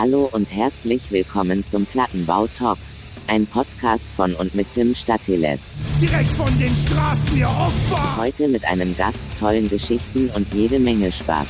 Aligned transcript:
Hallo 0.00 0.30
und 0.32 0.50
herzlich 0.50 1.12
willkommen 1.12 1.62
zum 1.62 1.84
Plattenbau 1.84 2.46
Talk. 2.46 2.78
Ein 3.26 3.44
Podcast 3.44 4.06
von 4.16 4.34
und 4.34 4.54
mit 4.54 4.66
Tim 4.72 4.94
Statiles. 4.94 5.60
Direkt 6.00 6.30
von 6.30 6.58
den 6.58 6.74
Straßen, 6.74 7.36
ihr 7.36 7.50
Opfer! 7.50 8.16
Heute 8.16 8.48
mit 8.48 8.64
einem 8.64 8.96
Gast, 8.96 9.18
tollen 9.38 9.68
Geschichten 9.68 10.30
und 10.30 10.54
jede 10.54 10.78
Menge 10.78 11.12
Spaß. 11.12 11.48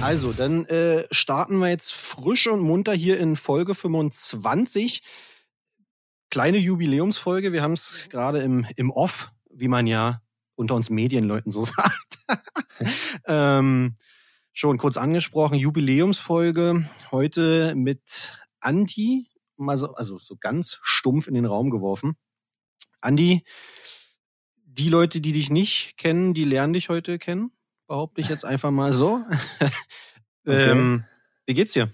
Also, 0.00 0.32
dann 0.32 0.64
äh, 0.64 1.04
starten 1.12 1.58
wir 1.58 1.68
jetzt 1.68 1.92
frisch 1.92 2.48
und 2.48 2.58
munter 2.58 2.92
hier 2.92 3.20
in 3.20 3.36
Folge 3.36 3.76
25. 3.76 5.00
Kleine 6.28 6.58
Jubiläumsfolge. 6.58 7.52
Wir 7.52 7.62
haben 7.62 7.74
es 7.74 7.98
gerade 8.10 8.40
im, 8.40 8.66
im 8.74 8.90
Off, 8.90 9.30
wie 9.48 9.68
man 9.68 9.86
ja 9.86 10.23
unter 10.56 10.74
uns 10.74 10.90
Medienleuten 10.90 11.52
so 11.52 11.62
sagt. 11.64 12.18
ähm, 13.26 13.96
schon 14.52 14.78
kurz 14.78 14.96
angesprochen, 14.96 15.58
Jubiläumsfolge 15.58 16.88
heute 17.10 17.74
mit 17.74 18.38
Andi, 18.60 19.28
mal 19.56 19.78
so, 19.78 19.94
also 19.94 20.18
so 20.18 20.36
ganz 20.36 20.78
stumpf 20.82 21.26
in 21.26 21.34
den 21.34 21.44
Raum 21.44 21.70
geworfen. 21.70 22.16
Andi, 23.00 23.44
die 24.64 24.88
Leute, 24.88 25.20
die 25.20 25.32
dich 25.32 25.50
nicht 25.50 25.96
kennen, 25.96 26.34
die 26.34 26.44
lernen 26.44 26.72
dich 26.72 26.88
heute 26.88 27.18
kennen, 27.18 27.52
behaupte 27.86 28.20
ich 28.20 28.28
jetzt 28.28 28.44
einfach 28.44 28.70
mal 28.70 28.92
so. 28.92 29.24
Okay. 30.46 30.72
ähm, 30.72 31.04
wie 31.46 31.54
geht's 31.54 31.72
dir? 31.72 31.90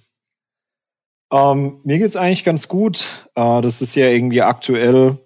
Ähm, 1.31 1.81
mir 1.84 1.98
geht's 1.98 2.17
eigentlich 2.17 2.42
ganz 2.42 2.67
gut. 2.67 3.29
Äh, 3.37 3.61
das 3.61 3.81
ist 3.81 3.95
ja 3.95 4.09
irgendwie 4.09 4.42
aktuell 4.42 5.25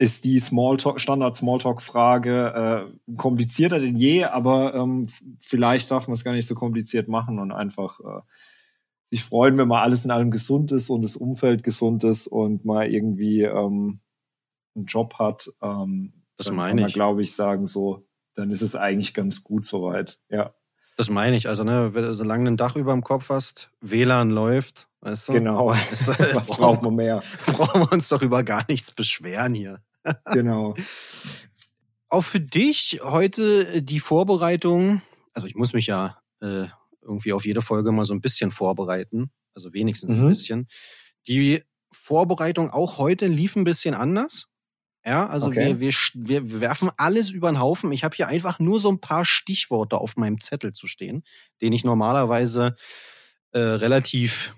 ist 0.00 0.24
die 0.24 0.38
Smalltalk, 0.40 0.98
Standard 1.00 1.36
Smalltalk 1.36 1.82
Frage 1.82 2.88
äh, 3.10 3.14
komplizierter 3.16 3.78
denn 3.78 3.96
je, 3.96 4.24
aber 4.24 4.74
ähm, 4.74 5.08
vielleicht 5.38 5.90
darf 5.90 6.08
man 6.08 6.14
es 6.14 6.24
gar 6.24 6.32
nicht 6.32 6.46
so 6.46 6.54
kompliziert 6.54 7.06
machen 7.06 7.38
und 7.38 7.52
einfach 7.52 8.00
äh, 8.00 8.20
sich 9.10 9.22
freuen, 9.24 9.58
wenn 9.58 9.68
mal 9.68 9.82
alles 9.82 10.04
in 10.06 10.10
allem 10.10 10.30
gesund 10.30 10.72
ist 10.72 10.88
und 10.88 11.02
das 11.02 11.16
Umfeld 11.16 11.62
gesund 11.62 12.02
ist 12.04 12.26
und 12.28 12.64
mal 12.64 12.90
irgendwie 12.90 13.42
ähm, 13.42 14.00
einen 14.74 14.86
Job 14.86 15.18
hat. 15.18 15.50
Ähm, 15.60 16.14
Das 16.38 16.46
dann 16.46 16.56
meine 16.56 16.68
kann 16.70 16.80
man, 16.80 16.88
ich. 16.88 16.94
glaube 16.94 17.20
ich, 17.22 17.34
sagen 17.34 17.66
so, 17.66 18.06
dann 18.34 18.50
ist 18.50 18.62
es 18.62 18.74
eigentlich 18.76 19.12
ganz 19.12 19.44
gut 19.44 19.66
soweit. 19.66 20.18
Ja, 20.30 20.54
Das 20.96 21.10
meine 21.10 21.36
ich. 21.36 21.46
Also, 21.48 21.62
ne, 21.62 21.90
solange 22.14 22.44
du 22.44 22.52
ein 22.52 22.56
Dach 22.56 22.74
über 22.76 22.92
dem 22.92 23.02
Kopf 23.04 23.28
hast, 23.28 23.70
WLAN 23.82 24.30
läuft, 24.30 24.88
weißt 25.00 25.28
du? 25.28 25.32
genau. 25.34 25.74
Ist- 25.92 26.08
Was 26.34 26.48
braucht 26.56 26.80
man 26.80 26.94
mehr? 26.94 27.22
brauchen 27.46 27.82
wir 27.82 27.92
uns 27.92 28.08
doch 28.08 28.22
über 28.22 28.44
gar 28.44 28.64
nichts 28.68 28.92
beschweren 28.92 29.52
hier. 29.52 29.82
Genau. 30.32 30.74
Auch 32.08 32.22
für 32.22 32.40
dich 32.40 33.00
heute 33.02 33.68
äh, 33.68 33.82
die 33.82 34.00
Vorbereitung. 34.00 35.02
Also 35.32 35.46
ich 35.48 35.54
muss 35.54 35.72
mich 35.72 35.86
ja 35.86 36.18
äh, 36.40 36.66
irgendwie 37.02 37.32
auf 37.32 37.46
jede 37.46 37.62
Folge 37.62 37.92
mal 37.92 38.04
so 38.04 38.14
ein 38.14 38.20
bisschen 38.20 38.50
vorbereiten. 38.50 39.30
Also 39.54 39.72
wenigstens 39.72 40.10
ein 40.12 40.24
Mhm. 40.24 40.28
bisschen. 40.28 40.68
Die 41.28 41.62
Vorbereitung 41.92 42.70
auch 42.70 42.98
heute 42.98 43.26
lief 43.26 43.56
ein 43.56 43.64
bisschen 43.64 43.94
anders. 43.94 44.46
Ja, 45.04 45.26
also 45.28 45.48
Okay. 45.48 45.80
wir, 45.80 45.80
wir 45.80 46.50
wir 46.50 46.60
werfen 46.60 46.90
alles 46.96 47.30
über 47.30 47.50
den 47.50 47.58
Haufen. 47.60 47.90
Ich 47.92 48.04
habe 48.04 48.14
hier 48.16 48.28
einfach 48.28 48.58
nur 48.58 48.78
so 48.80 48.90
ein 48.90 49.00
paar 49.00 49.24
Stichworte 49.24 49.96
auf 49.98 50.16
meinem 50.16 50.40
Zettel 50.40 50.72
zu 50.72 50.86
stehen, 50.86 51.24
den 51.62 51.72
ich 51.72 51.84
normalerweise 51.84 52.76
äh, 53.52 53.58
relativ 53.60 54.54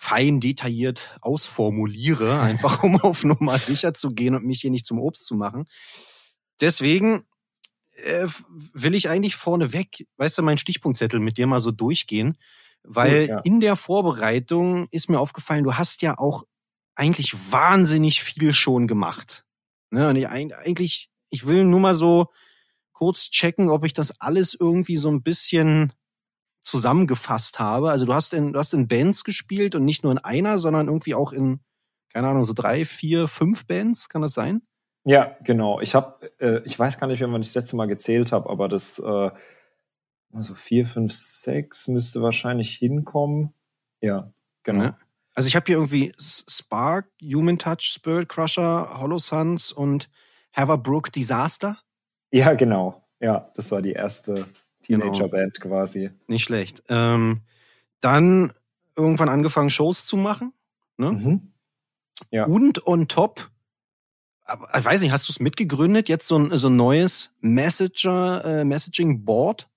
fein 0.00 0.38
detailliert 0.38 1.18
ausformuliere, 1.22 2.40
einfach 2.40 2.84
um 2.84 3.00
auf 3.00 3.24
Nummer 3.24 3.58
sicher 3.58 3.94
zu 3.94 4.14
gehen 4.14 4.36
und 4.36 4.44
mich 4.44 4.60
hier 4.60 4.70
nicht 4.70 4.86
zum 4.86 5.00
Obst 5.00 5.26
zu 5.26 5.34
machen. 5.34 5.66
Deswegen 6.60 7.26
äh, 8.04 8.28
will 8.72 8.94
ich 8.94 9.08
eigentlich 9.08 9.34
vorneweg, 9.34 10.06
weißt 10.16 10.38
du, 10.38 10.42
meinen 10.42 10.58
Stichpunktzettel 10.58 11.18
mit 11.18 11.36
dir 11.36 11.48
mal 11.48 11.58
so 11.58 11.72
durchgehen, 11.72 12.38
weil 12.84 13.28
ja. 13.28 13.40
in 13.40 13.58
der 13.58 13.74
Vorbereitung 13.74 14.86
ist 14.92 15.10
mir 15.10 15.18
aufgefallen, 15.18 15.64
du 15.64 15.74
hast 15.74 16.00
ja 16.02 16.16
auch 16.16 16.44
eigentlich 16.94 17.34
wahnsinnig 17.50 18.22
viel 18.22 18.52
schon 18.52 18.86
gemacht. 18.86 19.44
Ne? 19.90 20.08
Und 20.08 20.14
ich 20.14 20.28
eig- 20.28 20.52
eigentlich, 20.52 21.10
ich 21.28 21.44
will 21.44 21.64
nur 21.64 21.80
mal 21.80 21.96
so 21.96 22.28
kurz 22.92 23.30
checken, 23.30 23.68
ob 23.68 23.84
ich 23.84 23.94
das 23.94 24.20
alles 24.20 24.54
irgendwie 24.54 24.96
so 24.96 25.10
ein 25.10 25.22
bisschen 25.24 25.92
zusammengefasst 26.68 27.58
habe. 27.58 27.90
Also 27.90 28.06
du 28.06 28.14
hast 28.14 28.34
in, 28.34 28.52
du 28.52 28.58
hast 28.58 28.74
in 28.74 28.88
Bands 28.88 29.24
gespielt 29.24 29.74
und 29.74 29.84
nicht 29.84 30.02
nur 30.02 30.12
in 30.12 30.18
einer, 30.18 30.58
sondern 30.58 30.86
irgendwie 30.86 31.14
auch 31.14 31.32
in, 31.32 31.60
keine 32.12 32.28
Ahnung, 32.28 32.44
so 32.44 32.52
drei, 32.52 32.84
vier, 32.84 33.28
fünf 33.28 33.66
Bands, 33.66 34.08
kann 34.08 34.22
das 34.22 34.32
sein? 34.32 34.62
Ja, 35.04 35.36
genau. 35.42 35.80
Ich 35.80 35.94
habe, 35.94 36.30
äh, 36.38 36.60
ich 36.64 36.78
weiß 36.78 36.98
gar 36.98 37.06
nicht, 37.06 37.20
wenn 37.20 37.30
man 37.30 37.42
das 37.42 37.54
letzte 37.54 37.76
Mal 37.76 37.86
gezählt 37.86 38.32
habe, 38.32 38.50
aber 38.50 38.68
das 38.68 38.98
äh, 38.98 39.30
also 40.32 40.54
vier, 40.54 40.84
fünf, 40.86 41.12
sechs 41.12 41.88
müsste 41.88 42.22
wahrscheinlich 42.22 42.74
hinkommen. 42.74 43.54
Ja, 44.00 44.32
genau. 44.62 44.84
Ne? 44.84 44.96
Also 45.34 45.46
ich 45.46 45.56
habe 45.56 45.66
hier 45.66 45.76
irgendwie 45.76 46.12
Spark, 46.18 47.10
Human 47.22 47.58
Touch, 47.58 47.82
Spirit 47.82 48.28
Crusher, 48.28 48.98
Hollow 48.98 49.18
Suns 49.18 49.72
und 49.72 50.10
Haverbrook 50.52 51.12
Disaster. 51.12 51.78
Ja, 52.30 52.54
genau. 52.54 53.08
Ja, 53.20 53.50
das 53.54 53.70
war 53.70 53.80
die 53.80 53.92
erste 53.92 54.46
Genau. 54.88 55.04
Teenager-Band 55.10 55.60
quasi. 55.60 56.10
Nicht 56.26 56.44
schlecht. 56.44 56.82
Ähm, 56.88 57.42
dann 58.00 58.52
irgendwann 58.96 59.28
angefangen, 59.28 59.70
Shows 59.70 60.06
zu 60.06 60.16
machen. 60.16 60.52
Ne? 60.96 61.12
Mhm. 61.12 61.52
Ja. 62.30 62.46
Und 62.46 62.86
on 62.86 63.06
top, 63.06 63.50
ich 64.76 64.84
weiß 64.84 65.02
nicht, 65.02 65.12
hast 65.12 65.28
du 65.28 65.32
es 65.32 65.40
mitgegründet? 65.40 66.08
Jetzt 66.08 66.26
so 66.26 66.38
ein, 66.38 66.56
so 66.56 66.68
ein 66.68 66.76
neues 66.76 67.34
Messenger, 67.40 68.44
äh, 68.44 68.64
Messaging 68.64 69.24
Board? 69.24 69.68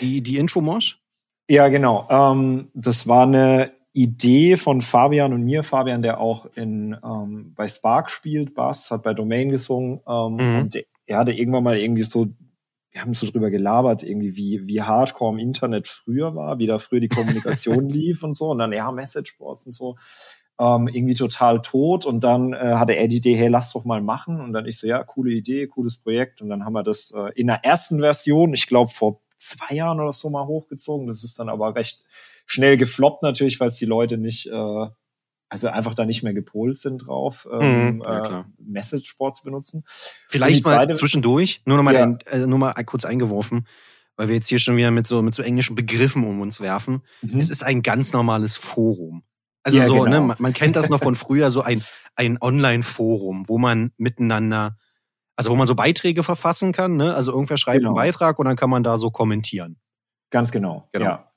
Die, 0.00 0.22
die 0.22 0.38
Infomosh? 0.38 1.00
Ja, 1.48 1.68
genau. 1.68 2.06
Ähm, 2.10 2.70
das 2.74 3.06
war 3.08 3.24
eine 3.24 3.72
Idee 3.92 4.56
von 4.56 4.82
Fabian 4.82 5.32
und 5.32 5.42
mir. 5.44 5.62
Fabian, 5.64 6.02
der 6.02 6.20
auch 6.20 6.46
in 6.54 6.96
ähm, 7.04 7.52
bei 7.54 7.66
Spark 7.66 8.10
spielt, 8.10 8.54
Bass, 8.54 8.90
hat 8.90 9.02
bei 9.02 9.14
Domain 9.14 9.50
gesungen. 9.50 10.00
Ähm, 10.06 10.34
Mhm. 10.36 10.58
Und 10.60 10.78
er 11.06 11.18
hatte 11.18 11.32
irgendwann 11.32 11.64
mal 11.64 11.78
irgendwie 11.78 12.02
so, 12.02 12.28
wir 12.98 13.04
haben 13.04 13.14
so 13.14 13.30
drüber 13.30 13.50
gelabert, 13.50 14.02
irgendwie 14.02 14.36
wie, 14.36 14.66
wie 14.66 14.82
hardcore 14.82 15.32
im 15.32 15.38
Internet 15.38 15.86
früher 15.86 16.34
war, 16.34 16.58
wie 16.58 16.66
da 16.66 16.80
früher 16.80 16.98
die 16.98 17.08
Kommunikation 17.08 17.88
lief 17.88 18.24
und 18.24 18.34
so. 18.34 18.50
Und 18.50 18.58
dann, 18.58 18.72
ja, 18.72 18.90
Messageboards 18.90 19.66
und 19.66 19.72
so. 19.72 19.96
Ähm, 20.58 20.88
irgendwie 20.88 21.14
total 21.14 21.62
tot. 21.62 22.06
Und 22.06 22.24
dann 22.24 22.52
äh, 22.52 22.74
hatte 22.74 22.94
er 22.94 23.06
die 23.06 23.18
Idee, 23.18 23.36
hey, 23.36 23.46
lass 23.46 23.72
doch 23.72 23.84
mal 23.84 24.02
machen. 24.02 24.40
Und 24.40 24.52
dann 24.52 24.66
ich 24.66 24.78
so, 24.78 24.88
ja, 24.88 25.04
coole 25.04 25.30
Idee, 25.30 25.68
cooles 25.68 25.96
Projekt. 25.96 26.42
Und 26.42 26.48
dann 26.48 26.64
haben 26.64 26.72
wir 26.72 26.82
das 26.82 27.12
äh, 27.12 27.30
in 27.36 27.46
der 27.46 27.64
ersten 27.64 28.00
Version, 28.00 28.52
ich 28.52 28.66
glaube 28.66 28.90
vor 28.90 29.20
zwei 29.36 29.76
Jahren 29.76 30.00
oder 30.00 30.12
so 30.12 30.28
mal 30.28 30.48
hochgezogen. 30.48 31.06
Das 31.06 31.22
ist 31.22 31.38
dann 31.38 31.48
aber 31.48 31.76
recht 31.76 32.02
schnell 32.46 32.76
gefloppt 32.76 33.22
natürlich, 33.22 33.60
weil 33.60 33.68
es 33.68 33.76
die 33.76 33.84
Leute 33.84 34.18
nicht, 34.18 34.48
äh, 34.48 34.86
also 35.48 35.68
einfach 35.68 35.94
da 35.94 36.04
nicht 36.04 36.22
mehr 36.22 36.34
gepolt 36.34 36.76
sind 36.76 36.98
drauf, 37.06 37.48
ähm, 37.50 37.96
Mhm, 37.96 38.02
ja, 38.02 38.40
äh. 38.40 38.44
Message-Boards 38.58 39.42
benutzen. 39.42 39.84
Vielleicht 40.28 40.64
mal 40.64 40.74
zweite- 40.76 40.94
zwischendurch, 40.94 41.62
nur 41.64 41.76
noch 41.76 41.84
mal, 41.84 41.94
Ja. 41.94 42.02
ein, 42.04 42.18
äh, 42.30 42.46
nur 42.46 42.58
mal 42.58 42.72
kurz 42.84 43.04
eingeworfen, 43.04 43.66
weil 44.16 44.28
wir 44.28 44.34
jetzt 44.34 44.48
hier 44.48 44.58
schon 44.58 44.76
wieder 44.76 44.90
mit 44.90 45.06
so, 45.06 45.22
mit 45.22 45.34
so 45.34 45.42
englischen 45.42 45.74
Begriffen 45.74 46.24
um 46.24 46.40
uns 46.40 46.60
werfen. 46.60 47.02
Mhm. 47.22 47.38
Es 47.40 47.50
ist 47.50 47.62
ein 47.62 47.82
ganz 47.82 48.12
normales 48.12 48.56
Forum. 48.56 49.22
Also 49.62 49.78
Ja, 49.78 49.86
so, 49.86 49.94
genau. 49.94 50.06
ne, 50.06 50.20
man, 50.20 50.36
man 50.38 50.52
kennt 50.52 50.76
das 50.76 50.88
noch 50.88 51.02
von 51.02 51.14
früher, 51.14 51.50
so 51.50 51.62
ein, 51.62 51.82
ein 52.14 52.38
Online-Forum, 52.40 53.48
wo 53.48 53.58
man 53.58 53.92
miteinander, 53.96 54.76
also 55.36 55.50
wo 55.50 55.56
man 55.56 55.66
so 55.66 55.74
Beiträge 55.74 56.22
verfassen 56.22 56.72
kann, 56.72 56.96
ne? 56.96 57.14
Also 57.14 57.32
irgendwer 57.32 57.56
schreibt 57.56 57.78
Genau. 57.80 57.90
einen 57.90 57.96
Beitrag 57.96 58.38
und 58.38 58.46
dann 58.46 58.56
kann 58.56 58.70
man 58.70 58.82
da 58.82 58.98
so 58.98 59.10
kommentieren. 59.10 59.78
Ganz 60.30 60.52
genau, 60.52 60.88
Genau. 60.92 61.04
ja. 61.06 61.27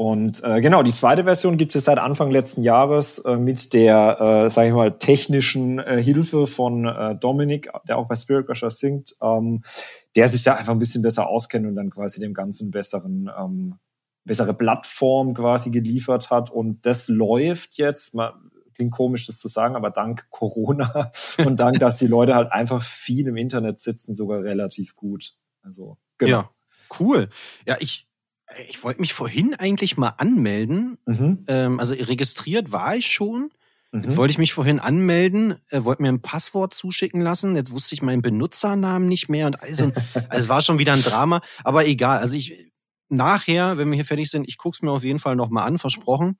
Und 0.00 0.42
äh, 0.44 0.62
genau, 0.62 0.82
die 0.82 0.94
zweite 0.94 1.24
Version 1.24 1.58
gibt 1.58 1.76
es 1.76 1.84
seit 1.84 1.98
Anfang 1.98 2.30
letzten 2.30 2.62
Jahres 2.62 3.18
äh, 3.18 3.36
mit 3.36 3.74
der, 3.74 4.16
äh, 4.18 4.48
sage 4.48 4.68
ich 4.68 4.74
mal, 4.74 4.96
technischen 4.96 5.78
äh, 5.78 6.02
Hilfe 6.02 6.46
von 6.46 6.86
äh, 6.86 7.16
Dominik, 7.16 7.68
der 7.86 7.98
auch 7.98 8.08
bei 8.08 8.16
Spirit 8.16 8.46
Crusher 8.46 8.70
singt, 8.70 9.14
ähm, 9.20 9.62
der 10.16 10.30
sich 10.30 10.42
da 10.42 10.54
einfach 10.54 10.72
ein 10.72 10.78
bisschen 10.78 11.02
besser 11.02 11.28
auskennt 11.28 11.66
und 11.66 11.76
dann 11.76 11.90
quasi 11.90 12.18
dem 12.18 12.32
Ganzen 12.32 12.70
besseren, 12.70 13.30
ähm, 13.38 13.74
bessere 14.24 14.54
Plattform 14.54 15.34
quasi 15.34 15.68
geliefert 15.68 16.30
hat. 16.30 16.48
Und 16.48 16.86
das 16.86 17.08
läuft 17.08 17.76
jetzt, 17.76 18.14
mal, 18.14 18.32
klingt 18.72 18.92
komisch, 18.92 19.26
das 19.26 19.38
zu 19.38 19.48
sagen, 19.48 19.76
aber 19.76 19.90
dank 19.90 20.30
Corona 20.30 21.12
und 21.44 21.60
dank, 21.60 21.78
dass 21.78 21.98
die 21.98 22.06
Leute 22.06 22.34
halt 22.34 22.50
einfach 22.52 22.82
viel 22.82 23.26
im 23.26 23.36
Internet 23.36 23.80
sitzen, 23.80 24.14
sogar 24.14 24.44
relativ 24.44 24.96
gut. 24.96 25.34
Also, 25.60 25.98
genau. 26.16 26.38
Ja, 26.38 26.50
cool. 26.98 27.28
Ja, 27.66 27.76
ich, 27.80 28.09
ich 28.68 28.82
wollte 28.82 29.00
mich 29.00 29.12
vorhin 29.14 29.54
eigentlich 29.54 29.96
mal 29.96 30.14
anmelden. 30.18 30.98
Mhm. 31.06 31.44
Ähm, 31.48 31.80
also 31.80 31.94
registriert 31.94 32.72
war 32.72 32.96
ich 32.96 33.06
schon. 33.06 33.50
Jetzt 33.92 34.12
Mhm. 34.12 34.16
wollte 34.18 34.30
ich 34.32 34.38
mich 34.38 34.52
vorhin 34.52 34.78
anmelden, 34.78 35.56
äh, 35.70 35.84
wollte 35.84 36.02
mir 36.02 36.08
ein 36.10 36.22
Passwort 36.22 36.74
zuschicken 36.74 37.20
lassen. 37.20 37.56
Jetzt 37.56 37.72
wusste 37.72 37.94
ich 37.94 38.02
meinen 38.02 38.22
Benutzernamen 38.22 39.08
nicht 39.08 39.28
mehr 39.28 39.46
und 39.46 39.60
also, 39.62 39.90
also 40.30 40.42
es 40.44 40.48
war 40.48 40.62
schon 40.62 40.78
wieder 40.78 40.92
ein 40.92 41.02
Drama. 41.02 41.40
Aber 41.64 41.86
egal. 41.86 42.18
Also 42.20 42.36
ich 42.36 42.72
nachher, 43.08 43.78
wenn 43.78 43.88
wir 43.88 43.96
hier 43.96 44.04
fertig 44.04 44.30
sind, 44.30 44.46
ich 44.48 44.58
gucke 44.58 44.76
es 44.76 44.82
mir 44.82 44.92
auf 44.92 45.02
jeden 45.02 45.18
Fall 45.18 45.34
noch 45.36 45.50
mal 45.50 45.64
an, 45.64 45.78
versprochen. 45.78 46.38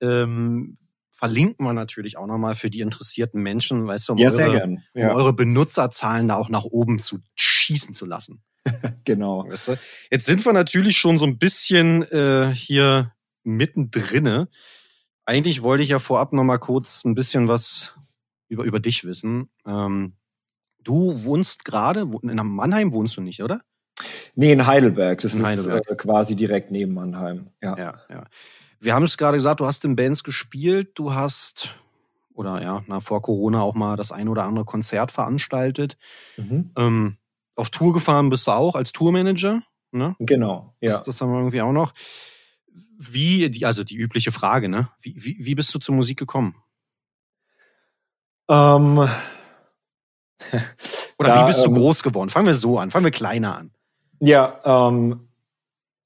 Ähm, 0.00 0.76
verlinken 1.16 1.64
wir 1.64 1.72
natürlich 1.72 2.16
auch 2.18 2.26
noch 2.26 2.38
mal 2.38 2.54
für 2.54 2.70
die 2.70 2.80
interessierten 2.80 3.42
Menschen, 3.42 3.86
weißt 3.86 4.08
du, 4.08 4.12
um, 4.14 4.18
Ja, 4.18 4.30
sehr 4.30 4.46
eure, 4.46 4.58
gern. 4.58 4.84
um 4.94 5.02
Ja. 5.02 5.14
eure 5.14 5.32
Benutzerzahlen 5.32 6.28
da 6.28 6.36
auch 6.36 6.48
nach 6.48 6.64
oben 6.64 6.98
zu 7.00 7.18
schießen 7.36 7.94
zu 7.94 8.06
lassen. 8.06 8.42
genau. 9.04 9.48
Weißt 9.48 9.68
du? 9.68 9.78
Jetzt 10.10 10.26
sind 10.26 10.44
wir 10.44 10.52
natürlich 10.52 10.96
schon 10.96 11.18
so 11.18 11.26
ein 11.26 11.38
bisschen 11.38 12.02
äh, 12.10 12.52
hier 12.54 13.12
mittendrinne. 13.44 14.48
Eigentlich 15.24 15.62
wollte 15.62 15.82
ich 15.82 15.90
ja 15.90 15.98
vorab 15.98 16.32
noch 16.32 16.44
mal 16.44 16.58
kurz 16.58 17.04
ein 17.04 17.14
bisschen 17.14 17.48
was 17.48 17.94
über, 18.48 18.64
über 18.64 18.80
dich 18.80 19.04
wissen. 19.04 19.50
Ähm, 19.66 20.14
du 20.82 21.24
wohnst 21.24 21.64
gerade, 21.64 22.08
in 22.22 22.36
Mannheim 22.36 22.92
wohnst 22.92 23.16
du 23.16 23.20
nicht, 23.20 23.42
oder? 23.42 23.60
Nee, 24.34 24.52
in 24.52 24.66
Heidelberg. 24.66 25.20
Das 25.20 25.34
In 25.34 25.40
ist 25.40 25.46
Heidelberg. 25.46 25.90
Äh, 25.90 25.96
quasi 25.96 26.36
direkt 26.36 26.70
neben 26.70 26.94
Mannheim. 26.94 27.50
Ja. 27.62 27.76
Ja, 27.76 27.94
ja. 28.08 28.24
Wir 28.80 28.94
haben 28.94 29.04
es 29.04 29.18
gerade 29.18 29.36
gesagt, 29.36 29.60
du 29.60 29.66
hast 29.66 29.84
in 29.84 29.96
Bands 29.96 30.22
gespielt, 30.22 30.92
du 30.94 31.12
hast 31.12 31.74
oder 32.38 32.62
ja, 32.62 32.84
na, 32.86 33.00
vor 33.00 33.20
Corona 33.20 33.62
auch 33.62 33.74
mal 33.74 33.96
das 33.96 34.12
ein 34.12 34.28
oder 34.28 34.44
andere 34.44 34.64
Konzert 34.64 35.10
veranstaltet. 35.10 35.96
Mhm. 36.36 36.70
Ähm, 36.76 37.16
auf 37.58 37.70
Tour 37.70 37.92
gefahren 37.92 38.30
bist 38.30 38.46
du 38.46 38.52
auch 38.52 38.74
als 38.74 38.92
Tourmanager. 38.92 39.62
Ne? 39.90 40.16
Genau. 40.18 40.74
Ja. 40.80 40.90
Das, 40.90 41.02
das 41.02 41.20
haben 41.20 41.32
wir 41.32 41.38
irgendwie 41.38 41.62
auch 41.62 41.72
noch. 41.72 41.92
Wie, 42.98 43.48
die, 43.50 43.64
also 43.64 43.84
die 43.84 43.96
übliche 43.96 44.32
Frage, 44.32 44.68
ne? 44.68 44.88
Wie, 45.00 45.14
wie, 45.16 45.36
wie 45.38 45.54
bist 45.54 45.74
du 45.74 45.78
zur 45.78 45.94
Musik 45.94 46.18
gekommen? 46.18 46.56
Ähm, 48.48 48.98
Oder 51.18 51.28
Da, 51.28 51.42
wie 51.42 51.48
bist 51.48 51.64
du 51.64 51.70
ähm, 51.70 51.76
groß 51.76 52.02
geworden? 52.02 52.28
Fangen 52.28 52.46
wir 52.46 52.54
so 52.54 52.78
an, 52.78 52.90
fangen 52.90 53.04
wir 53.04 53.10
kleiner 53.10 53.56
an. 53.56 53.70
Ja, 54.20 54.60
ähm, 54.64 55.28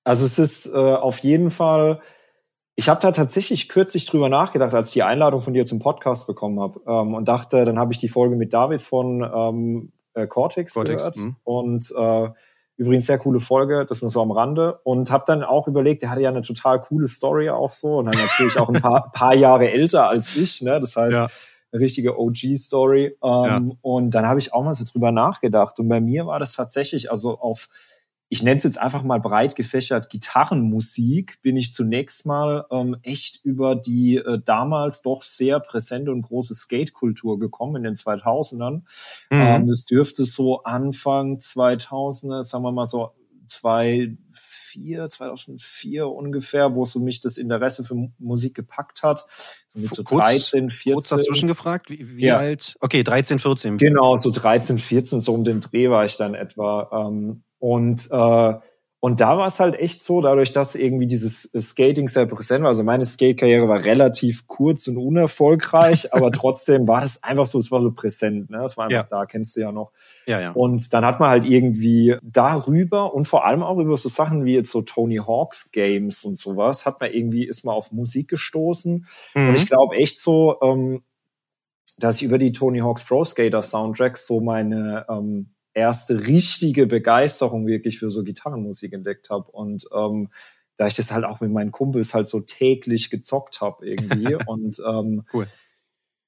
also 0.05 0.25
es 0.25 0.39
ist 0.39 0.67
äh, 0.67 0.77
auf 0.77 1.19
jeden 1.21 1.51
Fall, 1.51 2.01
ich 2.75 2.89
habe 2.89 3.01
da 3.01 3.13
tatsächlich 3.13 3.69
kürzlich 3.69 4.07
drüber 4.07 4.29
nachgedacht, 4.29 4.75
als 4.75 4.89
ich 4.89 4.95
die 4.95 5.03
Einladung 5.03 5.43
von 5.43 5.55
dir 5.55 5.65
zum 5.65 5.79
Podcast 5.79 6.27
bekommen 6.27 6.61
habe 6.61 6.81
ähm, 6.87 7.15
und 7.15 7.27
dachte, 7.29 7.65
dann 7.65 7.79
habe 7.79 7.93
ich 7.93 7.99
die 7.99 8.09
Folge 8.09 8.37
mit 8.37 8.53
David 8.53 8.83
von 8.83 9.23
ähm, 9.23 9.93
äh, 10.15 10.27
Cortex, 10.27 10.75
Cortex, 10.75 11.03
gehört 11.03 11.17
mhm. 11.17 11.37
und 11.45 11.93
äh, 11.97 12.29
übrigens 12.77 13.07
sehr 13.07 13.19
coole 13.19 13.41
Folge, 13.41 13.87
das 13.87 14.03
nur 14.03 14.11
so 14.11 14.21
am 14.23 14.31
Rande 14.31 14.81
und 14.85 15.11
habe 15.11 15.25
dann 15.27 15.43
auch 15.45 15.69
überlegt, 15.69 16.03
der 16.03 16.11
hatte 16.11 16.23
ja 16.23 16.31
eine 16.31 16.41
total 16.41 16.81
coole 16.81 17.07
Story 17.07 17.51
auch 17.51 17.71
so 17.71 17.99
und 17.99 18.07
dann 18.07 18.19
natürlich 18.19 18.59
auch 18.59 18.69
ein 18.69 18.81
paar, 18.81 19.11
paar 19.13 19.35
Jahre 19.35 19.71
älter 19.71 20.09
als 20.09 20.35
ich, 20.37 20.63
ne? 20.63 20.81
das 20.81 20.97
heißt 20.97 21.13
Ja. 21.13 21.29
eine 21.73 21.81
richtige 21.81 22.19
OG-Story. 22.19 23.17
Ähm, 23.23 23.79
Und 23.81 24.11
dann 24.11 24.27
habe 24.27 24.41
ich 24.41 24.53
auch 24.53 24.63
mal 24.65 24.75
so 24.75 24.85
drüber 24.85 25.11
nachgedacht. 25.11 25.79
Und 25.81 25.89
bei 25.89 26.01
mir 26.01 26.27
war 26.27 26.39
das 26.39 26.55
tatsächlich, 26.55 27.11
also 27.11 27.39
auf, 27.39 27.69
ich 28.33 28.43
nenne 28.43 28.57
es 28.57 28.65
jetzt 28.65 28.79
einfach 28.81 29.03
mal 29.03 29.21
breit 29.21 29.57
gefächert, 29.57 30.09
Gitarrenmusik, 30.09 31.43
bin 31.43 31.59
ich 31.59 31.75
zunächst 31.75 32.25
mal 32.25 32.65
ähm, 32.71 32.97
echt 33.03 33.45
über 33.45 33.75
die 33.77 34.17
äh, 34.17 34.41
damals 34.43 35.03
doch 35.03 35.23
sehr 35.23 35.61
präsente 35.61 36.11
und 36.13 36.23
große 36.23 36.55
Skate-Kultur 36.55 37.39
gekommen 37.39 37.77
in 37.77 37.83
den 37.83 37.95
2000ern. 37.95 38.73
Mhm. 38.77 38.83
Ähm, 39.31 39.67
das 39.67 39.85
dürfte 39.85 40.25
so 40.25 40.63
Anfang 40.63 41.37
2000er, 41.41 42.43
sagen 42.43 42.65
wir 42.65 42.73
mal 42.73 42.87
so 42.87 43.11
2004, 43.49 45.09
2004 45.11 46.09
ungefähr, 46.09 46.75
wo 46.75 46.85
so 46.87 47.01
mich 47.01 47.21
das 47.21 47.37
Interesse 47.37 47.85
für 47.85 47.95
Mu- 47.95 48.13
Musik 48.19 48.55
gepackt 48.55 49.03
hat. 49.03 49.27
So 49.69 49.79
mit 49.81 49.95
so 49.95 50.05
Kurz- 50.05 50.23
13, 50.25 50.71
14. 50.71 50.93
Kurz 50.95 51.09
dazwischen 51.09 51.49
gefragt, 51.49 51.91
wie, 51.91 52.17
wie 52.17 52.25
Ja. 52.27 52.39
alt? 52.39 52.77
Okay, 52.81 53.03
13, 53.03 53.39
14. 53.39 53.77
Genau, 53.79 54.17
so 54.17 54.31
13, 54.31 54.79
14, 54.79 55.21
so 55.21 55.35
um 55.35 55.45
den 55.45 55.61
Dreh 55.61 55.91
war 55.91 56.05
ich 56.07 56.17
dann 56.17 56.35
etwa. 56.35 56.89
Ähm, 57.09 57.43
und, 57.63 58.09
äh, 58.11 58.55
und 59.05 59.21
da 59.21 59.37
war 59.37 59.47
es 59.49 59.59
halt 59.61 59.75
echt 59.77 60.05
so, 60.05 60.21
dadurch, 60.21 60.53
dass 60.53 60.75
irgendwie 60.77 61.07
dieses 61.09 61.53
äh, 61.55 61.61
Skating 61.61 62.07
sehr 62.09 62.27
präsent 62.27 62.63
war. 62.63 62.69
Also 62.69 62.83
meine 62.85 63.05
Skate-Karriere 63.05 63.69
war 63.69 63.85
relativ 63.85 64.47
kurz 64.47 64.87
und 64.89 64.97
unerfolgreich, 64.97 66.13
aber 66.15 66.31
trotzdem 66.33 66.87
war 66.89 67.01
das 67.01 67.23
einfach 67.23 67.47
so, 67.47 67.59
es 67.59 67.71
war 67.73 67.81
so 67.81 67.93
präsent. 67.93 68.51
Ne? 68.51 68.65
Es 68.65 68.77
war 68.77 68.85
einfach 68.87 69.09
Ja. 69.11 69.19
da, 69.19 69.27
kennst 69.27 69.57
du 69.57 69.61
ja 69.61 69.73
noch. 69.73 69.93
Ja, 70.27 70.41
ja. 70.41 70.53
Und 70.53 70.93
dann 70.93 71.05
hat 71.05 71.19
man 71.21 71.31
halt 71.31 71.45
irgendwie 71.45 72.17
darüber 72.23 73.13
und 73.15 73.27
vor 73.27 73.45
allem 73.45 73.63
auch 73.63 73.79
über 73.79 73.97
so 73.97 74.09
Sachen 74.09 74.45
wie 74.45 74.55
jetzt 74.55 74.71
so 74.71 74.83
Tony 74.83 75.17
Hawks 75.17 75.71
Games 75.73 76.25
und 76.25 76.37
sowas, 76.39 76.85
hat 76.87 77.01
man 77.01 77.13
irgendwie, 77.13 77.45
ist 77.47 77.65
man 77.65 77.75
auf 77.77 77.91
Musik 77.93 78.29
gestoßen. 78.29 79.07
Und 79.35 79.49
Mhm. 79.49 79.55
ich 79.55 79.67
glaube 79.69 79.97
echt 79.97 80.21
so, 80.21 80.57
ähm, 80.63 81.03
dass 81.99 82.17
ich 82.17 82.23
über 82.25 82.39
die 82.39 82.53
Tony 82.53 82.81
Hawk's 82.81 83.05
Pro 83.05 83.25
Skater 83.25 83.63
Soundtracks 83.63 84.27
so 84.27 84.41
meine 84.41 85.07
ähm, 85.09 85.52
erste 85.75 86.27
richtige 86.27 86.87
Begeisterung 86.87 87.67
wirklich 87.67 87.99
für 87.99 88.11
so 88.11 88.23
Gitarrenmusik 88.23 88.93
entdeckt 88.93 89.31
habe. 89.31 89.51
Und 89.51 89.87
ähm, 89.95 90.29
da 90.77 90.87
ich 90.87 90.97
das 90.97 91.13
halt 91.13 91.25
auch 91.25 91.41
mit 91.41 91.51
meinen 91.51 91.73
Kumpels 91.73 92.15
halt 92.15 92.27
so 92.27 92.41
täglich 92.41 93.11
gezockt 93.11 93.61
habe 93.61 93.87
irgendwie. 93.87 94.35
und 94.47 94.81
ähm, 94.87 95.25
Cool. 95.33 95.47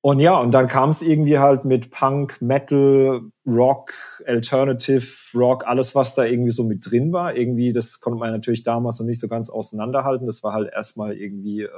Und 0.05 0.21
ja, 0.21 0.39
und 0.39 0.51
dann 0.51 0.69
kam 0.69 0.91
es 0.91 1.01
irgendwie 1.01 1.39
halt 1.39 1.65
mit 1.65 1.91
Punk, 1.91 2.43
Metal, 2.43 3.23
Rock, 3.47 3.95
Alternative 4.27 5.03
Rock, 5.35 5.67
alles, 5.67 5.95
was 5.95 6.15
da 6.15 6.25
irgendwie 6.25 6.51
so 6.51 6.63
mit 6.65 6.91
drin 6.91 7.15
war. 7.15 7.35
Irgendwie, 7.35 7.73
das 7.73 8.01
konnte 8.01 8.19
man 8.19 8.31
natürlich 8.31 8.65
damals 8.65 9.01
noch 9.01 9.07
nicht 9.07 9.19
so 9.19 9.29
ganz 9.29 9.49
auseinanderhalten. 9.49 10.27
Das 10.27 10.43
war 10.43 10.53
halt 10.53 10.71
erstmal 10.71 11.17
irgendwie 11.17 11.63
äh, 11.63 11.71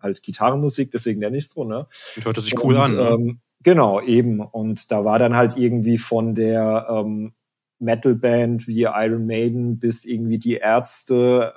halt 0.00 0.20
Gitarrenmusik, 0.20 0.90
deswegen 0.90 1.20
nenne 1.20 1.36
ich 1.36 1.48
so, 1.48 1.62
ne? 1.62 1.86
Und 2.16 2.24
hörte 2.24 2.40
sich 2.40 2.58
cool 2.58 2.74
und, 2.74 2.80
an. 2.80 2.96
Ne? 2.96 3.02
Ähm, 3.02 3.40
genau, 3.62 4.00
eben. 4.00 4.40
Und 4.40 4.90
da 4.90 5.04
war 5.04 5.18
dann 5.18 5.36
halt 5.36 5.56
irgendwie 5.56 5.98
von 5.98 6.34
der 6.34 6.86
ähm, 6.90 7.32
Metalband 7.78 8.66
wie 8.66 8.82
Iron 8.82 9.26
Maiden 9.26 9.78
bis 9.78 10.04
irgendwie 10.04 10.38
die 10.38 10.56
Ärzte, 10.56 11.54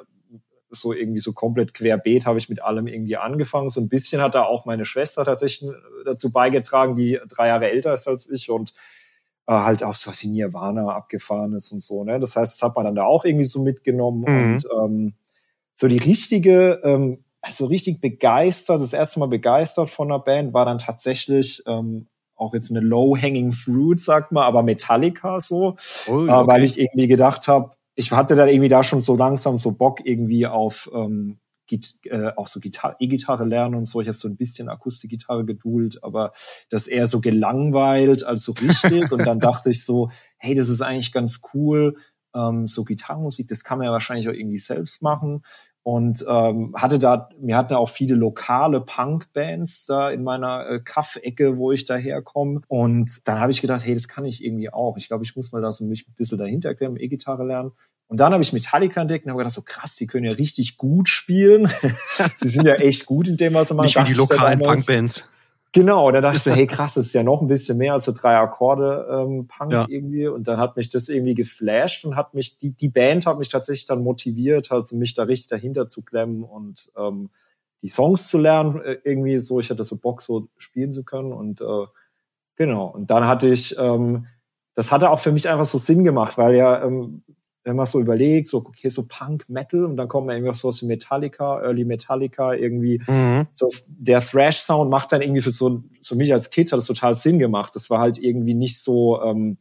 so 0.70 0.92
irgendwie 0.94 1.20
so 1.20 1.34
komplett 1.34 1.74
querbeet 1.74 2.26
habe 2.26 2.40
ich 2.40 2.50
mit 2.50 2.64
allem 2.64 2.88
irgendwie 2.88 3.18
angefangen. 3.18 3.70
So 3.70 3.80
ein 3.80 3.90
bisschen 3.90 4.22
hat 4.22 4.34
da 4.34 4.44
auch 4.44 4.66
meine 4.66 4.86
Schwester 4.86 5.24
tatsächlich 5.24 5.70
dazu 6.06 6.32
beigetragen, 6.32 6.96
die 6.96 7.20
drei 7.30 7.50
Jahre 7.50 7.70
älter 7.70 7.94
ist 7.94 8.08
als 8.08 8.28
ich 8.30 8.50
und 8.50 8.74
äh, 9.46 9.54
halt 9.54 9.84
auf 9.84 9.98
so 9.98 10.10
was 10.10 10.24
wie 10.24 10.30
Nirvana 10.30 10.88
abgefahren 10.96 11.54
ist 11.54 11.72
und 11.72 11.82
so. 11.82 12.04
Ne? 12.04 12.20
Das 12.20 12.36
heißt, 12.36 12.56
das 12.56 12.68
hat 12.68 12.76
man 12.76 12.86
dann 12.86 12.96
da 12.96 13.04
auch 13.04 13.24
irgendwie 13.26 13.46
so 13.46 13.62
mitgenommen 13.62 14.22
Mhm. 14.22 14.54
und 14.54 14.68
ähm, 14.82 15.14
so 15.76 15.88
die 15.88 15.98
richtige, 15.98 16.82
ähm, 16.84 17.24
also 17.44 17.66
richtig 17.66 18.00
begeistert, 18.00 18.82
das 18.82 18.94
erste 18.94 19.20
Mal 19.20 19.28
begeistert 19.28 19.90
von 19.90 20.10
einer 20.10 20.20
Band 20.20 20.54
war 20.54 20.66
dann 20.66 20.78
tatsächlich 20.78 21.62
ähm, 21.68 22.08
auch 22.36 22.54
jetzt 22.54 22.72
eine 22.72 22.80
low-hanging 22.80 23.52
fruit, 23.52 24.00
sagt 24.00 24.32
man, 24.32 24.46
aber 24.46 24.64
Metallica 24.64 25.40
so, 25.42 25.76
Oh, 26.08 26.26
äh, 26.26 26.48
weil 26.48 26.64
ich 26.64 26.80
irgendwie 26.80 27.08
gedacht 27.08 27.48
habe, 27.48 27.72
ich 27.96 28.12
hatte 28.12 28.36
dann 28.36 28.48
irgendwie 28.48 28.70
da 28.70 28.82
schon 28.82 29.02
so 29.02 29.16
langsam 29.16 29.58
so 29.58 29.72
Bock 29.72 30.00
irgendwie 30.06 30.48
auf 30.48 30.90
ähm, 30.94 31.40
Git 31.68 31.94
äh, 32.06 32.32
auch 32.36 32.48
so 32.48 32.60
Gitarre, 32.62 32.96
E-Gitarre 33.00 33.46
lernen 33.46 33.76
und 33.76 33.86
so. 33.86 34.02
Ich 34.02 34.08
habe 34.08 34.18
so 34.18 34.28
ein 34.28 34.38
bisschen 34.38 34.70
Akustikgitarre 34.70 35.46
gedult, 35.46 36.04
aber 36.04 36.32
das 36.70 36.88
eher 36.88 37.08
so 37.08 37.22
gelangweilt 37.22 38.24
als 38.24 38.44
so 38.44 38.54
richtig. 38.54 39.12
und 39.12 39.26
dann 39.26 39.40
dachte 39.40 39.70
ich 39.70 39.84
so, 39.86 40.10
hey, 40.38 40.56
das 40.56 40.70
ist 40.70 40.82
eigentlich 40.82 41.12
ganz 41.12 41.42
cool. 41.54 41.96
Ähm, 42.34 42.68
so 42.68 42.84
Gitarrenmusik, 42.84 43.48
das 43.48 43.64
kann 43.64 43.78
man 43.78 43.86
ja 43.86 43.92
wahrscheinlich 43.92 44.28
auch 44.28 44.34
irgendwie 44.34 44.58
selbst 44.58 45.02
machen. 45.02 45.44
Und 45.84 46.24
ähm, 46.30 46.74
hatte 46.78 46.98
da, 46.98 47.30
mir 47.38 47.58
hatten 47.58 47.74
auch 47.74 47.90
viele 47.90 48.16
lokale 48.16 48.80
Punk-Bands 48.80 49.86
da 49.86 50.10
in 50.10 50.24
meiner 50.24 50.66
äh, 50.70 50.80
Kaff-Ecke, 50.80 51.58
wo 51.58 51.74
ich 51.74 51.84
daherkomme. 51.84 52.62
Und 52.70 53.28
dann 53.28 53.42
habe 53.42 53.52
ich 53.52 53.60
gedacht, 53.60 53.86
hey, 53.86 53.94
das 53.94 54.08
kann 54.08 54.24
ich 54.24 54.44
irgendwie 54.44 54.72
auch. 54.72 54.96
Ich 54.96 55.10
glaube, 55.10 55.26
ich 55.26 55.36
muss 55.36 55.52
mal 55.52 55.62
da 55.62 55.74
so 55.74 55.84
mich 55.84 56.08
ein 56.08 56.16
bisschen 56.16 56.38
dahinter 56.38 56.74
klemmen, 56.74 56.98
E-Gitarre 56.98 57.46
lernen. 57.46 57.72
Und 58.08 58.20
dann 58.20 58.32
habe 58.32 58.44
ich 58.44 58.54
Metallica 58.54 59.02
entdeckt 59.02 59.26
und 59.26 59.32
habe 59.32 59.40
gedacht, 59.40 59.56
so 59.56 59.62
krass, 59.62 59.96
die 59.98 60.08
können 60.08 60.26
ja 60.26 60.32
richtig 60.32 60.78
gut 60.78 61.10
spielen. 61.10 61.70
die 62.44 62.48
sind 62.48 62.66
ja 62.66 62.76
echt 62.76 63.06
gut 63.06 63.28
in 63.28 63.36
dem, 63.36 63.54
was 63.54 63.68
sie 63.68 63.74
machen. 63.74 63.88
Nicht 63.88 64.00
wie 64.00 64.14
die 64.14 64.14
lokalen. 64.14 64.60
Punkbands. 64.60 65.26
Genau, 65.76 66.08
und 66.08 66.14
dann 66.14 66.22
dachte 66.22 66.38
ich 66.38 66.44
so, 66.44 66.52
hey 66.56 66.68
krass, 66.68 66.94
das 66.94 67.08
ist 67.08 67.14
ja 67.14 67.24
noch 67.24 67.42
ein 67.42 67.48
bisschen 67.48 67.78
mehr 67.78 67.94
als 67.94 68.06
so 68.06 68.12
drei 68.12 68.38
Akkorde 68.38 69.08
ähm, 69.10 69.48
Punk 69.48 69.72
Ja. 69.72 69.86
irgendwie. 69.90 70.28
Und 70.28 70.48
dann 70.48 70.60
hat 70.60 70.78
mich 70.78 70.90
das 70.90 71.10
irgendwie 71.10 71.34
geflasht 71.34 72.06
und 72.06 72.16
hat 72.16 72.34
mich, 72.36 72.58
die, 72.60 72.72
die 72.72 72.90
Band 72.90 73.26
hat 73.26 73.40
mich 73.40 73.50
tatsächlich 73.50 73.88
dann 73.88 74.04
motiviert, 74.04 74.72
also 74.72 74.96
mich 74.96 75.16
da 75.16 75.24
richtig 75.24 75.50
dahinter 75.50 75.88
zu 75.88 76.04
klemmen 76.04 76.44
und 76.44 76.92
ähm, 76.96 77.32
die 77.82 77.90
Songs 77.90 78.30
zu 78.30 78.38
lernen, 78.38 78.82
äh, 78.82 78.98
irgendwie 79.04 79.40
so, 79.40 79.60
ich 79.60 79.70
hatte 79.70 79.84
so 79.84 79.98
Bock, 79.98 80.22
so 80.22 80.48
spielen 80.58 80.92
zu 80.92 81.04
können. 81.04 81.34
Und 81.34 81.62
äh, 81.62 81.86
genau, 82.56 82.88
und 82.88 83.10
dann 83.10 83.28
hatte 83.28 83.50
ich, 83.50 83.76
ähm, 83.80 84.28
das 84.76 84.92
hatte 84.92 85.10
auch 85.10 85.20
für 85.20 85.32
mich 85.32 85.50
einfach 85.50 85.66
so 85.66 85.78
Sinn 85.80 86.04
gemacht, 86.04 86.38
weil 86.38 86.56
ja, 86.56 86.84
ähm, 86.84 87.24
wenn 87.66 87.76
man 87.78 87.86
so 87.86 88.00
überlegt, 88.00 88.48
so, 88.50 88.58
okay, 88.60 88.90
so 88.90 89.06
Punk, 89.08 89.46
Metal, 89.50 89.86
und 89.86 89.96
dann 89.98 90.08
kommt 90.10 90.28
man 90.28 90.36
irgendwie 90.36 90.50
auf 90.52 90.58
sowas 90.58 90.82
wie 90.82 90.86
Metallica, 90.88 91.62
Early 91.62 91.86
Metallica, 91.86 92.54
irgendwie 92.54 93.02
Mhm. 93.08 93.48
so 93.54 93.70
der 93.88 94.20
Thrash-Sound 94.22 94.90
macht 94.92 95.12
dann 95.14 95.22
irgendwie 95.22 95.42
für 95.42 95.52
so, 95.52 95.84
so 96.02 96.16
mich 96.16 96.34
als 96.34 96.50
Kid 96.50 96.72
hat 96.72 96.78
das 96.80 96.86
total 96.86 97.16
Sinn 97.16 97.40
gemacht. 97.40 97.74
Das 97.76 97.90
war 97.90 98.00
halt 98.00 98.18
irgendwie 98.20 98.54
nicht 98.54 98.82
so, 98.82 99.22
ähm, 99.24 99.58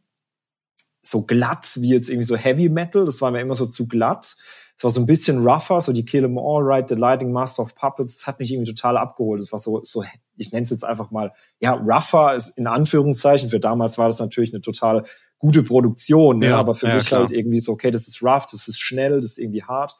so 1.01 1.23
glatt 1.25 1.77
wie 1.81 1.89
jetzt 1.89 2.09
irgendwie 2.09 2.25
so 2.25 2.35
Heavy 2.37 2.69
Metal. 2.69 3.05
Das 3.05 3.21
war 3.21 3.31
mir 3.31 3.41
immer 3.41 3.55
so 3.55 3.65
zu 3.65 3.87
glatt. 3.87 4.35
Es 4.77 4.83
war 4.83 4.89
so 4.91 5.01
ein 5.01 5.05
bisschen 5.05 5.45
rougher, 5.45 5.81
so 5.81 5.91
die 5.93 6.05
Kill 6.05 6.23
'Em 6.23 6.37
All 6.37 6.63
Right, 6.63 6.87
The 6.89 6.95
Lighting 6.95 7.31
Master 7.31 7.63
of 7.63 7.75
Puppets. 7.75 8.17
Das 8.17 8.27
hat 8.27 8.39
mich 8.39 8.51
irgendwie 8.53 8.73
total 8.73 8.97
abgeholt. 8.97 9.41
Das 9.41 9.51
war 9.51 9.59
so, 9.59 9.81
so 9.83 10.03
ich 10.37 10.51
nenne 10.51 10.63
es 10.63 10.69
jetzt 10.71 10.85
einfach 10.85 11.11
mal, 11.11 11.33
ja, 11.59 11.73
rougher 11.73 12.35
ist 12.35 12.49
in 12.57 12.67
Anführungszeichen. 12.67 13.49
Für 13.49 13.59
damals 13.59 13.97
war 13.97 14.07
das 14.07 14.19
natürlich 14.19 14.53
eine 14.53 14.61
total 14.61 15.03
gute 15.43 15.61
Produktion, 15.61 16.39
ne? 16.39 16.47
Ja, 16.47 16.57
aber 16.57 16.73
für 16.73 16.87
ja, 16.87 16.95
mich 16.95 17.07
klar. 17.07 17.21
halt 17.21 17.31
irgendwie 17.31 17.59
so, 17.59 17.73
okay, 17.73 17.91
das 17.91 18.07
ist 18.07 18.23
rough, 18.23 18.45
das 18.49 18.69
ist 18.69 18.79
schnell, 18.79 19.19
das 19.19 19.31
ist 19.31 19.39
irgendwie 19.39 19.63
hart. 19.63 19.97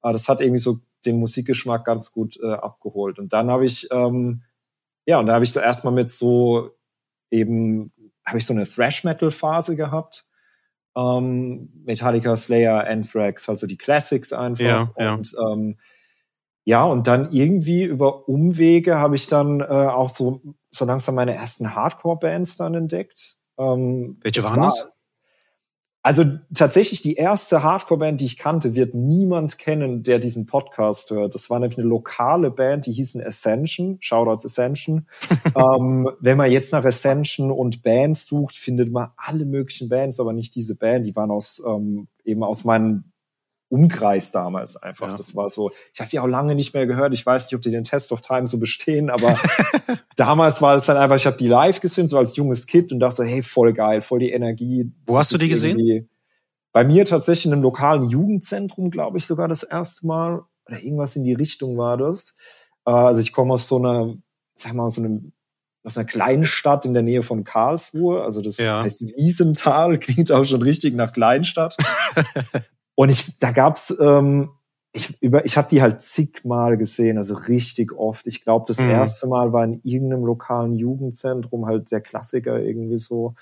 Aber 0.00 0.12
das 0.12 0.28
hat 0.28 0.40
irgendwie 0.40 0.60
so 0.60 0.78
den 1.04 1.18
Musikgeschmack 1.18 1.84
ganz 1.84 2.12
gut 2.12 2.38
äh, 2.40 2.52
abgeholt. 2.52 3.18
Und 3.18 3.32
dann 3.32 3.50
habe 3.50 3.64
ich, 3.64 3.88
ähm, 3.90 4.44
ja, 5.04 5.18
und 5.18 5.26
da 5.26 5.34
habe 5.34 5.42
ich 5.42 5.52
so 5.52 5.58
erstmal 5.58 5.92
mit 5.92 6.10
so 6.10 6.70
eben, 7.32 7.90
habe 8.24 8.38
ich 8.38 8.46
so 8.46 8.52
eine 8.52 8.68
Thrash-Metal-Phase 8.68 9.74
gehabt. 9.74 10.26
Ähm, 10.96 11.72
Metallica, 11.84 12.36
Slayer, 12.36 12.86
Anthrax, 12.86 13.48
also 13.48 13.66
die 13.66 13.76
Classics 13.76 14.32
einfach. 14.32 14.64
Ja, 14.64 14.94
ja. 14.96 15.14
und 15.14 15.34
ähm, 15.44 15.76
ja, 16.62 16.84
und 16.84 17.08
dann 17.08 17.32
irgendwie 17.32 17.82
über 17.82 18.28
Umwege 18.28 19.00
habe 19.00 19.16
ich 19.16 19.26
dann 19.26 19.60
äh, 19.60 19.64
auch 19.64 20.08
so, 20.08 20.40
so 20.70 20.84
langsam 20.84 21.16
meine 21.16 21.34
ersten 21.34 21.74
Hardcore-Bands 21.74 22.56
dann 22.58 22.74
entdeckt. 22.74 23.38
Ähm, 23.58 24.18
Welche 24.22 24.42
waren 24.42 24.60
war- 24.60 24.68
das? 24.68 24.86
Also 26.06 26.22
tatsächlich 26.54 27.00
die 27.00 27.14
erste 27.14 27.62
Hardcore-Band, 27.62 28.20
die 28.20 28.26
ich 28.26 28.36
kannte, 28.36 28.74
wird 28.74 28.92
niemand 28.92 29.56
kennen, 29.56 30.02
der 30.02 30.18
diesen 30.18 30.44
Podcast 30.44 31.10
hört. 31.10 31.34
Das 31.34 31.48
war 31.48 31.58
nämlich 31.58 31.78
eine 31.78 31.86
lokale 31.86 32.50
Band, 32.50 32.84
die 32.84 32.92
hießen 32.92 33.24
Ascension. 33.24 33.96
Shoutouts 34.00 34.44
Ascension. 34.44 35.06
ähm, 35.56 36.10
wenn 36.20 36.36
man 36.36 36.50
jetzt 36.50 36.72
nach 36.72 36.84
Ascension 36.84 37.50
und 37.50 37.82
Bands 37.82 38.26
sucht, 38.26 38.54
findet 38.54 38.92
man 38.92 39.12
alle 39.16 39.46
möglichen 39.46 39.88
Bands, 39.88 40.20
aber 40.20 40.34
nicht 40.34 40.54
diese 40.54 40.76
Band. 40.76 41.06
Die 41.06 41.16
waren 41.16 41.30
aus 41.30 41.62
ähm, 41.66 42.08
eben 42.22 42.44
aus 42.44 42.64
meinem 42.64 43.04
Umkreis 43.74 44.30
damals 44.30 44.76
einfach. 44.76 45.08
Ja. 45.08 45.14
Das 45.16 45.34
war 45.34 45.48
so. 45.50 45.72
Ich 45.92 46.00
habe 46.00 46.08
die 46.10 46.20
auch 46.20 46.28
lange 46.28 46.54
nicht 46.54 46.72
mehr 46.74 46.86
gehört. 46.86 47.12
Ich 47.12 47.26
weiß 47.26 47.46
nicht, 47.46 47.54
ob 47.54 47.62
die 47.62 47.70
den 47.70 47.84
Test 47.84 48.12
of 48.12 48.20
Time 48.20 48.46
so 48.46 48.58
bestehen, 48.58 49.10
aber 49.10 49.36
damals 50.16 50.62
war 50.62 50.74
es 50.76 50.86
dann 50.86 50.96
einfach. 50.96 51.16
Ich 51.16 51.26
habe 51.26 51.36
die 51.36 51.48
live 51.48 51.80
gesehen, 51.80 52.08
so 52.08 52.18
als 52.18 52.36
junges 52.36 52.66
Kind 52.66 52.92
und 52.92 53.00
dachte 53.00 53.16
so, 53.16 53.22
hey, 53.24 53.42
voll 53.42 53.72
geil, 53.72 54.00
voll 54.02 54.20
die 54.20 54.30
Energie. 54.30 54.92
Wo 55.06 55.18
hast 55.18 55.32
du 55.32 55.38
die 55.38 55.48
gesehen? 55.48 56.08
Bei 56.72 56.84
mir 56.84 57.04
tatsächlich 57.04 57.46
in 57.46 57.52
einem 57.52 57.62
lokalen 57.62 58.08
Jugendzentrum, 58.10 58.90
glaube 58.90 59.18
ich, 59.18 59.26
sogar 59.26 59.48
das 59.48 59.62
erste 59.62 60.06
Mal. 60.06 60.42
Oder 60.66 60.82
irgendwas 60.82 61.14
in 61.14 61.24
die 61.24 61.34
Richtung 61.34 61.76
war 61.76 61.96
das. 61.96 62.34
Äh, 62.86 62.90
Also 62.90 63.20
ich 63.20 63.32
komme 63.32 63.54
aus 63.54 63.68
so 63.68 63.76
einer, 63.76 64.14
sag 64.56 64.72
mal, 64.74 64.84
aus 64.86 64.94
so 64.94 65.02
einem, 65.02 65.32
aus 65.84 65.98
einer 65.98 66.06
kleinen 66.06 66.44
Stadt 66.44 66.86
in 66.86 66.94
der 66.94 67.02
Nähe 67.02 67.22
von 67.22 67.44
Karlsruhe. 67.44 68.22
Also 68.24 68.40
das 68.40 68.56
Ja. 68.58 68.82
heißt 68.82 69.02
Wiesenthal, 69.16 69.98
klingt 70.00 70.32
auch 70.32 70.44
schon 70.44 70.62
richtig 70.62 70.94
nach 70.94 71.12
Kleinstadt. 71.12 71.76
Und 72.94 73.08
ich, 73.08 73.38
da 73.38 73.52
gab's, 73.52 73.94
ähm, 74.00 74.50
ich, 74.92 75.20
über, 75.22 75.44
ich 75.44 75.56
habe 75.56 75.68
die 75.68 75.82
halt 75.82 76.02
zigmal 76.02 76.76
gesehen, 76.76 77.18
also 77.18 77.34
richtig 77.34 77.92
oft. 77.92 78.26
Ich 78.28 78.42
glaube, 78.42 78.64
das 78.68 78.78
Mhm. 78.78 78.90
erste 78.90 79.26
Mal 79.26 79.52
war 79.52 79.64
in 79.64 79.80
irgendeinem 79.82 80.24
lokalen 80.24 80.74
Jugendzentrum 80.74 81.66
halt 81.66 81.90
der 81.90 82.00
Klassiker 82.00 82.60
irgendwie 82.60 82.98
so. 82.98 83.34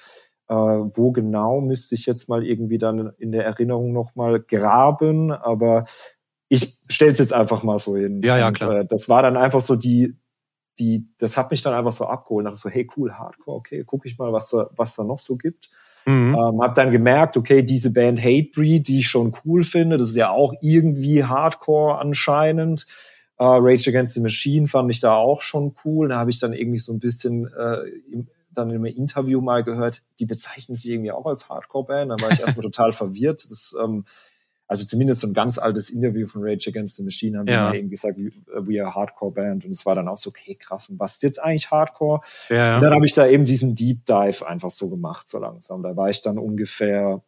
Äh, 0.49 0.55
wo 0.55 1.13
genau 1.13 1.61
müsste 1.61 1.95
ich 1.95 2.05
jetzt 2.05 2.29
mal 2.29 2.45
irgendwie 2.45 2.77
dann 2.79 3.13
in 3.19 3.33
der 3.33 3.45
Erinnerung 3.45 3.93
noch 3.93 4.15
mal 4.17 4.41
graben, 4.41 5.31
aber 5.31 5.85
ich 6.49 6.79
stelle 6.91 7.13
es 7.13 7.19
jetzt 7.19 7.33
einfach 7.33 7.63
mal 7.63 7.79
so 7.79 7.97
hin. 7.97 8.21
Ja, 8.23 8.37
ja, 8.39 8.49
Und, 8.49 8.55
klar. 8.55 8.81
Äh, 8.81 8.87
das 8.87 9.09
war 9.09 9.23
dann 9.23 9.37
einfach 9.37 9.61
so 9.61 9.77
die, 9.77 10.17
die, 10.79 11.07
das 11.19 11.37
hat 11.37 11.51
mich 11.51 11.63
dann 11.63 11.75
einfach 11.75 11.93
so 11.93 12.07
abgeholt. 12.07 12.47
Dachte 12.47 12.59
so, 12.59 12.69
hey 12.69 12.89
cool, 12.97 13.13
Hardcore, 13.13 13.57
okay, 13.57 13.85
guck 13.87 14.05
ich 14.05 14.19
mal, 14.19 14.33
was 14.33 14.51
da, 14.51 14.69
was 14.77 14.97
da 14.97 15.05
noch 15.05 15.19
so 15.19 15.37
gibt. 15.37 15.71
Mhm. 16.07 16.35
Ähm, 16.35 16.63
hab 16.63 16.75
dann 16.75 16.91
gemerkt, 16.91 17.37
okay, 17.37 17.63
diese 17.63 17.93
Band 17.93 18.21
Hatebreed, 18.21 18.89
die 18.89 19.01
ich 19.01 19.09
schon 19.09 19.33
cool 19.45 19.65
finde, 19.65 19.97
das 19.97 20.11
ist 20.11 20.17
ja 20.17 20.31
auch 20.31 20.55
irgendwie 20.61 21.25
Hardcore 21.25 21.99
anscheinend. 21.99 22.87
Äh, 23.39 23.45
Rage 23.45 23.91
Against 23.91 24.15
the 24.15 24.21
Machine 24.21 24.67
fand 24.67 24.91
ich 24.91 25.01
da 25.01 25.15
auch 25.15 25.43
schon 25.43 25.75
cool. 25.85 26.09
Da 26.09 26.19
habe 26.19 26.31
ich 26.31 26.39
dann 26.39 26.53
irgendwie 26.53 26.79
so 26.79 26.93
ein 26.93 27.01
bisschen 27.01 27.51
äh, 27.53 27.83
im, 28.11 28.29
dann 28.51 28.71
in 28.71 28.85
Interview 28.85 29.41
mal 29.41 29.65
gehört, 29.65 30.03
die 30.19 30.27
bezeichnen 30.27 30.77
sich 30.77 30.91
irgendwie 30.91 31.13
auch 31.13 31.27
als 31.27 31.49
Hardcore-Band. 31.49 32.11
Da 32.11 32.23
war 32.23 32.33
ich 32.33 32.41
erstmal 32.41 32.63
total 32.71 32.93
verwirrt. 32.93 33.51
Das, 33.51 33.75
ähm, 33.83 34.05
also 34.73 34.85
zumindest 34.87 35.21
so 35.21 35.27
ein 35.29 35.33
ganz 35.35 35.59
altes 35.59 35.91
Interview 35.91 36.27
von 36.27 36.43
Rage 36.43 36.69
Against 36.71 36.97
the 36.97 37.03
Machine 37.05 37.39
haben 37.39 37.47
Ja. 37.47 37.71
die 37.71 37.79
eben 37.79 37.91
gesagt, 37.91 38.17
we, 38.19 38.33
we 38.67 38.83
are 38.85 38.95
Hardcore-Band. 38.95 39.65
Und 39.65 39.71
es 39.71 39.87
war 39.87 39.95
dann 39.95 40.09
auch 40.09 40.19
so, 40.19 40.31
okay, 40.31 40.55
krass, 40.57 40.89
und 40.89 40.99
was 40.99 41.13
ist 41.15 41.23
jetzt 41.23 41.39
eigentlich 41.43 41.71
Hardcore? 41.71 42.21
ja, 42.49 42.77
Und 42.77 42.83
dann 42.83 42.95
habe 42.95 43.07
ich 43.07 43.13
da 43.15 43.27
eben 43.27 43.45
diesen 43.45 43.75
Deep 43.75 44.05
Dive 44.07 44.47
einfach 44.47 44.71
so 44.71 44.89
gemacht, 44.89 45.29
so 45.29 45.39
langsam. 45.39 45.83
Da 45.83 45.97
war 45.97 46.11
ich 46.11 46.23
dann 46.23 46.39
ungefähr 46.39 47.23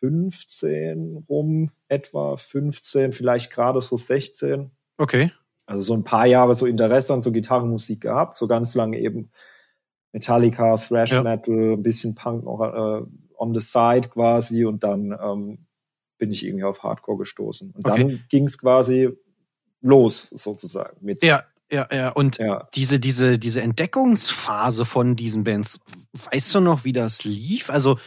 15 0.00 1.24
rum, 1.28 1.70
etwa 1.88 2.36
15, 2.36 3.12
vielleicht 3.12 3.50
gerade 3.52 3.82
so 3.82 3.96
16. 3.96 4.70
Okay. 4.96 5.30
Also 5.66 5.82
so 5.82 5.94
ein 5.94 6.04
paar 6.04 6.26
Jahre 6.26 6.54
so 6.54 6.64
Interesse 6.66 7.12
an 7.12 7.22
so 7.22 7.30
Gitarrenmusik 7.32 8.00
gehabt, 8.02 8.34
so 8.34 8.46
ganz 8.46 8.74
lange 8.74 8.98
eben 8.98 9.30
Metallica, 10.12 10.76
Thrash 10.76 11.12
Ja. 11.12 11.22
Metal, 11.22 11.72
ein 11.74 11.82
bisschen 11.82 12.14
Punk 12.14 12.44
noch 12.44 12.60
äh, 12.62 13.02
on 13.36 13.54
the 13.54 13.60
side 13.60 14.08
quasi 14.08 14.64
und 14.64 14.82
dann 14.82 15.12
ähm, 15.20 15.58
bin 16.18 16.30
ich 16.30 16.44
irgendwie 16.44 16.64
auf 16.64 16.82
Hardcore 16.82 17.18
gestoßen. 17.18 17.72
Und 17.76 17.86
Okay. 17.88 18.02
dann 18.02 18.24
ging 18.28 18.44
es 18.44 18.58
quasi 18.58 19.08
los 19.80 20.24
sozusagen 20.28 20.96
mit 21.00 21.22
Ja, 21.22 21.44
ja, 21.70 21.86
ja. 21.92 22.10
Und 22.10 22.38
ja. 22.38 22.68
diese, 22.74 22.98
diese, 23.00 23.38
diese 23.38 23.60
Entdeckungsphase 23.62 24.84
von 24.84 25.16
diesen 25.16 25.44
Bands, 25.44 25.80
weißt 26.30 26.54
du 26.56 26.60
noch, 26.60 26.84
wie 26.84 26.92
das 26.92 27.24
lief? 27.24 27.70
Also, 27.70 27.98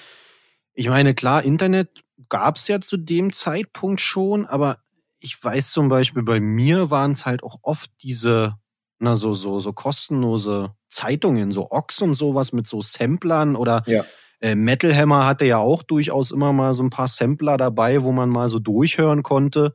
ich 0.73 0.87
meine, 0.87 1.13
klar, 1.15 1.43
Internet 1.43 2.03
gab 2.29 2.57
es 2.57 2.67
ja 2.67 2.79
zu 2.81 2.97
dem 2.97 3.33
Zeitpunkt 3.33 4.01
schon, 4.01 4.45
aber 4.45 4.79
ich 5.19 5.41
weiß 5.43 5.71
zum 5.71 5.89
Beispiel, 5.89 6.23
bei 6.23 6.39
mir 6.39 6.89
waren 6.89 7.11
es 7.11 7.25
halt 7.25 7.43
auch 7.43 7.59
oft 7.61 7.91
diese, 8.01 8.55
na, 8.99 9.15
so, 9.15 9.33
so, 9.33 9.59
so 9.59 9.73
kostenlose 9.73 10.73
Zeitungen, 10.89 11.51
so 11.51 11.69
Ox 11.71 12.01
und 12.01 12.15
sowas 12.15 12.53
mit 12.53 12.67
so 12.67 12.81
Samplern 12.81 13.55
oder 13.55 13.83
Ja. 13.87 14.03
Äh, 14.41 14.55
Metal 14.55 14.95
Hammer 14.95 15.25
hatte 15.25 15.45
ja 15.45 15.59
auch 15.59 15.83
durchaus 15.83 16.31
immer 16.31 16.51
mal 16.51 16.73
so 16.73 16.83
ein 16.83 16.89
paar 16.89 17.07
Sampler 17.07 17.57
dabei, 17.57 18.03
wo 18.03 18.11
man 18.11 18.29
mal 18.29 18.49
so 18.49 18.59
durchhören 18.59 19.23
konnte. 19.23 19.73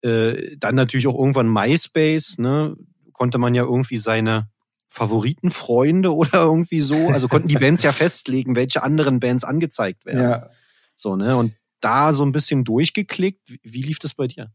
Äh, 0.00 0.56
dann 0.56 0.74
natürlich 0.74 1.06
auch 1.06 1.18
irgendwann 1.18 1.52
MySpace, 1.52 2.38
ne? 2.38 2.76
Konnte 3.12 3.38
man 3.38 3.54
ja 3.54 3.64
irgendwie 3.64 3.98
seine 3.98 4.48
Favoritenfreunde 4.88 6.14
oder 6.14 6.42
irgendwie 6.44 6.80
so, 6.80 7.08
also 7.08 7.28
konnten 7.28 7.48
die 7.48 7.56
Bands 7.56 7.82
ja 7.82 7.92
festlegen, 7.92 8.56
welche 8.56 8.82
anderen 8.82 9.20
Bands 9.20 9.44
angezeigt 9.44 10.06
werden. 10.06 10.22
ja. 10.22 10.50
So, 10.96 11.14
ne? 11.14 11.36
Und 11.36 11.52
da 11.80 12.12
so 12.12 12.24
ein 12.24 12.32
bisschen 12.32 12.64
durchgeklickt. 12.64 13.40
Wie, 13.46 13.60
wie 13.62 13.82
lief 13.82 13.98
das 13.98 14.14
bei 14.14 14.26
dir? 14.26 14.52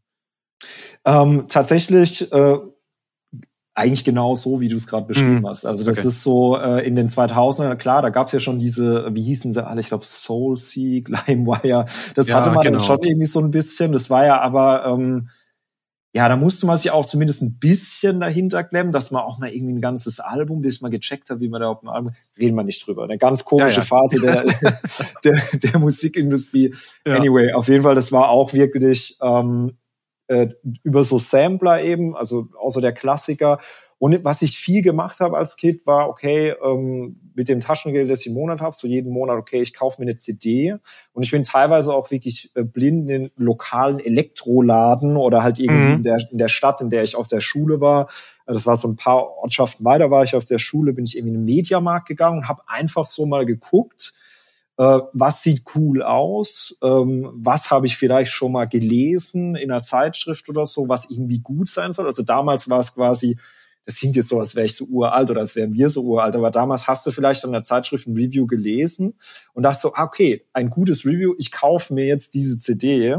Ähm, 1.04 1.46
tatsächlich 1.48 2.30
äh, 2.32 2.58
eigentlich 3.74 4.04
genau 4.04 4.36
so, 4.36 4.60
wie 4.60 4.68
du 4.68 4.76
es 4.76 4.86
gerade 4.86 5.06
beschrieben 5.06 5.40
Mhm. 5.40 5.48
hast. 5.48 5.64
Also 5.66 5.84
das 5.84 5.98
Okay. 5.98 6.08
ist 6.08 6.22
so 6.22 6.56
äh, 6.56 6.86
in 6.86 6.94
den 6.96 7.08
2000ern, 7.08 7.74
klar, 7.76 8.02
da 8.02 8.10
gab 8.10 8.26
es 8.28 8.32
ja 8.32 8.38
schon 8.40 8.58
diese, 8.60 9.08
wie 9.14 9.22
hießen 9.22 9.52
sie 9.52 9.66
alle, 9.66 9.80
ich 9.80 9.88
glaube 9.88 10.04
Soulseek, 10.06 11.08
LimeWire, 11.28 11.86
das 12.14 12.28
Ja, 12.28 12.36
hatte 12.36 12.50
man 12.50 12.62
genau. 12.64 12.78
dann 12.78 12.86
schon 12.86 13.02
irgendwie 13.02 13.26
so 13.26 13.40
ein 13.40 13.50
bisschen, 13.50 13.90
das 13.92 14.10
war 14.10 14.24
ja 14.24 14.40
aber, 14.40 14.84
ähm, 14.86 15.28
ja, 16.16 16.28
da 16.28 16.36
musste 16.36 16.66
man 16.66 16.78
sich 16.78 16.92
auch 16.92 17.04
zumindest 17.04 17.42
ein 17.42 17.58
bisschen 17.58 18.20
dahinter 18.20 18.62
klemmen, 18.62 18.92
dass 18.92 19.10
man 19.10 19.24
auch 19.24 19.38
mal 19.40 19.48
irgendwie 19.50 19.74
ein 19.74 19.80
ganzes 19.80 20.20
Album, 20.20 20.60
bis 20.62 20.76
ich 20.76 20.80
mal 20.80 20.88
gecheckt 20.88 21.28
habe, 21.30 21.40
wie 21.40 21.48
man 21.48 21.60
da 21.60 21.66
auf 21.70 21.82
ein 21.82 21.88
Album, 21.88 22.12
reden 22.38 22.54
wir 22.54 22.62
nicht 22.62 22.86
drüber. 22.86 23.02
Eine 23.02 23.18
ganz 23.18 23.44
komische 23.44 23.80
Ja, 23.80 23.82
ja. 23.82 23.82
Phase 23.82 24.20
der, 24.20 24.44
der, 25.24 25.42
der 25.52 25.78
Musikindustrie. 25.80 26.72
Anyway, 27.04 27.52
auf 27.52 27.66
jeden 27.66 27.82
Fall, 27.82 27.96
das 27.96 28.12
war 28.12 28.28
auch 28.28 28.52
wirklich 28.52 29.18
ähm, 29.20 29.72
äh, 30.28 30.48
über 30.82 31.04
so 31.04 31.18
Sampler 31.18 31.82
eben, 31.82 32.16
also 32.16 32.48
außer 32.58 32.80
der 32.80 32.92
Klassiker. 32.92 33.58
Und 33.98 34.22
was 34.24 34.42
ich 34.42 34.58
viel 34.58 34.82
gemacht 34.82 35.20
habe 35.20 35.36
als 35.38 35.56
Kind, 35.56 35.86
war, 35.86 36.08
okay, 36.10 36.54
ähm, 36.62 37.16
mit 37.34 37.48
dem 37.48 37.60
Taschengeld, 37.60 38.10
das 38.10 38.20
ich 38.20 38.26
im 38.26 38.34
Monat 38.34 38.60
habe, 38.60 38.74
so 38.74 38.86
jeden 38.86 39.10
Monat, 39.12 39.38
okay, 39.38 39.60
ich 39.62 39.72
kaufe 39.72 40.00
mir 40.02 40.06
eine 40.10 40.16
CD. 40.16 40.74
Und 41.12 41.22
ich 41.24 41.30
bin 41.30 41.42
teilweise 41.44 41.94
auch 41.94 42.10
wirklich 42.10 42.50
äh, 42.54 42.64
blind 42.64 43.02
in 43.02 43.06
den 43.08 43.30
lokalen 43.36 44.00
Elektroladen 44.00 45.16
oder 45.16 45.42
halt 45.42 45.58
irgendwie 45.58 45.92
Mhm. 45.92 45.96
in, 45.98 46.02
der, 46.02 46.18
in 46.30 46.38
der 46.38 46.48
Stadt, 46.48 46.80
in 46.80 46.90
der 46.90 47.02
ich 47.02 47.16
auf 47.16 47.28
der 47.28 47.40
Schule 47.40 47.80
war. 47.80 48.08
Also 48.46 48.58
Das 48.58 48.66
war 48.66 48.76
so 48.76 48.88
ein 48.88 48.96
paar 48.96 49.38
Ortschaften 49.38 49.84
weiter, 49.84 50.10
war 50.10 50.24
ich 50.24 50.34
auf 50.34 50.44
der 50.44 50.58
Schule, 50.58 50.92
bin 50.92 51.04
ich 51.04 51.16
irgendwie 51.16 51.34
in 51.34 51.40
den 51.40 51.44
Mediamarkt 51.46 52.06
gegangen 52.08 52.38
und 52.38 52.48
habe 52.48 52.62
einfach 52.66 53.06
so 53.06 53.24
mal 53.26 53.46
geguckt, 53.46 54.12
äh, 54.76 54.98
was 55.12 55.42
sieht 55.42 55.62
cool 55.74 56.02
aus, 56.02 56.76
ähm, 56.82 57.30
was 57.34 57.70
habe 57.70 57.86
ich 57.86 57.96
vielleicht 57.96 58.32
schon 58.32 58.52
mal 58.52 58.64
gelesen 58.66 59.54
in 59.56 59.70
einer 59.70 59.82
Zeitschrift 59.82 60.48
oder 60.48 60.66
so, 60.66 60.88
was 60.88 61.08
irgendwie 61.10 61.38
gut 61.40 61.68
sein 61.68 61.92
soll. 61.92 62.06
Also 62.06 62.22
damals 62.22 62.68
war 62.68 62.80
es 62.80 62.94
quasi, 62.94 63.38
das 63.86 63.96
klingt 63.98 64.16
jetzt 64.16 64.28
so, 64.30 64.40
als 64.40 64.56
wäre 64.56 64.66
ich 64.66 64.74
so 64.74 64.86
uralt 64.86 65.30
oder 65.30 65.40
als 65.40 65.54
wären 65.56 65.74
wir 65.74 65.90
so 65.90 66.02
uralt, 66.02 66.34
aber 66.36 66.50
damals 66.50 66.88
hast 66.88 67.06
du 67.06 67.10
vielleicht 67.10 67.44
an 67.44 67.52
der 67.52 67.62
Zeitschrift 67.62 68.06
ein 68.08 68.16
Review 68.16 68.46
gelesen 68.46 69.14
und 69.52 69.62
dachte 69.62 69.78
so, 69.80 69.92
ah, 69.94 70.04
okay, 70.04 70.44
ein 70.54 70.70
gutes 70.70 71.04
Review, 71.04 71.34
ich 71.38 71.52
kaufe 71.52 71.92
mir 71.94 72.06
jetzt 72.06 72.34
diese 72.34 72.58
CD. 72.58 73.18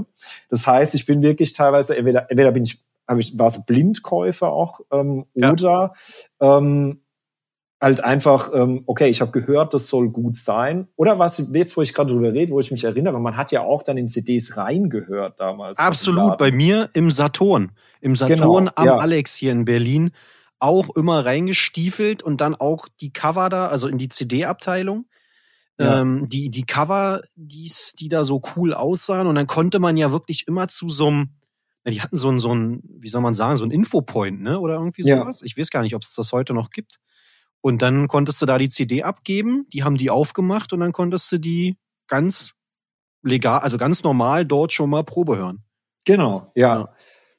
Das 0.49 0.65
heißt, 0.67 0.95
ich 0.95 1.05
bin 1.05 1.21
wirklich 1.21 1.53
teilweise, 1.53 1.95
entweder, 1.95 2.29
entweder 2.31 2.51
bin 2.51 2.63
ich, 2.63 2.83
habe 3.07 3.19
ich, 3.21 3.37
war 3.37 3.47
es 3.47 3.63
Blindkäufer 3.65 4.51
auch, 4.51 4.79
ähm, 4.91 5.25
Ja. 5.35 5.51
oder 5.51 5.93
ähm, 6.41 7.01
halt 7.81 8.03
einfach, 8.03 8.51
ähm, 8.53 8.83
okay, 8.85 9.09
ich 9.09 9.21
habe 9.21 9.31
gehört, 9.31 9.73
das 9.73 9.87
soll 9.87 10.09
gut 10.09 10.37
sein. 10.37 10.87
Oder 10.95 11.19
was 11.19 11.43
jetzt, 11.51 11.75
wo 11.77 11.81
ich 11.81 11.93
gerade 11.93 12.11
drüber 12.13 12.33
rede, 12.33 12.51
wo 12.51 12.59
ich 12.59 12.71
mich 12.71 12.83
erinnere, 12.83 13.19
man 13.19 13.37
hat 13.37 13.51
ja 13.51 13.61
auch 13.61 13.83
dann 13.83 13.97
in 13.97 14.07
CDs 14.07 14.57
reingehört 14.57 15.39
damals. 15.39 15.77
Absolut, 15.77 16.37
bei 16.37 16.51
mir 16.51 16.89
im 16.93 17.11
Saturn. 17.11 17.71
Im 18.01 18.15
Saturn 18.15 18.37
Genau, 18.65 18.71
am 18.75 18.85
ja. 18.85 18.97
Alex 18.97 19.35
hier 19.35 19.51
in 19.51 19.65
Berlin 19.65 20.11
auch 20.59 20.95
immer 20.95 21.25
reingestiefelt 21.25 22.23
und 22.23 22.39
dann 22.41 22.55
auch 22.55 22.87
die 23.01 23.11
Cover 23.11 23.49
da, 23.49 23.67
also 23.67 23.87
in 23.87 23.97
die 23.97 24.09
CD-Abteilung. 24.09 25.05
Ja. 25.77 25.99
Ähm, 26.01 26.27
die, 26.29 26.49
die 26.49 26.63
Cover, 26.63 27.21
die's, 27.35 27.93
die 27.99 28.07
da 28.07 28.23
so 28.23 28.41
cool 28.55 28.73
aussahen. 28.73 29.27
Und 29.27 29.35
dann 29.35 29.47
konnte 29.47 29.79
man 29.79 29.97
ja 29.97 30.11
wirklich 30.13 30.47
immer 30.47 30.69
zu 30.69 30.87
so 30.87 31.07
einem, 31.07 31.29
die 31.85 32.01
hatten 32.01 32.15
so 32.17 32.29
ein, 32.31 32.39
so 32.39 32.55
ein, 32.55 32.81
wie 32.85 33.09
soll 33.09 33.21
man 33.21 33.35
sagen, 33.35 33.57
so 33.57 33.65
ein 33.65 33.71
Infopoint, 33.71 34.41
ne? 34.41 34.59
Oder 34.59 34.75
irgendwie 34.75 35.03
Ja. 35.03 35.19
sowas. 35.19 35.41
Ich 35.43 35.57
weiß 35.57 35.69
gar 35.69 35.81
nicht, 35.81 35.93
ob 35.93 36.03
es 36.03 36.13
das 36.15 36.31
heute 36.31 36.53
noch 36.53 36.69
gibt. 36.69 36.99
Und 37.65 37.81
dann 37.81 38.07
konntest 38.07 38.39
du 38.43 38.45
da 38.45 38.59
die 38.59 38.69
CD 38.69 39.01
abgeben, 39.01 39.65
die 39.73 39.83
haben 39.83 39.97
die 39.97 40.11
aufgemacht 40.11 40.71
und 40.71 40.81
dann 40.81 40.91
konntest 40.91 41.31
du 41.31 41.39
die 41.39 41.77
ganz 42.07 42.51
legal, 43.23 43.61
also 43.61 43.79
ganz 43.79 44.03
normal 44.03 44.45
dort 44.45 44.71
schon 44.71 44.87
mal 44.87 45.03
Probe 45.03 45.35
hören. 45.35 45.63
Genau, 46.03 46.51
ja. 46.53 46.75
ja. 46.75 46.89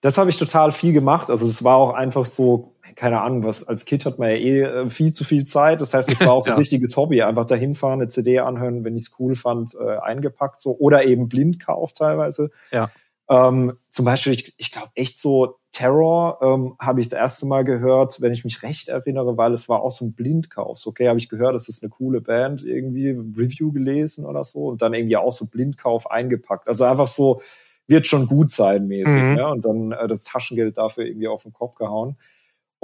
Das 0.01 0.19
habe 0.19 0.29
ich 0.29 0.37
total 0.37 0.73
viel 0.73 0.93
gemacht. 0.93 1.31
Also 1.31 1.47
es 1.47 1.63
war 1.63 1.77
auch 1.77 1.95
einfach 1.95 2.27
so, 2.27 2.75
keine 2.97 3.21
Ahnung, 3.21 3.45
was 3.45 3.69
als 3.69 3.85
Kind 3.85 4.05
hat 4.05 4.19
man 4.19 4.31
ja 4.31 4.35
eh 4.35 4.63
äh, 4.63 4.91
viel 4.91 5.13
zu 5.13 5.23
viel 5.23 5.45
Zeit. 5.45 5.81
Das 5.81 5.95
heißt, 5.95 6.11
es 6.11 6.19
war 6.19 6.33
auch 6.33 6.43
so 6.43 6.51
ein 6.51 6.57
richtiges 6.57 6.97
Hobby. 6.97 7.23
Einfach 7.23 7.45
dahin 7.45 7.77
fahren, 7.77 8.01
eine 8.01 8.09
CD 8.09 8.41
anhören, 8.41 8.83
wenn 8.83 8.97
ich 8.97 9.05
es 9.05 9.13
cool 9.21 9.37
fand, 9.37 9.77
äh, 9.77 9.99
eingepackt 9.99 10.61
so. 10.61 10.77
Oder 10.77 11.05
eben 11.05 11.29
blind 11.29 11.65
kauft 11.65 11.99
teilweise. 11.99 12.51
Ja. 12.73 12.91
Ähm, 13.31 13.79
zum 13.91 14.05
Beispiel, 14.05 14.33
ich, 14.33 14.55
ich 14.57 14.73
glaube 14.73 14.91
echt 14.97 15.21
so 15.21 15.61
Terror 15.77 16.39
ähm, 16.41 16.75
habe 16.79 17.01
ich 17.01 17.09
das 17.09 17.19
erste 17.19 17.45
Mal 17.45 17.65
gehört, 17.65 18.23
wenn 18.23 18.33
ich 18.33 18.45
mich 18.45 18.63
recht 18.63 18.89
erinnere, 18.89 19.37
weil 19.37 19.53
es 19.53 19.69
war 19.69 19.83
auch 19.83 19.91
so 19.91 20.07
ein 20.07 20.15
Blindkauf. 20.15 20.87
Okay, 20.87 21.07
habe 21.09 21.19
ich 21.19 21.29
gehört, 21.29 21.55
das 21.55 21.69
ist 21.69 21.83
eine 21.83 21.91
coole 21.91 22.23
Band, 22.23 22.65
irgendwie 22.65 23.11
Review 23.11 23.73
gelesen 23.73 24.25
oder 24.25 24.43
so 24.43 24.69
und 24.69 24.81
dann 24.81 24.95
irgendwie 24.95 25.19
auch 25.19 25.33
so 25.33 25.47
Blindkauf 25.47 26.11
eingepackt. 26.11 26.67
Also 26.67 26.85
einfach 26.85 27.09
so, 27.09 27.43
wird 27.87 28.07
schon 28.07 28.27
gut 28.27 28.51
sein 28.51 28.87
mäßig. 28.87 29.23
Mhm. 29.23 29.37
Ja? 29.37 29.49
Und 29.49 29.65
dann 29.65 29.93
äh, 29.93 30.09
das 30.09 30.25
Taschengeld 30.25 30.79
dafür 30.79 31.05
irgendwie 31.05 31.29
auf 31.29 31.43
den 31.43 31.53
Kopf 31.53 31.75
gehauen. 31.75 32.17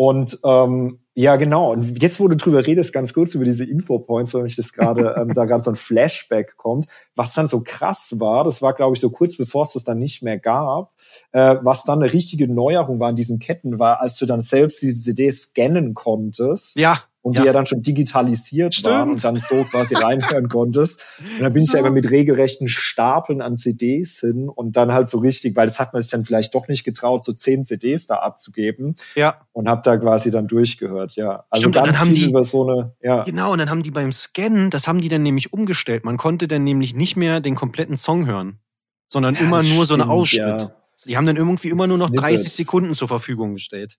Und 0.05 0.41
ähm, 0.45 0.99
ja, 1.15 1.37
genau. 1.37 1.71
Und 1.71 2.03
jetzt, 2.03 2.19
wo 2.19 2.27
du 2.27 2.37
drüber 2.37 2.67
redest, 2.67 2.93
ganz 2.93 3.15
kurz 3.15 3.37
über 3.37 3.45
diese 3.45 3.65
Infopoints, 3.65 4.35
weil 4.35 4.47
ich 4.47 4.57
das 4.57 4.73
gerade, 4.73 5.15
ähm, 5.17 5.33
da 5.33 5.45
gerade 5.45 5.63
so 5.63 5.71
ein 5.71 5.77
Flashback 5.77 6.57
kommt, 6.57 6.89
was 7.15 7.35
dann 7.35 7.47
so 7.47 7.63
krass 7.65 8.17
war, 8.19 8.43
das 8.43 8.63
war, 8.63 8.75
glaube 8.75 8.97
ich, 8.97 9.01
so 9.01 9.11
kurz 9.11 9.37
bevor 9.37 9.63
es 9.63 9.75
das 9.75 9.85
dann 9.85 10.01
nicht 10.01 10.21
mehr 10.21 10.41
gab, 10.41 10.91
äh, 11.31 11.55
was 11.63 11.85
dann 11.85 12.03
eine 12.03 12.13
richtige 12.13 12.53
Neuerung 12.53 12.99
war 12.99 13.11
in 13.11 13.15
diesen 13.15 13.39
Ketten, 13.39 13.79
war, 13.79 14.01
als 14.01 14.17
du 14.17 14.27
dann 14.27 14.41
selbst 14.41 14.83
diese 14.83 15.01
CD 15.01 15.31
scannen 15.31 15.95
konntest. 15.95 16.75
Ja 16.75 17.05
und 17.23 17.37
ja. 17.37 17.43
die 17.43 17.47
ja 17.47 17.53
dann 17.53 17.67
schon 17.67 17.83
digitalisiert 17.83 18.75
Stimmt. 18.75 18.93
waren 18.93 19.11
und 19.13 19.25
dann 19.25 19.37
so 19.37 19.65
quasi 19.65 19.95
reinhören 19.95 20.49
konntest. 20.51 21.01
Und 21.37 21.43
dann 21.43 21.53
bin 21.53 21.63
ich 21.63 21.73
ja 21.73 21.79
immer 21.79 21.91
mit 21.91 22.11
regelrechten 22.11 22.67
Stapeln 22.67 23.41
an 23.41 23.57
CDs 23.57 24.19
hin 24.21 24.49
und 24.49 24.77
dann 24.77 24.93
halt 24.93 25.09
so 25.09 25.19
richtig, 25.19 25.57
weil 25.57 25.67
das 25.67 25.79
hat 25.79 25.93
man 25.93 26.03
sich 26.03 26.11
dann 26.11 26.25
vielleicht 26.25 26.55
doch 26.55 26.67
nicht 26.67 26.85
getraut, 26.85 27.25
so 27.25 27.33
zehn 27.33 27.65
CDs 27.65 28.07
da 28.07 28.17
abzugeben. 28.17 28.97
Ja. 29.15 29.37
Und 29.53 29.69
hab 29.69 29.85
da 29.85 29.97
quasi 29.97 30.31
dann 30.33 30.49
durchgehört, 30.49 31.15
ja. 31.15 31.45
Also 31.49 31.63
Stimmt, 31.63 31.77
ganz 31.77 31.87
und 31.87 31.95
dann 31.95 32.01
haben 32.01 32.13
die, 32.13 32.29
über 32.29 32.43
so 32.43 32.69
eine, 32.69 32.97
ja. 33.01 33.23
Genau, 33.23 33.53
und 33.53 33.59
dann 33.59 33.71
haben 33.71 33.85
die 33.85 33.93
beim 33.93 34.11
Scannen, 34.11 34.71
das 34.71 34.89
haben 34.89 35.01
die 35.01 35.09
dann 35.09 35.23
nämlich 35.23 35.53
umgestellt. 35.53 36.05
Man 36.05 36.17
konnte 36.17 36.49
dann 36.49 36.65
nämlich 36.65 36.95
nicht 36.95 37.17
mehr 37.17 37.41
den 37.41 37.55
kompletten 37.55 37.99
Song 37.99 38.27
hören, 38.27 38.59
sondern 39.07 39.35
ja, 39.35 39.43
immer 39.43 39.63
nur 39.63 39.85
stimmt, 39.85 39.87
so 39.87 39.95
eine 39.95 40.09
Ausschnitt. 40.09 40.43
Ja. 40.43 40.75
Die 41.07 41.17
haben 41.17 41.27
dann 41.27 41.37
irgendwie 41.37 41.69
immer 41.69 41.87
nur 41.87 41.99
noch 41.99 42.09
Snippets. 42.09 42.43
30 42.43 42.53
Sekunden 42.53 42.95
zur 42.95 43.09
Verfügung 43.09 43.55
gestellt. 43.55 43.99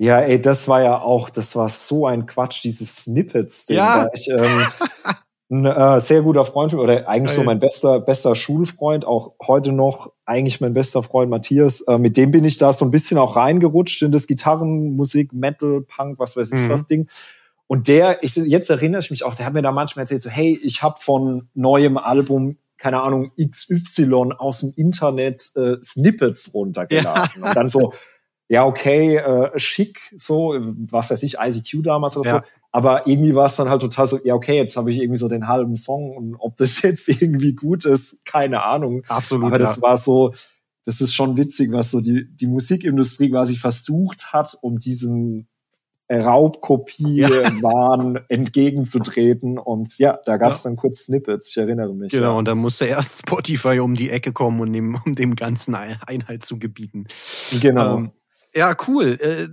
Ja, 0.00 0.18
ey, 0.18 0.40
das 0.40 0.66
war 0.66 0.80
ja 0.82 0.98
auch, 0.98 1.28
das 1.28 1.54
war 1.56 1.68
so 1.68 2.06
ein 2.06 2.24
Quatsch, 2.24 2.64
dieses 2.64 2.96
Snippets. 2.96 3.66
Ja. 3.68 4.04
Da 4.04 4.10
ich, 4.14 4.30
ähm, 4.30 4.66
ein 5.50 5.66
äh, 5.66 6.00
sehr 6.00 6.22
guter 6.22 6.46
Freund 6.46 6.72
oder 6.72 7.06
eigentlich 7.06 7.36
so 7.36 7.42
mein 7.42 7.58
bester 7.58 8.00
bester 8.00 8.34
Schulfreund, 8.34 9.04
auch 9.04 9.34
heute 9.46 9.72
noch 9.72 10.10
eigentlich 10.24 10.62
mein 10.62 10.72
bester 10.72 11.02
Freund 11.02 11.28
Matthias. 11.28 11.82
Äh, 11.82 11.98
mit 11.98 12.16
dem 12.16 12.30
bin 12.30 12.44
ich 12.44 12.56
da 12.56 12.72
so 12.72 12.86
ein 12.86 12.90
bisschen 12.90 13.18
auch 13.18 13.36
reingerutscht 13.36 14.00
in 14.00 14.10
das 14.10 14.26
Gitarrenmusik, 14.26 15.34
Metal, 15.34 15.82
Punk, 15.82 16.18
was 16.18 16.34
weiß 16.34 16.50
ich 16.50 16.60
mhm. 16.60 16.70
was 16.70 16.86
Ding. 16.86 17.06
Und 17.66 17.86
der, 17.86 18.22
ich, 18.22 18.36
jetzt 18.36 18.70
erinnere 18.70 19.00
ich 19.00 19.10
mich 19.10 19.22
auch, 19.22 19.34
der 19.34 19.44
hat 19.44 19.52
mir 19.52 19.60
da 19.60 19.70
manchmal 19.70 20.04
erzählt, 20.04 20.22
so, 20.22 20.30
hey, 20.30 20.58
ich 20.62 20.82
habe 20.82 20.98
von 20.98 21.50
neuem 21.52 21.98
Album 21.98 22.56
keine 22.78 23.02
Ahnung, 23.02 23.32
XY 23.38 24.32
aus 24.38 24.60
dem 24.60 24.72
Internet 24.74 25.50
äh, 25.54 25.76
Snippets 25.82 26.54
runtergeladen. 26.54 27.42
Ja. 27.42 27.48
Und 27.48 27.54
dann 27.54 27.68
so, 27.68 27.92
ja, 28.50 28.66
okay, 28.66 29.16
äh, 29.16 29.56
schick, 29.60 30.12
so, 30.18 30.56
was 30.90 31.08
weiß 31.08 31.22
ich, 31.22 31.36
ICQ 31.38 31.84
damals 31.84 32.16
oder 32.16 32.28
ja. 32.28 32.38
so. 32.38 32.44
Aber 32.72 33.06
irgendwie 33.06 33.36
war 33.36 33.46
es 33.46 33.54
dann 33.54 33.70
halt 33.70 33.80
total 33.80 34.08
so, 34.08 34.18
ja, 34.24 34.34
okay, 34.34 34.56
jetzt 34.56 34.76
habe 34.76 34.90
ich 34.90 34.98
irgendwie 34.98 35.18
so 35.18 35.28
den 35.28 35.46
halben 35.46 35.76
Song 35.76 36.16
und 36.16 36.34
ob 36.36 36.56
das 36.56 36.82
jetzt 36.82 37.08
irgendwie 37.08 37.54
gut 37.54 37.84
ist, 37.84 38.24
keine 38.24 38.64
Ahnung. 38.64 39.04
Absolut. 39.06 39.46
Aber 39.46 39.58
das 39.58 39.76
ja. 39.76 39.82
war 39.82 39.96
so, 39.96 40.34
das 40.84 41.00
ist 41.00 41.14
schon 41.14 41.36
witzig, 41.36 41.70
was 41.70 41.92
so 41.92 42.00
die, 42.00 42.26
die 42.28 42.48
Musikindustrie 42.48 43.30
quasi 43.30 43.54
versucht 43.54 44.32
hat, 44.32 44.58
um 44.62 44.80
diesem 44.80 45.46
Raubkopie-Wahn 46.10 48.14
ja. 48.16 48.20
entgegenzutreten. 48.28 49.58
Und 49.58 49.96
ja, 49.98 50.18
da 50.24 50.38
gab 50.38 50.54
es 50.54 50.64
ja. 50.64 50.70
dann 50.70 50.76
kurz 50.76 51.04
Snippets, 51.04 51.50
ich 51.50 51.56
erinnere 51.56 51.94
mich. 51.94 52.10
Genau, 52.10 52.32
ja. 52.32 52.38
und 52.38 52.46
dann 52.46 52.58
musste 52.58 52.86
erst 52.86 53.20
Spotify 53.28 53.78
um 53.78 53.94
die 53.94 54.10
Ecke 54.10 54.32
kommen, 54.32 54.60
um 54.60 54.72
dem, 54.72 54.98
um 55.06 55.14
dem 55.14 55.36
Ganzen 55.36 55.76
Einhalt 55.76 56.44
zu 56.44 56.58
gebieten. 56.58 57.06
Genau. 57.60 57.98
Ähm, 57.98 58.10
ja, 58.54 58.76
cool. 58.86 59.18
Äh, 59.20 59.48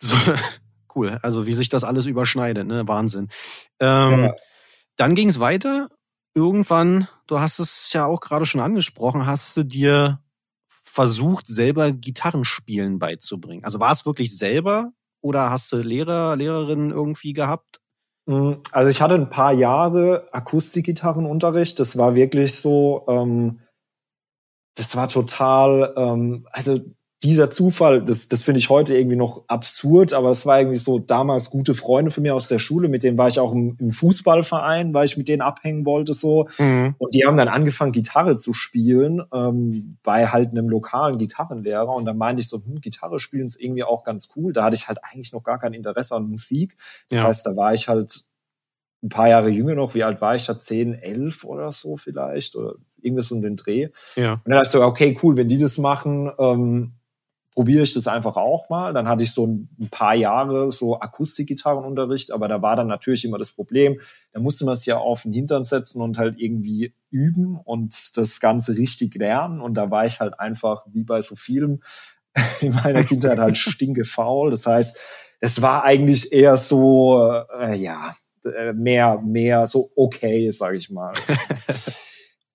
so, 0.00 0.16
cool. 0.94 1.18
Also 1.22 1.46
wie 1.46 1.54
sich 1.54 1.68
das 1.68 1.84
alles 1.84 2.06
überschneidet, 2.06 2.66
ne? 2.66 2.86
Wahnsinn. 2.86 3.28
Ähm, 3.80 4.24
ja. 4.24 4.34
Dann 4.96 5.14
ging 5.14 5.28
es 5.28 5.40
weiter. 5.40 5.88
Irgendwann, 6.34 7.08
du 7.26 7.40
hast 7.40 7.58
es 7.58 7.92
ja 7.92 8.06
auch 8.06 8.20
gerade 8.20 8.46
schon 8.46 8.60
angesprochen, 8.60 9.26
hast 9.26 9.56
du 9.56 9.64
dir 9.64 10.20
versucht, 10.68 11.46
selber 11.46 11.92
Gitarrenspielen 11.92 12.98
beizubringen. 12.98 13.64
Also 13.64 13.80
war 13.80 13.92
es 13.92 14.06
wirklich 14.06 14.36
selber 14.36 14.92
oder 15.22 15.50
hast 15.50 15.72
du 15.72 15.78
Lehrer, 15.78 16.36
Lehrerinnen 16.36 16.90
irgendwie 16.90 17.32
gehabt? 17.32 17.80
Hm, 18.28 18.60
also 18.72 18.90
ich 18.90 19.00
hatte 19.00 19.14
ein 19.14 19.30
paar 19.30 19.52
Jahre 19.52 20.28
Akustikgitarrenunterricht. 20.32 21.80
Das 21.80 21.96
war 21.96 22.14
wirklich 22.14 22.54
so, 22.60 23.04
ähm, 23.08 23.60
das 24.74 24.96
war 24.96 25.08
total, 25.08 25.94
ähm, 25.96 26.46
also 26.50 26.80
dieser 27.22 27.50
Zufall, 27.50 28.02
das, 28.02 28.26
das 28.26 28.42
finde 28.42 28.58
ich 28.58 28.68
heute 28.68 28.96
irgendwie 28.96 29.16
noch 29.16 29.44
absurd, 29.46 30.12
aber 30.12 30.30
es 30.30 30.44
war 30.44 30.58
irgendwie 30.58 30.78
so 30.78 30.98
damals 30.98 31.50
gute 31.50 31.74
Freunde 31.74 32.10
von 32.10 32.22
mir 32.22 32.34
aus 32.34 32.48
der 32.48 32.58
Schule, 32.58 32.88
mit 32.88 33.04
denen 33.04 33.16
war 33.16 33.28
ich 33.28 33.38
auch 33.38 33.52
im, 33.52 33.76
im 33.78 33.92
Fußballverein, 33.92 34.92
weil 34.92 35.04
ich 35.04 35.16
mit 35.16 35.28
denen 35.28 35.40
abhängen 35.40 35.86
wollte 35.86 36.14
so. 36.14 36.48
Mhm. 36.58 36.96
Und 36.98 37.14
die 37.14 37.24
haben 37.24 37.36
dann 37.36 37.48
angefangen, 37.48 37.92
Gitarre 37.92 38.36
zu 38.36 38.52
spielen, 38.52 39.22
ähm, 39.32 39.96
bei 40.02 40.26
halt 40.26 40.50
einem 40.50 40.68
lokalen 40.68 41.16
Gitarrenlehrer. 41.18 41.94
Und 41.94 42.06
dann 42.06 42.18
meinte 42.18 42.40
ich 42.40 42.48
so, 42.48 42.56
hm, 42.64 42.80
Gitarre 42.80 43.20
spielen 43.20 43.46
ist 43.46 43.60
irgendwie 43.60 43.84
auch 43.84 44.02
ganz 44.02 44.30
cool. 44.34 44.52
Da 44.52 44.64
hatte 44.64 44.74
ich 44.74 44.88
halt 44.88 44.98
eigentlich 45.04 45.32
noch 45.32 45.44
gar 45.44 45.60
kein 45.60 45.74
Interesse 45.74 46.16
an 46.16 46.28
Musik. 46.28 46.76
Das 47.08 47.20
ja. 47.20 47.26
heißt, 47.26 47.46
da 47.46 47.54
war 47.56 47.72
ich 47.72 47.86
halt 47.86 48.24
ein 49.04 49.08
paar 49.10 49.28
Jahre 49.28 49.48
jünger 49.48 49.76
noch. 49.76 49.94
Wie 49.94 50.02
alt 50.02 50.20
war 50.20 50.34
ich 50.34 50.46
da? 50.46 50.58
Zehn, 50.58 50.94
elf 50.94 51.44
oder 51.44 51.70
so 51.70 51.96
vielleicht? 51.96 52.56
Oder 52.56 52.74
irgendwas 53.00 53.30
um 53.30 53.42
den 53.42 53.54
Dreh. 53.54 53.90
Ja. 54.16 54.34
Und 54.34 54.40
dann 54.46 54.54
dachte 54.54 54.66
ich 54.66 54.72
so, 54.72 54.82
okay, 54.82 55.16
cool, 55.22 55.36
wenn 55.36 55.48
die 55.48 55.58
das 55.58 55.78
machen, 55.78 56.30
ähm, 56.38 56.94
probiere 57.54 57.82
ich 57.82 57.94
das 57.94 58.06
einfach 58.06 58.36
auch 58.36 58.68
mal. 58.68 58.92
Dann 58.92 59.08
hatte 59.08 59.22
ich 59.22 59.32
so 59.32 59.46
ein 59.46 59.88
paar 59.90 60.14
Jahre 60.14 60.72
so 60.72 60.98
Akustikgitarrenunterricht, 60.98 62.32
aber 62.32 62.48
da 62.48 62.62
war 62.62 62.76
dann 62.76 62.88
natürlich 62.88 63.24
immer 63.24 63.38
das 63.38 63.52
Problem, 63.52 64.00
da 64.32 64.40
musste 64.40 64.64
man 64.64 64.74
es 64.74 64.86
ja 64.86 64.96
auf 64.96 65.22
den 65.22 65.32
Hintern 65.32 65.64
setzen 65.64 66.00
und 66.00 66.18
halt 66.18 66.38
irgendwie 66.38 66.94
üben 67.10 67.58
und 67.62 68.16
das 68.16 68.40
Ganze 68.40 68.76
richtig 68.76 69.14
lernen. 69.14 69.60
Und 69.60 69.74
da 69.74 69.90
war 69.90 70.06
ich 70.06 70.20
halt 70.20 70.40
einfach, 70.40 70.84
wie 70.92 71.04
bei 71.04 71.20
so 71.20 71.36
vielen 71.36 71.82
in 72.60 72.74
meiner 72.74 73.04
Kindheit 73.04 73.38
halt 73.38 73.58
stinkefaul. 73.58 74.50
Das 74.50 74.66
heißt, 74.66 74.96
es 75.40 75.60
war 75.60 75.84
eigentlich 75.84 76.32
eher 76.32 76.56
so, 76.56 77.42
äh, 77.60 77.76
ja, 77.76 78.14
äh, 78.44 78.72
mehr, 78.72 79.20
mehr 79.20 79.66
so 79.66 79.90
okay, 79.96 80.50
sage 80.50 80.76
ich 80.76 80.90
mal. 80.90 81.12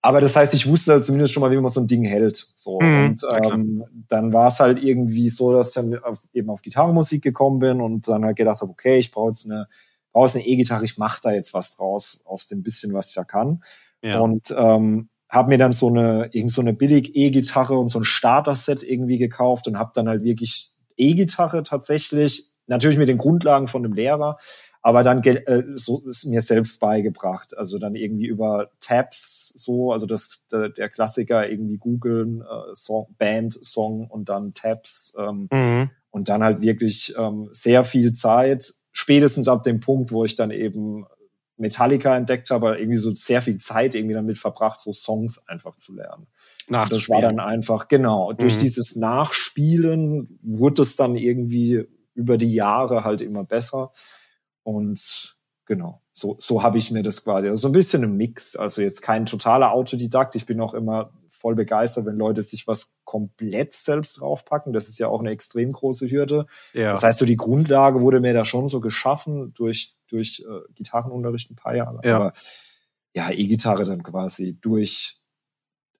Aber 0.08 0.22
das 0.22 0.38
heißt, 0.38 0.54
ich 0.54 0.66
wusste 0.70 0.94
halt 0.94 1.04
zumindest 1.04 1.34
schon 1.34 1.42
mal, 1.42 1.52
wie 1.52 1.58
man 1.58 1.68
so 1.68 1.82
ein 1.82 1.88
Ding 1.88 2.06
hält. 2.06 2.48
So. 2.56 2.80
Mhm, 2.80 3.10
und 3.10 3.22
ähm, 3.44 3.84
dann 4.08 4.32
war 4.32 4.48
es 4.48 4.62
halt 4.62 4.82
irgendwie 4.82 5.28
so, 5.28 5.52
dass 5.52 5.68
ich 5.68 5.74
dann 5.74 6.02
auf, 6.02 6.20
eben 6.32 6.50
auf 6.50 6.62
Gitarrenmusik 6.62 7.22
gekommen 7.22 7.60
bin 7.60 7.82
und 7.82 8.08
dann 8.08 8.24
halt 8.24 8.38
gedacht 8.38 8.62
habe, 8.62 8.72
okay, 8.72 9.00
ich 9.00 9.12
brauche 9.12 9.32
jetzt 9.32 9.44
eine, 9.44 9.68
brauche 10.14 10.34
eine 10.34 10.48
E-Gitarre, 10.48 10.86
ich 10.86 10.98
mache 10.98 11.20
da 11.24 11.32
jetzt 11.32 11.54
was 11.54 11.76
draus, 11.76 12.22
aus 12.24 12.48
dem 12.48 12.64
bisschen, 12.64 12.94
was 12.94 13.10
ich 13.10 13.16
da 13.16 13.26
kann. 13.26 13.62
Ja. 14.02 14.20
Und 14.20 14.56
ähm, 14.58 15.10
habe 15.28 15.50
mir 15.50 15.58
dann 15.58 15.74
so 15.74 15.90
eine, 15.90 16.30
irgend 16.32 16.54
so 16.54 16.62
eine 16.62 16.72
billig 16.72 17.14
E-Gitarre 17.14 17.78
und 17.78 17.90
so 17.90 18.00
ein 18.00 18.06
Starter-Set 18.06 18.84
irgendwie 18.84 19.18
gekauft 19.18 19.68
und 19.68 19.78
habe 19.78 19.92
dann 19.94 20.08
halt 20.08 20.24
wirklich 20.24 20.72
E-Gitarre 20.96 21.64
tatsächlich, 21.64 22.50
natürlich 22.66 22.98
mit 22.98 23.10
den 23.10 23.18
Grundlagen 23.18 23.68
von 23.68 23.84
dem 23.84 23.92
Lehrer, 23.92 24.38
aber 24.88 25.04
dann 25.04 25.22
äh, 25.22 25.64
so 25.76 26.08
ist 26.08 26.24
mir 26.24 26.40
selbst 26.40 26.80
beigebracht. 26.80 27.58
Also 27.58 27.78
dann 27.78 27.94
irgendwie 27.94 28.26
über 28.26 28.72
Tabs 28.80 29.52
so, 29.58 29.92
also 29.92 30.06
das 30.06 30.46
der, 30.50 30.70
der 30.70 30.88
Klassiker 30.88 31.50
irgendwie 31.50 31.78
googeln, 31.78 32.40
äh, 32.40 32.74
Song, 32.74 33.14
Band, 33.18 33.60
Song 33.66 34.08
und 34.08 34.30
dann 34.30 34.54
Tabs 34.54 35.14
ähm, 35.20 35.50
mhm. 35.52 35.90
und 36.10 36.30
dann 36.30 36.42
halt 36.42 36.62
wirklich 36.62 37.14
ähm, 37.18 37.50
sehr 37.52 37.84
viel 37.84 38.14
Zeit, 38.14 38.76
spätestens 38.94 39.50
ab 39.50 39.64
dem 39.64 39.82
Punkt, 39.82 40.14
wo 40.14 40.24
ich 40.24 40.36
dann 40.36 40.52
eben 40.52 41.06
Metallica 41.58 42.16
entdeckt 42.16 42.50
habe, 42.50 42.78
irgendwie 42.80 42.96
so 42.96 43.12
sehr 43.14 43.42
viel 43.42 43.58
Zeit 43.58 43.94
irgendwie 43.94 44.16
damit 44.16 44.38
verbracht, 44.38 44.80
so 44.80 44.94
Songs 44.94 45.50
einfach 45.50 45.76
zu 45.76 45.96
lernen. 45.96 46.28
Das 46.70 47.10
war 47.10 47.20
dann 47.20 47.42
einfach, 47.42 47.90
genau, 47.90 48.32
durch 48.32 48.56
mhm. 48.56 48.62
dieses 48.62 48.96
Nachspielen 48.96 50.40
wurde 50.42 50.84
es 50.84 50.96
dann 50.96 51.18
irgendwie 51.18 51.84
über 52.14 52.38
die 52.38 52.54
Jahre 52.54 53.04
halt 53.04 53.20
immer 53.20 53.44
besser. 53.44 53.92
Und 54.68 55.38
genau, 55.66 56.02
so, 56.12 56.36
so 56.42 56.62
habe 56.62 56.78
ich 56.78 56.92
mir 56.92 57.02
das 57.02 57.24
quasi. 57.24 57.48
Also 57.48 57.62
so 57.62 57.70
ein 57.70 57.72
bisschen 57.72 58.04
ein 58.04 58.18
Mix. 58.18 58.58
Also 58.58 58.82
jetzt 58.82 59.02
kein 59.02 59.26
totaler 59.26 59.72
Autodidakt. 59.72 60.36
Ich 60.36 60.46
bin 60.46 60.60
auch 60.60 60.74
immer 60.74 61.14
voll 61.30 61.56
begeistert, 61.56 62.06
wenn 62.06 62.18
Leute 62.18 62.44
sich 62.44 62.68
was 62.68 62.94
komplett 63.06 63.72
selbst 63.72 64.20
draufpacken. 64.20 64.74
Das 64.74 64.90
ist 64.90 65.00
ja 65.00 65.08
auch 65.08 65.22
eine 65.22 65.30
extrem 65.30 65.72
große 65.72 66.12
Hürde. 66.12 66.48
Ja. 66.74 66.92
Das 66.92 67.04
heißt, 67.04 67.20
so 67.20 67.26
die 67.26 67.38
Grundlage 67.38 68.02
wurde 68.02 68.20
mir 68.20 68.34
da 68.34 68.44
schon 68.44 68.68
so 68.68 68.82
geschaffen 68.82 69.54
durch, 69.54 69.96
durch 70.10 70.44
äh, 70.46 70.74
Gitarrenunterricht 70.74 71.50
ein 71.50 71.56
paar 71.56 71.74
Jahre. 71.74 72.02
Ja. 72.04 72.18
Aber 72.18 72.34
ja, 73.14 73.32
E-Gitarre 73.32 73.86
dann 73.86 74.04
quasi 74.04 74.60
durch 74.60 75.17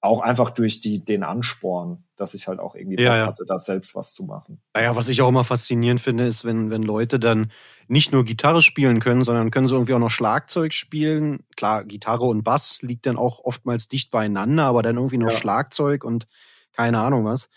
auch 0.00 0.20
einfach 0.20 0.50
durch 0.50 0.80
die, 0.80 1.04
den 1.04 1.24
Ansporn, 1.24 2.04
dass 2.16 2.34
ich 2.34 2.46
halt 2.46 2.60
auch 2.60 2.74
irgendwie 2.74 3.02
ja, 3.02 3.16
ja. 3.16 3.26
hatte, 3.26 3.44
da 3.46 3.58
selbst 3.58 3.94
was 3.94 4.14
zu 4.14 4.24
machen. 4.24 4.60
Naja, 4.74 4.94
was 4.94 5.08
ich 5.08 5.22
auch 5.22 5.28
immer 5.28 5.44
faszinierend 5.44 6.00
finde, 6.00 6.26
ist, 6.26 6.44
wenn, 6.44 6.70
wenn 6.70 6.82
Leute 6.82 7.18
dann 7.18 7.50
nicht 7.88 8.12
nur 8.12 8.24
Gitarre 8.24 8.62
spielen 8.62 9.00
können, 9.00 9.24
sondern 9.24 9.50
können 9.50 9.66
sie 9.66 9.74
irgendwie 9.74 9.94
auch 9.94 9.98
noch 9.98 10.10
Schlagzeug 10.10 10.72
spielen. 10.72 11.44
Klar, 11.56 11.84
Gitarre 11.84 12.26
und 12.26 12.44
Bass 12.44 12.80
liegt 12.82 13.06
dann 13.06 13.16
auch 13.16 13.40
oftmals 13.42 13.88
dicht 13.88 14.10
beieinander, 14.10 14.64
aber 14.64 14.82
dann 14.82 14.96
irgendwie 14.96 15.18
noch 15.18 15.32
ja. 15.32 15.36
Schlagzeug 15.36 16.04
und 16.04 16.28
keine 16.72 17.00
Ahnung 17.00 17.24
was. 17.24 17.48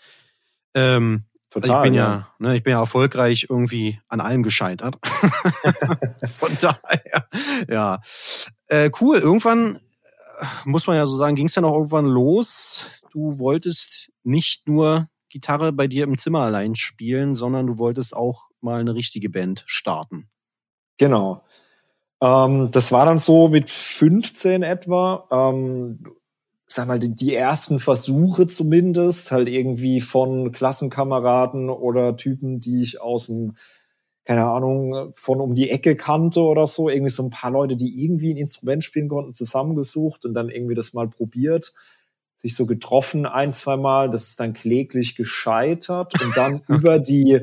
Ähm, 0.74 1.24
Total, 1.50 1.84
ich 1.84 1.90
bin 1.90 1.94
ja, 1.94 2.02
ja 2.02 2.28
ne, 2.38 2.56
ich 2.56 2.62
bin 2.62 2.72
ja 2.72 2.80
erfolgreich 2.80 3.46
irgendwie 3.48 4.00
an 4.08 4.20
allem 4.20 4.42
gescheitert. 4.42 4.96
Von 6.38 6.56
daher, 6.60 7.28
ja. 7.68 8.00
Äh, 8.68 8.90
cool, 9.00 9.18
irgendwann 9.18 9.80
muss 10.64 10.86
man 10.86 10.96
ja 10.96 11.06
so 11.06 11.16
sagen, 11.16 11.36
ging 11.36 11.46
es 11.46 11.54
dann 11.54 11.64
auch 11.64 11.74
irgendwann 11.74 12.06
los. 12.06 12.86
Du 13.12 13.38
wolltest 13.38 14.10
nicht 14.22 14.68
nur 14.68 15.08
Gitarre 15.28 15.72
bei 15.72 15.86
dir 15.86 16.04
im 16.04 16.18
Zimmer 16.18 16.40
allein 16.40 16.74
spielen, 16.74 17.34
sondern 17.34 17.66
du 17.66 17.78
wolltest 17.78 18.14
auch 18.14 18.48
mal 18.60 18.80
eine 18.80 18.94
richtige 18.94 19.30
Band 19.30 19.64
starten. 19.66 20.28
Genau. 20.98 21.42
Ähm, 22.20 22.70
das 22.70 22.92
war 22.92 23.06
dann 23.06 23.18
so 23.18 23.48
mit 23.48 23.70
15 23.70 24.62
etwa. 24.62 25.26
Ähm, 25.30 26.04
sag 26.66 26.86
mal, 26.86 26.98
die, 26.98 27.14
die 27.14 27.34
ersten 27.34 27.78
Versuche 27.78 28.46
zumindest, 28.46 29.32
halt 29.32 29.48
irgendwie 29.48 30.00
von 30.00 30.52
Klassenkameraden 30.52 31.68
oder 31.68 32.16
Typen, 32.16 32.60
die 32.60 32.82
ich 32.82 33.00
aus 33.00 33.26
dem 33.26 33.56
keine 34.24 34.44
Ahnung, 34.44 35.12
von 35.14 35.40
um 35.40 35.54
die 35.54 35.70
Ecke 35.70 35.96
kannte 35.96 36.40
oder 36.40 36.66
so, 36.66 36.88
irgendwie 36.88 37.10
so 37.10 37.24
ein 37.24 37.30
paar 37.30 37.50
Leute, 37.50 37.76
die 37.76 38.04
irgendwie 38.04 38.32
ein 38.32 38.36
Instrument 38.36 38.84
spielen 38.84 39.08
konnten, 39.08 39.32
zusammengesucht 39.32 40.24
und 40.24 40.34
dann 40.34 40.48
irgendwie 40.48 40.74
das 40.74 40.92
mal 40.92 41.08
probiert, 41.08 41.74
sich 42.36 42.54
so 42.54 42.66
getroffen 42.66 43.26
ein, 43.26 43.52
zwei 43.52 43.76
Mal, 43.76 44.10
das 44.10 44.28
ist 44.28 44.40
dann 44.40 44.52
kläglich 44.52 45.16
gescheitert 45.16 46.22
und 46.22 46.36
dann 46.36 46.62
über 46.68 46.98
die, 46.98 47.40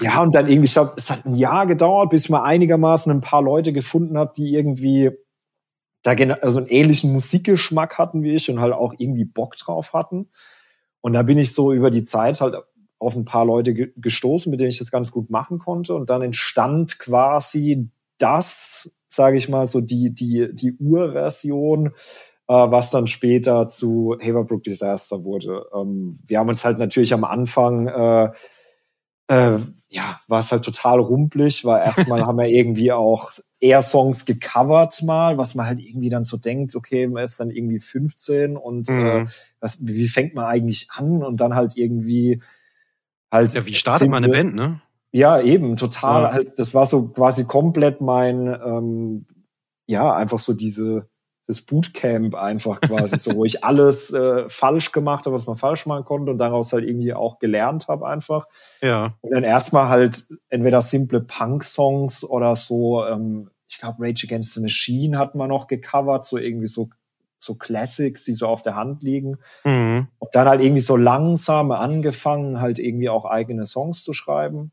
ja, 0.00 0.22
und 0.22 0.34
dann 0.34 0.46
irgendwie, 0.46 0.66
ich 0.66 0.74
glaube, 0.74 0.92
es 0.96 1.10
hat 1.10 1.24
ein 1.24 1.34
Jahr 1.34 1.66
gedauert, 1.66 2.10
bis 2.10 2.24
ich 2.24 2.30
mal 2.30 2.42
einigermaßen 2.42 3.10
ein 3.10 3.20
paar 3.22 3.42
Leute 3.42 3.72
gefunden 3.72 4.18
habe, 4.18 4.32
die 4.36 4.54
irgendwie 4.54 5.10
da 6.02 6.12
also 6.12 6.58
einen 6.58 6.68
ähnlichen 6.68 7.12
Musikgeschmack 7.12 7.98
hatten 7.98 8.22
wie 8.22 8.34
ich 8.34 8.50
und 8.50 8.60
halt 8.60 8.74
auch 8.74 8.92
irgendwie 8.98 9.24
Bock 9.24 9.56
drauf 9.56 9.94
hatten. 9.94 10.28
Und 11.00 11.14
da 11.14 11.22
bin 11.22 11.38
ich 11.38 11.54
so 11.54 11.72
über 11.72 11.90
die 11.90 12.04
Zeit 12.04 12.40
halt 12.40 12.56
auf 13.04 13.16
ein 13.16 13.24
paar 13.24 13.44
Leute 13.44 13.74
gestoßen, 13.74 14.50
mit 14.50 14.60
denen 14.60 14.70
ich 14.70 14.78
das 14.78 14.90
ganz 14.90 15.10
gut 15.10 15.30
machen 15.30 15.58
konnte. 15.58 15.94
Und 15.94 16.10
dann 16.10 16.22
entstand 16.22 16.98
quasi 16.98 17.88
das, 18.18 18.92
sage 19.08 19.36
ich 19.36 19.48
mal, 19.48 19.66
so 19.66 19.80
die, 19.80 20.14
die, 20.14 20.48
die 20.52 20.72
Urversion, 20.78 21.88
äh, 22.48 22.52
was 22.52 22.90
dann 22.90 23.06
später 23.06 23.68
zu 23.68 24.16
Haverbrook 24.20 24.62
Disaster 24.62 25.24
wurde. 25.24 25.66
Ähm, 25.74 26.18
wir 26.26 26.38
haben 26.38 26.48
uns 26.48 26.64
halt 26.64 26.78
natürlich 26.78 27.14
am 27.14 27.24
Anfang 27.24 27.88
äh, 27.88 28.30
äh, 29.28 29.58
ja, 29.88 30.20
war 30.26 30.40
es 30.40 30.50
halt 30.50 30.64
total 30.64 30.98
rumpelig, 30.98 31.64
weil 31.64 31.82
erstmal 31.86 32.26
haben 32.26 32.38
wir 32.38 32.48
irgendwie 32.48 32.92
auch 32.92 33.30
eher 33.60 33.82
Songs 33.82 34.24
gecovert 34.24 35.02
mal, 35.02 35.38
was 35.38 35.54
man 35.54 35.66
halt 35.66 35.80
irgendwie 35.80 36.10
dann 36.10 36.24
so 36.24 36.36
denkt, 36.36 36.74
okay, 36.74 37.06
man 37.06 37.24
ist 37.24 37.40
dann 37.40 37.50
irgendwie 37.50 37.80
15 37.80 38.56
und 38.56 38.88
mhm. 38.88 39.06
äh, 39.06 39.26
was, 39.60 39.78
wie 39.86 40.08
fängt 40.08 40.34
man 40.34 40.46
eigentlich 40.46 40.88
an 40.90 41.22
und 41.22 41.40
dann 41.40 41.54
halt 41.54 41.76
irgendwie 41.76 42.42
halt. 43.34 43.52
Ja, 43.52 43.66
wie 43.66 43.74
startet 43.74 44.08
man 44.08 44.24
eine 44.24 44.32
Band, 44.32 44.54
ne? 44.54 44.80
Ja, 45.12 45.40
eben, 45.40 45.76
total. 45.76 46.22
Ja. 46.22 46.32
Halt, 46.32 46.58
das 46.58 46.74
war 46.74 46.86
so 46.86 47.08
quasi 47.08 47.44
komplett 47.44 48.00
mein, 48.00 48.48
ähm, 48.48 49.26
ja, 49.86 50.12
einfach 50.12 50.38
so 50.38 50.54
diese, 50.54 51.08
das 51.46 51.60
Bootcamp 51.60 52.34
einfach 52.34 52.80
quasi, 52.80 53.18
so 53.18 53.36
wo 53.36 53.44
ich 53.44 53.62
alles 53.64 54.12
äh, 54.12 54.48
falsch 54.48 54.90
gemacht 54.92 55.26
habe, 55.26 55.36
was 55.36 55.46
man 55.46 55.56
falsch 55.56 55.86
machen 55.86 56.04
konnte 56.04 56.32
und 56.32 56.38
daraus 56.38 56.72
halt 56.72 56.84
irgendwie 56.84 57.14
auch 57.14 57.38
gelernt 57.38 57.86
habe 57.86 58.08
einfach. 58.08 58.46
Ja. 58.82 59.14
Und 59.20 59.32
dann 59.32 59.44
erstmal 59.44 59.88
halt 59.88 60.24
entweder 60.48 60.82
simple 60.82 61.20
Punk-Songs 61.20 62.24
oder 62.24 62.56
so, 62.56 63.04
ähm, 63.04 63.50
ich 63.68 63.78
glaube 63.78 64.02
Rage 64.02 64.26
Against 64.26 64.54
the 64.54 64.60
Machine 64.60 65.18
hat 65.18 65.34
man 65.34 65.48
noch 65.48 65.66
gecovert, 65.66 66.26
so 66.26 66.38
irgendwie 66.38 66.66
so 66.66 66.88
so 67.44 67.54
Classics, 67.54 68.24
die 68.24 68.32
so 68.32 68.48
auf 68.48 68.62
der 68.62 68.74
Hand 68.74 69.02
liegen. 69.02 69.38
Mhm. 69.64 70.08
Und 70.18 70.34
dann 70.34 70.48
halt 70.48 70.60
irgendwie 70.60 70.80
so 70.80 70.96
langsam 70.96 71.70
angefangen, 71.70 72.60
halt 72.60 72.78
irgendwie 72.78 73.08
auch 73.08 73.24
eigene 73.24 73.66
Songs 73.66 74.02
zu 74.02 74.12
schreiben. 74.12 74.72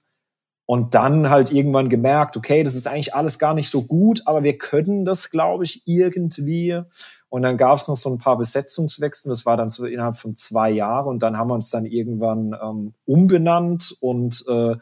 Und 0.66 0.96
dann 0.96 1.30
halt 1.30 1.52
irgendwann 1.52 1.90
gemerkt, 1.90 2.38
okay, 2.38 2.64
das 2.64 2.76
ist 2.76 2.88
eigentlich 2.88 3.14
alles 3.14 3.40
gar 3.40 3.54
nicht 3.54 3.70
so 3.70 3.82
gut, 3.82 4.22
aber 4.26 4.44
wir 4.44 4.58
können 4.58 5.04
das, 5.04 5.30
glaube 5.30 5.66
ich, 5.66 5.84
irgendwie. 5.86 6.80
Und 7.28 7.42
dann 7.42 7.58
gab 7.58 7.78
es 7.78 7.90
noch 7.90 7.98
so 7.98 8.10
ein 8.10 8.20
paar 8.20 8.38
Besetzungswechsel, 8.38 9.30
das 9.30 9.46
war 9.46 9.58
dann 9.58 9.70
so 9.70 9.86
innerhalb 9.86 10.16
von 10.16 10.36
zwei 10.36 10.70
Jahren. 10.70 11.08
Und 11.08 11.24
dann 11.24 11.38
haben 11.38 11.50
wir 11.50 11.56
uns 11.56 11.72
dann 11.72 11.86
irgendwann 11.86 12.56
ähm, 12.62 12.94
umbenannt 13.06 13.98
und 14.00 14.46
äh, 14.48 14.76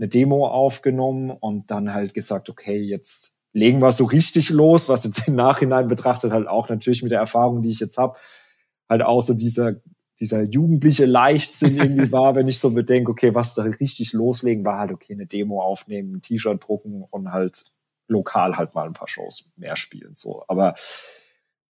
eine 0.00 0.08
Demo 0.08 0.48
aufgenommen 0.48 1.30
und 1.30 1.70
dann 1.70 1.92
halt 1.92 2.14
gesagt, 2.14 2.48
okay, 2.48 2.78
jetzt 2.78 3.34
legen 3.52 3.80
wir 3.80 3.92
so 3.92 4.04
richtig 4.04 4.50
los, 4.50 4.88
was 4.88 5.04
jetzt 5.04 5.26
im 5.26 5.34
Nachhinein 5.34 5.88
betrachtet 5.88 6.32
halt 6.32 6.46
auch 6.46 6.68
natürlich 6.68 7.02
mit 7.02 7.12
der 7.12 7.18
Erfahrung, 7.18 7.62
die 7.62 7.70
ich 7.70 7.80
jetzt 7.80 7.98
habe, 7.98 8.16
halt 8.88 9.02
auch 9.02 9.22
so 9.22 9.34
dieser 9.34 9.76
dieser 10.20 10.42
jugendliche 10.42 11.06
Leichtsinn 11.06 11.76
irgendwie 11.76 12.12
war, 12.12 12.34
wenn 12.34 12.46
ich 12.46 12.58
so 12.58 12.70
bedenke, 12.70 13.10
okay, 13.10 13.34
was 13.34 13.54
da 13.54 13.62
richtig 13.62 14.12
loslegen 14.12 14.64
war 14.64 14.78
halt 14.78 14.92
okay, 14.92 15.14
eine 15.14 15.26
Demo 15.26 15.62
aufnehmen, 15.62 16.16
ein 16.16 16.22
T-Shirt 16.22 16.62
drucken 16.62 17.04
und 17.08 17.32
halt 17.32 17.64
lokal 18.06 18.56
halt 18.56 18.74
mal 18.74 18.86
ein 18.86 18.92
paar 18.92 19.08
Shows 19.08 19.48
mehr 19.56 19.76
spielen 19.76 20.14
so, 20.14 20.44
aber 20.46 20.74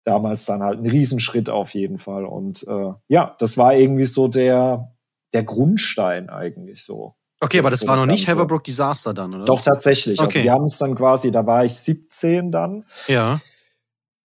damals 0.05 0.47
dann 0.47 0.63
halt 0.63 0.81
ein 0.81 0.87
Riesenschritt 0.87 1.51
auf 1.51 1.75
jeden 1.75 1.99
Fall. 1.99 2.25
Und 2.25 2.67
äh, 2.67 2.93
ja, 3.09 3.37
das 3.39 3.59
war 3.59 3.75
irgendwie 3.75 4.07
so 4.07 4.29
der 4.29 4.93
der 5.33 5.45
Grundstein 5.45 6.29
eigentlich 6.29 6.85
so 6.85 7.15
Okay, 7.41 7.59
aber 7.59 7.71
das 7.71 7.87
war 7.87 7.97
noch 7.97 8.07
nicht 8.07 8.29
Haverbrook 8.29 8.65
Disaster 8.65 9.15
dann, 9.15 9.35
oder? 9.35 9.45
Doch, 9.47 9.63
tatsächlich. 9.63 10.21
Also 10.21 10.29
okay. 10.29 10.39
Also 10.39 10.45
wir 10.45 10.53
haben 10.53 10.65
es 10.65 10.79
dann 10.79 10.95
quasi, 10.95 11.31
da 11.31 11.47
war 11.47 11.65
ich 11.65 11.75
17 11.75 12.53
dann. 12.53 12.85
Ja. 13.09 13.41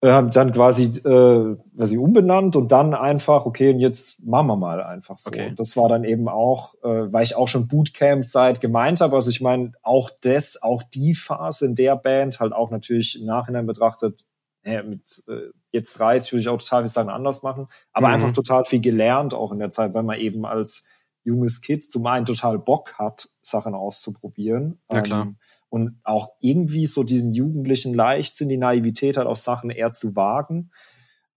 Wir 0.01 0.13
haben 0.13 0.29
dann 0.31 0.51
quasi, 0.51 0.83
äh, 0.83 1.55
quasi 1.75 1.97
umbenannt 1.97 2.55
und 2.57 2.71
dann 2.71 2.93
einfach, 2.93 3.45
okay, 3.45 3.73
und 3.73 3.79
jetzt 3.79 4.23
machen 4.23 4.47
wir 4.47 4.57
mal 4.57 4.83
einfach 4.83 5.17
so. 5.17 5.29
Okay. 5.29 5.47
Und 5.47 5.59
das 5.59 5.77
war 5.77 5.87
dann 5.87 6.03
eben 6.03 6.27
auch, 6.27 6.75
äh, 6.83 7.11
weil 7.11 7.23
ich 7.23 7.35
auch 7.35 7.47
schon 7.47 7.67
Bootcamp-Zeit 7.69 8.59
gemeint 8.59 8.99
habe. 8.99 9.15
Also 9.15 9.29
ich 9.29 9.39
meine, 9.39 9.71
auch 9.81 10.11
das, 10.21 10.61
auch 10.61 10.83
die 10.83 11.15
Phase 11.15 11.65
in 11.65 11.75
der 11.75 11.95
Band, 11.95 12.39
halt 12.41 12.51
auch 12.53 12.69
natürlich 12.69 13.19
im 13.19 13.25
Nachhinein 13.25 13.65
betrachtet, 13.65 14.25
äh, 14.63 14.83
mit 14.83 15.23
äh, 15.27 15.51
jetzt 15.71 15.97
30 15.99 16.33
würde 16.33 16.41
ich 16.41 16.49
auch 16.49 16.57
total 16.57 16.81
viele 16.81 16.89
Sachen 16.89 17.09
anders 17.09 17.43
machen, 17.43 17.67
aber 17.93 18.09
mhm. 18.09 18.13
einfach 18.15 18.33
total 18.33 18.65
viel 18.65 18.81
gelernt 18.81 19.33
auch 19.33 19.51
in 19.51 19.59
der 19.59 19.71
Zeit, 19.71 19.93
weil 19.93 20.03
man 20.03 20.19
eben 20.19 20.45
als 20.45 20.85
junges 21.25 21.61
Kind 21.61 21.83
zum 21.83 22.05
einen 22.05 22.25
total 22.25 22.59
Bock 22.59 22.93
hat, 22.97 23.27
Sachen 23.41 23.73
auszuprobieren. 23.73 24.79
Ja, 24.89 25.01
klar. 25.01 25.23
Ähm, 25.23 25.35
und 25.69 25.99
auch 26.03 26.29
irgendwie 26.39 26.85
so 26.85 27.03
diesen 27.03 27.33
jugendlichen 27.33 27.93
Leichtsinn, 27.93 28.47
die 28.47 28.57
Naivität 28.57 29.17
hat, 29.17 29.27
auch 29.27 29.35
Sachen 29.35 29.69
eher 29.69 29.91
zu 29.91 30.15
wagen. 30.15 30.71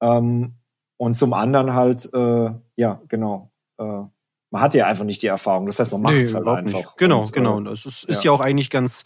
Ähm, 0.00 0.54
und 0.96 1.14
zum 1.14 1.32
anderen 1.32 1.74
halt, 1.74 2.08
äh, 2.12 2.50
ja, 2.76 3.00
genau, 3.08 3.50
äh, 3.78 4.02
man 4.50 4.62
hat 4.62 4.74
ja 4.74 4.86
einfach 4.86 5.04
nicht 5.04 5.22
die 5.22 5.26
Erfahrung. 5.26 5.66
Das 5.66 5.78
heißt, 5.78 5.92
man 5.92 6.02
macht 6.02 6.14
es 6.14 6.32
nee, 6.32 6.36
halt 6.36 6.46
einfach. 6.46 6.78
Nicht. 6.78 6.96
Genau, 6.98 7.20
und, 7.20 7.32
genau. 7.32 7.60
Das 7.60 7.84
ist, 7.84 8.04
ist 8.04 8.24
ja. 8.24 8.30
ja. 8.30 8.36
auch 8.36 8.40
eigentlich 8.40 8.70
ganz, 8.70 9.04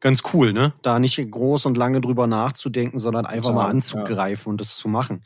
ganz 0.00 0.22
cool, 0.32 0.52
ne? 0.52 0.72
Da 0.82 0.98
nicht 0.98 1.18
groß 1.30 1.66
und 1.66 1.76
lange 1.76 2.00
drüber 2.00 2.26
nachzudenken, 2.26 2.98
sondern 2.98 3.26
einfach 3.26 3.50
Total, 3.50 3.64
mal 3.64 3.70
anzugreifen 3.70 4.46
ja. 4.46 4.50
und 4.50 4.60
das 4.60 4.76
zu 4.76 4.88
machen. 4.88 5.22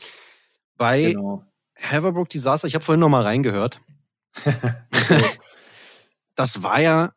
Bei 0.77 1.12
genau. 1.12 1.42
Haverbrook 1.81 2.29
Disaster, 2.29 2.66
ich 2.66 2.75
habe 2.75 2.85
vorhin 2.85 3.01
noch 3.01 3.09
mal 3.09 3.23
reingehört. 3.23 3.81
Das 6.35 6.62
war 6.62 6.81
ja, 6.81 7.12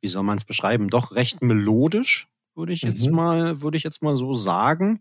wie 0.00 0.08
soll 0.08 0.22
man 0.22 0.38
es 0.38 0.44
beschreiben, 0.44 0.88
doch 0.88 1.12
recht 1.12 1.42
melodisch, 1.42 2.28
würde 2.54 2.72
ich 2.72 2.82
jetzt 2.82 3.06
mhm. 3.06 3.14
mal, 3.14 3.60
würde 3.60 3.76
ich 3.76 3.82
jetzt 3.82 4.02
mal 4.02 4.16
so 4.16 4.34
sagen. 4.34 5.00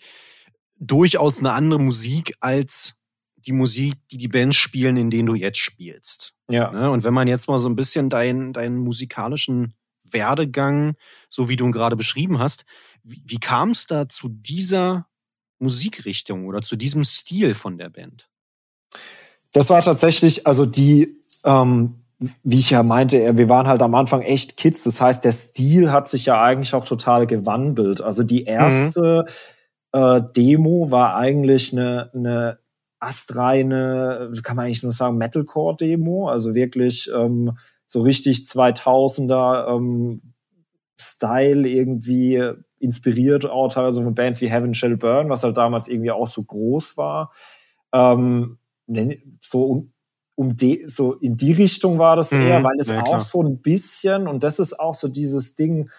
Durchaus 0.75 1.39
eine 1.39 1.53
andere 1.53 1.79
Musik 1.79 2.35
als 2.39 2.95
die 3.37 3.51
Musik, 3.51 3.95
die 4.09 4.17
die 4.17 4.27
Bands 4.27 4.55
spielen, 4.55 4.97
in 4.97 5.09
denen 5.09 5.27
du 5.27 5.35
jetzt 5.35 5.59
spielst. 5.59 6.33
Ja. 6.49 6.71
Ne? 6.71 6.91
Und 6.91 7.03
wenn 7.03 7.13
man 7.13 7.27
jetzt 7.27 7.47
mal 7.47 7.59
so 7.59 7.69
ein 7.69 7.75
bisschen 7.75 8.09
deinen, 8.09 8.53
deinen 8.53 8.77
musikalischen 8.77 9.75
Werdegang, 10.03 10.95
so 11.29 11.49
wie 11.49 11.55
du 11.55 11.65
ihn 11.65 11.71
gerade 11.71 11.95
beschrieben 11.95 12.39
hast, 12.39 12.65
wie, 13.03 13.21
wie 13.25 13.39
kam 13.39 13.71
es 13.71 13.87
da 13.87 14.07
zu 14.07 14.29
dieser 14.29 15.07
Musikrichtung 15.59 16.45
oder 16.47 16.61
zu 16.61 16.75
diesem 16.75 17.03
Stil 17.03 17.53
von 17.53 17.77
der 17.77 17.89
Band? 17.89 18.29
Das 19.53 19.69
war 19.69 19.81
tatsächlich, 19.81 20.47
also 20.47 20.65
die 20.65 21.19
ähm, 21.45 21.95
wie 22.43 22.59
ich 22.59 22.69
ja 22.69 22.83
meinte, 22.83 23.37
wir 23.37 23.49
waren 23.49 23.67
halt 23.67 23.81
am 23.81 23.95
Anfang 23.95 24.21
echt 24.21 24.57
Kids. 24.57 24.83
Das 24.83 25.01
heißt, 25.01 25.23
der 25.25 25.31
Stil 25.31 25.91
hat 25.91 26.07
sich 26.07 26.25
ja 26.25 26.41
eigentlich 26.41 26.73
auch 26.73 26.85
total 26.85 27.27
gewandelt. 27.27 28.01
Also 28.01 28.23
die 28.23 28.45
erste 28.45 29.25
mhm. 29.93 29.99
äh, 29.99 30.21
Demo 30.35 30.91
war 30.91 31.15
eigentlich 31.15 31.73
eine, 31.73 32.11
eine 32.13 32.59
astreine, 32.99 34.31
kann 34.43 34.55
man 34.55 34.65
eigentlich 34.65 34.83
nur 34.83 34.93
sagen, 34.93 35.17
Metalcore-Demo. 35.17 36.29
Also 36.29 36.55
wirklich 36.55 37.11
ähm, 37.13 37.57
so 37.85 38.01
richtig 38.01 38.45
2000er 38.45 39.75
ähm, 39.75 40.21
Style 40.99 41.67
irgendwie 41.67 42.41
inspiriert 42.79 43.45
auch 43.49 43.69
teilweise 43.69 44.03
von 44.03 44.15
Bands 44.15 44.41
wie 44.41 44.49
Heaven 44.49 44.73
Shall 44.73 44.97
Burn, 44.97 45.29
was 45.29 45.43
halt 45.43 45.57
damals 45.57 45.87
irgendwie 45.87 46.11
auch 46.11 46.27
so 46.27 46.43
groß 46.43 46.97
war. 46.97 47.31
Ähm, 47.93 48.57
so 49.41 49.87
um, 50.35 50.55
die, 50.55 50.85
so 50.87 51.13
in 51.13 51.37
die 51.37 51.53
Richtung 51.53 51.99
war 51.99 52.15
das 52.15 52.31
eher, 52.31 52.59
mhm, 52.59 52.63
weil 52.63 52.79
es 52.79 52.87
ja, 52.87 53.03
auch 53.03 53.21
so 53.21 53.43
ein 53.43 53.61
bisschen, 53.61 54.27
und 54.27 54.43
das 54.43 54.59
ist 54.59 54.79
auch 54.79 54.95
so 54.95 55.07
dieses 55.07 55.55
Ding, 55.55 55.89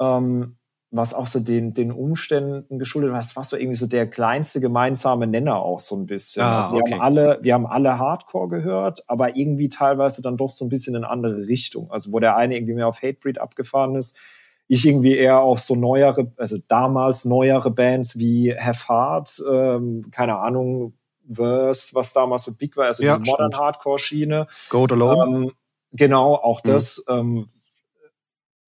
ähm, 0.00 0.56
was 0.92 1.14
auch 1.14 1.26
so 1.26 1.40
den, 1.40 1.72
den 1.72 1.90
Umständen 1.90 2.78
geschuldet 2.78 3.12
war, 3.12 3.18
das 3.18 3.34
war 3.34 3.44
so 3.44 3.56
irgendwie 3.56 3.78
so 3.78 3.86
der 3.86 4.06
kleinste 4.06 4.60
gemeinsame 4.60 5.26
Nenner 5.26 5.56
auch 5.56 5.80
so 5.80 5.96
ein 5.96 6.04
bisschen. 6.04 6.42
Ah, 6.42 6.58
also 6.58 6.72
wir 6.72 6.82
okay. 6.82 6.92
haben 6.92 7.00
alle, 7.00 7.38
wir 7.40 7.54
haben 7.54 7.66
alle 7.66 7.98
Hardcore 7.98 8.48
gehört, 8.48 9.02
aber 9.08 9.34
irgendwie 9.34 9.70
teilweise 9.70 10.20
dann 10.20 10.36
doch 10.36 10.50
so 10.50 10.66
ein 10.66 10.68
bisschen 10.68 10.94
in 10.94 11.04
andere 11.04 11.46
Richtung. 11.48 11.90
Also 11.90 12.12
wo 12.12 12.20
der 12.20 12.36
eine 12.36 12.56
irgendwie 12.56 12.74
mehr 12.74 12.88
auf 12.88 13.02
Hatebreed 13.02 13.40
abgefahren 13.40 13.96
ist, 13.96 14.16
ich 14.68 14.86
irgendwie 14.86 15.16
eher 15.16 15.40
auf 15.40 15.60
so 15.60 15.74
neuere, 15.74 16.30
also 16.36 16.58
damals 16.68 17.24
neuere 17.24 17.70
Bands 17.70 18.18
wie 18.18 18.54
Have 18.54 18.88
Heart, 18.88 19.42
ähm, 19.50 20.10
keine 20.10 20.38
Ahnung, 20.38 20.92
Verse, 21.30 21.94
was 21.94 22.12
damals 22.12 22.44
so 22.44 22.54
big 22.54 22.76
war, 22.76 22.86
also 22.86 23.02
ja, 23.02 23.18
diese 23.18 23.30
Modern 23.30 23.54
Hardcore-Schiene. 23.56 24.46
Go 24.68 24.84
Alone. 24.84 25.46
Ähm, 25.46 25.52
genau, 25.92 26.34
auch 26.34 26.62
mhm. 26.64 26.68
das. 26.68 27.04
Mhm. 27.08 27.14
Ähm, 27.14 27.48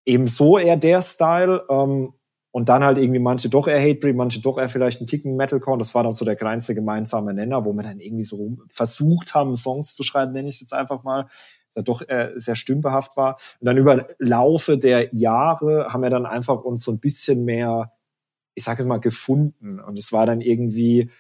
eben 0.07 0.27
so 0.27 0.59
eher 0.59 0.77
der 0.77 1.03
Style. 1.03 1.65
Ähm, 1.69 2.15
und 2.51 2.69
dann 2.69 2.85
halt 2.85 2.99
irgendwie 2.99 3.19
manche 3.19 3.49
doch 3.49 3.67
eher 3.67 3.81
Hatebreed, 3.81 4.15
manche 4.15 4.41
doch 4.41 4.59
eher 4.59 4.69
vielleicht 4.69 5.01
einen 5.01 5.09
Ticken 5.09 5.35
Metalcore. 5.35 5.77
Das 5.77 5.93
war 5.93 6.05
dann 6.05 6.13
so 6.13 6.25
der 6.25 6.37
kleinste 6.37 6.77
gemeinsame 6.77 7.35
Nenner, 7.35 7.65
wo 7.65 7.73
wir 7.73 7.83
dann 7.83 7.99
irgendwie 7.99 8.23
so 8.23 8.59
versucht 8.69 9.35
haben, 9.35 9.57
Songs 9.57 9.97
zu 9.97 10.05
schreiben, 10.05 10.31
nenne 10.31 10.49
ich 10.49 10.55
es 10.55 10.61
jetzt 10.61 10.73
einfach 10.73 11.03
mal, 11.03 11.27
der 11.75 11.83
doch 11.83 12.03
äh, 12.09 12.31
sehr 12.37 12.55
stümperhaft 12.55 13.17
war. 13.17 13.39
Und 13.59 13.67
dann 13.67 13.77
über 13.77 14.07
Laufe 14.21 14.79
der 14.79 15.13
Jahre 15.13 15.89
haben 15.93 16.03
wir 16.03 16.11
dann 16.11 16.27
einfach 16.27 16.63
uns 16.63 16.85
so 16.85 16.93
ein 16.93 17.01
bisschen 17.01 17.45
mehr, 17.45 17.93
ich 18.55 18.63
sage 18.63 18.85
mal, 18.85 19.01
gefunden. 19.01 19.81
Und 19.81 19.99
es 19.99 20.13
war 20.13 20.25
dann 20.25 20.41
irgendwie, 20.41 21.11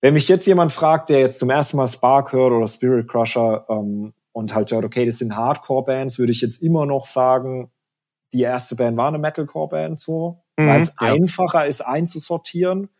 wenn 0.00 0.14
mich 0.14 0.28
jetzt 0.28 0.46
jemand 0.46 0.72
fragt, 0.72 1.10
der 1.10 1.20
jetzt 1.20 1.38
zum 1.38 1.50
ersten 1.50 1.76
Mal 1.76 1.88
Spark 1.88 2.32
hört 2.32 2.52
oder 2.52 2.68
Spirit 2.68 3.08
Crusher 3.08 3.66
ähm, 3.68 4.12
und 4.32 4.54
halt 4.54 4.70
hört, 4.70 4.84
okay, 4.84 5.06
das 5.06 5.18
sind 5.18 5.36
Hardcore-Bands, 5.36 6.18
würde 6.18 6.32
ich 6.32 6.40
jetzt 6.40 6.62
immer 6.62 6.86
noch 6.86 7.06
sagen, 7.06 7.70
die 8.32 8.42
erste 8.42 8.76
Band 8.76 8.96
war 8.96 9.08
eine 9.08 9.18
Metalcore-Band 9.18 9.98
so, 9.98 10.42
mhm, 10.56 10.66
weil 10.66 10.82
es 10.82 10.92
ja. 11.00 11.12
einfacher 11.12 11.66
ist 11.66 11.80
einzusortieren 11.80 12.90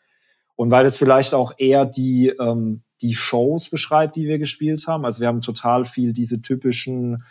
und 0.55 0.71
weil 0.71 0.87
es 0.87 0.97
vielleicht 0.97 1.35
auch 1.35 1.53
eher 1.59 1.85
die, 1.85 2.29
ähm, 2.29 2.83
die 3.03 3.15
Shows 3.15 3.69
beschreibt, 3.69 4.17
die 4.17 4.27
wir 4.27 4.39
gespielt 4.39 4.87
haben. 4.87 5.05
Also 5.05 5.21
wir 5.21 5.29
haben 5.29 5.43
total 5.43 5.85
viel 5.85 6.13
diese 6.13 6.41
typischen 6.41 7.25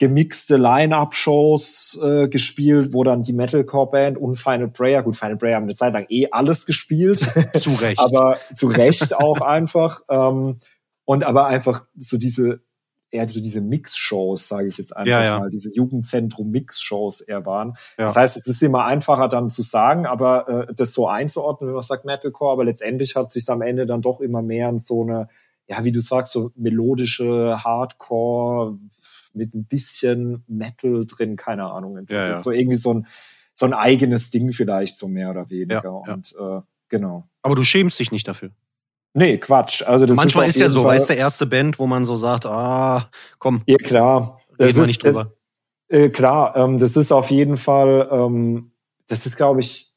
gemixte 0.00 0.56
Line-Up-Shows 0.56 2.00
äh, 2.02 2.28
gespielt, 2.28 2.94
wo 2.94 3.04
dann 3.04 3.22
die 3.22 3.34
Metalcore-Band 3.34 4.16
und 4.16 4.36
Final 4.36 4.68
Prayer, 4.68 5.02
gut, 5.02 5.14
Final 5.14 5.36
Prayer 5.36 5.56
haben 5.56 5.64
eine 5.64 5.74
Zeit 5.74 5.92
lang 5.92 6.06
eh 6.08 6.28
alles 6.30 6.64
gespielt. 6.64 7.18
zu 7.58 7.70
Recht. 7.74 8.00
aber 8.00 8.38
zu 8.54 8.66
Recht 8.66 9.14
auch 9.14 9.42
einfach. 9.42 10.00
Ähm, 10.08 10.58
und 11.04 11.22
aber 11.22 11.46
einfach 11.46 11.84
so 11.98 12.16
diese 12.16 12.62
eher 13.10 13.28
so 13.28 13.40
diese 13.40 13.60
Mix-Shows, 13.60 14.48
sage 14.48 14.68
ich 14.68 14.78
jetzt 14.78 14.96
einfach 14.96 15.10
ja, 15.10 15.24
ja. 15.24 15.38
mal, 15.40 15.50
diese 15.50 15.74
Jugendzentrum-Mix-Shows 15.74 17.22
eher 17.22 17.44
waren. 17.44 17.74
Ja. 17.98 18.04
Das 18.04 18.16
heißt, 18.16 18.36
es 18.36 18.46
ist 18.46 18.62
immer 18.62 18.84
einfacher 18.84 19.28
dann 19.28 19.50
zu 19.50 19.62
sagen, 19.62 20.06
aber 20.06 20.48
äh, 20.68 20.74
das 20.74 20.94
so 20.94 21.08
einzuordnen, 21.08 21.68
wenn 21.68 21.74
man 21.74 21.82
sagt 21.82 22.04
Metalcore, 22.04 22.52
aber 22.52 22.64
letztendlich 22.64 23.16
hat 23.16 23.32
sich 23.32 23.48
am 23.50 23.62
Ende 23.62 23.84
dann 23.84 24.00
doch 24.00 24.20
immer 24.20 24.42
mehr 24.42 24.68
in 24.68 24.78
so 24.78 25.02
eine, 25.02 25.28
ja, 25.66 25.84
wie 25.84 25.92
du 25.92 26.00
sagst, 26.00 26.32
so 26.32 26.52
melodische 26.54 27.62
Hardcore 27.64 28.78
mit 29.32 29.54
ein 29.54 29.66
bisschen 29.66 30.44
Metal 30.48 31.04
drin, 31.06 31.36
keine 31.36 31.70
Ahnung, 31.70 31.96
entwickelt. 31.96 32.24
Ja, 32.24 32.28
ja. 32.30 32.36
So 32.36 32.50
irgendwie 32.50 32.76
so 32.76 32.94
ein, 32.94 33.06
so 33.54 33.66
ein 33.66 33.74
eigenes 33.74 34.30
Ding 34.30 34.52
vielleicht, 34.52 34.96
so 34.96 35.08
mehr 35.08 35.30
oder 35.30 35.50
weniger. 35.50 35.92
Und 35.92 36.34
äh, 36.38 36.60
genau. 36.88 37.28
Aber 37.42 37.54
du 37.54 37.62
schämst 37.62 37.98
dich 37.98 38.12
nicht 38.12 38.26
dafür. 38.26 38.50
Nee, 39.12 39.38
Quatsch. 39.38 39.82
Also 39.82 40.06
das 40.06 40.16
Manchmal 40.16 40.48
ist, 40.48 40.56
ist 40.56 40.60
ja 40.60 40.68
so, 40.68 40.82
Fall, 40.82 40.96
weißt 40.96 41.08
der 41.08 41.16
erste 41.16 41.46
Band, 41.46 41.78
wo 41.78 41.86
man 41.86 42.04
so 42.04 42.14
sagt, 42.14 42.46
ah, 42.46 43.10
komm. 43.38 43.62
Ja, 43.66 43.76
klar. 43.76 44.40
Reden 44.58 44.76
wir 44.76 44.86
nicht 44.86 45.02
drüber. 45.02 45.32
Das, 45.88 45.98
äh, 45.98 46.08
klar, 46.10 46.56
ähm, 46.56 46.78
das 46.78 46.96
ist 46.96 47.10
auf 47.10 47.30
jeden 47.30 47.56
Fall, 47.56 48.08
ähm, 48.12 48.72
das 49.08 49.26
ist, 49.26 49.36
glaube 49.36 49.60
ich, 49.60 49.92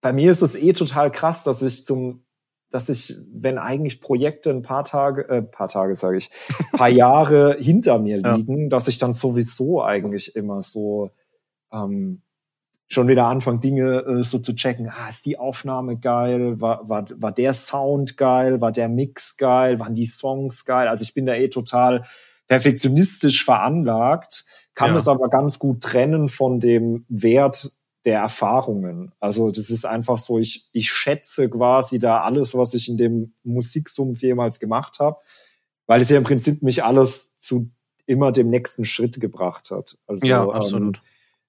bei 0.00 0.12
mir 0.12 0.30
ist 0.30 0.42
es 0.42 0.54
eh 0.54 0.72
total 0.72 1.10
krass, 1.10 1.44
dass 1.44 1.62
ich 1.62 1.84
zum, 1.84 2.25
dass 2.76 2.90
ich, 2.90 3.16
wenn 3.32 3.56
eigentlich 3.56 4.02
Projekte 4.02 4.50
ein 4.50 4.60
paar 4.60 4.84
Tage, 4.84 5.26
äh, 5.30 5.40
paar 5.40 5.68
Tage 5.68 5.96
sage 5.96 6.18
ich, 6.18 6.30
paar 6.72 6.90
Jahre 6.90 7.56
hinter 7.58 7.98
mir 7.98 8.18
liegen, 8.18 8.64
ja. 8.64 8.68
dass 8.68 8.86
ich 8.86 8.98
dann 8.98 9.14
sowieso 9.14 9.82
eigentlich 9.82 10.36
immer 10.36 10.62
so 10.62 11.10
ähm, 11.72 12.20
schon 12.86 13.08
wieder 13.08 13.24
anfangen, 13.24 13.60
Dinge 13.60 14.04
äh, 14.06 14.22
so 14.22 14.38
zu 14.40 14.54
checken. 14.54 14.90
Ah, 14.90 15.08
ist 15.08 15.24
die 15.24 15.38
Aufnahme 15.38 15.98
geil? 15.98 16.60
War, 16.60 16.86
war, 16.86 17.06
war 17.16 17.32
der 17.32 17.54
Sound 17.54 18.18
geil? 18.18 18.60
War 18.60 18.72
der 18.72 18.90
Mix 18.90 19.38
geil? 19.38 19.80
Waren 19.80 19.94
die 19.94 20.04
Songs 20.04 20.66
geil? 20.66 20.86
Also 20.86 21.02
ich 21.02 21.14
bin 21.14 21.24
da 21.24 21.34
eh 21.34 21.48
total 21.48 22.02
perfektionistisch 22.46 23.42
veranlagt, 23.42 24.44
kann 24.74 24.90
ja. 24.90 24.94
das 24.96 25.08
aber 25.08 25.30
ganz 25.30 25.58
gut 25.58 25.80
trennen 25.80 26.28
von 26.28 26.60
dem 26.60 27.06
Wert 27.08 27.72
der 28.06 28.20
Erfahrungen. 28.20 29.12
Also 29.20 29.50
das 29.50 29.68
ist 29.68 29.84
einfach 29.84 30.16
so, 30.16 30.38
ich, 30.38 30.68
ich 30.72 30.90
schätze 30.90 31.50
quasi 31.50 31.98
da 31.98 32.22
alles, 32.22 32.54
was 32.56 32.72
ich 32.72 32.88
in 32.88 32.96
dem 32.96 33.34
Musiksumpf 33.42 34.22
jemals 34.22 34.60
gemacht 34.60 35.00
habe, 35.00 35.18
weil 35.86 36.00
es 36.00 36.08
ja 36.08 36.16
im 36.16 36.24
Prinzip 36.24 36.62
mich 36.62 36.84
alles 36.84 37.36
zu 37.36 37.70
immer 38.06 38.32
dem 38.32 38.48
nächsten 38.48 38.84
Schritt 38.84 39.20
gebracht 39.20 39.70
hat. 39.70 39.98
Also, 40.06 40.26
ja, 40.26 40.48
absolut. 40.48 40.96
Ähm, 40.96 41.02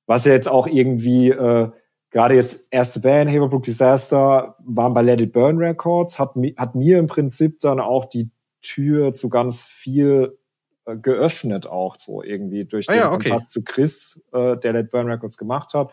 was 0.07 0.25
ja 0.25 0.33
jetzt 0.33 0.49
auch 0.49 0.67
irgendwie, 0.67 1.29
äh, 1.29 1.69
gerade 2.09 2.35
jetzt 2.35 2.67
erste 2.71 3.01
Band, 3.01 3.29
Haverbrook 3.29 3.63
Disaster, 3.63 4.55
waren 4.65 4.93
bei 4.93 5.03
Let 5.03 5.21
It 5.21 5.33
Burn 5.33 5.57
Records, 5.57 6.17
hat, 6.17 6.33
hat 6.57 6.75
mir 6.75 6.97
im 6.97 7.07
Prinzip 7.07 7.59
dann 7.59 7.79
auch 7.79 8.05
die 8.05 8.31
Tür 8.61 9.13
zu 9.13 9.29
ganz 9.29 9.65
viel 9.65 10.37
äh, 10.85 10.97
geöffnet, 10.97 11.67
auch 11.67 11.97
so 11.99 12.23
irgendwie 12.23 12.65
durch 12.65 12.89
ah, 12.89 12.93
den 12.93 12.99
ja, 12.99 13.11
okay. 13.11 13.29
Kontakt 13.29 13.51
zu 13.51 13.63
Chris, 13.63 14.23
äh, 14.33 14.57
der 14.57 14.73
Let 14.73 14.89
Burn 14.89 15.07
Records 15.07 15.37
gemacht 15.37 15.73
hat. 15.73 15.91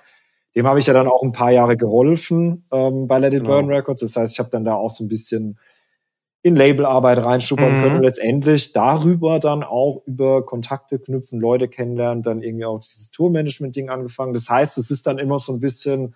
Dem 0.56 0.66
habe 0.66 0.78
ich 0.78 0.86
ja 0.86 0.92
dann 0.92 1.08
auch 1.08 1.22
ein 1.22 1.32
paar 1.32 1.50
Jahre 1.50 1.76
geholfen 1.76 2.66
ähm, 2.72 3.06
bei 3.06 3.18
Let 3.18 3.34
It 3.34 3.40
genau. 3.40 3.60
Burn 3.60 3.66
Records. 3.66 4.00
Das 4.00 4.16
heißt, 4.16 4.34
ich 4.34 4.38
habe 4.38 4.50
dann 4.50 4.64
da 4.64 4.74
auch 4.74 4.90
so 4.90 5.04
ein 5.04 5.08
bisschen 5.08 5.58
in 6.44 6.56
Labelarbeit 6.56 7.24
reinstuppern 7.24 7.78
mhm. 7.78 7.82
können 7.82 7.96
und 7.96 8.02
letztendlich 8.02 8.72
darüber 8.72 9.40
dann 9.40 9.62
auch 9.62 10.02
über 10.06 10.44
Kontakte 10.44 10.98
knüpfen, 10.98 11.40
Leute 11.40 11.68
kennenlernen, 11.68 12.22
dann 12.22 12.42
irgendwie 12.42 12.66
auch 12.66 12.80
dieses 12.80 13.10
Tourmanagement-Ding 13.10 13.88
angefangen. 13.88 14.34
Das 14.34 14.50
heißt, 14.50 14.76
es 14.76 14.90
ist 14.90 15.06
dann 15.06 15.18
immer 15.18 15.38
so 15.38 15.54
ein 15.54 15.60
bisschen, 15.60 16.14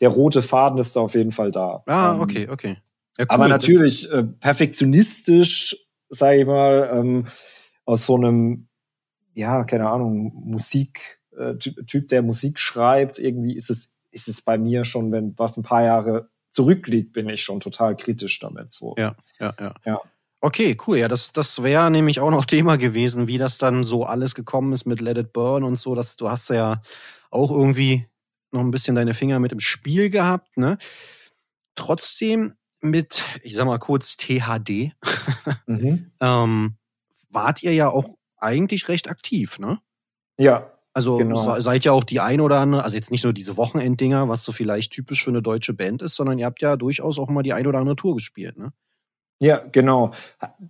der 0.00 0.08
rote 0.08 0.40
Faden 0.40 0.78
ist 0.78 0.96
da 0.96 1.00
auf 1.00 1.14
jeden 1.14 1.30
Fall 1.30 1.50
da. 1.50 1.82
Ah, 1.86 2.14
ähm, 2.14 2.22
okay, 2.22 2.48
okay. 2.50 2.78
Ja, 3.18 3.24
cool. 3.24 3.26
Aber 3.28 3.48
natürlich 3.48 4.10
äh, 4.10 4.22
perfektionistisch, 4.22 5.76
sage 6.08 6.40
ich 6.40 6.46
mal, 6.46 6.90
ähm, 6.94 7.26
aus 7.84 8.06
so 8.06 8.16
einem, 8.16 8.68
ja, 9.34 9.64
keine 9.64 9.90
Ahnung, 9.90 10.32
Musik, 10.42 11.15
äh, 11.36 11.56
Typ, 11.58 12.08
der 12.08 12.22
Musik 12.22 12.58
schreibt, 12.58 13.18
irgendwie 13.18 13.56
ist 13.56 13.70
es, 13.70 13.94
ist 14.10 14.28
es 14.28 14.42
bei 14.42 14.58
mir 14.58 14.84
schon, 14.84 15.12
wenn 15.12 15.34
was 15.36 15.56
ein 15.56 15.62
paar 15.62 15.84
Jahre 15.84 16.28
zurückliegt, 16.50 17.12
bin 17.12 17.28
ich 17.28 17.42
schon 17.42 17.60
total 17.60 17.96
kritisch 17.96 18.38
damit. 18.38 18.72
So. 18.72 18.94
Ja, 18.96 19.16
ja, 19.38 19.54
ja. 19.60 19.74
ja. 19.84 20.00
Okay, 20.40 20.76
cool. 20.86 20.98
Ja, 20.98 21.08
das, 21.08 21.32
das 21.32 21.62
wäre 21.62 21.90
nämlich 21.90 22.20
auch 22.20 22.30
noch 22.30 22.44
Thema 22.46 22.76
gewesen, 22.76 23.26
wie 23.26 23.38
das 23.38 23.58
dann 23.58 23.84
so 23.84 24.04
alles 24.04 24.34
gekommen 24.34 24.72
ist 24.72 24.86
mit 24.86 25.00
Let 25.00 25.18
It 25.18 25.32
Burn 25.32 25.64
und 25.64 25.76
so. 25.76 25.94
Dass, 25.94 26.16
du 26.16 26.30
hast 26.30 26.48
ja 26.48 26.82
auch 27.30 27.50
irgendwie 27.50 28.06
noch 28.52 28.60
ein 28.60 28.70
bisschen 28.70 28.94
deine 28.96 29.14
Finger 29.14 29.38
mit 29.38 29.52
im 29.52 29.60
Spiel 29.60 30.10
gehabt. 30.10 30.56
Ne? 30.56 30.78
Trotzdem 31.74 32.54
mit, 32.80 33.22
ich 33.42 33.54
sag 33.54 33.66
mal 33.66 33.78
kurz 33.78 34.16
THD, 34.16 34.92
mhm. 35.66 36.10
ähm, 36.20 36.76
wart 37.30 37.62
ihr 37.62 37.74
ja 37.74 37.88
auch 37.88 38.16
eigentlich 38.38 38.88
recht 38.88 39.08
aktiv, 39.08 39.58
ne? 39.58 39.80
Ja, 40.38 40.75
also 40.96 41.18
genau. 41.18 41.60
seid 41.60 41.84
ja 41.84 41.92
auch 41.92 42.04
die 42.04 42.20
ein 42.20 42.40
oder 42.40 42.58
andere, 42.58 42.82
also 42.82 42.96
jetzt 42.96 43.10
nicht 43.10 43.22
nur 43.22 43.34
diese 43.34 43.58
Wochenenddinger, 43.58 44.30
was 44.30 44.44
so 44.44 44.50
vielleicht 44.50 44.92
typisch 44.92 45.22
für 45.22 45.28
eine 45.28 45.42
deutsche 45.42 45.74
Band 45.74 46.00
ist, 46.00 46.14
sondern 46.14 46.38
ihr 46.38 46.46
habt 46.46 46.62
ja 46.62 46.76
durchaus 46.76 47.18
auch 47.18 47.28
mal 47.28 47.42
die 47.42 47.52
ein 47.52 47.66
oder 47.66 47.80
andere 47.80 47.96
Tour 47.96 48.14
gespielt, 48.14 48.56
ne? 48.56 48.72
Ja, 49.38 49.58
genau. 49.58 50.12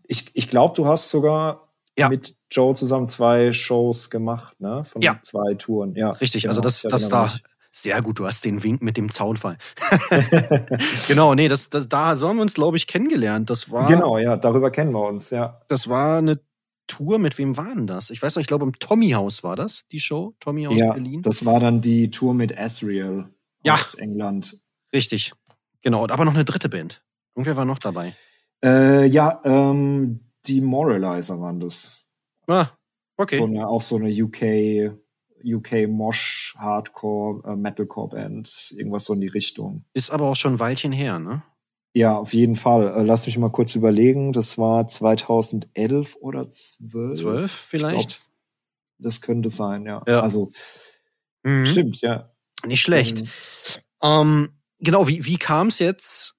Ich, 0.09 0.33
ich 0.35 0.49
glaube, 0.49 0.75
du 0.75 0.89
hast 0.89 1.11
sogar 1.11 1.69
ja. 1.97 2.09
mit 2.09 2.35
Joe 2.51 2.75
zusammen 2.75 3.09
zwei 3.09 3.53
Shows 3.53 4.11
gemacht, 4.11 4.61
ne? 4.61 4.83
Von 4.85 5.01
ja. 5.01 5.17
zwei 5.23 5.55
Touren. 5.55 5.95
Ja. 5.95 6.11
Richtig, 6.11 6.43
genau. 6.43 6.51
also 6.51 6.61
das, 6.61 6.83
das 6.83 7.05
genau 7.05 7.27
da. 7.27 7.33
Sehr 7.71 8.03
gut, 8.03 8.19
du 8.19 8.27
hast 8.27 8.45
den 8.45 8.65
Wink 8.65 8.83
mit 8.83 8.97
dem 8.97 9.13
Zaunfall. 9.13 9.59
genau, 11.07 11.37
nee, 11.37 11.47
das, 11.47 11.71
das, 11.71 11.89
da 11.89 12.19
haben 12.19 12.37
wir 12.37 12.43
uns, 12.43 12.55
glaube 12.55 12.79
ich, 12.79 12.89
kennengelernt. 12.89 13.49
Das 13.49 13.71
war. 13.71 13.87
Genau, 13.87 14.19
ja, 14.19 14.37
darüber 14.37 14.73
kennen 14.73 14.91
wir 14.91 15.07
uns, 15.07 15.31
ja. 15.31 15.61
Das 15.69 15.89
war 15.89 16.19
eine 16.19 16.41
Tour, 16.87 17.19
mit 17.19 17.39
wem 17.39 17.57
war 17.57 17.75
denn 17.75 17.87
das? 17.87 18.11
Ich 18.11 18.23
weiß 18.23 18.37
noch, 18.37 18.41
ich 18.41 18.47
glaube 18.47 18.65
im 18.65 18.79
Tommy 18.79 19.11
House 19.11 19.43
war 19.43 19.57
das, 19.57 19.85
die 19.93 20.01
Show, 20.01 20.35
Tommy 20.41 20.65
House 20.65 20.77
ja, 20.77 20.93
Berlin. 20.93 21.23
Das 21.23 21.45
war 21.45 21.61
dann 21.61 21.81
die 21.81 22.11
Tour 22.11 22.35
mit 22.35 22.57
Asriel 22.57 23.29
ja, 23.65 23.75
aus 23.75 23.95
England. 23.95 24.59
Richtig. 24.93 25.33
Genau, 25.83 26.05
aber 26.09 26.25
noch 26.25 26.35
eine 26.35 26.45
dritte 26.45 26.69
Band. 26.69 27.03
Irgendwer 27.35 27.57
war 27.57 27.65
noch 27.65 27.79
dabei. 27.79 28.15
Äh, 28.65 29.07
ja, 29.07 29.41
ähm, 29.45 30.21
die 30.47 30.61
Moralizer 30.61 31.41
waren 31.41 31.61
das. 31.61 32.09
Ah, 32.47 32.69
okay. 33.17 33.37
So 33.37 33.45
eine, 33.45 33.69
auch 33.69 33.83
so 33.83 33.97
eine 33.97 34.11
UK, 34.11 34.99
UK 35.45 35.89
Mosh 35.89 36.55
Hardcore 36.59 37.53
äh, 37.53 37.57
Metalcore 37.57 38.09
Band, 38.09 38.75
irgendwas 38.77 39.05
so 39.05 39.13
in 39.13 39.21
die 39.21 39.27
Richtung. 39.27 39.85
Ist 39.93 40.11
aber 40.11 40.31
auch 40.31 40.37
schon 40.37 40.55
ein 40.55 40.61
Weilchen 40.61 40.93
her, 40.93 41.19
ne? 41.19 41.43
Ja, 41.97 42.19
auf 42.19 42.35
jeden 42.35 42.57
Fall. 42.57 42.89
Äh, 42.95 43.03
lass 43.05 43.25
mich 43.25 43.39
mal 43.39 43.51
kurz 43.51 43.75
überlegen. 43.75 44.33
Das 44.35 44.59
war 44.59 44.87
2011 44.87 46.15
oder 46.21 46.51
12. 46.51 47.19
12 47.21 47.51
vielleicht? 47.51 48.09
Glaub, 48.09 48.21
das 48.99 49.23
könnte 49.23 49.49
sein, 49.49 49.87
ja. 49.87 50.03
Ja. 50.07 50.21
Also 50.21 50.51
Mhm. 51.43 51.65
stimmt, 51.65 52.03
ja. 52.03 52.31
Nicht 52.67 52.83
schlecht. 52.83 53.21
Ähm, 53.21 53.29
Ähm, 54.03 54.49
genau, 54.79 55.09
wie, 55.09 55.25
wie 55.25 55.39
kam 55.39 55.69
es 55.69 55.79
jetzt 55.79 56.35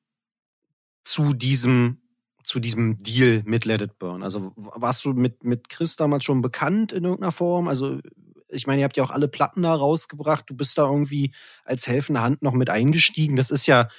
zu 1.03 1.33
diesem, 1.33 2.01
zu 2.43 2.59
diesem 2.59 2.99
Deal 2.99 3.41
mit 3.45 3.65
Let 3.65 3.81
It 3.81 3.97
Burn? 3.97 4.21
Also 4.21 4.51
warst 4.55 5.05
du 5.05 5.13
mit, 5.13 5.43
mit 5.43 5.69
Chris 5.69 5.95
damals 5.95 6.23
schon 6.23 6.43
bekannt 6.43 6.91
in 6.91 7.03
irgendeiner 7.03 7.31
Form? 7.31 7.67
Also 7.67 7.99
ich 8.47 8.67
meine, 8.67 8.81
ihr 8.81 8.85
habt 8.85 8.95
ja 8.95 9.03
auch 9.03 9.09
alle 9.09 9.27
Platten 9.27 9.63
da 9.63 9.73
rausgebracht. 9.73 10.45
Du 10.47 10.55
bist 10.55 10.77
da 10.77 10.83
irgendwie 10.87 11.33
als 11.65 11.87
helfende 11.87 12.21
Hand 12.21 12.43
noch 12.43 12.53
mit 12.53 12.69
eingestiegen. 12.69 13.35
Das 13.37 13.49
ist 13.49 13.65
ja, 13.65 13.89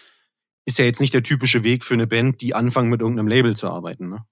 ist 0.69 0.79
ja 0.79 0.85
jetzt 0.85 1.01
nicht 1.01 1.15
der 1.15 1.23
typische 1.23 1.65
Weg 1.65 1.83
für 1.83 1.95
eine 1.95 2.07
Band, 2.07 2.43
die 2.43 2.55
anfangen 2.55 2.91
mit 2.91 3.01
irgendeinem 3.01 3.27
Label 3.29 3.57
zu 3.57 3.69
arbeiten. 3.69 4.11
Ne? 4.11 4.25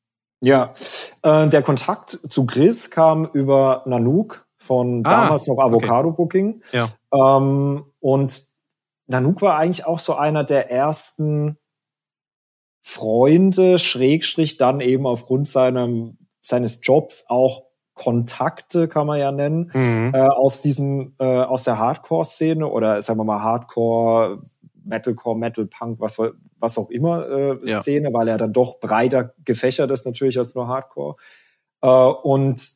Ja, 0.42 0.74
äh, 1.22 1.48
der 1.48 1.62
Kontakt 1.62 2.10
zu 2.10 2.44
Chris 2.44 2.90
kam 2.90 3.24
über 3.32 3.82
Nanook 3.86 4.46
von 4.58 5.02
Ah, 5.06 5.22
damals 5.22 5.46
noch 5.46 5.58
Avocado 5.58 6.10
Booking. 6.12 6.62
Ja. 6.72 6.90
Ähm, 7.12 7.84
und 8.00 8.42
Nanook 9.06 9.40
war 9.40 9.56
eigentlich 9.56 9.86
auch 9.86 9.98
so 9.98 10.14
einer 10.14 10.44
der 10.44 10.70
ersten 10.70 11.56
Freunde, 12.82 13.78
Schrägstrich, 13.78 14.58
dann 14.58 14.80
eben 14.80 15.06
aufgrund 15.06 15.48
seinem, 15.48 16.18
seines 16.40 16.80
Jobs 16.82 17.24
auch 17.28 17.62
Kontakte, 17.94 18.88
kann 18.88 19.06
man 19.06 19.18
ja 19.18 19.32
nennen, 19.32 19.70
Mhm. 19.72 20.12
äh, 20.14 20.18
aus 20.20 20.60
diesem, 20.60 21.14
äh, 21.18 21.24
aus 21.24 21.64
der 21.64 21.78
Hardcore-Szene 21.78 22.66
oder 22.68 23.00
sagen 23.00 23.18
wir 23.18 23.24
mal 23.24 23.40
Hardcore, 23.42 24.42
Metalcore, 24.86 25.36
Metal 25.38 25.66
Punk, 25.66 26.00
was, 26.00 26.18
was 26.58 26.78
auch 26.78 26.90
immer 26.90 27.28
äh, 27.28 27.58
Ja. 27.64 27.80
Szene, 27.80 28.12
weil 28.12 28.28
er 28.28 28.38
dann 28.38 28.52
doch 28.52 28.80
breiter 28.80 29.34
gefächert 29.44 29.90
ist 29.90 30.06
natürlich 30.06 30.38
als 30.38 30.54
nur 30.54 30.68
Hardcore. 30.68 31.16
Äh, 31.82 31.88
und, 31.88 32.72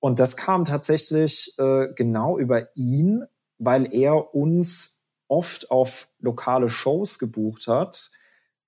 und 0.00 0.20
das 0.20 0.36
kam 0.36 0.64
tatsächlich 0.64 1.54
äh, 1.58 1.88
genau 1.94 2.38
über 2.38 2.68
ihn, 2.76 3.24
weil 3.58 3.92
er 3.94 4.34
uns 4.34 5.02
oft 5.28 5.70
auf 5.70 6.08
lokale 6.20 6.68
Shows 6.68 7.18
gebucht 7.18 7.66
hat. 7.66 8.10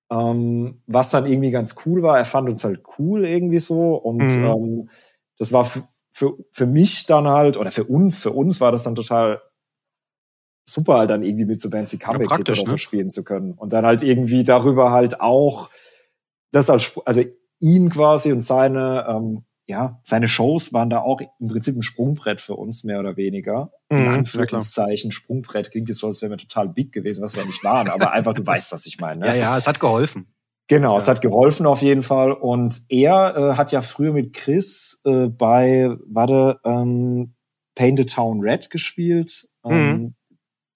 Ähm, 0.09 0.81
was 0.87 1.11
dann 1.11 1.25
irgendwie 1.25 1.51
ganz 1.51 1.75
cool 1.85 2.01
war. 2.01 2.17
Er 2.17 2.25
fand 2.25 2.49
uns 2.49 2.63
halt 2.63 2.81
cool 2.97 3.25
irgendwie 3.25 3.59
so. 3.59 3.95
Und 3.95 4.37
Mhm. 4.37 4.43
ähm, 4.45 4.89
das 5.37 5.51
war 5.51 5.65
für, 6.13 6.33
für 6.51 6.65
mich 6.65 7.05
dann 7.05 7.27
halt, 7.27 7.57
oder 7.57 7.71
für 7.71 7.83
uns, 7.83 8.19
für 8.19 8.31
uns 8.31 8.59
war 8.61 8.71
das 8.71 8.83
dann 8.83 8.95
total 8.95 9.41
super, 10.69 10.97
halt 10.97 11.09
dann 11.09 11.23
irgendwie 11.23 11.45
mit 11.45 11.59
so 11.59 11.69
Bands 11.69 11.91
wie 11.93 11.97
Comeback 11.97 12.27
praktisch, 12.27 12.59
oder 12.59 12.67
so 12.67 12.73
ne? 12.73 12.77
spielen 12.77 13.09
zu 13.09 13.23
können. 13.23 13.53
Und 13.53 13.73
dann 13.73 13.85
halt 13.85 14.03
irgendwie 14.03 14.43
darüber 14.43 14.91
halt 14.91 15.21
auch 15.21 15.69
das 16.51 16.69
als, 16.69 16.99
also 17.05 17.23
ihn 17.59 17.89
quasi 17.89 18.31
und 18.31 18.41
seine, 18.41 19.05
ähm, 19.09 19.43
ja, 19.65 19.99
seine 20.03 20.27
Shows 20.27 20.71
waren 20.71 20.89
da 20.89 20.99
auch 20.99 21.19
im 21.39 21.47
Prinzip 21.47 21.75
ein 21.75 21.81
Sprungbrett 21.81 22.39
für 22.39 22.55
uns, 22.55 22.83
mehr 22.83 22.99
oder 22.99 23.17
weniger. 23.17 23.71
Mhm, 23.89 23.97
In. 23.97 24.07
Anführungszeichen, 24.07 25.11
Sprungbrett 25.11 25.71
klingt 25.71 25.89
jetzt 25.89 25.99
so, 25.99 26.07
als 26.07 26.21
wären 26.21 26.31
wir 26.31 26.37
total 26.37 26.69
big 26.69 26.91
gewesen, 26.93 27.21
was 27.21 27.35
wir 27.35 27.45
nicht 27.45 27.63
waren, 27.63 27.89
aber 27.89 28.11
einfach, 28.11 28.33
du 28.33 28.45
weißt, 28.45 28.71
was 28.71 28.85
ich 28.85 28.99
meine. 28.99 29.21
Ne? 29.21 29.27
Ja, 29.27 29.33
ja, 29.33 29.57
es 29.57 29.67
hat 29.67 29.79
geholfen. 29.79 30.27
Genau, 30.69 30.93
Ja. 30.93 30.97
es 30.97 31.07
hat 31.07 31.21
geholfen 31.21 31.65
auf 31.65 31.81
jeden 31.81 32.03
Fall. 32.03 32.33
Und 32.33 32.81
er 32.89 33.35
äh, 33.35 33.57
hat 33.57 33.71
ja 33.71 33.81
früher 33.81 34.11
mit 34.11 34.33
Chris 34.33 35.01
äh, 35.05 35.27
bei, 35.27 35.89
warte, 36.05 36.59
ähm, 36.65 37.33
Paint 37.75 37.99
the 37.99 38.05
Town 38.05 38.41
Red 38.41 38.69
gespielt, 38.69 39.47
ähm, 39.63 40.15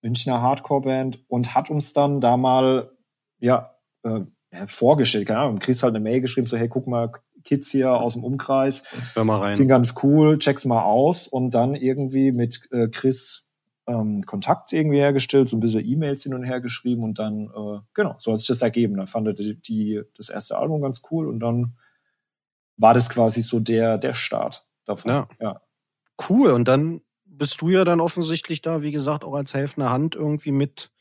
Münchner 0.02 0.42
Hardcore-Band, 0.42 1.24
und 1.28 1.56
hat 1.56 1.70
uns 1.70 1.94
dann 1.94 2.22
da 2.22 2.38
mal, 2.38 2.92
ja, 3.40 3.72
äh, 4.04 4.22
vorgestellt, 4.68 5.28
keine 5.28 5.40
Ahnung, 5.40 5.60
Chris 5.60 5.82
halt 5.84 5.96
eine 5.96 6.04
Mail 6.04 6.22
geschrieben, 6.22 6.48
so, 6.48 6.58
hey, 6.58 6.68
guck 6.68 6.88
mal, 6.88 7.12
Kids 7.44 7.72
hier 7.72 7.92
aus 7.92 8.14
dem 8.14 8.24
Umkreis, 8.24 8.84
Hör 9.14 9.24
mal 9.24 9.56
sind 9.56 9.64
rein. 9.64 9.68
ganz 9.68 9.96
cool, 10.04 10.38
check's 10.38 10.66
mal 10.66 10.84
aus 10.84 11.28
und 11.28 11.52
dann 11.56 11.76
irgendwie 11.76 12.32
mit 12.32 12.68
äh, 12.72 12.88
Chris 12.88 13.48
ähm, 13.88 14.22
Kontakt 14.24 14.72
irgendwie 14.74 14.98
hergestellt, 14.98 15.50
so 15.50 15.58
ein 15.58 15.60
bisschen 15.60 15.86
E-Mails 15.86 16.24
hin 16.24 16.34
und 16.34 16.44
her 16.44 16.62
geschrieben 16.62 17.04
und 17.04 17.20
dann, 17.20 17.46
äh, 17.46 17.80
genau, 17.94 18.16
so 18.20 18.32
hat 18.32 18.40
sich 18.40 18.48
das 18.48 18.62
ergeben. 18.62 18.96
Dann 18.98 19.08
fand 19.08 19.28
er 19.28 19.34
die, 19.34 19.60
die, 19.60 20.02
das 20.16 20.30
erste 20.30 20.58
Album 20.58 20.82
ganz 20.82 21.02
cool 21.12 21.28
und 21.28 21.40
dann 21.40 21.78
war 22.78 22.94
das 22.94 23.10
quasi 23.10 23.42
so 23.42 23.60
der, 23.60 23.98
der 23.98 24.14
Start 24.14 24.66
davon. 24.86 25.12
Ja. 25.12 25.28
ja. 25.40 25.62
Cool. 26.30 26.52
Und 26.52 26.68
dann 26.68 27.02
bist 27.42 27.60
du 27.60 27.70
ja 27.70 27.84
dann 27.84 28.02
offensichtlich 28.02 28.62
da, 28.62 28.84
wie 28.84 28.92
gesagt, 28.92 29.24
auch 29.26 29.34
als 29.34 29.56
helfende 29.56 29.90
Hand 29.90 30.14
irgendwie 30.14 30.52
mit 30.52 30.92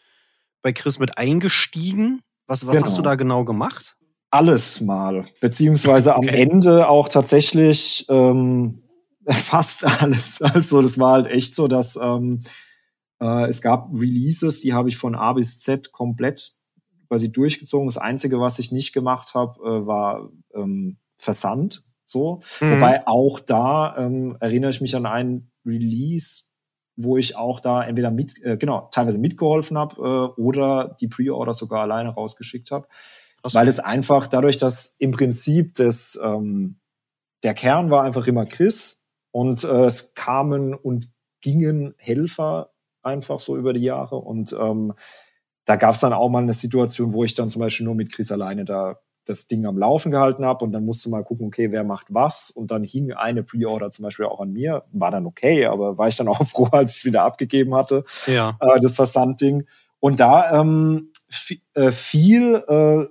bei 0.62 0.72
Chris 0.72 0.98
mit 0.98 1.18
eingestiegen. 1.18 2.22
Was, 2.46 2.66
was 2.66 2.72
Genau. 2.76 2.86
hast 2.86 2.96
du 2.96 3.02
da 3.02 3.14
genau 3.14 3.44
gemacht? 3.44 3.98
Alles 4.30 4.80
mal, 4.80 5.26
beziehungsweise 5.42 6.14
am 6.14 6.20
Okay. 6.24 6.40
Ende 6.40 6.88
auch 6.88 7.10
tatsächlich 7.10 8.06
ähm, 8.08 8.82
fast 9.28 9.84
alles. 10.02 10.40
Also 10.40 10.80
das 10.80 10.98
war 10.98 11.12
halt 11.12 11.26
echt 11.26 11.54
so, 11.54 11.68
dass 11.68 11.96
ähm, 11.96 12.40
äh, 13.20 13.46
es 13.50 13.60
gab 13.60 13.90
Releases, 13.92 14.62
die 14.62 14.72
habe 14.72 14.88
ich 14.88 14.96
von 14.96 15.14
A 15.14 15.34
bis 15.34 15.60
Z 15.60 15.92
komplett 15.92 16.54
quasi 17.08 17.30
durchgezogen. 17.30 17.86
Das 17.86 17.98
Einzige, 17.98 18.40
was 18.40 18.58
ich 18.58 18.72
nicht 18.72 18.94
gemacht 18.94 19.34
habe, 19.34 19.60
äh, 19.60 19.86
war 19.86 20.30
ähm, 20.54 20.96
Versand. 21.18 21.84
So. 22.06 22.40
Mhm. 22.62 22.76
Wobei 22.76 23.06
auch 23.06 23.40
da 23.40 23.94
ähm, 23.98 24.38
erinnere 24.40 24.70
ich 24.70 24.80
mich 24.80 24.96
an 24.96 25.04
einen 25.04 25.50
Release, 25.64 26.42
wo 26.96 27.16
ich 27.16 27.36
auch 27.36 27.60
da 27.60 27.82
entweder 27.82 28.10
mit, 28.10 28.34
äh, 28.42 28.56
genau, 28.56 28.88
teilweise 28.92 29.18
mitgeholfen 29.18 29.78
habe 29.78 29.96
äh, 29.96 30.40
oder 30.40 30.96
die 31.00 31.08
Pre-Order 31.08 31.54
sogar 31.54 31.82
alleine 31.82 32.10
rausgeschickt 32.10 32.70
habe. 32.70 32.88
Krass. 33.42 33.54
Weil 33.54 33.68
es 33.68 33.80
einfach 33.80 34.26
dadurch, 34.26 34.58
dass 34.58 34.96
im 34.98 35.12
Prinzip 35.12 35.74
das, 35.76 36.18
ähm, 36.22 36.80
der 37.42 37.54
Kern 37.54 37.90
war 37.90 38.04
einfach 38.04 38.26
immer 38.26 38.44
Chris 38.44 39.06
und 39.30 39.64
äh, 39.64 39.86
es 39.86 40.14
kamen 40.14 40.74
und 40.74 41.08
gingen 41.40 41.94
Helfer 41.96 42.72
einfach 43.02 43.40
so 43.40 43.56
über 43.56 43.72
die 43.72 43.80
Jahre 43.80 44.16
und 44.16 44.52
ähm, 44.52 44.92
da 45.64 45.76
gab 45.76 45.94
es 45.94 46.00
dann 46.00 46.12
auch 46.12 46.28
mal 46.28 46.42
eine 46.42 46.52
Situation, 46.52 47.12
wo 47.12 47.24
ich 47.24 47.34
dann 47.34 47.48
zum 47.48 47.60
Beispiel 47.60 47.86
nur 47.86 47.94
mit 47.94 48.12
Chris 48.12 48.32
alleine 48.32 48.64
da 48.64 49.00
das 49.30 49.46
Ding 49.46 49.64
am 49.64 49.78
Laufen 49.78 50.10
gehalten 50.10 50.44
habe 50.44 50.64
und 50.64 50.72
dann 50.72 50.84
musste 50.84 51.08
mal 51.08 51.22
gucken, 51.24 51.46
okay, 51.46 51.70
wer 51.72 51.84
macht 51.84 52.06
was 52.10 52.50
und 52.50 52.70
dann 52.70 52.84
hing 52.84 53.12
eine 53.12 53.42
Pre-Order 53.42 53.90
zum 53.90 54.02
Beispiel 54.02 54.26
auch 54.26 54.40
an 54.40 54.52
mir, 54.52 54.82
war 54.92 55.10
dann 55.10 55.24
okay, 55.26 55.66
aber 55.66 55.96
war 55.98 56.08
ich 56.08 56.16
dann 56.16 56.28
auch 56.28 56.42
froh, 56.46 56.68
als 56.72 56.92
ich 56.92 56.98
es 56.98 57.04
wieder 57.04 57.22
abgegeben 57.24 57.74
hatte 57.74 58.04
ja. 58.26 58.56
äh, 58.60 58.80
das 58.80 58.94
Versandding. 58.96 59.66
Und 60.00 60.20
da 60.20 60.60
ähm, 60.60 61.10
äh, 61.74 61.90
viel 61.92 62.54
äh, 62.68 63.06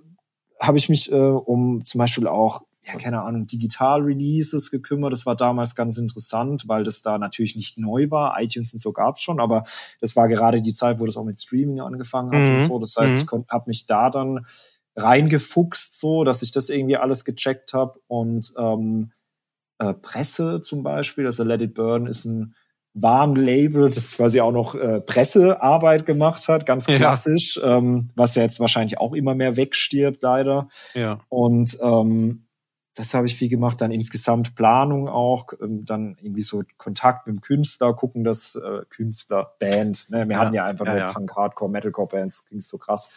habe 0.59 0.77
ich 0.77 0.89
mich 0.89 1.11
äh, 1.11 1.15
um 1.15 1.85
zum 1.85 1.99
Beispiel 1.99 2.27
auch, 2.27 2.61
ja, 2.83 2.95
keine 2.97 3.21
Ahnung, 3.21 3.45
Digital-Releases 3.45 4.71
gekümmert. 4.71 5.13
Das 5.13 5.25
war 5.25 5.35
damals 5.35 5.75
ganz 5.75 5.97
interessant, 5.97 6.63
weil 6.67 6.83
das 6.83 7.01
da 7.01 7.17
natürlich 7.17 7.55
nicht 7.55 7.77
neu 7.77 8.09
war. 8.09 8.41
iTunes 8.41 8.73
und 8.73 8.79
so 8.81 8.91
gab's 8.91 9.21
schon, 9.21 9.39
aber 9.39 9.63
das 10.01 10.15
war 10.15 10.27
gerade 10.27 10.61
die 10.61 10.73
Zeit, 10.73 10.99
wo 10.99 11.05
das 11.05 11.15
auch 11.17 11.23
mit 11.23 11.39
Streaming 11.39 11.79
angefangen 11.81 12.31
hat 12.31 12.41
Mhm. 12.41 12.55
und 12.55 12.61
so. 12.63 12.79
Das 12.79 12.95
heißt, 12.97 13.31
Mhm. 13.31 13.43
ich 13.45 13.51
habe 13.51 13.63
mich 13.67 13.85
da 13.85 14.09
dann 14.09 14.45
reingefuchst, 15.03 15.99
so, 15.99 16.23
dass 16.23 16.41
ich 16.41 16.51
das 16.51 16.69
irgendwie 16.69 16.97
alles 16.97 17.25
gecheckt 17.25 17.73
habe 17.73 17.99
und 18.07 18.53
ähm, 18.57 19.11
äh, 19.79 19.93
Presse 19.93 20.61
zum 20.61 20.83
Beispiel, 20.83 21.25
also 21.25 21.43
Let 21.43 21.61
It 21.61 21.73
Burn 21.73 22.05
ist 22.07 22.25
ein 22.25 22.55
Warnlabel, 22.95 23.89
das 23.89 24.17
quasi 24.17 24.41
auch 24.41 24.51
noch 24.51 24.75
äh, 24.75 24.99
Pressearbeit 24.99 26.05
gemacht 26.05 26.47
hat, 26.47 26.65
ganz 26.65 26.87
Ja. 26.87 26.97
klassisch, 26.97 27.59
ähm, 27.63 28.09
was 28.15 28.35
ja 28.35 28.41
jetzt 28.43 28.59
wahrscheinlich 28.59 28.97
auch 28.99 29.13
immer 29.13 29.35
mehr 29.35 29.55
wegstirbt, 29.55 30.21
leider. 30.21 30.67
Ja. 30.95 31.19
Und 31.29 31.77
ähm, 31.81 32.45
das 32.95 33.13
habe 33.13 33.27
ich 33.27 33.35
viel 33.35 33.47
gemacht, 33.47 33.79
dann 33.79 33.91
insgesamt 33.91 34.55
Planung 34.55 35.07
auch, 35.07 35.53
ähm, 35.61 35.85
dann 35.85 36.17
irgendwie 36.19 36.41
so 36.41 36.63
Kontakt 36.77 37.27
mit 37.27 37.35
dem 37.37 37.41
Künstler, 37.41 37.93
gucken, 37.93 38.25
dass 38.25 38.55
äh, 38.55 38.81
Künstler, 38.89 39.53
Band, 39.59 40.09
ne? 40.09 40.27
wir 40.27 40.35
Ja, 40.35 40.41
hatten 40.41 40.55
ja 40.55 40.65
einfach 40.65 40.85
ja, 40.87 40.91
nur 40.91 40.99
ja. 40.99 41.13
Punk, 41.13 41.33
Hardcore, 41.35 41.71
Metalcore-Bands, 41.71 42.45
klingt 42.47 42.65
so 42.65 42.77
krass, 42.77 43.07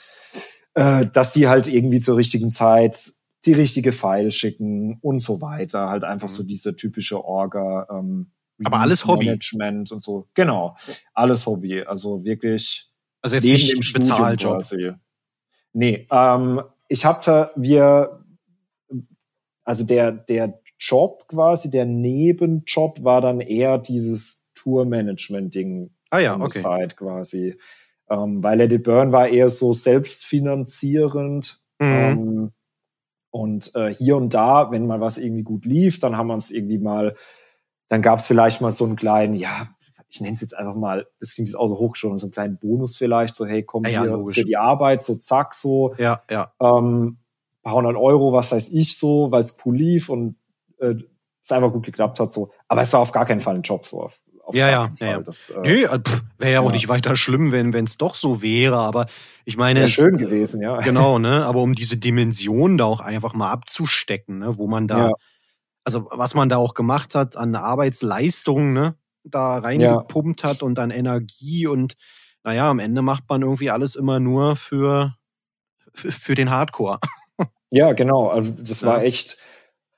äh, 0.74 1.06
dass 1.06 1.32
die 1.32 1.48
halt 1.48 1.68
irgendwie 1.68 2.00
zur 2.00 2.16
richtigen 2.16 2.50
Zeit 2.50 3.12
die 3.44 3.52
richtige 3.52 3.92
File 3.92 4.30
schicken 4.30 4.98
und 5.02 5.18
so 5.18 5.40
weiter. 5.40 5.88
Halt 5.88 6.04
einfach 6.04 6.28
Mhm. 6.28 6.32
so 6.32 6.42
diese 6.44 6.76
typische 6.76 7.24
Orga. 7.24 7.88
Ähm, 7.90 8.30
Aber 8.64 8.78
alles 8.80 9.06
Hobby. 9.06 9.26
Management 9.26 9.90
und 9.92 10.02
so. 10.02 10.28
Genau, 10.34 10.76
alles 11.14 11.46
Hobby. 11.46 11.82
Also 11.82 12.24
wirklich 12.24 12.88
Also 13.20 13.36
jetzt 13.36 13.44
neben 13.44 13.54
nicht 13.54 13.72
dem 13.74 13.82
Studium 13.82 14.10
Bezahljob. 14.10 14.52
quasi. 14.58 14.92
Nee, 15.72 16.06
ähm, 16.10 16.60
ich 16.88 17.04
hatte, 17.04 17.50
wir, 17.56 18.22
also 19.64 19.84
der, 19.84 20.12
der 20.12 20.60
Job 20.78 21.26
quasi, 21.28 21.70
der 21.70 21.84
Nebenjob 21.86 23.02
war 23.02 23.20
dann 23.20 23.40
eher 23.40 23.78
dieses 23.78 24.44
Tourmanagement-Ding 24.54 25.90
Ah 26.10 26.18
ja, 26.18 26.38
okay. 26.38 26.58
side 26.58 26.94
quasi. 26.94 27.56
Ähm, 28.12 28.42
weil 28.42 28.58
Let 28.58 28.72
It 28.72 28.82
Burn 28.82 29.10
war 29.12 29.28
eher 29.28 29.48
so 29.48 29.72
selbstfinanzierend. 29.72 31.60
Mhm. 31.78 31.86
Ähm, 31.86 32.52
und 33.30 33.74
äh, 33.74 33.92
hier 33.94 34.16
und 34.18 34.34
da, 34.34 34.70
wenn 34.70 34.86
mal 34.86 35.00
was 35.00 35.16
irgendwie 35.16 35.42
gut 35.42 35.64
lief, 35.64 35.98
dann 35.98 36.16
haben 36.18 36.26
wir 36.26 36.34
uns 36.34 36.50
irgendwie 36.50 36.78
mal, 36.78 37.14
dann 37.88 38.02
gab 38.02 38.18
es 38.18 38.26
vielleicht 38.26 38.60
mal 38.60 38.70
so 38.70 38.84
einen 38.84 38.96
kleinen, 38.96 39.34
ja, 39.34 39.68
ich 40.10 40.20
nenne 40.20 40.34
es 40.34 40.42
jetzt 40.42 40.54
einfach 40.54 40.74
mal, 40.74 41.06
das 41.20 41.34
klingt 41.34 41.48
jetzt 41.48 41.56
auch 41.56 41.68
so 41.68 41.78
hochgeschoben, 41.78 42.18
so 42.18 42.26
einen 42.26 42.32
kleinen 42.32 42.58
Bonus 42.58 42.96
vielleicht, 42.96 43.34
so 43.34 43.46
hey, 43.46 43.62
komm 43.62 43.84
Ja, 43.86 44.02
hier 44.02 44.10
logisch. 44.10 44.36
für 44.36 44.44
die 44.44 44.58
Arbeit, 44.58 45.02
so 45.02 45.14
zack, 45.14 45.54
so 45.54 45.94
Ja, 45.96 46.22
ja. 46.28 46.52
ähm, 46.60 47.16
paar 47.62 47.74
hundert 47.74 47.96
Euro, 47.96 48.34
was 48.34 48.52
weiß 48.52 48.68
ich 48.68 48.98
so, 48.98 49.30
weil 49.30 49.42
es 49.42 49.56
cool 49.64 49.76
lief 49.76 50.10
und 50.10 50.36
äh, 50.78 50.94
es 51.42 51.50
einfach 51.52 51.72
gut 51.72 51.86
geklappt 51.86 52.20
hat 52.20 52.30
so. 52.32 52.50
Aber 52.68 52.82
es 52.82 52.92
war 52.92 53.00
auf 53.00 53.12
gar 53.12 53.24
keinen 53.24 53.40
Fall 53.40 53.54
ein 53.54 53.62
Job 53.62 53.86
so. 53.86 54.02
Auf, 54.02 54.20
auf 54.52 54.56
Ja, 54.56 54.70
ja, 54.70 54.92
Fall. 54.96 55.08
ja. 55.08 55.20
Das 55.20 55.50
äh, 55.50 55.60
Nee, 55.60 55.86
wäre 56.38 56.52
ja 56.52 56.60
auch 56.60 56.72
nicht 56.72 56.88
weiter 56.88 57.16
schlimm, 57.16 57.52
wenn 57.52 57.74
es 57.84 57.98
doch 57.98 58.14
so 58.14 58.42
wäre. 58.42 58.78
Aber 58.78 59.06
ich 59.44 59.56
meine, 59.56 59.80
wäre 59.80 59.88
schön 59.88 60.18
gewesen, 60.18 60.60
ja. 60.62 60.78
Genau, 60.80 61.18
ne? 61.18 61.44
Aber 61.44 61.62
um 61.62 61.74
diese 61.74 61.96
Dimension 61.96 62.78
da 62.78 62.84
auch 62.84 63.00
einfach 63.00 63.34
mal 63.34 63.50
abzustecken, 63.50 64.38
ne? 64.38 64.58
Wo 64.58 64.66
man 64.66 64.88
da, 64.88 65.12
also 65.84 66.08
was 66.10 66.34
man 66.34 66.48
da 66.48 66.56
auch 66.56 66.74
gemacht 66.74 67.14
hat 67.14 67.36
an 67.36 67.54
Arbeitsleistung, 67.54 68.72
ne? 68.72 68.96
Da 69.24 69.58
reingepumpt 69.58 70.44
hat 70.44 70.62
und 70.62 70.78
an 70.78 70.90
Energie 70.90 71.66
und 71.66 71.94
naja, 72.44 72.68
am 72.68 72.80
Ende 72.80 73.02
macht 73.02 73.28
man 73.28 73.42
irgendwie 73.42 73.70
alles 73.70 73.94
immer 73.94 74.18
nur 74.18 74.56
für, 74.56 75.14
für, 75.94 76.34
den 76.34 76.50
Hardcore. 76.50 76.98
Ja, 77.70 77.92
genau. 77.92 78.28
Also 78.28 78.52
das 78.52 78.84
war 78.84 79.02
echt, 79.02 79.38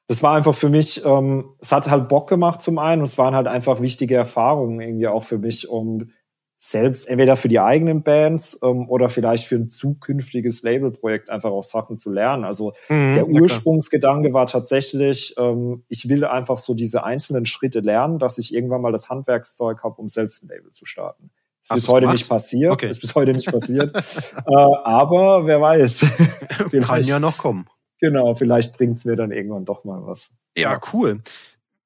das 0.07 0.23
war 0.23 0.35
einfach 0.37 0.55
für 0.55 0.69
mich, 0.69 1.05
ähm, 1.05 1.55
es 1.61 1.73
hat 1.73 1.89
halt 1.91 2.09
Bock 2.09 2.29
gemacht 2.29 2.61
zum 2.63 2.79
einen 2.79 3.01
und 3.03 3.07
es 3.07 3.19
waren 3.19 3.35
halt 3.35 3.47
einfach 3.47 3.81
wichtige 3.81 4.17
Erfahrungen 4.17 4.81
irgendwie 4.81 5.09
auch 5.09 5.25
für 5.25 5.39
mich, 5.39 5.69
um 5.69 6.11
selbst 6.59 7.09
entweder 7.09 7.37
für 7.37 7.49
die 7.49 7.61
eigenen 7.61 8.03
Bands 8.03 8.59
ähm, 8.63 8.89
oder 8.89 9.09
vielleicht 9.11 9.47
für 9.47 9.57
ein 9.57 9.69
zukünftiges 9.69 10.63
Labelprojekt 10.63 11.29
einfach 11.29 11.51
auch 11.51 11.65
Sachen 11.65 11.99
zu 11.99 12.11
lernen. 12.11 12.45
Also 12.45 12.73
der 13.15 13.27
Mhm, 13.27 13.33
klar. 13.43 13.43
Ursprungsgedanke 13.43 14.33
war 14.33 14.47
tatsächlich, 14.47 15.35
ähm, 15.39 15.85
ich 15.89 16.09
will 16.09 16.25
einfach 16.25 16.57
so 16.59 16.75
diese 16.75 17.05
einzelnen 17.05 17.45
Schritte 17.45 17.81
lernen, 17.81 18.19
dass 18.19 18.39
ich 18.39 18.55
irgendwann 18.55 18.81
mal 18.81 18.93
das 18.93 19.11
Handwerkszeug 19.11 19.83
habe, 19.85 19.97
um 20.01 20.09
selbst 20.09 20.43
ein 20.43 20.49
Label 20.49 20.71
zu 20.73 20.87
starten. 20.87 21.31
Ist 21.63 21.71
Hast 21.71 21.87
bis 21.87 21.89
heute 21.89 22.07
gemacht? 22.07 22.15
nicht 22.19 22.29
passiert. 22.29 22.73
Okay. 22.73 22.89
Ist 22.91 23.01
bis 23.01 23.15
heute 23.15 23.33
nicht 23.33 23.51
passiert. 23.51 23.95
äh, 24.47 24.55
aber 24.85 25.47
wer 25.47 25.61
weiß. 25.61 26.07
Kann 26.81 27.03
ja 27.03 27.19
noch 27.21 27.39
kommen. 27.39 27.67
Genau, 28.05 28.35
vielleicht 28.35 28.77
bringt's 28.77 29.07
mir 29.07 29.17
dann 29.17 29.33
irgendwann 29.33 29.65
doch 29.65 29.85
mal 29.85 30.07
was. 30.07 30.29
Ja, 30.59 30.79
cool. 30.93 31.23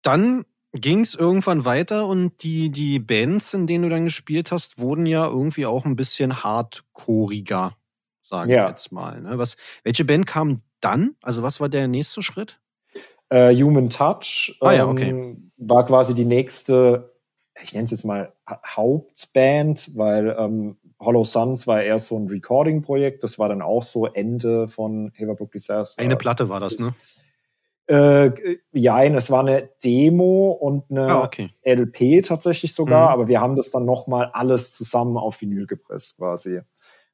Dann 0.03 0.45
ging 0.73 0.99
es 1.01 1.15
irgendwann 1.15 1.65
weiter 1.65 2.07
und 2.09 2.43
die, 2.43 2.71
die 2.71 2.99
Bands, 2.99 3.55
in 3.55 3.69
denen 3.69 3.85
du 3.85 3.89
dann 3.91 4.05
gespielt 4.05 4.51
hast, 4.51 4.81
wurden 4.81 5.07
ja 5.07 5.27
irgendwie 5.27 5.65
auch 5.65 5.85
ein 5.85 5.95
bisschen 5.95 6.43
hardcoreiger, 6.43 7.77
sage 8.25 8.53
Ja. 8.53 8.65
ich 8.65 8.71
jetzt 8.71 8.91
mal. 8.91 9.21
Ne? 9.21 9.39
Was, 9.39 9.57
welche 9.85 10.05
Band 10.05 10.27
kam 10.27 10.63
dann? 10.81 11.15
Also 11.23 11.45
was 11.45 11.61
war 11.61 11.69
der 11.69 11.87
nächste 11.87 12.21
Schritt? 12.21 12.59
Äh, 13.29 13.55
Human 13.55 13.91
Touch 13.91 14.57
Ah 14.61 14.73
ja, 14.73 14.83
ähm, 14.85 14.91
okay. 14.91 15.37
war 15.57 15.87
quasi 15.87 16.15
die 16.17 16.25
nächste, 16.25 17.13
ich 17.63 17.75
nenne 17.75 17.85
es 17.85 17.93
jetzt 17.93 18.05
mal 18.05 18.33
Ha- 18.45 18.61
Hauptband, 18.67 19.97
weil 19.97 20.35
ähm, 20.37 20.77
Hollow 21.01 21.25
Suns 21.25 21.67
war 21.67 21.83
erst 21.83 22.09
so 22.09 22.19
ein 22.19 22.27
Recording-Projekt. 22.29 23.23
Das 23.23 23.39
war 23.39 23.49
dann 23.49 23.63
auch 23.63 23.83
so 23.83 24.07
Ende 24.07 24.67
von 24.69 25.13
Haverbrook 25.19 25.53
Disaster. 25.53 26.03
Eine 26.03 26.17
Platte 26.17 26.49
war 26.49 26.61
das, 26.61 26.79
ne? 26.79 26.93
Äh, 27.87 28.59
ja, 28.73 29.03
es 29.03 29.31
war 29.31 29.41
eine 29.41 29.71
Demo 29.83 30.51
und 30.51 30.91
eine 30.91 31.07
Ah, 31.09 31.23
okay. 31.25 31.51
LP 31.63 32.21
tatsächlich 32.23 32.75
sogar, 32.75 33.07
Mhm. 33.09 33.13
aber 33.15 33.29
wir 33.29 33.41
haben 33.41 33.57
das 33.57 33.71
dann 33.71 33.87
nochmal 33.87 34.29
alles 34.35 34.73
zusammen 34.73 35.17
auf 35.17 35.41
Vinyl 35.41 35.67
gepresst 35.67 36.19
quasi. 36.19 36.61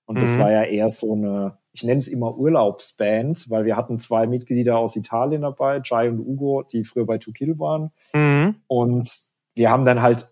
Und 0.06 0.20
das 0.20 0.34
Mhm. 0.36 0.40
war 0.40 0.50
ja 0.50 0.64
eher 0.64 0.90
so 0.90 1.12
eine, 1.14 1.58
ich 1.72 1.84
nenne 1.84 2.00
es 2.00 2.08
immer 2.08 2.36
Urlaubsband, 2.36 3.48
weil 3.50 3.64
wir 3.66 3.76
hatten 3.76 4.00
zwei 4.00 4.26
Mitglieder 4.26 4.76
aus 4.76 4.96
Italien 4.96 5.42
dabei, 5.42 5.80
Jai 5.84 6.08
und 6.08 6.18
Ugo, 6.18 6.64
die 6.64 6.82
früher 6.84 7.06
bei 7.06 7.18
To 7.18 7.30
Kill 7.30 7.58
waren. 7.60 7.92
Mhm. 8.12 8.56
Und 8.66 9.10
wir 9.54 9.70
haben 9.70 9.84
dann 9.84 10.02
halt 10.02 10.28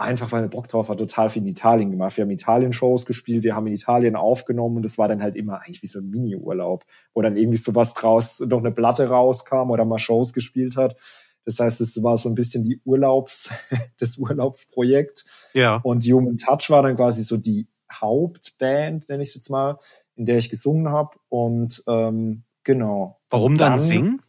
einfach, 0.00 0.32
weil 0.32 0.42
wir 0.42 0.48
Bock 0.48 0.66
drauf 0.68 0.88
hatten, 0.88 0.98
total 0.98 1.30
viel 1.30 1.42
in 1.42 1.48
Italien 1.48 1.90
gemacht. 1.90 2.16
Wir 2.16 2.22
haben 2.22 2.30
Italien-Shows 2.30 3.06
gespielt, 3.06 3.44
wir 3.44 3.54
haben 3.54 3.66
in 3.66 3.74
Italien 3.74 4.16
aufgenommen 4.16 4.76
und 4.76 4.82
das 4.82 4.98
war 4.98 5.08
dann 5.08 5.22
halt 5.22 5.36
immer 5.36 5.60
eigentlich 5.60 5.82
wie 5.82 5.86
so 5.86 6.00
ein 6.00 6.08
Mini-Urlaub, 6.08 6.84
wo 7.14 7.22
dann 7.22 7.36
irgendwie 7.36 7.58
sowas 7.58 7.94
draus, 7.94 8.40
noch 8.40 8.58
eine 8.58 8.72
Platte 8.72 9.08
rauskam 9.08 9.70
oder 9.70 9.84
mal 9.84 9.98
Shows 9.98 10.32
gespielt 10.32 10.76
hat. 10.76 10.96
Das 11.44 11.58
heißt, 11.58 11.80
es 11.80 12.02
war 12.02 12.16
so 12.18 12.28
ein 12.28 12.34
bisschen 12.34 12.64
die 12.64 12.80
Urlaubs, 12.84 13.50
das 13.98 14.16
Urlaubsprojekt. 14.18 15.24
Ja. 15.52 15.80
Und 15.82 16.04
Human 16.04 16.36
Touch 16.36 16.70
war 16.70 16.82
dann 16.82 16.96
quasi 16.96 17.22
so 17.22 17.36
die 17.36 17.68
Hauptband, 17.92 19.08
nenne 19.08 19.22
ich 19.22 19.30
es 19.30 19.34
jetzt 19.34 19.50
mal, 19.50 19.78
in 20.16 20.26
der 20.26 20.38
ich 20.38 20.48
gesungen 20.48 20.88
habe. 20.90 21.18
Und 21.28 21.82
ähm, 21.88 22.44
genau. 22.64 23.20
Warum 23.28 23.58
dann, 23.58 23.78
singen? 23.78 24.22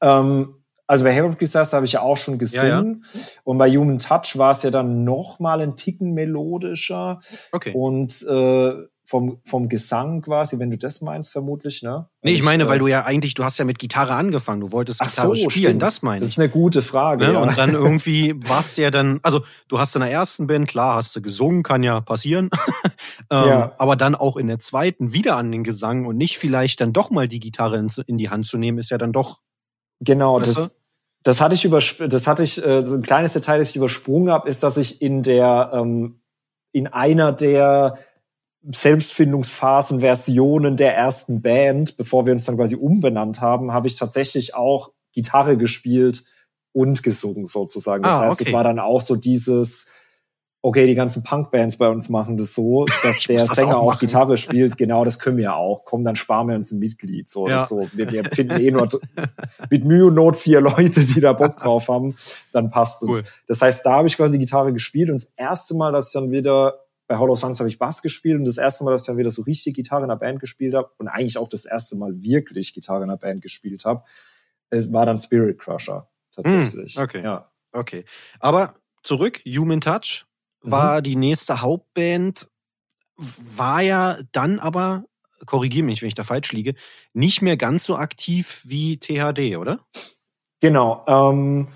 Ähm, 0.00 0.63
also 0.86 1.04
bei 1.04 1.16
Havoc 1.16 1.38
Disaster 1.38 1.76
habe 1.76 1.86
ich 1.86 1.92
ja 1.92 2.02
auch 2.02 2.16
schon 2.16 2.38
gesungen. 2.38 3.04
Und 3.44 3.58
bei 3.58 3.70
Human 3.70 3.98
Touch 3.98 4.36
war 4.36 4.52
es 4.52 4.62
ja 4.62 4.70
dann 4.70 5.04
noch 5.04 5.38
mal 5.40 5.60
ein 5.60 5.76
Ticken 5.76 6.12
melodischer. 6.12 7.20
Okay. 7.52 7.72
Und 7.74 8.22
äh, 8.28 8.74
vom, 9.06 9.38
vom 9.44 9.68
Gesang 9.68 10.22
quasi, 10.22 10.58
wenn 10.58 10.70
du 10.70 10.78
das 10.78 11.02
meinst, 11.02 11.30
vermutlich, 11.30 11.82
ne? 11.82 12.08
Nee, 12.22 12.32
ich 12.32 12.42
meine, 12.42 12.64
äh, 12.64 12.68
weil 12.68 12.78
du 12.78 12.86
ja 12.86 13.04
eigentlich, 13.04 13.34
du 13.34 13.44
hast 13.44 13.58
ja 13.58 13.64
mit 13.66 13.78
Gitarre 13.78 14.14
angefangen, 14.14 14.62
du 14.62 14.72
wolltest 14.72 15.00
Gitarre 15.00 15.36
so, 15.36 15.50
spielen, 15.50 15.64
stimmt. 15.64 15.82
das 15.82 16.02
meine 16.02 16.20
Das 16.20 16.30
ich. 16.30 16.34
ist 16.36 16.40
eine 16.40 16.48
gute 16.48 16.80
Frage. 16.80 17.26
Ne? 17.26 17.32
ja. 17.34 17.38
Und 17.40 17.58
dann 17.58 17.70
irgendwie 17.74 18.34
warst 18.48 18.78
du 18.78 18.82
ja 18.82 18.90
dann, 18.90 19.20
also 19.22 19.42
du 19.68 19.78
hast 19.78 19.94
in 19.94 20.00
der 20.00 20.10
ersten 20.10 20.46
Band, 20.46 20.68
klar, 20.68 20.96
hast 20.96 21.14
du 21.14 21.20
gesungen, 21.20 21.62
kann 21.62 21.82
ja 21.82 22.00
passieren. 22.00 22.48
ähm, 23.30 23.44
Ja. 23.46 23.74
Aber 23.78 23.96
dann 23.96 24.14
auch 24.14 24.36
in 24.36 24.46
der 24.46 24.58
zweiten 24.58 25.12
wieder 25.12 25.36
an 25.36 25.52
den 25.52 25.64
Gesang 25.64 26.06
und 26.06 26.16
nicht 26.16 26.38
vielleicht 26.38 26.80
dann 26.80 26.92
doch 26.94 27.10
mal 27.10 27.28
die 27.28 27.40
Gitarre 27.40 27.76
in, 27.76 27.88
in 28.06 28.16
die 28.16 28.30
Hand 28.30 28.46
zu 28.46 28.56
nehmen, 28.56 28.78
ist 28.78 28.90
ja 28.90 28.98
dann 28.98 29.12
doch. 29.12 29.40
Genau, 30.00 30.40
Weißt 30.40 30.56
du? 30.56 30.60
das, 30.62 30.76
das 31.22 31.40
hatte 31.40 31.54
ich 31.54 31.64
übersp 31.64 32.08
das 32.08 32.26
hatte 32.26 32.42
ich, 32.42 32.64
äh, 32.64 32.84
so 32.84 32.94
ein 32.96 33.02
kleines 33.02 33.32
Detail, 33.32 33.58
das 33.58 33.70
ich 33.70 33.76
übersprungen 33.76 34.30
habe, 34.30 34.48
ist, 34.48 34.62
dass 34.62 34.76
ich 34.76 35.00
in 35.00 35.22
der, 35.22 35.70
ähm, 35.74 36.20
in 36.72 36.86
einer 36.88 37.32
der 37.32 37.98
Selbstfindungsphasen, 38.70 40.00
Versionen 40.00 40.76
der 40.76 40.96
ersten 40.96 41.42
Band, 41.42 41.96
bevor 41.96 42.26
wir 42.26 42.32
uns 42.32 42.44
dann 42.46 42.56
quasi 42.56 42.76
umbenannt 42.76 43.40
haben, 43.40 43.72
habe 43.72 43.86
ich 43.86 43.96
tatsächlich 43.96 44.54
auch 44.54 44.92
Gitarre 45.12 45.56
gespielt 45.56 46.24
und 46.72 47.02
gesungen 47.02 47.46
sozusagen. 47.46 48.02
Das 48.02 48.14
Ah, 48.14 48.20
heißt, 48.22 48.40
okay. 48.40 48.48
es 48.48 48.52
war 48.54 48.64
dann 48.64 48.78
auch 48.78 49.00
so 49.00 49.16
dieses, 49.16 49.86
okay, 50.64 50.86
die 50.86 50.94
ganzen 50.94 51.22
Punkbands 51.22 51.76
bei 51.76 51.88
uns 51.90 52.08
machen 52.08 52.38
das 52.38 52.54
so, 52.54 52.86
dass 53.02 53.18
Ich 53.18 53.26
der 53.26 53.40
Sänger 53.40 53.76
auch 53.78 53.96
auch. 53.96 53.98
Gitarre 53.98 54.36
spielt. 54.38 54.78
Genau, 54.78 55.04
das 55.04 55.18
können 55.18 55.36
wir 55.36 55.44
ja 55.44 55.54
auch. 55.54 55.84
Komm, 55.84 56.02
dann 56.02 56.16
sparen 56.16 56.48
wir 56.48 56.54
uns 56.56 56.72
ein 56.72 56.78
Mitglied. 56.78 57.28
So, 57.28 57.48
Ja. 57.48 57.66
so. 57.66 57.86
Wir, 57.92 58.10
wir 58.10 58.24
finden 58.24 58.58
eh 58.58 58.70
nur 58.70 58.88
mit 59.70 59.84
Mühe 59.84 60.06
und 60.06 60.14
Not 60.14 60.36
vier 60.36 60.62
Leute, 60.62 61.04
die 61.04 61.20
da 61.20 61.34
Bock 61.34 61.58
drauf 61.58 61.88
haben. 61.88 62.16
Dann 62.52 62.70
passt 62.70 63.02
es. 63.02 63.08
Cool. 63.08 63.22
Das 63.46 63.60
heißt, 63.60 63.84
da 63.84 63.92
habe 63.98 64.08
ich 64.08 64.16
quasi 64.16 64.38
Gitarre 64.38 64.72
gespielt 64.72 65.10
und 65.10 65.16
das 65.16 65.30
erste 65.36 65.74
Mal, 65.74 65.92
dass 65.92 66.06
ich 66.08 66.12
dann 66.14 66.30
wieder 66.30 66.80
bei 67.06 67.18
Hollow 67.18 67.36
Suns 67.36 67.58
habe 67.60 67.68
ich 67.68 67.78
Bass 67.78 68.00
gespielt 68.00 68.38
und 68.38 68.46
das 68.46 68.56
erste 68.56 68.84
Mal, 68.84 68.92
dass 68.92 69.02
ich 69.02 69.06
dann 69.08 69.18
wieder 69.18 69.30
so 69.30 69.42
richtig 69.42 69.74
Gitarre 69.76 70.04
in 70.04 70.08
der 70.08 70.16
Band 70.16 70.40
gespielt 70.40 70.72
habe 70.74 70.90
und 70.96 71.08
eigentlich 71.08 71.36
auch 71.36 71.48
das 71.50 71.66
erste 71.66 71.94
Mal 71.96 72.22
wirklich 72.22 72.72
Gitarre 72.72 73.02
in 73.02 73.10
der 73.10 73.18
Band 73.18 73.42
gespielt 73.42 73.84
habe, 73.84 74.02
es 74.70 74.90
war 74.90 75.04
dann 75.04 75.18
Spirit 75.18 75.58
Crusher 75.58 76.08
tatsächlich. 76.32 76.96
Hm, 76.96 77.02
okay. 77.04 77.22
Ja. 77.22 77.50
Okay. 77.72 78.06
Aber 78.40 78.72
zurück, 79.02 79.42
Human 79.46 79.82
Touch 79.82 80.24
Mhm. 80.64 80.70
war 80.70 81.02
die 81.02 81.16
nächste 81.16 81.60
Hauptband, 81.60 82.48
war 83.16 83.82
ja 83.82 84.18
dann 84.32 84.58
aber, 84.58 85.04
korrigiere 85.46 85.84
mich, 85.84 86.02
wenn 86.02 86.08
ich 86.08 86.14
da 86.14 86.24
falsch 86.24 86.52
liege, 86.52 86.74
nicht 87.12 87.42
mehr 87.42 87.56
ganz 87.56 87.84
so 87.84 87.96
aktiv 87.96 88.62
wie 88.64 88.98
THD, 88.98 89.56
oder? 89.56 89.80
Genau. 90.60 91.04
Ähm, 91.06 91.68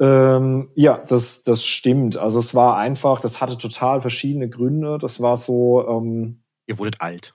ähm, 0.00 0.70
ja, 0.74 0.98
das, 0.98 1.44
das 1.44 1.64
stimmt. 1.64 2.16
Also 2.16 2.40
es 2.40 2.54
war 2.54 2.76
einfach, 2.76 3.20
das 3.20 3.40
hatte 3.40 3.56
total 3.56 4.00
verschiedene 4.00 4.48
Gründe. 4.48 4.98
Das 4.98 5.22
war 5.22 5.36
so, 5.36 5.86
ähm, 5.86 6.42
Ihr 6.66 6.78
wurdet 6.78 7.00
alt. 7.00 7.34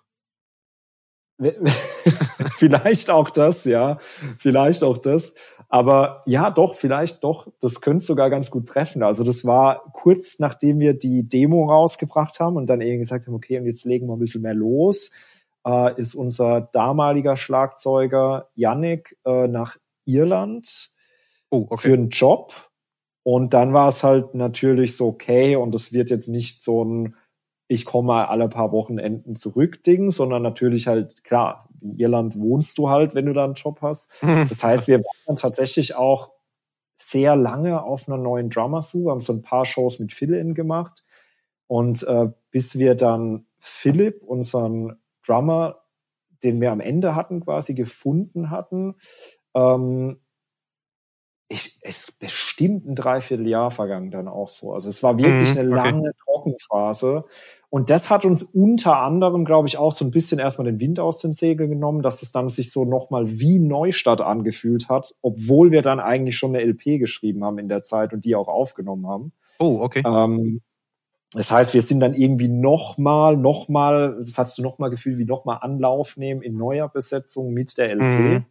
vielleicht 2.57 3.09
auch 3.09 3.29
das, 3.29 3.65
ja, 3.65 3.99
vielleicht 4.39 4.83
auch 4.83 4.97
das. 4.97 5.35
Aber 5.69 6.23
ja, 6.25 6.49
doch, 6.49 6.75
vielleicht 6.75 7.23
doch, 7.23 7.47
das 7.59 7.81
könnte 7.81 8.05
sogar 8.05 8.29
ganz 8.29 8.49
gut 8.49 8.67
treffen. 8.67 9.03
Also 9.03 9.23
das 9.23 9.43
war 9.45 9.83
kurz 9.93 10.39
nachdem 10.39 10.79
wir 10.79 10.93
die 10.93 11.27
Demo 11.27 11.65
rausgebracht 11.69 12.39
haben 12.39 12.55
und 12.55 12.67
dann 12.69 12.81
eben 12.81 12.99
gesagt 12.99 13.27
haben, 13.27 13.33
okay, 13.35 13.59
und 13.59 13.65
jetzt 13.65 13.83
legen 13.85 14.07
wir 14.07 14.13
ein 14.15 14.19
bisschen 14.19 14.43
mehr 14.43 14.53
los, 14.53 15.11
äh, 15.65 15.99
ist 15.99 16.15
unser 16.15 16.61
damaliger 16.71 17.35
Schlagzeuger 17.35 18.49
Yannick 18.55 19.17
äh, 19.25 19.47
nach 19.47 19.77
Irland 20.05 20.91
Oh, 21.49 21.77
für 21.77 21.93
einen 21.93 22.09
Job. 22.09 22.69
Und 23.23 23.53
dann 23.53 23.73
war 23.73 23.89
es 23.89 24.03
halt 24.03 24.35
natürlich 24.35 24.95
so, 24.95 25.07
okay, 25.07 25.55
und 25.55 25.73
es 25.75 25.93
wird 25.93 26.09
jetzt 26.09 26.27
nicht 26.27 26.61
so 26.61 26.83
ein, 26.83 27.15
ich 27.69 27.85
komme 27.85 28.07
mal 28.07 28.25
alle 28.25 28.49
paar 28.49 28.71
Wochenenden 28.71 29.35
zurück 29.35 29.83
Ding, 29.83 30.11
sondern 30.11 30.41
natürlich 30.43 30.87
halt, 30.87 31.23
klar, 31.23 31.66
in 31.81 31.97
Irland 31.97 32.37
wohnst 32.39 32.77
du 32.77 32.89
halt, 32.89 33.15
wenn 33.15 33.25
du 33.25 33.33
da 33.33 33.43
einen 33.45 33.53
Job 33.55 33.79
hast. 33.81 34.11
Das 34.49 34.63
heißt, 34.63 34.87
wir 34.87 35.01
waren 35.03 35.35
tatsächlich 35.35 35.95
auch 35.95 36.31
sehr 36.97 37.35
lange 37.35 37.83
auf 37.83 38.07
einer 38.07 38.17
neuen 38.17 38.49
Drummer-Suche, 38.49 39.11
haben 39.11 39.19
so 39.19 39.33
ein 39.33 39.43
paar 39.43 39.65
Shows 39.65 39.99
mit 39.99 40.13
Phil-In 40.13 40.53
gemacht. 40.55 41.03
Und 41.67 42.03
äh, 42.07 42.29
bis 42.51 42.79
wir 42.79 42.95
dann 42.95 43.45
Philipp, 43.59 44.23
unseren 44.23 44.97
Drummer, 45.25 45.83
den 46.43 46.61
wir 46.61 46.71
am 46.71 46.79
Ende 46.81 47.15
hatten, 47.15 47.41
quasi 47.41 47.73
gefunden 47.73 48.49
hatten, 48.51 48.95
ähm, 49.55 50.19
ich, 51.49 51.77
es 51.81 52.09
ist 52.09 52.19
bestimmt 52.19 52.85
ein 52.85 52.95
Dreivierteljahr 52.95 53.71
vergangen 53.71 54.11
dann 54.11 54.27
auch 54.27 54.49
so. 54.49 54.73
Also 54.73 54.89
es 54.89 55.01
war 55.01 55.17
wirklich 55.17 55.55
Mhm, 55.55 55.59
eine 55.59 55.69
okay. 55.69 55.75
lange 55.75 56.11
Trockenphase. 56.25 57.23
Und 57.69 57.89
das 57.89 58.09
hat 58.09 58.23
uns 58.23 58.43
unter 58.43 59.01
anderem, 59.01 59.43
glaube 59.43 59.67
ich, 59.67 59.77
auch 59.77 59.91
so 59.91 60.05
ein 60.05 60.11
bisschen 60.11 60.39
erstmal 60.39 60.65
den 60.65 60.79
Wind 60.79 60.99
aus 60.99 61.19
den 61.19 61.33
Segeln 61.33 61.69
genommen, 61.69 62.01
dass 62.01 62.21
es 62.21 62.31
dann 62.31 62.49
sich 62.49 62.71
so 62.71 62.85
nochmal 62.85 63.39
wie 63.39 63.59
Neustadt 63.59 64.21
angefühlt 64.21 64.87
hat, 64.87 65.13
obwohl 65.21 65.71
wir 65.71 65.81
dann 65.81 65.99
eigentlich 65.99 66.37
schon 66.37 66.55
eine 66.55 66.63
LP 66.63 66.99
geschrieben 66.99 67.43
haben 67.43 67.59
in 67.59 67.67
der 67.67 67.83
Zeit 67.83 68.13
und 68.13 68.23
die 68.23 68.35
auch 68.35 68.47
aufgenommen 68.47 69.07
haben. 69.07 69.33
Oh, 69.59 69.79
okay. 69.81 70.01
Ähm, 70.05 70.61
das 71.33 71.51
heißt, 71.51 71.73
wir 71.73 71.81
sind 71.81 71.99
dann 71.99 72.13
irgendwie 72.13 72.47
nochmal, 72.47 73.35
nochmal, 73.35 74.17
das 74.21 74.37
hast 74.37 74.57
du 74.57 74.61
nochmal 74.61 74.89
gefühlt, 74.89 75.17
wie 75.17 75.25
nochmal 75.25 75.57
Anlauf 75.59 76.15
nehmen 76.15 76.41
in 76.41 76.55
neuer 76.55 76.87
Besetzung 76.87 77.53
mit 77.53 77.77
der 77.77 77.91
LP. 77.91 78.01
Mhm. 78.01 78.45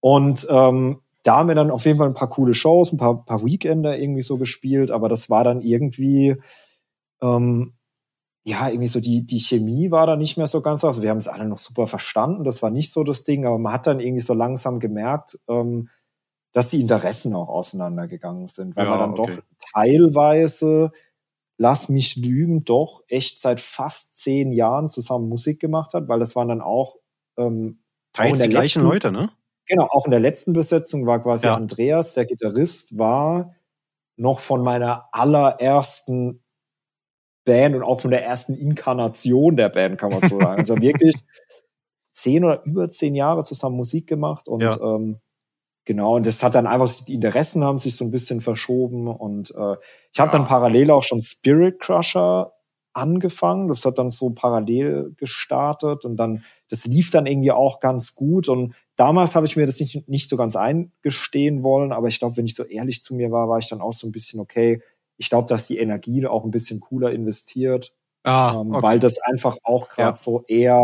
Und 0.00 0.46
ähm, 0.48 1.00
da 1.24 1.36
haben 1.36 1.48
wir 1.48 1.54
dann 1.54 1.70
auf 1.70 1.84
jeden 1.84 1.98
Fall 1.98 2.08
ein 2.08 2.14
paar 2.14 2.30
coole 2.30 2.54
Shows, 2.54 2.90
ein 2.90 2.96
paar, 2.96 3.22
paar 3.26 3.44
Weekender 3.44 3.98
irgendwie 3.98 4.22
so 4.22 4.38
gespielt, 4.38 4.90
aber 4.90 5.10
das 5.10 5.28
war 5.28 5.44
dann 5.44 5.60
irgendwie, 5.60 6.36
ähm, 7.20 7.74
ja, 8.44 8.68
irgendwie 8.68 8.88
so 8.88 9.00
die, 9.00 9.24
die 9.26 9.40
Chemie 9.40 9.90
war 9.90 10.06
da 10.06 10.16
nicht 10.16 10.36
mehr 10.38 10.46
so 10.46 10.62
ganz. 10.62 10.84
Also 10.84 11.02
wir 11.02 11.10
haben 11.10 11.18
es 11.18 11.28
alle 11.28 11.46
noch 11.46 11.58
super 11.58 11.86
verstanden, 11.86 12.44
das 12.44 12.62
war 12.62 12.70
nicht 12.70 12.92
so 12.92 13.04
das 13.04 13.24
Ding, 13.24 13.46
aber 13.46 13.58
man 13.58 13.72
hat 13.72 13.86
dann 13.86 14.00
irgendwie 14.00 14.22
so 14.22 14.34
langsam 14.34 14.80
gemerkt, 14.80 15.38
ähm, 15.48 15.88
dass 16.52 16.70
die 16.70 16.80
Interessen 16.80 17.34
auch 17.34 17.48
auseinandergegangen 17.48 18.48
sind, 18.48 18.76
weil 18.76 18.86
Ja, 18.86 18.90
man 18.90 18.98
dann 19.00 19.20
okay. 19.20 19.36
doch 19.36 19.42
teilweise, 19.74 20.90
lass 21.58 21.88
mich 21.88 22.16
lügen, 22.16 22.64
doch 22.64 23.02
echt 23.08 23.40
seit 23.40 23.60
fast 23.60 24.16
zehn 24.16 24.52
Jahren 24.52 24.90
zusammen 24.90 25.28
Musik 25.28 25.60
gemacht 25.60 25.94
hat, 25.94 26.08
weil 26.08 26.18
das 26.20 26.34
waren 26.36 26.48
dann 26.48 26.60
auch 26.62 26.96
ähm, 27.38 27.80
auch 28.12 28.16
Teils 28.22 28.38
der 28.38 28.48
die 28.48 28.50
gleichen 28.54 28.82
letzten- 28.82 28.92
Leute, 28.92 29.12
ne? 29.12 29.30
Genau, 29.66 29.86
auch 29.90 30.06
in 30.06 30.10
der 30.10 30.18
letzten 30.20 30.52
Besetzung 30.54 31.06
war 31.06 31.22
quasi 31.22 31.46
Ja. 31.46 31.54
Andreas, 31.54 32.14
der 32.14 32.26
Gitarrist, 32.26 32.98
war 32.98 33.54
noch 34.16 34.40
von 34.40 34.62
meiner 34.62 35.08
allerersten 35.12 36.42
Band 37.50 37.74
und 37.74 37.82
auch 37.82 38.00
von 38.00 38.10
der 38.12 38.24
ersten 38.24 38.54
Inkarnation 38.54 39.56
der 39.56 39.68
Band, 39.70 39.98
kann 39.98 40.10
man 40.10 40.20
so 40.20 40.38
sagen. 40.38 40.60
Also 40.60 40.80
wirklich 40.80 41.14
zehn 42.12 42.44
oder 42.44 42.62
über 42.64 42.88
zehn 42.90 43.14
Jahre 43.14 43.42
zusammen 43.42 43.76
Musik 43.76 44.06
gemacht 44.06 44.48
und 44.48 44.60
Ja. 44.62 44.78
ähm, 44.80 45.18
genau, 45.84 46.16
und 46.16 46.26
das 46.26 46.42
hat 46.42 46.54
dann 46.54 46.66
einfach, 46.66 46.90
die 47.04 47.14
Interessen 47.14 47.64
haben 47.64 47.78
sich 47.78 47.96
so 47.96 48.04
ein 48.04 48.10
bisschen 48.10 48.40
verschoben 48.40 49.08
und 49.08 49.50
äh, 49.50 49.76
ich 50.12 50.20
habe 50.20 50.32
Ja. 50.32 50.38
dann 50.38 50.46
parallel 50.46 50.90
auch 50.90 51.02
schon 51.02 51.20
Spirit 51.20 51.80
Crusher 51.80 52.52
angefangen. 52.92 53.68
Das 53.68 53.84
hat 53.84 53.98
dann 53.98 54.10
so 54.10 54.30
parallel 54.30 55.14
gestartet 55.16 56.04
und 56.04 56.16
dann, 56.16 56.42
das 56.68 56.84
lief 56.86 57.10
dann 57.10 57.26
irgendwie 57.26 57.52
auch 57.52 57.78
ganz 57.80 58.14
gut. 58.16 58.48
Und 58.48 58.74
damals 58.96 59.36
habe 59.36 59.46
ich 59.46 59.56
mir 59.56 59.64
das 59.66 59.78
nicht, 59.80 60.08
nicht 60.08 60.28
so 60.28 60.36
ganz 60.36 60.56
eingestehen 60.56 61.62
wollen, 61.62 61.92
aber 61.92 62.08
ich 62.08 62.18
glaube, 62.18 62.36
wenn 62.36 62.46
ich 62.46 62.56
so 62.56 62.64
ehrlich 62.64 63.00
zu 63.02 63.14
mir 63.14 63.30
war, 63.30 63.48
war 63.48 63.58
ich 63.58 63.68
dann 63.68 63.80
auch 63.80 63.92
so 63.92 64.06
ein 64.08 64.12
bisschen 64.12 64.40
okay. 64.40 64.82
Ich 65.20 65.30
glaube, 65.30 65.48
dass 65.48 65.66
die 65.68 65.78
Energie 65.78 66.26
auch 66.26 66.44
ein 66.44 66.50
bisschen 66.50 66.80
cooler 66.80 67.12
investiert, 67.12 67.94
Ah, 68.24 68.52
ähm, 68.60 68.72
okay. 68.74 68.82
weil 68.82 68.98
das 69.00 69.18
einfach 69.22 69.56
auch 69.64 69.88
gerade 69.88 70.10
Ja. 70.12 70.16
so 70.16 70.44
eher 70.48 70.82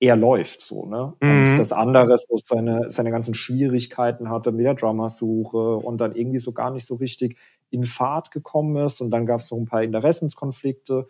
eher 0.00 0.16
läuft 0.16 0.60
so, 0.60 0.86
ne? 0.86 1.14
Mhm. 1.20 1.50
Und 1.52 1.58
das 1.58 1.72
andere 1.72 2.16
so 2.18 2.36
seine, 2.36 2.90
seine 2.90 3.10
ganzen 3.10 3.34
Schwierigkeiten 3.34 4.30
hatte 4.30 4.52
mit 4.52 4.64
der 4.64 4.74
Drummersuche 4.74 5.76
und 5.76 6.00
dann 6.00 6.14
irgendwie 6.14 6.38
so 6.38 6.52
gar 6.52 6.70
nicht 6.70 6.86
so 6.86 6.94
richtig 6.96 7.36
in 7.70 7.84
Fahrt 7.84 8.30
gekommen 8.30 8.76
ist 8.84 9.00
und 9.00 9.10
dann 9.10 9.26
gab 9.26 9.40
es 9.40 9.48
so 9.48 9.56
ein 9.56 9.66
paar 9.66 9.82
Interessenskonflikte 9.82 11.06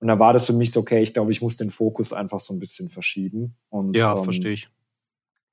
und 0.00 0.08
da 0.08 0.18
war 0.18 0.34
das 0.34 0.46
für 0.46 0.52
mich 0.52 0.70
so, 0.72 0.80
okay, 0.80 1.02
ich 1.02 1.14
glaube, 1.14 1.32
ich 1.32 1.40
muss 1.42 1.56
den 1.56 1.70
Fokus 1.70 2.12
einfach 2.12 2.40
so 2.40 2.52
ein 2.54 2.58
bisschen 2.60 2.90
verschieben 2.90 3.56
und 3.70 3.96
ja, 3.96 4.14
ähm, 4.16 4.24
verstehe 4.24 4.52
ich. 4.52 4.68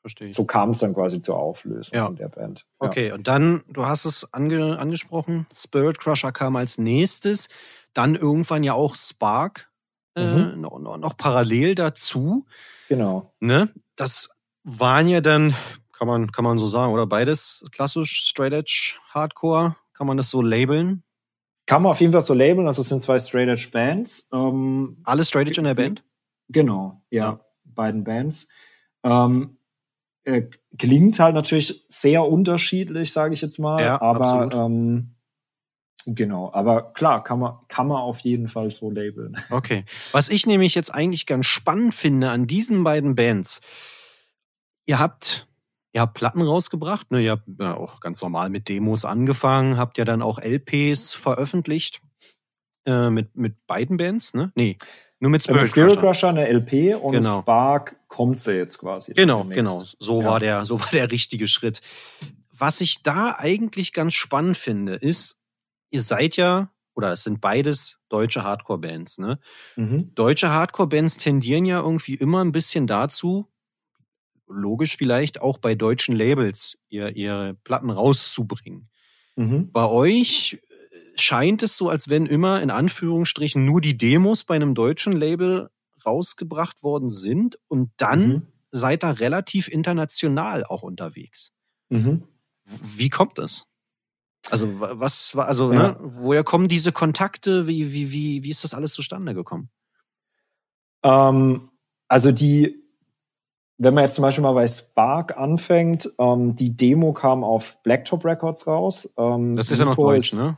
Verstehe 0.04 0.28
ich. 0.28 0.36
so 0.36 0.44
kam 0.46 0.72
es 0.72 0.80
dann 0.80 0.94
quasi 0.94 1.22
zur 1.22 1.38
Auflösung 1.40 1.96
Ja. 1.98 2.10
der 2.10 2.28
Band. 2.28 2.66
Ja. 2.82 2.88
Okay, 2.90 3.12
und 3.14 3.28
dann, 3.30 3.64
du 3.70 3.86
hast 3.86 4.04
es 4.04 4.28
ange 4.34 4.78
angesprochen, 4.78 5.48
Spirit 5.56 5.98
Crusher 5.98 6.34
kam 6.34 6.58
als 6.58 6.78
nächstes, 6.78 7.48
dann 7.94 8.16
irgendwann 8.16 8.64
ja 8.64 8.74
auch 8.74 8.96
Spark 8.96 9.70
äh, 10.16 10.26
Mhm. 10.26 10.62
noch, 10.62 10.78
noch, 10.80 10.98
noch 10.98 11.16
parallel 11.18 11.74
dazu. 11.76 12.46
Genau. 12.90 13.34
Ne? 13.40 13.70
Das 13.96 14.30
waren 14.64 15.08
ja 15.08 15.22
dann, 15.22 15.56
kann 15.94 16.08
man, 16.08 16.32
kann 16.32 16.44
man 16.44 16.58
so 16.58 16.68
sagen, 16.68 16.92
oder 16.94 17.08
beides 17.08 17.66
klassisch 17.72 18.26
Straight 18.28 18.54
Edge 18.54 18.96
Hardcore, 19.10 19.76
kann 19.94 20.06
man 20.06 20.18
das 20.18 20.30
so 20.30 20.42
labeln? 20.42 21.04
Kann 21.66 21.82
man 21.82 21.92
auf 21.92 22.02
jeden 22.02 22.12
Fall 22.12 22.22
so 22.22 22.34
labeln, 22.34 22.68
also 22.68 22.82
es 22.82 22.90
sind 22.90 23.02
zwei 23.02 23.18
Straight 23.20 23.48
Edge 23.48 23.70
Bands. 23.72 24.28
Ähm, 24.34 24.98
Alle 25.06 25.24
Straight 25.24 25.48
Edge 25.48 25.62
in 25.62 25.66
der 25.66 25.76
Band? 25.76 26.04
Genau, 26.50 27.02
ja, 27.10 27.26
Ja. 27.26 27.40
beiden 27.64 28.04
Bands. 28.04 28.48
Ähm, 29.04 29.58
äh, 30.26 30.44
klingt 30.78 31.20
halt 31.20 31.36
natürlich 31.36 31.86
sehr 31.90 32.26
unterschiedlich, 32.26 33.12
sage 33.12 33.34
ich 33.34 33.42
jetzt 33.42 33.60
mal. 33.60 33.82
Ja, 33.82 34.02
aber 34.02 34.26
absolut. 34.26 34.56
ähm, 34.56 35.16
genau, 36.06 36.52
aber 36.54 36.94
klar, 36.94 37.24
kann 37.24 37.40
man, 37.40 37.58
kann 37.68 37.88
man 37.88 37.98
auf 37.98 38.20
jeden 38.22 38.48
Fall 38.48 38.70
so 38.72 38.90
labeln. 38.90 39.38
Okay. 39.52 39.86
Was 40.12 40.30
ich 40.30 40.46
nämlich 40.46 40.76
jetzt 40.76 40.94
eigentlich 40.94 41.26
ganz 41.26 41.46
spannend 41.46 41.94
finde 41.94 42.30
an 42.30 42.48
diesen 42.48 42.84
beiden 42.84 43.16
Bands, 43.16 43.62
ihr 44.86 45.00
habt, 45.00 45.48
ihr 45.92 46.02
habt 46.02 46.14
Platten 46.14 46.42
rausgebracht, 46.42 47.12
ne, 47.12 47.22
ihr 47.22 47.32
habt 47.32 47.48
ja 47.60 47.76
auch 47.76 48.00
ganz 48.00 48.22
normal 48.22 48.50
mit 48.50 48.70
Demos 48.70 49.06
angefangen, 49.06 49.78
habt 49.78 49.98
ja 49.98 50.06
dann 50.06 50.22
auch 50.22 50.40
LPs 50.40 51.14
veröffentlicht 51.14 52.02
äh, 52.86 53.10
mit, 53.10 53.36
mit 53.36 53.66
beiden 53.68 53.98
Bands, 53.98 54.34
ne? 54.34 54.52
Nee, 54.56 54.78
nur 55.24 55.32
mit 55.32 55.42
Spirit, 55.42 55.70
Spirit, 55.70 55.92
Spirit 55.94 56.00
Crusher. 56.06 56.28
Eine 56.28 56.48
LP 56.50 56.96
und 56.96 57.14
Genau. 57.14 57.40
Spark 57.42 57.96
kommt 58.10 58.42
sie 58.42 58.56
jetzt 58.58 58.78
quasi. 58.78 59.14
Genau, 59.14 59.46
genau. 59.46 59.82
So 59.98 60.20
Ja. 60.20 60.28
war 60.28 60.40
der, 60.42 60.66
so 60.66 60.82
war 60.82 60.90
der 60.92 61.10
richtige 61.12 61.48
Schritt. 61.48 61.80
Was 62.52 62.82
ich 62.82 63.04
da 63.04 63.34
eigentlich 63.38 63.94
ganz 63.94 64.16
spannend 64.16 64.58
finde, 64.58 64.96
ist, 64.96 65.38
ihr 65.92 66.02
seid 66.02 66.36
ja, 66.36 66.72
oder 66.94 67.14
es 67.14 67.24
sind 67.24 67.40
beides 67.40 67.96
deutsche 68.10 68.44
Hardcore-Bands, 68.44 69.18
ne? 69.20 69.40
Mhm. 69.78 70.12
deutsche 70.14 70.52
Hardcore-Bands 70.52 71.16
tendieren 71.16 71.64
ja 71.64 71.80
irgendwie 71.80 72.16
immer 72.16 72.44
ein 72.44 72.52
bisschen 72.52 72.86
dazu, 72.86 73.48
logisch 74.48 74.98
vielleicht 74.98 75.40
auch 75.40 75.58
bei 75.58 75.74
deutschen 75.74 76.18
Labels 76.18 76.78
ihr, 76.90 77.16
ihre 77.16 77.54
Platten 77.64 77.90
rauszubringen. 77.90 78.90
Mhm. 79.38 79.72
Bei 79.72 79.86
euch 79.88 80.60
äh, 80.70 80.73
scheint 81.16 81.64
es 81.64 81.78
so, 81.78 81.90
als 81.90 82.10
wenn 82.10 82.26
immer 82.26 82.62
in 82.62 82.70
Anführungsstrichen 82.72 83.66
nur 83.66 83.82
die 83.82 83.98
Demos 83.98 84.44
bei 84.44 84.56
einem 84.56 84.74
deutschen 84.76 85.14
Label 85.14 85.70
rausgebracht 86.06 86.84
worden 86.84 87.10
sind 87.10 87.58
und 87.68 87.92
dann 87.98 88.28
Mhm. 88.28 88.48
seid 88.72 89.04
ihr 89.04 89.20
relativ 89.20 89.68
international 89.68 90.64
auch 90.66 90.84
unterwegs. 90.84 91.52
Mhm. 91.90 92.24
Wie 92.66 93.10
kommt 93.10 93.38
das? 93.38 93.66
Also 94.50 94.80
wa- 94.80 94.92
was 94.96 95.36
war 95.36 95.48
also 95.48 95.72
Ja. 95.72 95.90
ne, 95.94 95.98
woher 96.02 96.44
kommen 96.44 96.68
diese 96.68 96.92
Kontakte? 96.92 97.68
Wie 97.68 97.94
wie 97.94 98.12
wie 98.12 98.44
wie 98.44 98.50
ist 98.50 98.64
das 98.64 98.74
alles 98.74 98.94
zustande 98.94 99.34
gekommen? 99.34 99.70
Ähm, 101.04 101.70
also 102.08 102.32
die, 102.32 102.84
wenn 103.78 103.94
man 103.94 104.04
jetzt 104.04 104.16
zum 104.16 104.22
Beispiel 104.24 104.42
mal 104.44 104.54
bei 104.54 104.68
Spark 104.68 105.38
anfängt, 105.38 106.10
ähm, 106.20 106.56
die 106.56 106.76
Demo 106.76 107.14
kam 107.14 107.44
auf 107.44 107.82
Blacktop 107.84 108.24
Records 108.26 108.68
raus. 108.68 109.10
Ähm, 109.18 109.56
Das 109.56 109.72
ist 109.72 109.80
ja 109.80 109.86
noch 109.86 109.92
Nico 109.98 110.10
deutsch, 110.12 110.34
ist- 110.34 110.40
ne? 110.40 110.58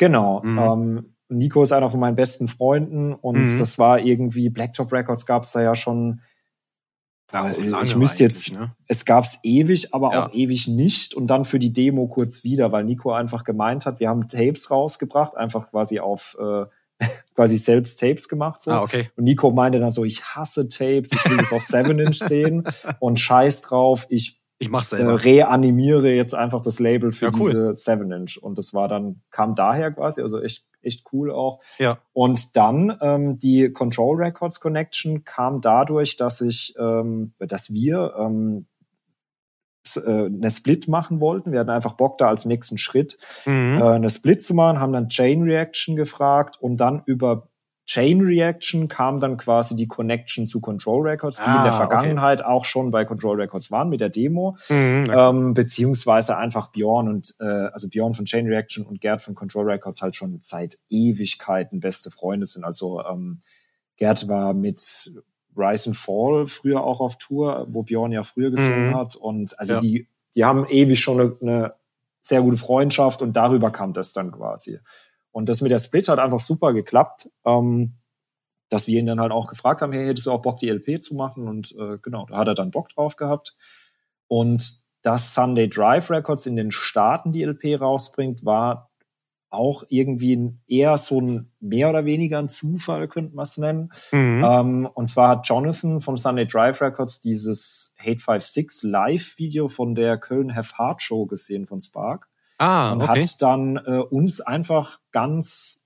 Genau. 0.00 0.40
Mhm. 0.42 0.58
Ähm, 0.58 1.14
Nico 1.28 1.62
ist 1.62 1.72
einer 1.72 1.90
von 1.90 2.00
meinen 2.00 2.16
besten 2.16 2.48
Freunden 2.48 3.12
und 3.14 3.44
Mhm. 3.52 3.58
das 3.58 3.78
war 3.78 3.98
irgendwie, 4.00 4.48
Blacktop 4.48 4.90
Records 4.92 5.26
gab 5.26 5.42
es 5.42 5.52
da 5.52 5.60
ja 5.62 5.74
schon, 5.76 6.22
Ja, 7.32 7.48
äh, 7.50 7.82
ich 7.84 7.94
müsste 7.94 8.24
jetzt, 8.24 8.50
ne? 8.50 8.72
es 8.88 9.04
gab 9.04 9.24
es 9.24 9.38
ewig, 9.44 9.94
aber 9.94 10.12
Ja. 10.12 10.26
auch 10.26 10.32
ewig 10.34 10.66
nicht 10.68 11.14
und 11.14 11.26
dann 11.28 11.44
für 11.44 11.58
die 11.60 11.72
Demo 11.72 12.08
kurz 12.08 12.42
wieder, 12.44 12.72
weil 12.72 12.82
Nico 12.84 13.12
einfach 13.12 13.44
gemeint 13.44 13.84
hat, 13.86 14.00
wir 14.00 14.08
haben 14.08 14.26
Tapes 14.26 14.70
rausgebracht, 14.70 15.36
einfach 15.36 15.70
quasi 15.70 16.00
auf, 16.00 16.36
äh, 16.40 16.64
quasi 17.36 17.58
selbst 17.58 18.00
Tapes 18.00 18.26
gemacht. 18.28 18.62
So. 18.62 18.70
Ah, 18.72 18.82
okay. 18.82 19.10
Und 19.16 19.24
Nico 19.24 19.50
meinte 19.52 19.78
dann 19.80 19.92
so, 19.92 20.04
ich 20.04 20.24
hasse 20.24 20.68
Tapes, 20.68 21.12
ich 21.12 21.30
will 21.30 21.36
das 21.36 21.52
auf 21.52 21.62
7-Inch 21.68 22.18
sehen 22.18 22.64
und 22.98 23.20
scheiß 23.20 23.60
drauf, 23.60 24.06
ich 24.08 24.39
Ich 24.62 24.68
mach's 24.68 24.92
äh, 24.92 24.98
selber. 24.98 25.24
reanimiere 25.24 26.10
jetzt 26.12 26.34
einfach 26.34 26.60
das 26.62 26.78
Label 26.78 27.12
für 27.12 27.26
Ja, 27.26 27.32
cool. 27.38 27.50
diese 27.50 27.92
7-Inch. 27.92 28.36
Und 28.40 28.58
das 28.58 28.72
war 28.74 28.86
dann, 28.88 29.22
kam 29.30 29.54
daher 29.54 29.90
quasi, 29.90 30.20
also 30.22 30.38
echt, 30.40 30.64
echt 30.82 31.04
cool 31.12 31.32
auch. 31.32 31.60
ja. 31.78 31.98
Und 32.12 32.56
dann 32.56 32.96
ähm, 33.00 33.38
die 33.38 33.72
Control 33.72 34.16
Records 34.22 34.60
Connection 34.60 35.24
kam 35.24 35.60
dadurch, 35.60 36.16
dass 36.16 36.40
ich, 36.42 36.74
ähm, 36.78 37.32
dass 37.38 37.72
wir 37.72 38.14
ähm, 38.18 38.66
äh, 39.96 40.26
eine 40.26 40.50
Split 40.50 40.88
machen 40.88 41.20
wollten. 41.20 41.52
Wir 41.52 41.60
hatten 41.60 41.70
einfach 41.70 41.94
Bock 41.94 42.18
da 42.18 42.28
als 42.28 42.44
nächsten 42.44 42.76
Schritt 42.78 43.16
Mhm. 43.46 43.78
äh, 43.80 43.84
eine 43.84 44.10
Split 44.10 44.42
zu 44.44 44.54
machen, 44.54 44.78
haben 44.78 44.92
dann 44.92 45.08
Chain 45.08 45.42
Reaction 45.42 45.96
gefragt 45.96 46.58
und 46.60 46.76
dann 46.76 47.02
über 47.06 47.48
Chain 47.90 48.20
Reaction 48.20 48.86
kam 48.86 49.18
dann 49.18 49.36
quasi 49.36 49.74
die 49.74 49.88
Connection 49.88 50.46
zu 50.46 50.60
Control 50.60 51.08
Records, 51.08 51.38
die 51.38 51.42
Ah, 51.42 51.56
in 51.56 51.62
der 51.64 51.72
okay. 51.72 51.76
Vergangenheit 51.88 52.44
auch 52.44 52.64
schon 52.64 52.92
bei 52.92 53.04
Control 53.04 53.40
Records 53.40 53.72
waren 53.72 53.88
mit 53.88 54.00
der 54.00 54.10
Demo, 54.10 54.56
Mhm. 54.68 55.10
ähm, 55.12 55.54
beziehungsweise 55.54 56.36
einfach 56.36 56.68
Bjorn 56.68 57.08
und 57.08 57.34
äh, 57.40 57.44
also 57.44 57.88
Bjorn 57.88 58.14
von 58.14 58.26
Chain 58.26 58.46
Reaction 58.46 58.86
und 58.86 59.00
Gerd 59.00 59.22
von 59.22 59.34
Control 59.34 59.68
Records 59.68 60.02
halt 60.02 60.14
schon 60.14 60.38
seit 60.40 60.78
Ewigkeiten 60.88 61.80
beste 61.80 62.12
Freunde 62.12 62.46
sind. 62.46 62.62
Also 62.62 63.02
ähm, 63.04 63.40
Gerd 63.96 64.28
war 64.28 64.54
mit 64.54 65.10
Rise 65.56 65.90
and 65.90 65.96
Fall 65.96 66.46
früher 66.46 66.84
auch 66.84 67.00
auf 67.00 67.18
Tour, 67.18 67.66
wo 67.70 67.82
Bjorn 67.82 68.12
ja 68.12 68.22
früher 68.22 68.52
gesungen 68.52 68.90
Mhm. 68.90 68.96
hat 68.96 69.16
und 69.16 69.58
also 69.58 69.74
Ja. 69.74 69.80
die 69.80 70.06
die 70.36 70.44
haben 70.44 70.64
ewig 70.68 71.00
schon 71.00 71.20
eine, 71.20 71.36
eine 71.42 71.72
sehr 72.22 72.40
gute 72.42 72.56
Freundschaft 72.56 73.20
und 73.20 73.32
darüber 73.34 73.72
kam 73.72 73.92
das 73.94 74.12
dann 74.12 74.30
quasi. 74.30 74.78
Und 75.32 75.48
das 75.48 75.60
mit 75.60 75.70
der 75.70 75.78
Split 75.78 76.08
hat 76.08 76.18
einfach 76.18 76.40
super 76.40 76.72
geklappt, 76.72 77.30
ähm, 77.44 77.94
dass 78.68 78.86
wir 78.86 78.98
ihn 78.98 79.06
dann 79.06 79.20
halt 79.20 79.32
auch 79.32 79.48
gefragt 79.48 79.82
haben, 79.82 79.92
hey, 79.92 80.06
hättest 80.06 80.26
du 80.26 80.32
auch 80.32 80.42
Bock, 80.42 80.58
die 80.58 80.68
LP 80.68 81.02
zu 81.02 81.14
machen? 81.14 81.48
Und 81.48 81.74
äh, 81.78 81.98
genau, 82.02 82.26
da 82.26 82.38
hat 82.38 82.48
er 82.48 82.54
dann 82.54 82.70
Bock 82.70 82.88
drauf 82.88 83.16
gehabt. 83.16 83.56
Und 84.28 84.80
dass 85.02 85.34
Sunday 85.34 85.68
Drive 85.68 86.10
Records 86.10 86.46
in 86.46 86.56
den 86.56 86.70
Staaten 86.70 87.32
die 87.32 87.42
LP 87.42 87.80
rausbringt, 87.80 88.44
war 88.44 88.90
auch 89.50 89.82
irgendwie 89.88 90.54
eher 90.68 90.96
so 90.96 91.20
ein 91.20 91.52
mehr 91.58 91.90
oder 91.90 92.04
weniger 92.04 92.38
ein 92.38 92.48
Zufall, 92.48 93.08
könnte 93.08 93.34
man 93.34 93.44
es 93.44 93.56
nennen. 93.56 93.90
Mhm. 94.12 94.44
Ähm, 94.46 94.88
und 94.94 95.06
zwar 95.06 95.28
hat 95.30 95.48
Jonathan 95.48 96.00
von 96.00 96.16
Sunday 96.16 96.46
Drive 96.46 96.80
Records 96.80 97.20
dieses 97.20 97.92
Hate 97.98 98.20
56 98.20 98.88
Live-Video 98.88 99.68
von 99.68 99.96
der 99.96 100.18
Köln 100.18 100.54
Have 100.54 100.78
Heart 100.78 101.02
Show 101.02 101.26
gesehen 101.26 101.66
von 101.66 101.80
Spark. 101.80 102.29
Ah, 102.60 102.92
und 102.92 103.00
okay. 103.00 103.22
hat 103.22 103.40
dann 103.40 103.78
äh, 103.78 104.02
uns 104.10 104.42
einfach 104.42 105.00
ganz 105.12 105.80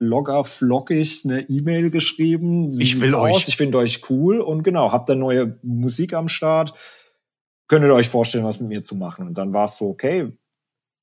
locker 0.00 0.42
flockig 0.42 1.22
eine 1.24 1.48
E-Mail 1.48 1.90
geschrieben. 1.90 2.80
ich 2.80 3.00
will 3.00 3.14
euch. 3.14 3.36
Aus? 3.36 3.48
Ich 3.48 3.56
finde 3.56 3.78
euch 3.78 4.10
cool 4.10 4.40
und 4.40 4.64
genau, 4.64 4.90
habt 4.90 5.08
dann 5.08 5.20
neue 5.20 5.60
Musik 5.62 6.14
am 6.14 6.26
Start. 6.26 6.74
Könntet 7.68 7.90
ihr 7.90 7.94
euch 7.94 8.08
vorstellen, 8.08 8.44
was 8.44 8.58
mit 8.58 8.68
mir 8.68 8.82
zu 8.82 8.96
machen? 8.96 9.28
Und 9.28 9.38
dann 9.38 9.52
war 9.52 9.66
es 9.66 9.78
so, 9.78 9.90
okay, 9.90 10.32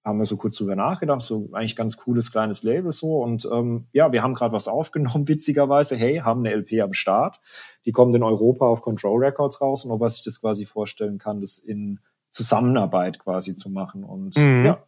haben 0.04 0.20
wir 0.20 0.26
so 0.26 0.36
kurz 0.36 0.58
drüber 0.58 0.76
nachgedacht, 0.76 1.22
so 1.22 1.48
eigentlich 1.54 1.78
ganz 1.78 1.96
cooles 1.96 2.30
kleines 2.30 2.64
Label 2.64 2.92
so 2.92 3.24
und 3.24 3.48
ähm, 3.52 3.88
ja, 3.94 4.12
wir 4.12 4.22
haben 4.22 4.34
gerade 4.34 4.54
was 4.54 4.68
aufgenommen, 4.68 5.28
witzigerweise, 5.30 5.96
hey, 5.96 6.18
haben 6.18 6.46
eine 6.46 6.54
LP 6.54 6.82
am 6.82 6.94
Start, 6.94 7.40
die 7.86 7.94
kommt 7.94 8.14
in 8.16 8.22
Europa 8.22 8.66
auf 8.66 8.82
Control 8.82 9.24
Records 9.24 9.62
raus 9.62 9.86
und 9.86 9.92
ob 9.92 10.02
er 10.02 10.10
sich 10.10 10.24
das 10.24 10.42
quasi 10.42 10.66
vorstellen 10.66 11.18
kann, 11.18 11.40
das 11.40 11.58
in 11.58 12.00
Zusammenarbeit 12.32 13.18
quasi 13.18 13.56
zu 13.56 13.70
machen 13.70 14.04
und 14.04 14.36
mhm. 14.38 14.66
ja, 14.66 14.84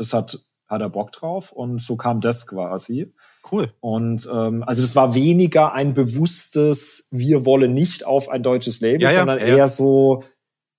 das 0.00 0.12
hat 0.12 0.40
hat 0.70 0.80
er 0.80 0.88
Bock 0.88 1.10
drauf 1.10 1.50
und 1.50 1.82
so 1.82 1.96
kam 1.96 2.20
das 2.20 2.46
quasi. 2.46 3.12
Cool. 3.50 3.74
Und 3.80 4.28
ähm, 4.32 4.62
also 4.62 4.82
das 4.82 4.94
war 4.94 5.14
weniger 5.14 5.72
ein 5.72 5.94
bewusstes, 5.94 7.08
wir 7.10 7.44
wollen 7.44 7.74
nicht 7.74 8.06
auf 8.06 8.28
ein 8.28 8.44
deutsches 8.44 8.80
Label, 8.80 9.02
ja, 9.02 9.12
sondern 9.12 9.40
ja, 9.40 9.46
ja. 9.46 9.56
eher 9.56 9.68
so 9.68 10.22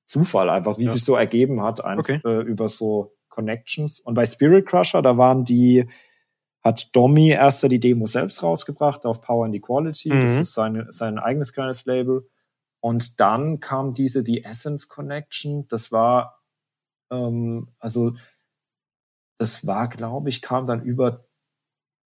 Zufall 0.05 0.49
einfach, 0.49 0.77
wie 0.77 0.87
sich 0.87 1.03
so 1.03 1.15
ergeben 1.15 1.61
hat, 1.61 1.83
einfach 1.83 2.03
okay. 2.03 2.21
äh, 2.23 2.41
über 2.41 2.69
so 2.69 3.15
Connections. 3.27 3.99
Und 3.99 4.13
bei 4.13 4.25
Spirit 4.25 4.65
Crusher, 4.65 5.01
da 5.01 5.17
waren 5.17 5.43
die, 5.43 5.89
hat 6.61 6.95
Domi 6.95 7.29
erst 7.29 7.69
die 7.69 7.79
Demo 7.79 8.07
selbst 8.07 8.43
rausgebracht 8.43 9.05
auf 9.05 9.21
Power 9.21 9.45
and 9.45 9.55
Equality. 9.55 10.13
Mhm. 10.13 10.21
Das 10.21 10.33
ist 10.35 10.53
sein, 10.53 10.85
sein 10.89 11.19
eigenes 11.19 11.51
kleines 11.51 11.85
Label. 11.85 12.29
Und 12.79 13.19
dann 13.19 13.59
kam 13.59 13.93
diese 13.93 14.23
The 14.23 14.43
Essence 14.45 14.87
Connection. 14.87 15.67
Das 15.67 15.91
war, 15.91 16.41
ähm, 17.11 17.69
also, 17.79 18.13
das 19.41 19.65
war, 19.65 19.87
glaube 19.87 20.29
ich, 20.29 20.43
kam 20.43 20.67
dann 20.67 20.83
über 20.83 21.25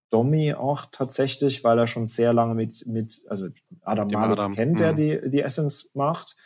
Domi 0.09 0.53
auch 0.53 0.85
tatsächlich, 0.89 1.65
weil 1.65 1.77
er 1.77 1.85
schon 1.87 2.07
sehr 2.07 2.31
lange 2.31 2.55
mit, 2.55 2.87
mit 2.87 3.25
also 3.27 3.47
Adam 3.81 4.07
Malik 4.07 4.39
Adam. 4.39 4.53
kennt, 4.53 4.79
der 4.79 4.93
mhm. 4.93 4.95
die, 4.95 5.21
die 5.31 5.41
Essence 5.41 5.91
macht. 5.93 6.37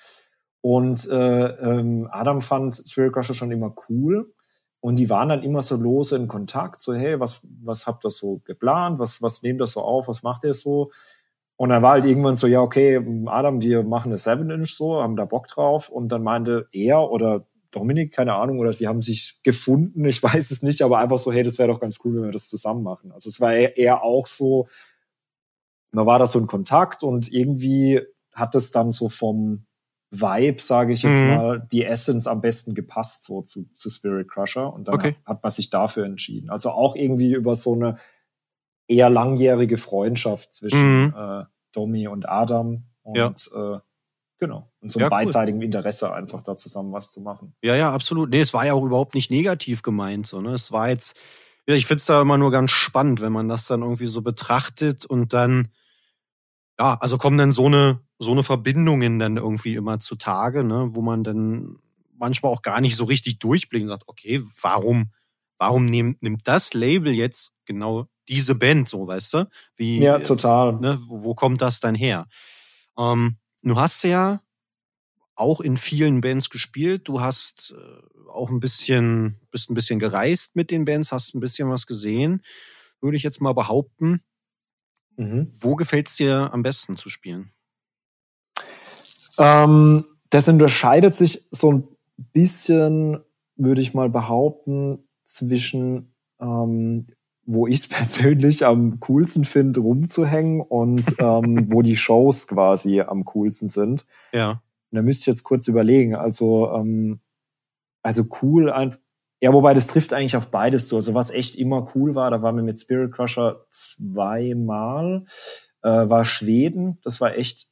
Und 0.61 1.07
äh, 1.07 1.45
ähm, 1.45 2.09
Adam 2.11 2.41
fand 2.41 2.81
Spirit 2.87 3.13
Crusher 3.13 3.35
schon 3.35 3.51
immer 3.51 3.75
cool. 3.87 4.33
Und 4.79 4.95
die 4.95 5.11
waren 5.11 5.29
dann 5.29 5.43
immer 5.43 5.61
so 5.61 5.75
lose 5.75 6.15
in 6.15 6.27
Kontakt, 6.27 6.79
so, 6.79 6.95
hey, 6.95 7.19
was, 7.19 7.45
was 7.61 7.85
habt 7.85 8.03
ihr 8.03 8.09
so 8.09 8.41
geplant? 8.45 8.97
Was, 8.97 9.21
was 9.21 9.43
nehmt 9.43 9.61
ihr 9.61 9.67
so 9.67 9.81
auf? 9.81 10.07
Was 10.07 10.23
macht 10.23 10.43
ihr 10.43 10.55
so? 10.55 10.89
Und 11.55 11.69
dann 11.69 11.83
war 11.83 11.91
halt 11.91 12.05
irgendwann 12.05 12.35
so, 12.35 12.47
ja, 12.47 12.61
okay, 12.61 12.99
Adam, 13.27 13.61
wir 13.61 13.83
machen 13.83 14.11
eine 14.11 14.17
7-Inch 14.17 14.73
so, 14.75 15.03
haben 15.03 15.17
da 15.17 15.25
Bock 15.25 15.47
drauf. 15.47 15.89
Und 15.89 16.11
dann 16.11 16.23
meinte 16.23 16.67
er 16.71 17.11
oder 17.11 17.45
Dominik, 17.71 18.13
keine 18.13 18.33
Ahnung, 18.33 18.59
oder 18.59 18.73
sie 18.73 18.87
haben 18.87 19.01
sich 19.01 19.39
gefunden, 19.43 20.05
ich 20.05 20.21
weiß 20.23 20.51
es 20.51 20.63
nicht, 20.63 20.81
aber 20.81 20.99
einfach 20.99 21.19
so, 21.19 21.31
hey, 21.31 21.43
das 21.43 21.59
wäre 21.59 21.69
doch 21.69 21.79
ganz 21.79 21.99
cool, 22.03 22.15
wenn 22.15 22.25
wir 22.25 22.31
das 22.31 22.49
zusammen 22.49 22.83
machen. 22.83 23.11
Also 23.11 23.29
es 23.29 23.39
war 23.39 23.53
eher 23.53 24.03
auch 24.03 24.27
so, 24.27 24.67
man 25.91 26.05
war 26.05 26.19
da 26.19 26.27
so 26.27 26.39
in 26.39 26.47
Kontakt 26.47 27.03
und 27.03 27.31
irgendwie 27.31 28.01
hat 28.33 28.55
es 28.55 28.71
dann 28.71 28.91
so 28.91 29.09
vom, 29.09 29.65
Vibe, 30.11 30.59
sage 30.59 30.93
ich 30.93 31.03
jetzt 31.03 31.21
mhm. 31.21 31.27
mal, 31.27 31.67
die 31.71 31.85
Essence 31.85 32.25
am 32.25 32.41
besten 32.41 32.73
gepasst 32.73 33.23
so 33.23 33.41
zu, 33.43 33.65
zu 33.73 33.89
Spirit 33.89 34.27
Crusher 34.29 34.73
und 34.73 34.87
dann 34.87 34.95
okay. 34.95 35.15
hat 35.23 35.43
man 35.43 35.51
sich 35.51 35.69
dafür 35.69 36.05
entschieden. 36.05 36.49
Also 36.49 36.71
auch 36.71 36.95
irgendwie 36.95 37.33
über 37.33 37.55
so 37.55 37.73
eine 37.73 37.97
eher 38.87 39.09
langjährige 39.11 39.77
Freundschaft 39.77 40.53
zwischen 40.53 41.07
mhm. 41.07 41.13
äh, 41.15 41.43
Domi 41.73 42.07
und 42.07 42.27
Adam 42.27 42.85
und 43.03 43.17
ja. 43.17 43.75
äh, 43.75 43.79
genau 44.39 44.71
und 44.81 44.91
so 44.91 44.99
ja, 44.99 45.09
beidseitigen 45.09 45.61
Interesse 45.61 46.13
einfach 46.13 46.41
da 46.41 46.55
zusammen 46.55 46.91
was 46.91 47.11
zu 47.11 47.21
machen. 47.21 47.53
Ja, 47.61 47.75
ja, 47.75 47.91
absolut. 47.91 48.29
Nee, 48.29 48.41
es 48.41 48.53
war 48.53 48.65
ja 48.65 48.73
auch 48.73 48.85
überhaupt 48.85 49.13
nicht 49.15 49.31
negativ 49.31 49.81
gemeint, 49.81 50.25
so 50.25 50.41
ne. 50.41 50.51
Es 50.51 50.71
war 50.71 50.89
jetzt, 50.89 51.15
ich 51.65 51.85
finde 51.85 51.99
es 51.99 52.05
da 52.05 52.21
immer 52.21 52.37
nur 52.37 52.51
ganz 52.51 52.71
spannend, 52.71 53.21
wenn 53.21 53.33
man 53.33 53.47
das 53.47 53.67
dann 53.67 53.81
irgendwie 53.81 54.07
so 54.07 54.21
betrachtet 54.21 55.05
und 55.05 55.33
dann 55.33 55.69
ja, 56.79 56.97
also 56.99 57.17
kommen 57.17 57.37
dann 57.37 57.51
so 57.51 57.65
eine, 57.65 57.99
so 58.19 58.31
eine 58.31 58.43
Verbindungen 58.43 59.19
dann 59.19 59.37
irgendwie 59.37 59.75
immer 59.75 59.99
zutage, 59.99 60.63
ne, 60.63 60.89
wo 60.93 61.01
man 61.01 61.23
dann 61.23 61.77
manchmal 62.17 62.51
auch 62.51 62.61
gar 62.61 62.81
nicht 62.81 62.95
so 62.95 63.03
richtig 63.03 63.39
durchblickt 63.39 63.83
und 63.83 63.89
sagt, 63.89 64.07
okay, 64.07 64.41
warum, 64.61 65.11
warum 65.57 65.85
nimmt, 65.85 66.23
nimmt 66.23 66.47
das 66.47 66.73
Label 66.73 67.13
jetzt 67.13 67.51
genau 67.65 68.07
diese 68.29 68.55
Band, 68.55 68.87
so, 68.87 69.07
weißt 69.07 69.33
du? 69.33 69.49
Wie, 69.75 69.99
ja, 69.99 70.19
total. 70.19 70.79
Ne, 70.79 70.97
wo, 71.01 71.23
wo 71.23 71.35
kommt 71.35 71.61
das 71.61 71.81
dann 71.81 71.95
her? 71.95 72.27
Ähm, 72.97 73.37
du 73.63 73.75
hast 73.75 74.03
ja 74.03 74.41
auch 75.35 75.61
in 75.61 75.77
vielen 75.77 76.21
Bands 76.21 76.49
gespielt. 76.49 77.07
Du 77.07 77.21
hast 77.21 77.73
äh, 77.77 78.29
auch 78.29 78.49
ein 78.49 78.59
bisschen, 78.59 79.39
bist 79.51 79.69
ein 79.69 79.73
bisschen 79.73 79.99
gereist 79.99 80.55
mit 80.55 80.69
den 80.69 80.85
Bands, 80.85 81.11
hast 81.11 81.33
ein 81.33 81.39
bisschen 81.39 81.69
was 81.69 81.87
gesehen, 81.87 82.43
würde 83.01 83.17
ich 83.17 83.23
jetzt 83.23 83.41
mal 83.41 83.53
behaupten. 83.53 84.21
Mhm. 85.15 85.51
Wo 85.59 85.75
gefällt 85.75 86.09
es 86.09 86.15
dir 86.15 86.53
am 86.53 86.61
besten 86.61 86.97
zu 86.97 87.09
spielen? 87.09 87.51
Ähm, 89.37 90.03
das 90.29 90.47
unterscheidet 90.47 91.15
sich 91.15 91.47
so 91.51 91.71
ein 91.71 91.87
bisschen, 92.33 93.19
würde 93.55 93.81
ich 93.81 93.93
mal 93.93 94.09
behaupten, 94.09 95.07
zwischen 95.23 96.13
ähm, 96.39 97.07
wo 97.51 97.67
ich 97.67 97.79
es 97.79 97.87
persönlich 97.89 98.65
am 98.65 98.99
coolsten 98.99 99.43
finde, 99.43 99.81
rumzuhängen 99.81 100.61
und 100.61 101.03
ähm, 101.19 101.67
wo 101.71 101.81
die 101.81 101.97
Shows 101.97 102.47
quasi 102.47 103.01
am 103.01 103.25
coolsten 103.25 103.69
sind. 103.69 104.05
Ja. 104.31 104.61
Und 104.91 104.95
da 104.95 105.01
müsste 105.01 105.23
ich 105.23 105.27
jetzt 105.27 105.43
kurz 105.43 105.67
überlegen. 105.67 106.15
Also, 106.15 106.71
ähm, 106.73 107.19
also 108.01 108.25
cool, 108.41 108.71
einfach 108.71 108.99
ja, 109.41 109.53
wobei 109.53 109.73
das 109.73 109.87
trifft 109.87 110.13
eigentlich 110.13 110.35
auf 110.35 110.47
beides 110.47 110.89
so. 110.89 110.97
Also 110.97 111.13
was 111.13 111.31
echt 111.31 111.55
immer 111.55 111.91
cool 111.95 112.13
war, 112.13 112.29
da 112.29 112.41
waren 112.41 112.57
wir 112.57 112.63
mit 112.63 112.79
Spirit 112.79 113.13
Crusher 113.13 113.65
zweimal, 113.69 115.23
äh, 115.81 115.89
war 115.89 116.25
Schweden. 116.25 116.99
Das 117.03 117.21
war 117.21 117.35
echt 117.35 117.67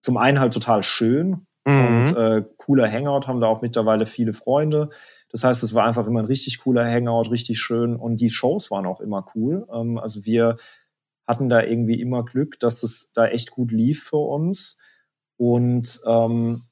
zum 0.00 0.16
einen 0.16 0.38
halt 0.38 0.54
total 0.54 0.84
schön 0.84 1.46
mhm. 1.64 1.86
und 1.86 2.16
äh, 2.16 2.44
cooler 2.58 2.90
Hangout, 2.90 3.26
haben 3.26 3.40
da 3.40 3.48
auch 3.48 3.60
mittlerweile 3.60 4.06
viele 4.06 4.32
Freunde. 4.32 4.90
Das 5.30 5.44
heißt, 5.44 5.62
es 5.62 5.74
war 5.74 5.84
einfach 5.84 6.06
immer 6.06 6.20
ein 6.20 6.26
richtig 6.26 6.58
cooler 6.58 6.90
Hangout, 6.90 7.30
richtig 7.30 7.60
schön 7.60 7.96
und 7.96 8.20
die 8.20 8.30
Shows 8.30 8.70
waren 8.70 8.86
auch 8.86 9.00
immer 9.00 9.26
cool. 9.34 9.66
Ähm, 9.72 9.98
also 9.98 10.24
wir 10.24 10.56
hatten 11.26 11.48
da 11.50 11.62
irgendwie 11.62 12.00
immer 12.00 12.24
Glück, 12.24 12.58
dass 12.58 12.82
es 12.82 13.12
da 13.12 13.26
echt 13.26 13.50
gut 13.50 13.70
lief 13.70 14.04
für 14.04 14.16
uns. 14.16 14.78
Und 15.36 16.00
ähm, 16.06 16.62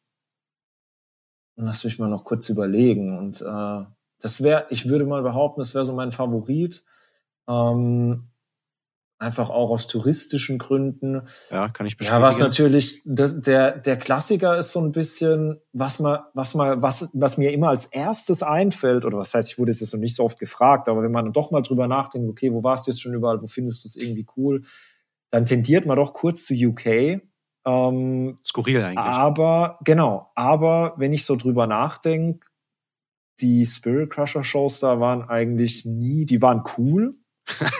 lass 1.57 1.84
mich 1.84 1.98
mal 1.98 2.09
noch 2.09 2.24
kurz 2.24 2.48
überlegen. 2.48 3.16
Und 3.16 3.42
äh, 3.42 3.84
das 4.20 4.42
wäre, 4.42 4.66
ich 4.70 4.88
würde 4.88 5.04
mal 5.04 5.22
behaupten, 5.22 5.61
das 5.61 5.74
wäre 5.74 5.84
so 5.84 5.92
mein 5.92 6.11
Favorit. 6.11 6.84
Ähm, 7.46 8.30
einfach 9.19 9.51
auch 9.51 9.71
aus 9.71 9.87
touristischen 9.87 10.59
Gründen. 10.59 11.23
Ja, 11.51 11.69
kann 11.69 11.87
ich 11.87 11.97
bestätigen. 11.97 12.23
Ja, 12.23 12.27
was 12.27 12.39
natürlich 12.39 13.03
das, 13.05 13.41
der 13.41 13.79
der 13.79 13.97
Klassiker 13.97 14.59
ist 14.59 14.73
so 14.73 14.81
ein 14.81 14.93
bisschen, 14.93 15.61
was 15.73 15.99
mal 15.99 16.27
was 16.35 16.55
mal 16.55 16.83
was 16.83 17.09
was 17.12 17.39
mir 17.39 17.53
immer 17.53 17.71
als 17.71 17.87
erstes 17.87 18.43
einfällt 18.43 19.05
oder 19.05 19.19
was 19.19 19.35
heißt, 19.35 19.51
ich 19.51 19.59
wurde 19.59 19.73
jetzt 19.73 19.93
noch 19.93 20.01
nicht 20.01 20.17
so 20.17 20.25
oft 20.25 20.39
gefragt, 20.39 20.89
aber 20.89 21.03
wenn 21.03 21.12
man 21.12 21.33
doch 21.33 21.51
mal 21.51 21.62
drüber 21.62 21.87
nachdenkt, 21.87 22.29
okay, 22.29 22.53
wo 22.53 22.62
warst 22.62 22.87
du 22.87 22.91
jetzt 22.91 23.01
schon 23.01 23.14
überall, 23.14 23.41
wo 23.41 23.47
findest 23.47 23.85
du 23.85 23.89
es 23.89 23.97
irgendwie 23.97 24.27
cool, 24.37 24.62
dann 25.31 25.47
tendiert 25.47 25.87
man 25.87 25.97
doch 25.97 26.12
kurz 26.12 26.45
zu 26.45 26.55
UK. 26.55 27.21
Ähm, 27.67 28.39
Skurril 28.45 28.83
eigentlich. 28.83 29.05
Aber 29.05 29.79
genau, 29.83 30.31
aber 30.35 30.95
wenn 30.99 31.12
ich 31.12 31.25
so 31.25 31.37
drüber 31.37 31.67
nachdenke, 31.67 32.47
die 33.41 33.67
Spirit 33.67 34.11
Crusher 34.11 34.45
Shows 34.45 34.81
da 34.81 35.01
waren 35.01 35.23
eigentlich 35.29 35.85
nie, 35.85 36.25
die 36.25 36.41
waren 36.43 36.62
cool. 36.79 37.11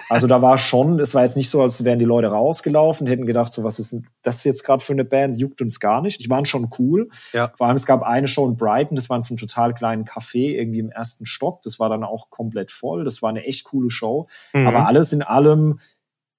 Also 0.09 0.27
da 0.27 0.43
war 0.43 0.59
schon, 0.59 1.01
es 1.01 1.15
war 1.15 1.25
jetzt 1.25 1.37
nicht 1.37 1.51
so, 1.51 1.61
als 1.63 1.85
wären 1.85 1.99
die 1.99 2.05
Leute 2.05 2.29
rausgelaufen, 2.29 3.07
hätten 3.07 3.27
gedacht, 3.27 3.53
so 3.53 3.65
was 3.65 3.79
ist 3.79 3.97
das 4.23 4.45
jetzt 4.45 4.65
gerade 4.65 4.83
für 4.83 4.93
eine 4.93 5.05
Band, 5.05 5.37
juckt 5.37 5.61
uns 5.61 5.81
gar 5.81 6.01
nicht. 6.01 6.25
Die 6.25 6.31
waren 6.31 6.45
schon 6.45 6.71
cool. 6.79 7.09
Ja. 7.33 7.53
Vor 7.57 7.67
allem 7.67 7.77
es 7.77 7.87
gab 7.87 8.03
eine 8.03 8.29
Show 8.29 8.47
in 8.47 8.57
Brighton, 8.57 8.97
das 8.97 9.11
war 9.11 9.17
in 9.17 9.23
so 9.23 9.33
einem 9.33 9.39
total 9.39 9.75
kleinen 9.75 10.05
Café 10.05 10.57
irgendwie 10.57 10.79
im 10.79 10.91
ersten 10.91 11.27
Stock. 11.27 11.63
Das 11.63 11.79
war 11.79 11.89
dann 11.89 12.05
auch 12.05 12.31
komplett 12.31 12.71
voll. 12.71 13.05
Das 13.05 13.23
war 13.23 13.31
eine 13.31 13.45
echt 13.45 13.65
coole 13.65 13.91
Show. 13.91 14.29
Mhm. 14.53 14.67
Aber 14.67 14.87
alles 14.87 15.13
in 15.13 15.23
allem 15.23 15.81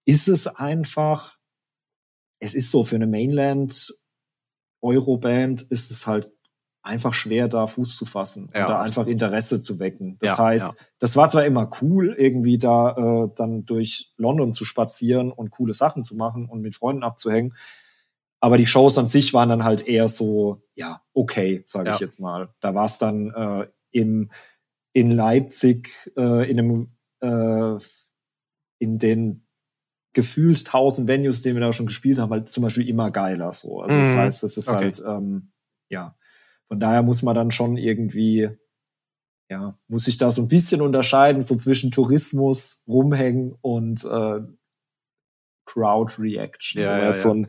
ist 0.05 0.29
es 0.29 0.47
einfach, 0.47 1.37
es 2.39 2.55
ist 2.55 2.71
so 2.71 2.83
für 2.83 2.95
eine 2.95 3.07
Mainland 3.07 3.93
Euroband 4.81 5.63
ist 5.63 5.91
es 5.91 6.07
halt 6.07 6.31
einfach 6.87 7.13
schwer, 7.13 7.47
da 7.47 7.67
Fuß 7.67 7.95
zu 7.95 8.05
fassen 8.05 8.49
Ja, 8.53 8.63
und 8.63 8.69
da 8.69 8.81
einfach 8.81 9.05
Interesse 9.07 9.61
zu 9.61 9.79
wecken. 9.79 10.17
Das 10.19 10.37
Ja, 10.37 10.45
heißt, 10.45 10.67
ja. 10.77 10.85
das 10.99 11.15
war 11.15 11.29
zwar 11.29 11.45
immer 11.45 11.69
cool, 11.81 12.15
irgendwie 12.17 12.57
da 12.57 13.25
äh, 13.25 13.29
dann 13.35 13.65
durch 13.65 14.11
London 14.17 14.53
zu 14.53 14.65
spazieren 14.65 15.31
und 15.31 15.51
coole 15.51 15.73
Sachen 15.73 16.03
zu 16.03 16.15
machen 16.15 16.47
und 16.47 16.61
mit 16.61 16.75
Freunden 16.75 17.03
abzuhängen, 17.03 17.53
aber 18.39 18.57
die 18.57 18.65
Shows 18.67 18.97
an 18.97 19.07
sich 19.07 19.33
waren 19.33 19.49
dann 19.49 19.63
halt 19.63 19.87
eher 19.87 20.09
so, 20.09 20.61
ja, 20.75 21.01
okay, 21.13 21.63
sage 21.65 21.89
ich 21.91 21.99
jetzt 21.99 22.19
mal. 22.19 22.49
Da 22.59 22.75
war 22.75 22.85
es 22.85 22.97
dann 22.99 23.31
äh, 23.31 23.67
im, 23.91 24.29
in 24.93 25.11
Leipzig 25.11 25.89
äh, 26.17 26.49
in 26.49 26.59
einem 26.59 26.91
äh, 27.21 27.79
in 28.79 28.99
den 28.99 29.43
gefühlt 30.13 30.65
tausend 30.67 31.07
Venues, 31.07 31.41
die 31.41 31.53
wir 31.53 31.61
da 31.61 31.73
schon 31.73 31.85
gespielt 31.87 32.19
haben, 32.19 32.31
halt 32.31 32.49
zum 32.49 32.63
Beispiel 32.63 32.87
immer 32.89 33.11
geiler 33.11 33.53
so. 33.53 33.81
Also 33.81 33.97
das 33.99 34.13
Mhm. 34.13 34.19
heißt, 34.19 34.43
das 34.43 34.57
ist 34.57 34.67
Okay. 34.67 34.83
halt 34.85 35.03
ähm, 35.05 35.51
ja. 35.89 36.15
Von 36.67 36.79
daher 36.79 37.03
muss 37.03 37.23
man 37.23 37.35
dann 37.35 37.51
schon 37.51 37.77
irgendwie 37.77 38.49
ja, 39.49 39.77
muss 39.87 40.05
sich 40.05 40.17
da 40.17 40.31
so 40.31 40.41
ein 40.41 40.47
bisschen 40.47 40.81
unterscheiden, 40.81 41.41
so 41.41 41.55
zwischen 41.55 41.91
Tourismus, 41.91 42.83
rumhängen 42.87 43.55
und 43.61 44.03
äh, 44.03 44.41
Crowd 45.65 46.15
Reaction, 46.19 46.81
Ja, 46.81 46.89
wenn 46.89 46.97
wir 46.97 47.03
ja, 47.03 47.09
jetzt 47.09 47.23
ja. 47.23 47.29
so 47.29 47.33
ein 47.33 47.47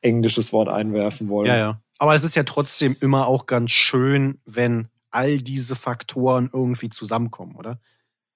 englisches 0.00 0.52
Wort 0.52 0.68
einwerfen 0.68 1.28
wollen. 1.28 1.48
Ja, 1.48 1.56
ja. 1.56 1.80
Aber 1.98 2.14
es 2.14 2.24
ist 2.24 2.34
ja 2.34 2.44
trotzdem 2.44 2.96
immer 3.00 3.26
auch 3.26 3.46
ganz 3.46 3.70
schön, 3.70 4.40
wenn 4.44 4.88
all 5.10 5.38
diese 5.38 5.74
Faktoren 5.74 6.50
irgendwie 6.52 6.88
zusammenkommen, 6.88 7.56
oder? 7.56 7.80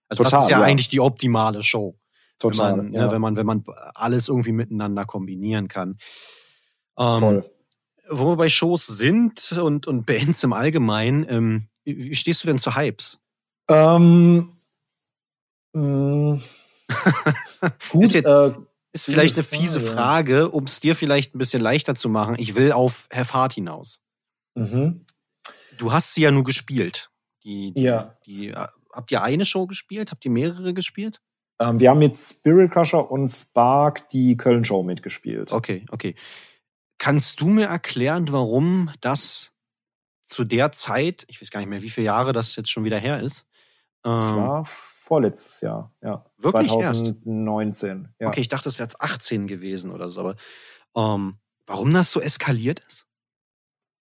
Also 0.08 0.22
Total, 0.22 0.38
das 0.38 0.44
ist 0.46 0.50
ja, 0.50 0.60
ja. 0.60 0.64
eigentlich 0.64 0.88
die 0.88 1.00
optimale 1.00 1.62
Show. 1.62 1.98
Total. 2.38 2.78
wenn 2.78 2.84
man, 2.84 2.92
ja. 2.92 3.06
ne, 3.06 3.12
wenn 3.12 3.20
man, 3.20 3.36
wenn 3.36 3.46
man 3.46 3.64
alles 3.94 4.28
irgendwie 4.28 4.52
miteinander 4.52 5.04
kombinieren 5.04 5.66
kann. 5.66 5.98
Ähm, 6.96 7.18
Voll. 7.18 7.50
Wo 8.10 8.28
wir 8.32 8.36
bei 8.36 8.48
Shows 8.48 8.86
sind 8.86 9.52
und, 9.52 9.86
und 9.86 10.06
Bands 10.06 10.42
im 10.42 10.52
Allgemeinen, 10.52 11.26
ähm, 11.28 11.68
wie 11.84 12.14
stehst 12.14 12.42
du 12.42 12.46
denn 12.48 12.58
zu 12.58 12.74
Hypes? 12.76 13.18
Ähm, 13.68 14.52
mh, 15.72 16.40
gut, 17.90 18.04
Ist 18.04 18.14
jetzt- 18.14 18.26
äh, 18.26 18.52
Ist 18.92 19.04
vielleicht 19.06 19.34
eine 19.36 19.44
fiese 19.44 19.80
Frage. 19.80 19.94
Frage, 19.94 20.50
um 20.50 20.64
es 20.64 20.80
dir 20.80 20.96
vielleicht 20.96 21.34
ein 21.34 21.38
bisschen 21.38 21.62
leichter 21.62 21.94
zu 21.94 22.08
machen. 22.08 22.36
Ich 22.38 22.54
will 22.54 22.72
auf 22.72 23.08
Have 23.12 23.34
Heart 23.34 23.54
hinaus. 23.54 24.00
mhm. 24.54 25.04
Du 25.76 25.92
hast 25.92 26.12
sie 26.14 26.22
ja 26.22 26.32
nur 26.32 26.42
gespielt. 26.42 27.08
Die, 27.44 27.72
die, 27.72 27.82
Ja. 27.82 28.16
Die, 28.26 28.48
äh, 28.48 28.66
habt 28.92 29.12
ihr 29.12 29.22
eine 29.22 29.44
Show 29.44 29.66
gespielt? 29.68 30.10
Habt 30.10 30.24
ihr 30.24 30.30
mehrere 30.32 30.74
gespielt? 30.74 31.20
ähm, 31.60 31.78
wir 31.78 31.90
haben 31.90 31.98
mit 32.00 32.16
Spirit 32.18 32.72
Crusher 32.72 33.08
und 33.10 33.28
Spark 33.28 34.08
die 34.08 34.36
Köln-Show 34.36 34.82
mitgespielt. 34.82 35.52
Okay, 35.52 35.84
okay. 35.90 36.14
Kannst 36.98 37.40
du 37.40 37.46
mir 37.46 37.66
erklären, 37.66 38.30
warum 38.32 38.90
das 39.00 39.52
zu 40.26 40.44
der 40.44 40.72
Zeit, 40.72 41.24
ich 41.28 41.40
weiß 41.40 41.50
gar 41.50 41.60
nicht 41.60 41.68
mehr, 41.68 41.82
wie 41.82 41.90
viele 41.90 42.06
Jahre 42.06 42.32
das 42.32 42.54
jetzt 42.56 42.70
schon 42.70 42.84
wieder 42.84 42.98
her 42.98 43.20
ist, 43.20 43.46
Das 44.02 44.30
ähm, 44.30 44.36
war 44.36 44.64
vorletztes 44.64 45.60
Jahr, 45.62 45.92
ja. 46.02 46.24
Wirklich 46.36 46.72
erst? 46.72 47.00
2019. 47.00 48.08
Ja. 48.20 48.28
Okay, 48.28 48.40
ich 48.40 48.48
dachte, 48.48 48.68
es 48.68 48.78
wäre 48.78 48.88
jetzt 48.88 49.00
18 49.00 49.46
gewesen 49.46 49.90
oder 49.90 50.10
so, 50.10 50.20
aber 50.20 50.36
ähm, 50.94 51.38
warum 51.66 51.92
das 51.94 52.12
so 52.12 52.20
eskaliert 52.20 52.80
ist? 52.80 53.06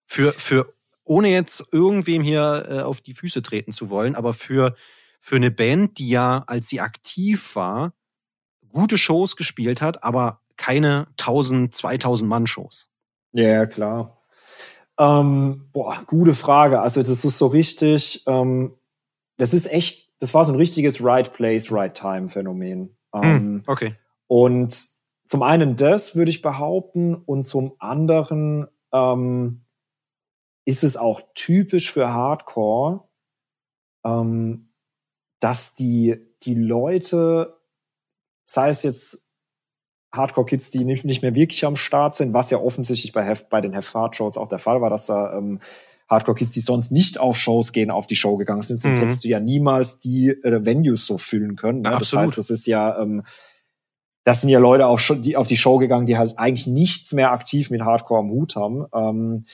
Für, 0.06 0.34
für, 0.34 0.74
ohne 1.04 1.30
jetzt 1.30 1.64
irgendwem 1.72 2.24
hier 2.24 2.66
äh, 2.70 2.82
auf 2.82 3.02
die 3.02 3.14
Füße 3.14 3.42
treten 3.42 3.72
zu 3.72 3.90
wollen, 3.90 4.16
aber 4.16 4.34
für, 4.34 4.76
für 5.22 5.38
eine 5.38 5.52
Band, 5.52 5.98
die 5.98 6.10
ja, 6.10 6.44
als 6.48 6.68
sie 6.68 6.82
aktiv 6.82 7.56
war, 7.56 7.94
gute 8.70 8.98
Shows 8.98 9.36
gespielt 9.36 9.82
hat, 9.82 10.04
aber 10.04 10.42
keine 10.58 11.08
1000, 11.12 11.74
2000 11.74 12.30
Mann 12.30 12.48
Shows. 12.48 12.90
Ja, 13.32 13.66
klar. 13.66 14.22
Ähm, 15.00 15.70
boah, 15.74 16.02
gute 16.08 16.34
Frage. 16.34 16.82
Also 16.82 17.02
das 17.02 17.24
ist 17.24 17.38
so 17.38 17.48
richtig, 17.48 18.24
ähm, 18.28 18.76
das 19.38 19.54
ist 19.54 19.72
echt, 19.72 20.12
das 20.20 20.34
war 20.34 20.44
so 20.46 20.54
ein 20.54 20.58
richtiges 20.58 21.04
Right 21.04 21.32
Place, 21.34 21.72
Right 21.72 21.94
Time 21.94 22.30
Phänomen. 22.30 22.98
Ähm, 23.14 23.64
Okay. 23.68 23.96
Und 24.28 24.76
zum 25.28 25.44
einen 25.44 25.76
das 25.76 26.16
würde 26.16 26.32
ich 26.32 26.42
behaupten 26.42 27.16
und 27.16 27.46
zum 27.46 27.76
anderen 27.80 28.68
ähm, 28.92 29.66
ist 30.66 30.84
es 30.84 30.98
auch 30.98 31.22
typisch 31.34 31.92
für 31.92 32.10
Hardcore, 32.10 33.08
ähm, 34.06 34.74
dass 35.40 35.76
die, 35.76 36.18
die 36.44 36.56
Leute, 36.56 37.58
sei 38.46 38.70
es 38.70 38.84
jetzt 38.84 39.27
Hardcore-Kids, 40.18 40.72
die 40.72 40.84
nicht, 40.84 41.06
nicht 41.06 41.22
mehr 41.22 41.36
wirklich 41.36 41.64
am 41.66 41.76
Start 41.76 42.16
sind, 42.16 42.34
was 42.34 42.50
ja 42.50 42.58
offensichtlich 42.58 43.14
bei, 43.14 43.24
Hef, 43.24 43.46
bei 43.50 43.62
den 43.62 43.74
Hef-Hard-Shows 43.74 44.38
auch 44.38 44.50
der 44.50 44.60
Fall 44.60 44.82
war, 44.82 44.90
dass 44.90 45.06
da 45.06 45.38
ähm, 45.38 45.60
Hardcore-Kids, 46.10 46.52
die 46.52 46.62
sonst 46.62 46.92
nicht 46.92 47.20
auf 47.20 47.38
Shows 47.38 47.72
gehen, 47.72 47.92
auf 47.92 48.08
die 48.08 48.16
Show 48.16 48.38
gegangen 48.38 48.62
sind, 48.62 48.78
sonst 48.78 48.98
Mhm. 48.98 49.02
hättest 49.04 49.24
du 49.24 49.28
ja 49.28 49.40
niemals 49.40 50.00
die 50.00 50.30
äh, 50.30 50.66
Venues 50.66 51.06
so 51.06 51.18
füllen 51.18 51.56
können. 51.56 51.82
Ne? 51.82 51.92
Ja, 51.92 52.00
das 52.00 52.14
heißt, 52.14 52.38
das 52.38 52.50
ist 52.50 52.66
ja, 52.66 53.00
ähm, 53.00 53.24
das 54.24 54.42
sind 54.42 54.50
ja 54.50 54.60
Leute 54.60 54.88
auf, 54.88 55.10
die, 55.20 55.38
auf 55.38 55.48
die 55.48 55.56
Show 55.58 55.78
gegangen, 55.78 56.06
die 56.06 56.18
halt 56.18 56.38
eigentlich 56.38 56.68
nichts 56.68 57.14
mehr 57.14 57.32
aktiv 57.32 57.70
mit 57.70 57.82
Hardcore 57.82 58.20
am 58.20 58.30
Hut 58.30 58.56
haben. 58.58 58.86
Ähm, 58.94 59.46
äh, 59.46 59.50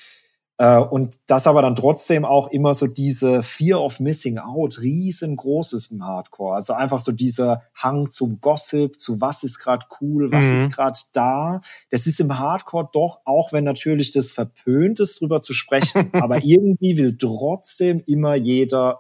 und 0.58 1.18
das 1.26 1.48
aber 1.48 1.62
dann 1.64 1.76
trotzdem 1.76 2.26
auch 2.26 2.48
immer 2.50 2.74
so 2.76 2.86
diese 2.88 3.42
Fear 3.42 3.82
of 3.82 4.00
Missing 4.00 4.38
Out 4.38 4.80
riesengroß 4.82 5.74
ist 5.74 5.92
im 5.92 6.06
Hardcore. 6.06 6.56
Also 6.56 6.74
einfach 6.74 7.00
so 7.00 7.12
dieser 7.12 7.64
Hang 7.74 8.12
zum 8.12 8.40
Gossip, 8.40 9.00
zu 9.00 9.20
was 9.20 9.44
ist 9.44 9.58
gerade 9.60 9.86
cool, 10.00 10.32
was 10.32 10.46
Mhm. 10.46 10.56
ist 10.58 10.72
gerade 10.72 11.00
da. 11.14 11.62
Das 11.90 12.06
ist 12.06 12.20
im 12.20 12.38
Hardcore 12.38 12.90
doch, 12.94 13.22
auch 13.26 13.52
wenn 13.52 13.64
natürlich 13.64 14.12
das 14.12 14.32
verpönt 14.32 15.00
ist, 15.00 15.20
drüber 15.22 15.42
zu 15.42 15.54
sprechen, 15.54 16.12
aber 16.14 16.44
irgendwie 16.44 16.98
will 16.98 17.18
trotzdem 17.18 18.04
immer 18.06 18.36
jeder 18.36 19.00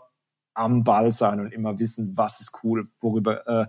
am 0.56 0.84
Ball 0.84 1.12
sein 1.12 1.40
und 1.40 1.52
immer 1.54 1.80
wissen, 1.80 2.14
was 2.16 2.40
ist 2.42 2.60
cool, 2.64 2.88
worüber, 3.00 3.48
äh, 3.48 3.68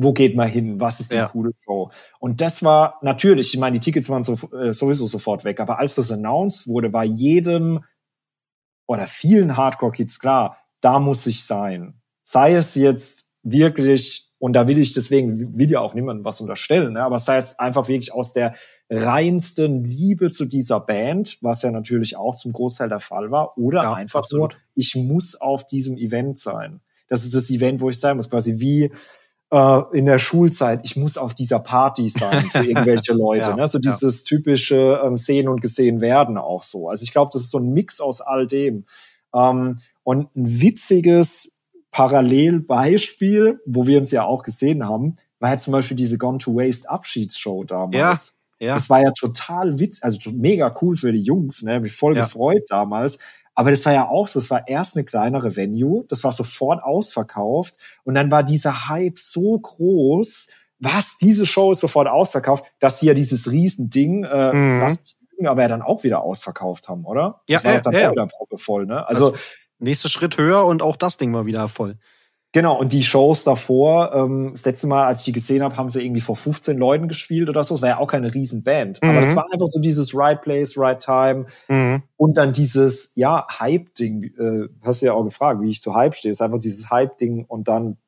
wo 0.00 0.12
geht 0.12 0.36
man 0.36 0.48
hin, 0.48 0.80
was 0.80 1.00
ist 1.00 1.12
die 1.12 1.16
Ja. 1.16 1.28
coole 1.28 1.50
Show. 1.64 1.90
Und 2.20 2.40
das 2.40 2.62
war 2.62 2.98
natürlich, 3.02 3.52
ich 3.52 3.60
meine, 3.60 3.78
die 3.78 3.84
Tickets 3.84 4.08
waren 4.08 4.22
so, 4.22 4.34
äh, 4.56 4.72
sowieso 4.72 5.06
sofort 5.06 5.44
weg, 5.44 5.60
aber 5.60 5.78
als 5.80 5.96
das 5.96 6.10
announced 6.12 6.68
wurde, 6.68 6.92
war 6.92 7.04
jedem 7.04 7.80
oder 8.86 9.06
vielen 9.06 9.56
Hardcore-Kids 9.56 10.18
klar, 10.18 10.56
da 10.80 10.98
muss 10.98 11.26
ich 11.26 11.44
sein. 11.44 12.00
Sei 12.24 12.54
es 12.54 12.74
jetzt 12.74 13.26
wirklich, 13.42 14.30
und 14.38 14.52
da 14.52 14.66
will 14.68 14.78
ich 14.78 14.92
deswegen, 14.92 15.58
will 15.58 15.70
ja 15.70 15.80
auch 15.80 15.94
niemandem 15.94 16.24
was 16.24 16.40
unterstellen, 16.40 16.92
ne, 16.94 17.02
aber 17.02 17.18
sei 17.18 17.36
es 17.38 17.58
einfach 17.58 17.88
wirklich 17.88 18.14
aus 18.14 18.32
der 18.32 18.54
reinsten 18.88 19.84
Liebe 19.84 20.30
zu 20.30 20.44
dieser 20.46 20.80
Band, 20.80 21.38
was 21.42 21.62
ja 21.62 21.70
natürlich 21.70 22.16
auch 22.16 22.36
zum 22.36 22.52
Großteil 22.52 22.88
der 22.88 23.00
Fall 23.00 23.30
war, 23.30 23.58
oder 23.58 23.82
Ja, 23.82 23.94
einfach 23.94 24.20
absolut. 24.20 24.52
nur, 24.54 24.60
ich 24.74 24.94
muss 24.94 25.34
auf 25.40 25.66
diesem 25.66 25.96
Event 25.98 26.38
sein. 26.38 26.80
Das 27.08 27.24
ist 27.24 27.34
das 27.34 27.50
Event, 27.50 27.80
wo 27.80 27.90
ich 27.90 27.98
sein 28.00 28.16
muss, 28.16 28.30
quasi 28.30 28.60
wie 28.60 28.92
äh, 29.50 29.80
in 29.92 30.06
der 30.06 30.18
Schulzeit, 30.18 30.80
ich 30.84 30.96
muss 30.96 31.16
auf 31.16 31.34
dieser 31.34 31.58
Party 31.60 32.08
sein 32.08 32.50
für 32.50 32.64
irgendwelche 32.64 33.12
Leute. 33.14 33.50
Ja, 33.50 33.56
ne? 33.56 33.68
So 33.68 33.78
ja. 33.78 33.90
dieses 33.90 34.24
typische 34.24 35.00
ähm, 35.04 35.16
Sehen 35.16 35.48
und 35.48 35.60
Gesehen 35.60 36.00
werden 36.00 36.36
auch 36.38 36.62
so. 36.62 36.88
Also 36.88 37.02
ich 37.02 37.12
glaube, 37.12 37.30
das 37.32 37.42
ist 37.42 37.50
so 37.50 37.58
ein 37.58 37.72
Mix 37.72 38.00
aus 38.00 38.20
all 38.20 38.46
dem. 38.46 38.84
Ähm, 39.34 39.78
und 40.02 40.34
ein 40.36 40.60
witziges 40.60 41.52
Parallelbeispiel, 41.90 43.60
wo 43.66 43.86
wir 43.86 43.98
uns 43.98 44.10
ja 44.10 44.24
auch 44.24 44.42
gesehen 44.42 44.88
haben, 44.88 45.16
war 45.40 45.50
ja 45.50 45.58
zum 45.58 45.72
Beispiel 45.72 45.96
diese 45.96 46.18
Gone 46.18 46.38
to 46.38 46.54
Waste 46.54 46.88
Abschiedsshow 46.88 47.64
damals. 47.64 48.34
Ja. 48.60 48.74
Das 48.74 48.90
war 48.90 49.00
ja 49.00 49.12
total 49.12 49.78
witz, 49.78 49.98
also 50.02 50.30
mega 50.32 50.70
cool 50.82 50.96
für 50.96 51.12
die 51.12 51.20
Jungs, 51.20 51.62
ne? 51.62 51.74
Hab 51.74 51.82
mich 51.82 51.94
voll 51.94 52.16
Ja. 52.16 52.24
gefreut 52.24 52.64
damals. 52.68 53.18
Aber 53.58 53.72
das 53.72 53.84
war 53.86 53.92
ja 53.92 54.06
auch 54.08 54.28
so, 54.28 54.38
es 54.38 54.50
war 54.50 54.68
erst 54.68 54.94
eine 54.94 55.04
kleinere 55.04 55.56
Venue, 55.56 56.04
das 56.08 56.22
war 56.22 56.30
sofort 56.30 56.80
ausverkauft 56.80 57.74
und 58.04 58.14
dann 58.14 58.30
war 58.30 58.44
dieser 58.44 58.88
Hype 58.88 59.18
so 59.18 59.58
groß, 59.58 60.46
was, 60.78 61.16
diese 61.16 61.44
Show 61.44 61.72
ist 61.72 61.80
sofort 61.80 62.06
ausverkauft, 62.06 62.64
dass 62.78 63.00
sie 63.00 63.06
ja 63.06 63.14
dieses 63.14 63.50
Riesending, 63.50 64.22
äh, 64.22 64.52
Mhm. 64.52 64.80
lass 64.80 65.00
mich 65.00 65.16
lügen, 65.32 65.48
aber 65.48 65.62
ja 65.62 65.68
dann 65.68 65.82
auch 65.82 66.04
wieder 66.04 66.22
ausverkauft 66.22 66.88
haben, 66.88 67.04
oder? 67.04 67.40
Ja, 67.48 67.56
das 67.56 67.64
war 67.64 67.72
ja, 67.72 67.80
dann 67.80 67.94
ja, 67.94 68.06
auch 68.06 68.12
wieder 68.12 68.26
proppevoll, 68.28 68.86
ne? 68.86 69.04
Also, 69.08 69.32
Also, 69.32 69.38
nächster 69.80 70.08
Schritt 70.08 70.38
höher 70.38 70.64
und 70.64 70.80
auch 70.80 70.94
das 70.94 71.16
Ding 71.16 71.34
war 71.34 71.44
wieder 71.44 71.66
voll. 71.66 71.96
Genau, 72.52 72.78
und 72.78 72.94
die 72.94 73.02
Shows 73.02 73.44
davor, 73.44 74.14
ähm, 74.14 74.52
das 74.52 74.64
letzte 74.64 74.86
Mal, 74.86 75.06
als 75.06 75.20
ich 75.20 75.26
die 75.26 75.32
gesehen 75.32 75.62
habe, 75.62 75.76
haben 75.76 75.90
sie 75.90 76.02
irgendwie 76.02 76.22
vor 76.22 76.34
15 76.34 76.78
Leuten 76.78 77.06
gespielt 77.06 77.50
oder 77.50 77.62
so. 77.62 77.74
Es 77.74 77.82
war 77.82 77.90
ja 77.90 77.98
auch 77.98 78.06
keine 78.06 78.32
Riesenband. 78.32 79.02
Mhm. 79.02 79.08
Aber 79.08 79.20
das 79.20 79.36
war 79.36 79.44
einfach 79.52 79.66
so 79.66 79.80
dieses 79.80 80.14
Right 80.14 80.40
Place, 80.40 80.78
Right 80.78 80.98
Time 80.98 81.46
und 82.16 82.38
dann 82.38 82.54
dieses, 82.54 83.12
ja, 83.16 83.46
Hype-Ding. 83.60 84.24
Äh, 84.38 84.68
hast 84.82 85.02
du 85.02 85.06
ja 85.06 85.12
auch 85.12 85.24
gefragt, 85.24 85.60
wie 85.60 85.70
ich 85.70 85.82
zu 85.82 85.94
Hype 85.94 86.14
stehe. 86.14 86.32
Es 86.32 86.38
ist 86.38 86.42
einfach 86.42 86.58
dieses 86.58 86.90
Hype-Ding 86.90 87.44
und 87.44 87.68
dann 87.68 87.98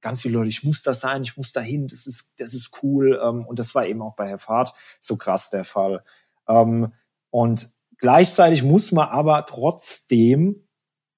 ganz 0.00 0.22
viele 0.22 0.34
Leute, 0.34 0.48
ich 0.48 0.64
muss 0.64 0.82
das 0.82 1.00
sein, 1.00 1.22
ich 1.22 1.36
muss 1.36 1.52
dahin, 1.52 1.88
das 1.88 2.06
ist, 2.06 2.32
das 2.38 2.54
ist 2.54 2.82
cool. 2.82 3.20
Ähm, 3.22 3.46
und 3.46 3.58
das 3.58 3.74
war 3.74 3.86
eben 3.86 4.02
auch 4.02 4.16
bei 4.16 4.28
Herr 4.28 4.38
Fahrt 4.38 4.74
so 5.00 5.16
krass 5.16 5.50
der 5.50 5.64
Fall. 5.64 6.02
Ähm, 6.48 6.92
und 7.30 7.70
gleichzeitig 7.98 8.62
muss 8.62 8.92
man 8.92 9.08
aber 9.08 9.46
trotzdem 9.46 10.65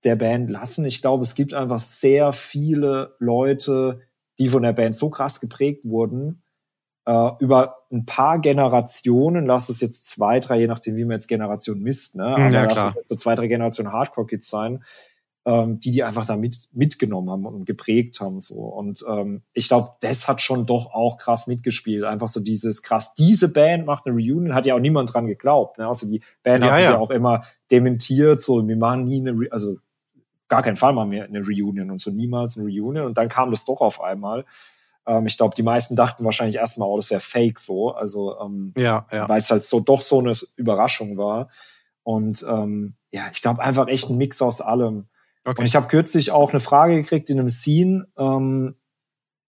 der 0.08 0.16
Band 0.16 0.50
lassen. 0.50 0.84
Ich 0.86 1.02
glaube, 1.02 1.22
es 1.22 1.34
gibt 1.34 1.54
einfach 1.54 1.80
sehr 1.80 2.32
viele 2.32 3.14
Leute, 3.18 4.00
die 4.38 4.48
von 4.48 4.62
der 4.62 4.72
Band 4.72 4.96
so 4.96 5.10
krass 5.10 5.40
geprägt 5.40 5.84
wurden, 5.84 6.42
äh, 7.06 7.30
über 7.40 7.76
ein 7.92 8.06
paar 8.06 8.38
Generationen, 8.38 9.46
lass 9.46 9.68
es 9.68 9.80
jetzt 9.80 10.10
zwei, 10.10 10.40
drei, 10.40 10.60
je 10.60 10.66
nachdem, 10.66 10.96
wie 10.96 11.04
man 11.04 11.16
jetzt 11.16 11.28
Generation 11.28 11.78
misst, 11.80 12.16
ne? 12.16 12.24
Mhm, 12.24 12.44
Aber 12.44 12.50
ja, 12.50 12.64
lass 12.64 12.90
es 12.90 12.94
jetzt 12.94 13.08
so 13.08 13.16
zwei, 13.16 13.34
drei 13.34 13.48
Generationen 13.48 13.92
Hardcore-Kids 13.92 14.48
sein, 14.48 14.82
ähm, 15.46 15.80
die 15.80 15.90
die 15.90 16.02
einfach 16.02 16.26
da 16.26 16.36
mit, 16.36 16.68
mitgenommen 16.72 17.30
haben 17.30 17.46
und 17.46 17.64
geprägt 17.64 18.20
haben. 18.20 18.40
so 18.40 18.56
Und 18.56 19.04
ähm, 19.08 19.42
ich 19.52 19.68
glaube, 19.68 19.92
das 20.00 20.28
hat 20.28 20.40
schon 20.42 20.66
doch 20.66 20.92
auch 20.92 21.16
krass 21.16 21.46
mitgespielt. 21.46 22.04
Einfach 22.04 22.28
so 22.28 22.40
dieses 22.40 22.82
krass, 22.82 23.14
diese 23.14 23.52
Band 23.52 23.86
macht 23.86 24.06
eine 24.06 24.14
Reunion, 24.14 24.54
hat 24.54 24.66
ja 24.66 24.74
auch 24.74 24.80
niemand 24.80 25.12
dran 25.12 25.26
geglaubt. 25.26 25.78
Ne? 25.78 25.88
Also 25.88 26.06
die 26.08 26.22
Band 26.42 26.62
Ja, 26.62 26.70
hat 26.70 26.76
sich 26.76 26.84
ja. 26.84 26.92
ja 26.92 26.98
auch 26.98 27.10
immer 27.10 27.42
dementiert, 27.70 28.42
so 28.42 28.66
wir 28.66 28.76
machen 28.76 29.04
nie 29.04 29.20
eine, 29.20 29.32
Re 29.32 29.48
also 29.50 29.76
gar 30.48 30.62
keinen 30.62 30.76
Fall 30.76 30.92
mal 30.92 31.06
mehr 31.06 31.24
eine 31.24 31.40
Reunion 31.40 31.90
und 31.90 32.00
so 32.00 32.10
niemals 32.10 32.56
eine 32.56 32.66
Reunion. 32.66 33.06
Und 33.06 33.18
dann 33.18 33.28
kam 33.28 33.50
das 33.50 33.64
doch 33.64 33.80
auf 33.80 34.00
einmal. 34.02 34.44
Ähm, 35.06 35.26
ich 35.26 35.36
glaube, 35.36 35.54
die 35.54 35.62
meisten 35.62 35.94
dachten 35.96 36.24
wahrscheinlich 36.24 36.56
erstmal, 36.56 36.88
oh, 36.88 36.96
das 36.96 37.10
wäre 37.10 37.20
fake 37.20 37.58
so. 37.60 37.92
Also 37.94 38.38
ähm, 38.40 38.72
Ja, 38.76 39.06
ja. 39.12 39.28
weil 39.28 39.38
es 39.40 39.50
halt 39.50 39.64
so 39.64 39.80
doch 39.80 40.00
so 40.00 40.18
eine 40.20 40.32
Überraschung 40.56 41.16
war. 41.16 41.48
Und 42.02 42.44
ähm, 42.48 42.94
ja, 43.10 43.22
ich 43.32 43.42
glaube 43.42 43.62
einfach 43.62 43.88
echt 43.88 44.08
ein 44.08 44.16
Mix 44.16 44.40
aus 44.42 44.60
allem. 44.60 45.08
Okay. 45.44 45.60
Und 45.60 45.66
ich 45.66 45.76
habe 45.76 45.88
kürzlich 45.88 46.30
auch 46.30 46.50
eine 46.50 46.60
Frage 46.60 46.96
gekriegt 46.96 47.30
in 47.30 47.38
einem 47.38 47.48
Scene, 47.50 48.06
ähm, 48.18 48.76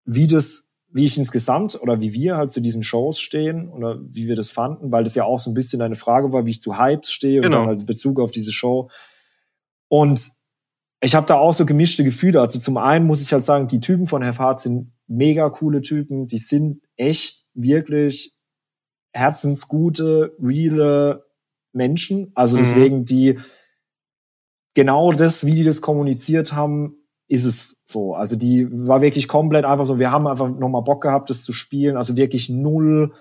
wie 0.06 0.28
das, 0.28 0.70
wie 0.92 1.06
ich 1.06 1.18
insgesamt 1.18 1.82
oder 1.82 2.00
wie 2.02 2.14
wir 2.14 2.36
halt 2.38 2.52
zu 2.52 2.62
diesen 2.62 2.84
Shows 2.84 3.20
stehen 3.20 3.70
oder 3.70 4.00
wie 4.02 4.28
wir 4.28 4.36
das 4.36 4.50
fanden, 4.52 4.92
weil 4.92 5.04
das 5.04 5.16
ja 5.16 5.24
auch 5.24 5.40
so 5.40 5.52
ein 5.52 5.54
bisschen 5.54 5.82
eine 5.82 5.96
Frage 5.96 6.32
war, 6.34 6.46
wie 6.46 6.52
ich 6.52 6.62
zu 6.62 6.78
Hypes 6.80 7.12
stehe 7.12 7.42
Genau. 7.42 7.58
und 7.58 7.62
dann 7.64 7.68
halt 7.70 7.80
in 7.82 7.86
Bezug 7.86 8.20
auf 8.20 8.32
diese 8.32 8.52
Show. 8.52 8.90
Und 9.88 10.22
ich 11.02 11.16
habe 11.16 11.26
da 11.26 11.36
auch 11.36 11.54
so 11.54 11.66
gemischte 11.66 12.04
Gefühle. 12.04 12.42
Also 12.42 12.60
zum 12.60 12.78
einen 12.78 13.06
muss 13.06 13.22
ich 13.22 13.32
halt 13.32 13.44
sagen, 13.44 13.68
die 13.68 13.80
Typen 13.80 14.08
von 14.08 14.22
Herr 14.22 14.34
Fahrt 14.34 14.60
sind 14.60 14.92
mega 15.08 15.50
coole 15.50 15.82
Typen. 15.82 16.28
Die 16.28 16.40
sind 16.40 16.82
echt 16.98 17.46
wirklich 17.54 18.36
herzensgute, 19.14 20.36
reale 20.42 21.26
Menschen. 21.74 22.32
Also 22.36 22.56
Mhm. 22.56 22.60
deswegen 22.60 23.06
die 23.06 23.40
genau 24.76 25.12
das, 25.14 25.46
wie 25.46 25.56
die 25.56 25.64
das 25.64 25.82
kommuniziert 25.82 26.54
haben, 26.54 26.96
ist 27.28 27.46
es 27.46 27.82
so. 27.86 28.16
Also 28.16 28.36
die 28.36 28.68
war 28.72 29.02
wirklich 29.02 29.28
komplett 29.28 29.66
einfach 29.66 29.86
so, 29.86 30.00
wir 30.00 30.12
haben 30.12 30.28
einfach 30.28 30.50
nochmal 30.50 30.84
Bock 30.84 31.02
gehabt, 31.04 31.30
das 31.30 31.44
zu 31.44 31.54
spielen. 31.54 31.96
Also 31.96 32.16
wirklich 32.16 32.50
null 32.50 33.14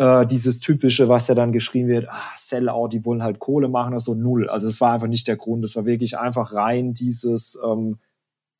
äh, 0.00 0.24
dieses 0.26 0.60
typische, 0.60 1.08
was 1.10 1.28
ja 1.28 1.34
dann 1.34 1.52
geschrieben 1.52 1.88
wird, 1.88 2.08
ah, 2.08 2.22
Sellout, 2.38 2.88
die 2.88 3.04
wollen 3.04 3.22
halt 3.22 3.38
Kohle 3.38 3.68
machen, 3.68 3.92
also 3.92 4.14
null. 4.14 4.48
Also 4.48 4.66
es 4.66 4.80
war 4.80 4.94
einfach 4.94 5.08
nicht 5.08 5.28
der 5.28 5.36
Grund. 5.36 5.62
Es 5.62 5.76
war 5.76 5.84
wirklich 5.84 6.16
einfach 6.18 6.54
rein 6.54 6.94
dieses, 6.94 7.58
ähm, 7.62 7.98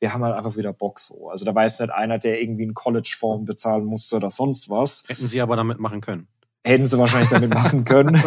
wir 0.00 0.12
haben 0.12 0.22
halt 0.22 0.34
einfach 0.36 0.56
wieder 0.58 0.74
Bock 0.74 1.00
so. 1.00 1.30
Also 1.30 1.46
da 1.46 1.54
war 1.54 1.64
jetzt 1.64 1.80
nicht 1.80 1.90
einer, 1.90 2.18
der 2.18 2.42
irgendwie 2.42 2.64
einen 2.64 2.74
College-Form 2.74 3.46
bezahlen 3.46 3.84
musste 3.86 4.16
oder 4.16 4.30
sonst 4.30 4.68
was 4.68 5.02
Hätten 5.08 5.28
sie 5.28 5.40
aber 5.40 5.56
damit 5.56 5.78
machen 5.80 6.02
können. 6.02 6.28
hätten 6.62 6.84
sie 6.86 6.98
wahrscheinlich 6.98 7.30
damit 7.30 7.54
machen 7.54 7.84
können. 7.86 8.22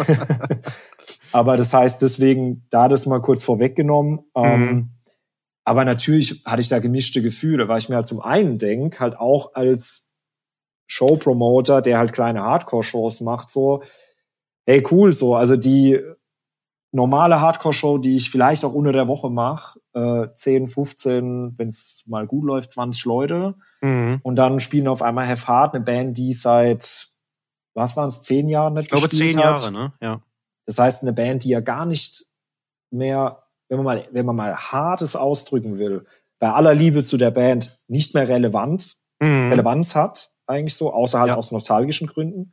aber 1.32 1.56
das 1.56 1.72
heißt, 1.72 2.02
deswegen 2.02 2.66
da 2.70 2.88
das 2.88 3.06
mal 3.06 3.20
kurz 3.22 3.44
vorweggenommen. 3.44 4.20
Ähm, 4.34 4.60
Mhm. 4.60 4.90
aber 5.64 5.84
natürlich 5.84 6.42
hatte 6.44 6.60
ich 6.62 6.68
da 6.68 6.80
gemischte 6.80 7.22
Gefühle, 7.22 7.68
weil 7.68 7.78
ich 7.78 7.88
mir 7.88 7.94
halt 7.96 8.06
zum 8.06 8.20
einen 8.20 8.58
denk, 8.58 8.98
halt 9.00 9.16
auch 9.16 9.54
als 9.54 10.03
Show-Promoter, 10.86 11.82
der 11.82 11.98
halt 11.98 12.12
kleine 12.12 12.42
Hardcore-Shows 12.42 13.20
macht, 13.20 13.48
so, 13.50 13.82
hey, 14.66 14.82
cool, 14.90 15.12
so, 15.12 15.34
also 15.34 15.56
die 15.56 16.00
normale 16.92 17.40
Hardcore-Show, 17.40 17.98
die 17.98 18.16
ich 18.16 18.30
vielleicht 18.30 18.64
auch 18.64 18.72
unter 18.72 18.92
der 18.92 19.08
Woche 19.08 19.28
mache, 19.30 19.80
äh, 19.94 20.28
10, 20.34 20.68
15, 20.68 21.54
wenn 21.58 21.68
es 21.68 22.04
mal 22.06 22.26
gut 22.26 22.44
läuft, 22.44 22.70
20 22.70 23.04
Leute, 23.04 23.54
Mhm. 23.82 24.20
und 24.22 24.36
dann 24.36 24.60
spielen 24.60 24.86
auf 24.88 25.02
einmal 25.02 25.26
Have 25.28 25.48
Hard, 25.48 25.74
eine 25.74 25.84
Band, 25.84 26.16
die 26.16 26.32
seit, 26.32 27.08
was 27.74 27.96
waren 27.96 28.08
es, 28.08 28.22
zehn 28.22 28.48
Jahren 28.48 28.74
nicht 28.74 28.84
Ich 28.84 28.90
glaube, 28.90 29.08
gespielt 29.08 29.32
zehn 29.32 29.40
hat. 29.44 29.60
Jahre, 29.60 29.72
ne? 29.72 29.92
Ja. 30.00 30.20
Das 30.66 30.78
heißt, 30.78 31.02
eine 31.02 31.12
Band, 31.12 31.44
die 31.44 31.48
ja 31.50 31.60
gar 31.60 31.84
nicht 31.84 32.24
mehr, 32.90 33.42
wenn 33.68 33.78
man 33.78 33.84
mal, 33.84 34.08
wenn 34.12 34.24
man 34.26 34.36
mal 34.36 34.54
Hartes 34.56 35.16
ausdrücken 35.16 35.78
will, 35.78 36.06
bei 36.38 36.50
aller 36.52 36.74
Liebe 36.74 37.02
zu 37.02 37.16
der 37.16 37.30
Band 37.32 37.80
nicht 37.88 38.14
mehr 38.14 38.28
relevant, 38.28 38.96
Mhm. 39.20 39.50
Relevanz 39.50 39.94
hat, 39.94 40.30
eigentlich 40.46 40.74
so, 40.76 40.92
außer 40.92 41.18
halt 41.20 41.28
Ja. 41.30 41.36
aus 41.36 41.52
nostalgischen 41.52 42.06
Gründen. 42.06 42.52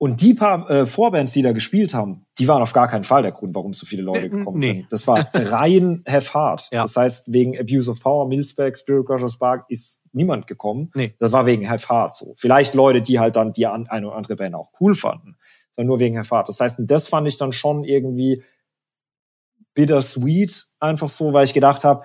Und 0.00 0.20
die 0.20 0.32
paar 0.34 0.70
äh, 0.70 0.86
Vorbands, 0.86 1.32
die 1.32 1.42
da 1.42 1.50
gespielt 1.50 1.92
haben, 1.92 2.24
die 2.38 2.46
waren 2.46 2.62
auf 2.62 2.72
gar 2.72 2.86
keinen 2.86 3.02
Fall 3.02 3.22
der 3.22 3.32
Grund, 3.32 3.56
warum 3.56 3.72
so 3.74 3.84
viele 3.84 4.02
Leute 4.02 4.26
Äh, 4.26 4.28
gekommen 4.28 4.58
nee. 4.58 4.66
sind. 4.66 4.86
Das 4.92 5.08
war 5.08 5.28
rein 5.34 6.04
Have 6.06 6.32
Hard. 6.34 6.68
Ja. 6.70 6.82
Das 6.82 6.96
heißt, 6.96 7.32
wegen 7.32 7.58
Abuse 7.58 7.90
of 7.90 7.98
Power, 8.00 8.28
Millspec, 8.28 8.78
Spirit 8.78 9.06
Crusher 9.06 9.28
Spark 9.28 9.64
ist 9.68 10.00
niemand 10.12 10.46
gekommen. 10.46 10.92
Nee. 10.94 11.14
Das 11.18 11.32
war 11.32 11.46
wegen 11.46 11.68
Have 11.68 11.88
Hard 11.88 12.14
so. 12.14 12.34
Vielleicht 12.36 12.74
Leute, 12.74 13.02
die 13.02 13.18
halt 13.18 13.34
dann 13.34 13.52
die 13.52 13.66
an, 13.66 13.88
eine 13.88 14.06
oder 14.06 14.16
andere 14.16 14.36
Band 14.36 14.54
auch 14.54 14.70
cool 14.80 14.94
fanden, 14.94 15.36
sondern 15.74 15.88
nur 15.88 15.98
wegen 15.98 16.16
Have 16.16 16.32
Hard. 16.34 16.48
Das 16.48 16.60
heißt, 16.60 16.76
das 16.80 17.08
fand 17.08 17.26
ich 17.26 17.36
dann 17.36 17.50
schon 17.52 17.82
irgendwie 17.82 18.44
bittersweet, 19.74 20.64
einfach 20.80 21.08
so, 21.08 21.32
weil 21.32 21.44
ich 21.44 21.54
gedacht 21.54 21.84
habe, 21.84 22.04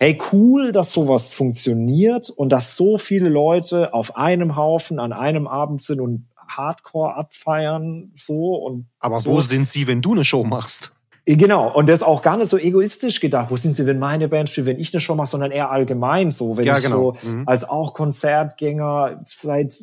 hey, 0.00 0.18
cool, 0.32 0.72
dass 0.72 0.92
sowas 0.92 1.34
funktioniert 1.34 2.28
und 2.30 2.50
dass 2.50 2.76
so 2.76 2.98
viele 2.98 3.28
Leute 3.28 3.94
auf 3.94 4.16
einem 4.16 4.56
Haufen 4.56 4.98
an 4.98 5.12
einem 5.12 5.46
Abend 5.46 5.82
sind 5.82 6.00
und 6.00 6.28
Hardcore 6.48 7.14
abfeiern, 7.16 8.12
so 8.14 8.54
und 8.56 8.86
Aber 8.98 9.18
so. 9.18 9.30
wo 9.32 9.40
sind 9.40 9.68
sie, 9.68 9.86
wenn 9.86 10.02
du 10.02 10.12
eine 10.12 10.24
Show 10.24 10.44
machst? 10.44 10.92
Genau, 11.26 11.72
und 11.72 11.88
das 11.88 12.02
auch 12.02 12.20
gar 12.20 12.36
nicht 12.36 12.50
so 12.50 12.58
egoistisch 12.58 13.18
gedacht. 13.20 13.50
Wo 13.50 13.56
sind 13.56 13.76
sie, 13.76 13.86
wenn 13.86 13.98
meine 13.98 14.28
Band 14.28 14.50
spielt, 14.50 14.66
wenn 14.66 14.78
ich 14.78 14.92
eine 14.92 15.00
Show 15.00 15.14
mache, 15.14 15.28
sondern 15.28 15.52
eher 15.52 15.70
allgemein 15.70 16.30
so, 16.32 16.58
wenn 16.58 16.66
Ja, 16.66 16.76
ich 16.76 16.84
genau. 16.84 17.14
so 17.14 17.28
Mhm. 17.30 17.44
als 17.48 17.66
auch 17.66 17.94
Konzertgänger 17.94 19.24
seit 19.26 19.74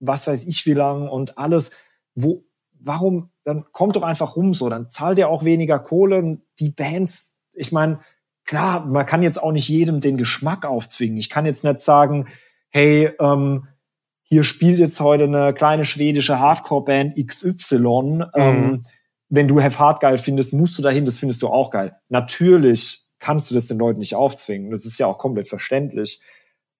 was 0.00 0.26
weiß 0.26 0.44
ich 0.46 0.64
wie 0.64 0.74
lang 0.74 1.08
und 1.08 1.36
alles, 1.38 1.72
wo, 2.14 2.44
warum, 2.80 3.30
dann 3.44 3.64
kommt 3.72 3.96
doch 3.96 4.02
einfach 4.02 4.36
rum 4.36 4.54
so, 4.54 4.68
dann 4.68 4.90
zahlt 4.90 5.18
ihr 5.18 5.28
auch 5.28 5.44
weniger 5.44 5.78
Kohle 5.80 6.18
und 6.18 6.42
die 6.60 6.70
Bands, 6.70 7.36
ich 7.52 7.72
meine, 7.72 7.98
klar, 8.48 8.86
man 8.86 9.06
kann 9.06 9.22
jetzt 9.22 9.40
auch 9.40 9.52
nicht 9.52 9.68
jedem 9.68 10.00
den 10.00 10.16
Geschmack 10.16 10.64
aufzwingen. 10.64 11.18
Ich 11.18 11.28
kann 11.30 11.46
jetzt 11.46 11.64
nicht 11.64 11.80
sagen, 11.80 12.26
hey, 12.70 13.12
ähm, 13.20 13.68
hier 14.24 14.42
spielt 14.42 14.78
jetzt 14.78 15.00
heute 15.00 15.24
eine 15.24 15.54
kleine 15.54 15.84
schwedische 15.84 16.40
Hardcore-Band 16.40 17.14
XY. 17.24 18.24
Ähm, 18.34 18.82
wenn 19.28 19.48
du 19.48 19.62
Have 19.62 19.78
Hard 19.78 20.00
geil 20.00 20.16
findest, 20.16 20.54
musst 20.54 20.78
du 20.78 20.82
dahin, 20.82 21.04
das 21.04 21.18
findest 21.18 21.42
du 21.42 21.48
auch 21.48 21.70
geil. 21.70 21.96
Natürlich 22.08 23.06
kannst 23.18 23.50
du 23.50 23.54
das 23.54 23.66
den 23.66 23.78
Leuten 23.78 23.98
nicht 23.98 24.16
aufzwingen. 24.16 24.70
Das 24.70 24.86
ist 24.86 24.98
ja 24.98 25.06
auch 25.06 25.18
komplett 25.18 25.48
verständlich, 25.48 26.20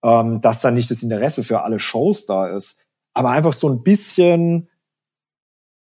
ähm, 0.03 0.41
dass 0.41 0.63
da 0.63 0.71
nicht 0.71 0.91
das 0.91 1.03
Interesse 1.03 1.45
für 1.45 1.63
alle 1.63 1.79
Shows 1.79 2.25
da 2.25 2.49
ist. 2.49 2.81
Aber 3.13 3.31
einfach 3.31 3.53
so 3.53 3.69
ein 3.69 3.83
bisschen, 3.83 4.71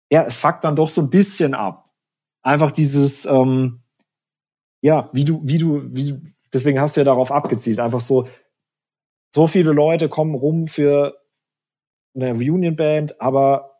ja, 0.09 0.23
es 0.23 0.37
fuckt 0.37 0.63
dann 0.63 0.77
doch 0.77 0.89
so 0.89 1.01
ein 1.01 1.09
bisschen 1.09 1.53
ab. 1.53 1.89
Einfach 2.41 2.71
dieses, 2.71 3.25
ähm, 3.25 3.82
ja, 4.83 5.09
wie 5.13 5.23
du, 5.23 5.39
wie 5.43 5.57
du, 5.57 5.81
wie 5.95 6.11
du, 6.11 6.21
deswegen 6.53 6.79
hast 6.79 6.97
du 6.97 7.01
ja 7.01 7.05
darauf 7.05 7.31
abgezielt. 7.31 7.79
Einfach 7.79 8.01
so, 8.01 8.27
so 9.33 9.47
viele 9.47 9.71
Leute 9.71 10.09
kommen 10.09 10.35
rum 10.35 10.67
für 10.67 11.17
eine 12.13 12.33
Reunion-Band, 12.33 13.21
aber 13.21 13.79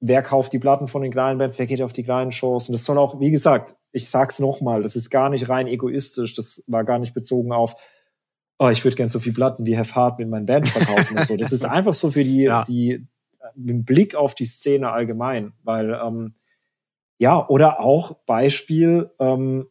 wer 0.00 0.22
kauft 0.22 0.54
die 0.54 0.58
Platten 0.58 0.88
von 0.88 1.02
den 1.02 1.12
kleinen 1.12 1.38
Bands, 1.38 1.58
wer 1.58 1.66
geht 1.66 1.82
auf 1.82 1.92
die 1.92 2.04
kleinen 2.04 2.32
Shows? 2.32 2.68
Und 2.68 2.72
das 2.72 2.86
soll 2.86 2.96
auch, 2.96 3.20
wie 3.20 3.30
gesagt, 3.30 3.76
ich 3.92 4.08
sag's 4.08 4.38
nochmal, 4.38 4.82
das 4.82 4.96
ist 4.96 5.10
gar 5.10 5.28
nicht 5.28 5.50
rein 5.50 5.66
egoistisch, 5.66 6.34
das 6.34 6.64
war 6.66 6.84
gar 6.84 6.98
nicht 6.98 7.12
bezogen 7.12 7.52
auf, 7.52 7.74
oh, 8.58 8.70
ich 8.70 8.82
würde 8.82 8.96
gern 8.96 9.10
so 9.10 9.20
viel 9.20 9.34
Platten 9.34 9.66
wie 9.66 9.76
Have 9.76 9.94
Hard 9.94 10.18
mit 10.18 10.28
meinen 10.30 10.46
Bands 10.46 10.70
verkaufen 10.70 11.18
und 11.18 11.26
so. 11.26 11.36
Das 11.36 11.52
ist 11.52 11.66
einfach 11.66 11.92
so 11.94 12.10
für 12.10 12.24
die, 12.24 12.42
Ja. 12.44 12.64
die, 12.64 13.06
den 13.54 13.84
Blick 13.84 14.14
auf 14.14 14.34
die 14.34 14.46
Szene 14.46 14.90
allgemein, 14.90 15.52
weil, 15.64 16.00
ähm, 16.02 16.34
ja, 17.18 17.46
oder 17.46 17.80
auch 17.80 18.12
Beispiel, 18.24 19.10
ähm, 19.18 19.66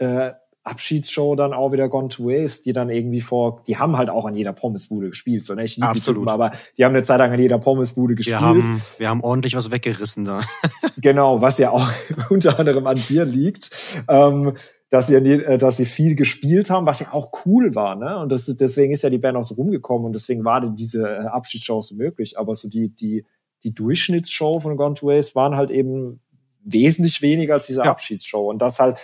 äh, 0.00 0.32
Abschiedsshow 0.62 1.36
dann 1.36 1.54
auch 1.54 1.72
wieder 1.72 1.88
Gone 1.88 2.08
to 2.08 2.24
Waste, 2.24 2.64
die 2.64 2.72
dann 2.72 2.90
irgendwie 2.90 3.22
vor, 3.22 3.62
die 3.66 3.78
haben 3.78 3.96
halt 3.96 4.10
auch 4.10 4.26
an 4.26 4.34
jeder 4.34 4.52
Pommesbude 4.52 5.08
gespielt, 5.08 5.44
so 5.44 5.54
ne? 5.54 5.64
Ich 5.64 5.76
lieb 5.76 5.84
die 5.84 5.98
Absolut. 5.98 6.22
Typen, 6.22 6.28
aber 6.28 6.52
die 6.76 6.84
haben 6.84 6.94
eine 6.94 7.02
Zeit 7.02 7.18
lang 7.18 7.32
an 7.32 7.40
jeder 7.40 7.58
Pommesbude 7.58 8.14
gespielt. 8.14 8.40
Wir 8.40 8.46
haben, 8.46 8.82
wir 8.98 9.08
haben 9.08 9.22
ordentlich 9.22 9.54
was 9.56 9.70
weggerissen 9.70 10.24
da. 10.24 10.40
Genau, 10.98 11.40
was 11.40 11.56
ja 11.56 11.70
auch 11.70 11.88
unter 12.30 12.58
anderem 12.58 12.86
an 12.86 12.96
dir 12.96 13.24
liegt, 13.24 13.70
ähm, 14.06 14.52
dass 14.90 15.06
sie, 15.06 15.14
äh, 15.14 15.56
dass 15.56 15.78
sie 15.78 15.86
viel 15.86 16.14
gespielt 16.14 16.68
haben, 16.68 16.84
was 16.84 17.00
ja 17.00 17.12
auch 17.12 17.30
cool 17.46 17.74
war, 17.74 17.96
ne? 17.96 18.18
Und 18.18 18.30
das 18.30 18.46
ist, 18.48 18.60
deswegen 18.60 18.92
ist 18.92 19.02
ja 19.02 19.08
die 19.08 19.18
Band 19.18 19.38
auch 19.38 19.44
so 19.44 19.54
rumgekommen 19.54 20.04
und 20.04 20.12
deswegen 20.14 20.44
war 20.44 20.60
denn 20.60 20.76
diese 20.76 21.08
äh, 21.08 21.26
Abschiedsshow 21.26 21.80
so 21.80 21.94
möglich. 21.94 22.38
Aber 22.38 22.54
so 22.54 22.68
die, 22.68 22.94
die, 22.94 23.24
die 23.64 23.72
Durchschnittsshow 23.72 24.60
von 24.60 24.76
Gone 24.76 24.94
to 24.94 25.06
Waste 25.06 25.34
waren 25.36 25.56
halt 25.56 25.70
eben 25.70 26.20
wesentlich 26.62 27.22
weniger 27.22 27.54
als 27.54 27.66
diese 27.66 27.80
Ja. 27.80 27.90
Abschiedsshow. 27.90 28.50
Und 28.50 28.60
das 28.60 28.78
halt, 28.78 28.98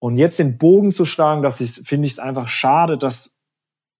und 0.00 0.16
jetzt 0.16 0.38
den 0.38 0.58
Bogen 0.58 0.92
zu 0.92 1.04
schlagen, 1.04 1.42
dass 1.42 1.60
ich, 1.60 1.72
finde 1.72 2.06
ich 2.06 2.12
es 2.12 2.18
einfach 2.18 2.48
schade, 2.48 2.98
dass 2.98 3.38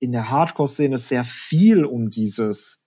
in 0.01 0.13
der 0.13 0.31
Hardcore-Szene 0.31 0.99
sehr 0.99 1.25
viel 1.25 1.85
um 1.85 2.11
dieses 2.11 2.85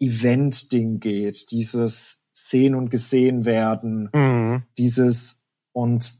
Event-Ding 0.00 1.00
geht, 1.00 1.50
dieses 1.50 2.26
Sehen 2.32 2.74
und 2.74 2.90
Gesehen 2.90 3.44
werden, 3.44 4.10
Mhm. 4.14 4.62
dieses, 4.78 5.44
und 5.72 6.10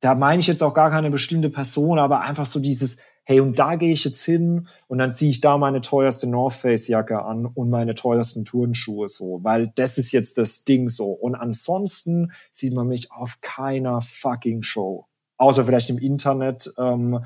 da 0.00 0.14
meine 0.14 0.40
ich 0.40 0.46
jetzt 0.46 0.62
auch 0.62 0.74
gar 0.74 0.90
keine 0.90 1.10
bestimmte 1.10 1.48
Person, 1.50 1.98
aber 1.98 2.20
einfach 2.20 2.46
so 2.46 2.60
dieses, 2.60 2.98
hey, 3.24 3.40
und 3.40 3.58
da 3.58 3.76
gehe 3.76 3.92
ich 3.92 4.04
jetzt 4.04 4.22
hin 4.22 4.66
und 4.88 4.98
dann 4.98 5.12
ziehe 5.12 5.30
ich 5.30 5.40
da 5.40 5.56
meine 5.58 5.80
teuerste 5.80 6.26
North 6.28 6.54
Face 6.54 6.88
Jacke 6.88 7.22
an 7.24 7.46
und 7.46 7.70
meine 7.70 7.94
teuersten 7.94 8.44
Turnschuhe 8.44 9.08
so, 9.08 9.40
weil 9.42 9.72
das 9.76 9.96
ist 9.96 10.12
jetzt 10.12 10.38
das 10.38 10.64
Ding 10.64 10.88
so. 10.88 11.12
Und 11.12 11.34
ansonsten 11.34 12.32
sieht 12.52 12.74
man 12.74 12.88
mich 12.88 13.12
auf 13.12 13.40
keiner 13.40 14.00
fucking 14.00 14.62
Show. 14.62 15.06
Außer 15.42 15.64
vielleicht 15.64 15.90
im 15.90 15.98
Internet, 15.98 16.72
ähm, 16.78 17.18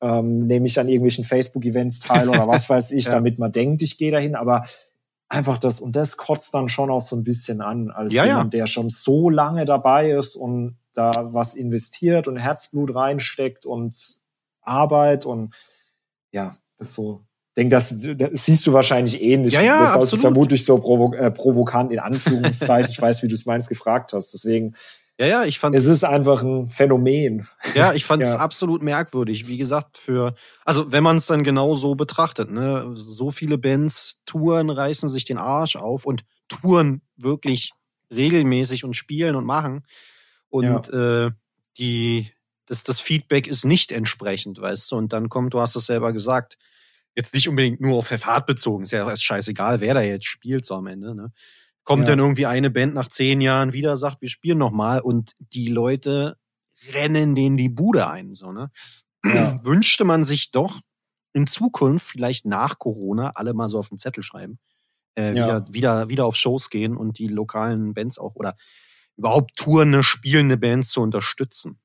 ähm, 0.00 0.46
nehme 0.46 0.66
ich 0.66 0.78
an 0.78 0.88
irgendwelchen 0.88 1.24
Facebook-Events 1.24 1.98
teil 1.98 2.28
oder 2.28 2.46
was 2.46 2.70
weiß 2.70 2.92
ich, 2.92 3.06
ja. 3.06 3.10
damit 3.10 3.40
man 3.40 3.50
denkt, 3.50 3.82
ich 3.82 3.98
gehe 3.98 4.12
dahin, 4.12 4.36
aber 4.36 4.64
einfach 5.28 5.58
das, 5.58 5.80
und 5.80 5.96
das 5.96 6.16
kotzt 6.16 6.54
dann 6.54 6.68
schon 6.68 6.90
auch 6.90 7.00
so 7.00 7.16
ein 7.16 7.24
bisschen 7.24 7.60
an, 7.60 7.90
als 7.90 8.14
ja, 8.14 8.24
jemand, 8.24 8.54
ja. 8.54 8.60
der 8.60 8.66
schon 8.68 8.88
so 8.88 9.30
lange 9.30 9.64
dabei 9.64 10.12
ist 10.12 10.36
und 10.36 10.78
da 10.94 11.10
was 11.32 11.54
investiert 11.54 12.28
und 12.28 12.36
Herzblut 12.36 12.94
reinsteckt 12.94 13.66
und 13.66 14.20
Arbeit 14.62 15.26
und 15.26 15.52
ja, 16.30 16.56
das 16.78 16.94
so. 16.94 17.24
Ich 17.48 17.54
denke, 17.56 17.74
das, 17.74 17.98
das 18.16 18.44
siehst 18.44 18.64
du 18.68 18.74
wahrscheinlich 18.74 19.20
ähnlich. 19.20 19.54
Ja, 19.54 19.62
ja, 19.62 19.98
das 19.98 20.12
ist 20.12 20.20
vermutlich 20.20 20.64
so 20.64 20.78
provo 20.78 21.14
äh, 21.14 21.32
provokant 21.32 21.90
in 21.90 21.98
Anführungszeichen. 21.98 22.92
ich 22.92 23.02
weiß, 23.02 23.24
wie 23.24 23.28
du 23.28 23.34
es 23.34 23.44
meinst, 23.44 23.68
gefragt 23.68 24.12
hast. 24.12 24.32
Deswegen. 24.34 24.76
Ja, 25.18 25.26
ja, 25.26 25.44
ich 25.44 25.58
fand 25.58 25.74
es 25.74 25.86
ist 25.86 26.04
einfach 26.04 26.42
ein 26.42 26.68
Phänomen. 26.68 27.48
Ja, 27.74 27.94
ich 27.94 28.04
fand 28.04 28.22
es 28.22 28.28
ja. 28.34 28.38
absolut 28.38 28.82
merkwürdig. 28.82 29.48
Wie 29.48 29.56
gesagt, 29.56 29.96
für 29.96 30.34
also 30.64 30.92
wenn 30.92 31.02
man 31.02 31.16
es 31.16 31.26
dann 31.26 31.42
genau 31.42 31.74
so 31.74 31.94
betrachtet, 31.94 32.50
ne, 32.50 32.90
so 32.92 33.30
viele 33.30 33.56
Bands 33.56 34.18
touren, 34.26 34.68
reißen 34.68 35.08
sich 35.08 35.24
den 35.24 35.38
Arsch 35.38 35.76
auf 35.76 36.04
und 36.04 36.24
touren 36.48 37.00
wirklich 37.16 37.72
regelmäßig 38.10 38.84
und 38.84 38.94
spielen 38.94 39.36
und 39.36 39.46
machen 39.46 39.86
und 40.50 40.88
ja. 40.88 41.26
äh, 41.26 41.30
die 41.78 42.30
das, 42.66 42.82
das 42.82 43.00
Feedback 43.00 43.46
ist 43.46 43.64
nicht 43.64 43.92
entsprechend, 43.92 44.60
weißt 44.60 44.90
du, 44.90 44.96
und 44.96 45.12
dann 45.12 45.28
kommt, 45.28 45.54
du 45.54 45.60
hast 45.60 45.76
es 45.76 45.86
selber 45.86 46.12
gesagt, 46.12 46.58
jetzt 47.14 47.32
nicht 47.34 47.48
unbedingt 47.48 47.80
nur 47.80 47.96
auf 47.96 48.08
Fahrt 48.08 48.46
bezogen, 48.46 48.82
ist 48.82 48.92
ja 48.92 49.08
erst 49.08 49.24
scheißegal, 49.24 49.80
wer 49.80 49.94
da 49.94 50.02
jetzt 50.02 50.26
spielt 50.26 50.66
so 50.66 50.74
am 50.74 50.86
Ende, 50.86 51.14
ne? 51.14 51.32
Kommt 51.86 52.02
ja. 52.02 52.12
dann 52.12 52.18
irgendwie 52.18 52.46
eine 52.46 52.68
Band 52.68 52.94
nach 52.94 53.08
zehn 53.08 53.40
Jahren 53.40 53.72
wieder, 53.72 53.96
sagt, 53.96 54.20
wir 54.20 54.28
spielen 54.28 54.58
nochmal 54.58 55.00
und 55.00 55.36
die 55.38 55.68
Leute 55.68 56.36
rennen 56.92 57.36
denen 57.36 57.56
die 57.56 57.68
Bude 57.68 58.08
ein, 58.08 58.34
so, 58.34 58.50
ne? 58.52 58.70
Ja. 59.24 59.60
Wünschte 59.64 60.04
man 60.04 60.24
sich 60.24 60.50
doch 60.50 60.80
in 61.32 61.46
Zukunft, 61.46 62.04
vielleicht 62.04 62.44
nach 62.44 62.80
Corona, 62.80 63.32
alle 63.36 63.54
mal 63.54 63.68
so 63.68 63.78
auf 63.78 63.88
den 63.88 63.98
Zettel 63.98 64.24
schreiben, 64.24 64.58
äh, 65.16 65.28
ja. 65.28 65.34
wieder, 65.34 65.72
wieder, 65.72 66.08
wieder 66.08 66.26
auf 66.26 66.34
Shows 66.34 66.70
gehen 66.70 66.96
und 66.96 67.18
die 67.20 67.28
lokalen 67.28 67.94
Bands 67.94 68.18
auch 68.18 68.34
oder 68.34 68.56
überhaupt 69.16 69.54
tourende, 69.56 70.02
spielende 70.02 70.56
Bands 70.56 70.90
zu 70.90 71.02
unterstützen. 71.02 71.78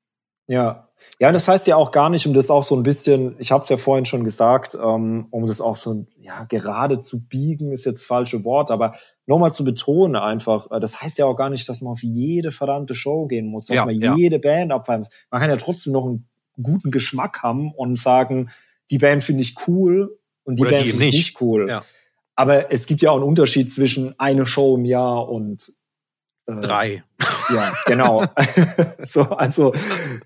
Ja. 0.48 0.88
Ja, 1.18 1.32
das 1.32 1.48
heißt 1.48 1.66
ja 1.66 1.76
auch 1.76 1.90
gar 1.90 2.10
nicht, 2.10 2.26
um 2.26 2.34
das 2.34 2.50
auch 2.50 2.64
so 2.64 2.76
ein 2.76 2.82
bisschen, 2.82 3.34
ich 3.38 3.52
habe 3.52 3.62
es 3.62 3.68
ja 3.68 3.76
vorhin 3.76 4.04
schon 4.04 4.24
gesagt, 4.24 4.74
ähm, 4.74 5.26
um 5.30 5.46
das 5.46 5.60
auch 5.60 5.76
so 5.76 6.06
ja 6.16 6.44
gerade 6.44 7.00
zu 7.00 7.26
biegen, 7.26 7.72
ist 7.72 7.86
jetzt 7.86 8.04
falsche 8.04 8.44
Wort, 8.44 8.70
aber 8.70 8.94
nochmal 9.26 9.52
zu 9.52 9.64
betonen 9.64 10.16
einfach, 10.16 10.70
äh, 10.70 10.80
das 10.80 11.00
heißt 11.00 11.18
ja 11.18 11.26
auch 11.26 11.36
gar 11.36 11.50
nicht, 11.50 11.68
dass 11.68 11.80
man 11.80 11.92
auf 11.92 12.02
jede 12.02 12.52
verdammte 12.52 12.94
Show 12.94 13.26
gehen 13.26 13.46
muss, 13.46 13.66
dass 13.66 13.76
ja, 13.76 13.86
man 13.86 13.94
ja. 13.94 14.16
jede 14.16 14.38
Band 14.38 14.72
abfeiern 14.72 15.00
muss. 15.00 15.10
Man 15.30 15.40
kann 15.40 15.50
ja 15.50 15.56
trotzdem 15.56 15.92
noch 15.92 16.06
einen 16.06 16.28
guten 16.60 16.90
Geschmack 16.90 17.42
haben 17.42 17.72
und 17.72 17.98
sagen, 17.98 18.50
die 18.90 18.98
Band 18.98 19.24
finde 19.24 19.42
ich 19.42 19.54
cool 19.66 20.18
und 20.44 20.58
die 20.58 20.62
Oder 20.62 20.72
Band 20.72 20.88
finde 20.88 21.06
ich 21.06 21.14
nicht 21.14 21.40
cool. 21.40 21.68
Ja. 21.68 21.84
Aber 22.34 22.72
es 22.72 22.86
gibt 22.86 23.02
ja 23.02 23.10
auch 23.10 23.16
einen 23.16 23.24
Unterschied 23.24 23.72
zwischen 23.72 24.18
eine 24.18 24.46
Show 24.46 24.76
im 24.76 24.84
Jahr 24.84 25.28
und 25.28 25.72
Drei. 26.46 27.04
Ja, 27.54 27.72
genau. 27.86 28.24
so, 29.04 29.22
also, 29.22 29.72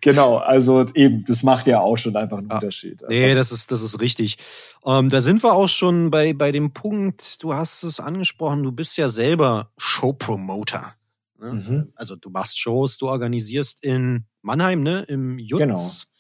genau, 0.01 0.39
also 0.39 0.87
eben, 0.95 1.25
das 1.25 1.43
macht 1.43 1.67
ja 1.67 1.81
auch 1.81 1.97
schon 1.97 2.17
einfach 2.17 2.39
einen 2.39 2.49
ja. 2.49 2.55
Unterschied. 2.55 3.03
Nee, 3.09 3.35
das 3.35 3.53
ist, 3.53 3.71
das 3.71 3.83
ist 3.83 4.01
richtig. 4.01 4.39
Ähm, 4.85 5.11
da 5.11 5.21
sind 5.21 5.43
wir 5.43 5.53
auch 5.53 5.69
schon 5.69 6.11
bei, 6.11 6.33
bei 6.33 6.53
dem 6.53 6.73
Punkt, 6.73 7.43
du 7.43 7.55
hast 7.55 7.83
es 7.83 8.01
angesprochen, 8.01 8.63
du 8.63 8.73
bist 8.73 8.97
ja 8.97 9.09
selber 9.09 9.73
Showpromoter. 9.77 10.95
Ne? 11.39 11.53
Mhm. 11.53 11.93
Also 11.95 12.17
du 12.17 12.31
machst 12.31 12.59
Shows, 12.59 12.97
du 12.99 13.09
organisierst 13.09 13.83
in 13.85 14.25
Mannheim, 14.43 14.83
ne? 14.83 15.03
Im 15.03 15.39
Jutz. 15.39 16.11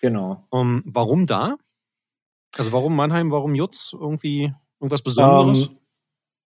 Genau. 0.00 0.38
Genau. 0.40 0.46
Um, 0.50 0.82
warum 0.84 1.24
da? 1.24 1.56
Also 2.56 2.72
warum 2.72 2.94
Mannheim, 2.94 3.30
warum 3.30 3.54
Jutz? 3.54 3.92
Irgendwie 3.92 4.52
irgendwas 4.80 5.02
Besonderes? 5.02 5.66
Um, 5.66 5.72
ähm, 5.72 5.77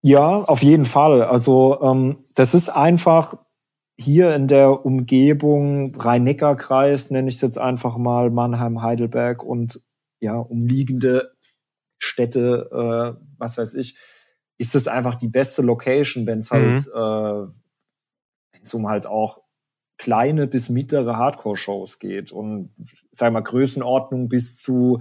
ja, 0.03 0.41
auf 0.41 0.61
jeden 0.61 0.85
Fall. 0.85 1.23
Also 1.23 1.81
ähm, 1.81 2.23
das 2.35 2.53
ist 2.53 2.67
einfach 2.67 3.37
hier 3.97 4.35
in 4.35 4.47
der 4.47 4.85
Umgebung 4.85 5.95
Rhein-Neckar-Kreis, 5.95 7.09
nenne 7.09 7.29
ich 7.29 7.35
es 7.35 7.41
jetzt 7.41 7.57
einfach 7.57 7.97
mal, 7.97 8.29
Mannheim, 8.29 8.81
Heidelberg 8.81 9.43
und 9.43 9.81
ja, 10.19 10.37
umliegende 10.37 11.31
Städte, 11.99 12.69
äh, 12.71 13.25
was 13.37 13.57
weiß 13.57 13.75
ich, 13.75 13.97
ist 14.57 14.75
es 14.75 14.89
einfach 14.89 15.15
die 15.15 15.29
beste 15.29 15.61
Location, 15.61 16.27
wenn 16.27 16.39
es 16.39 16.51
halt, 16.51 16.85
mhm. 16.87 16.91
äh, 16.93 17.53
wenn 18.51 18.61
es 18.61 18.73
um 18.73 18.89
halt 18.89 19.07
auch 19.07 19.41
kleine 19.97 20.47
bis 20.47 20.67
mittlere 20.67 21.15
Hardcore-Shows 21.15 21.99
geht 21.99 22.33
und 22.33 22.73
sag 23.11 23.31
mal 23.31 23.41
Größenordnung 23.41 24.27
bis 24.27 24.57
zu 24.57 24.99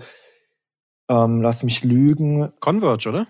ähm, 1.09 1.43
lass 1.43 1.65
mich 1.65 1.83
lügen. 1.83 2.53
Converge, 2.61 3.09
oder? 3.09 3.27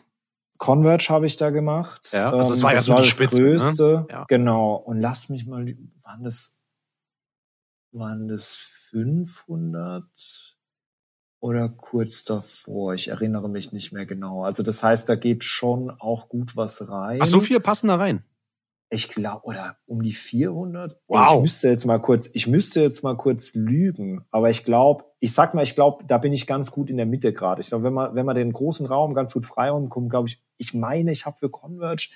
Converge 0.58 1.06
habe 1.08 1.26
ich 1.26 1.36
da 1.36 1.50
gemacht. 1.50 2.08
Ja, 2.12 2.32
also 2.32 2.50
das 2.50 2.62
war 2.62 2.70
ähm, 2.70 2.76
ja 2.76 2.82
so 2.82 2.94
das 2.94 3.06
Spitze, 3.06 3.42
ne? 3.42 3.50
Größte. 3.50 3.82
Ne? 3.82 4.06
Ja. 4.10 4.24
Genau. 4.28 4.74
Und 4.74 5.00
lass 5.00 5.28
mich 5.28 5.46
mal, 5.46 5.76
waren 6.02 6.24
das, 6.24 6.56
waren 7.92 8.28
das 8.28 8.56
500 8.90 10.04
oder 11.40 11.68
kurz 11.68 12.24
davor? 12.24 12.94
Ich 12.94 13.08
erinnere 13.08 13.48
mich 13.48 13.72
nicht 13.72 13.92
mehr 13.92 14.06
genau. 14.06 14.44
Also 14.44 14.62
das 14.62 14.82
heißt, 14.82 15.08
da 15.08 15.16
geht 15.16 15.44
schon 15.44 15.90
auch 15.90 16.28
gut 16.28 16.56
was 16.56 16.88
rein. 16.88 17.18
Ach, 17.20 17.26
so 17.26 17.40
viel 17.40 17.58
passen 17.58 17.88
da 17.88 17.96
rein? 17.96 18.24
Ich 18.92 19.08
glaube, 19.08 19.44
oder 19.44 19.76
um 19.86 20.02
die 20.02 20.12
400. 20.12 21.00
Wow. 21.08 21.36
Ich 21.36 21.40
müsste 21.40 21.68
jetzt 21.68 21.86
mal 21.86 21.98
kurz, 21.98 22.28
ich 22.34 22.46
müsste 22.46 22.82
jetzt 22.82 23.02
mal 23.02 23.16
kurz 23.16 23.54
lügen, 23.54 24.26
aber 24.30 24.50
ich 24.50 24.64
glaube, 24.64 25.04
ich 25.18 25.32
sag 25.32 25.54
mal, 25.54 25.62
ich 25.62 25.74
glaube, 25.74 26.04
da 26.04 26.18
bin 26.18 26.34
ich 26.34 26.46
ganz 26.46 26.70
gut 26.70 26.90
in 26.90 26.98
der 26.98 27.06
Mitte 27.06 27.32
gerade. 27.32 27.62
Ich 27.62 27.68
glaube, 27.68 27.84
wenn 27.84 27.94
man, 27.94 28.14
wenn 28.14 28.26
man 28.26 28.36
den 28.36 28.52
großen 28.52 28.84
Raum 28.84 29.14
ganz 29.14 29.32
gut 29.32 29.46
frei 29.46 29.70
kommt, 29.88 30.10
glaube 30.10 30.28
ich, 30.28 30.42
ich 30.58 30.74
meine, 30.74 31.10
ich 31.10 31.24
habe 31.24 31.38
für 31.38 31.48
Converge 31.48 32.10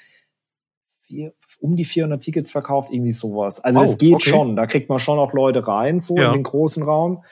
vier, 1.00 1.32
um 1.60 1.76
die 1.76 1.86
400 1.86 2.22
Tickets 2.22 2.50
verkauft, 2.50 2.90
irgendwie 2.92 3.12
sowas. 3.12 3.58
Also 3.60 3.80
es 3.80 3.96
geht 3.96 4.16
okay. 4.16 4.30
schon, 4.30 4.54
da 4.54 4.66
kriegt 4.66 4.90
man 4.90 4.98
schon 4.98 5.18
auch 5.18 5.32
Leute 5.32 5.66
rein, 5.66 5.98
so 5.98 6.16
ja. 6.16 6.28
in 6.28 6.34
den 6.34 6.42
großen 6.42 6.82
Raum. 6.82 7.24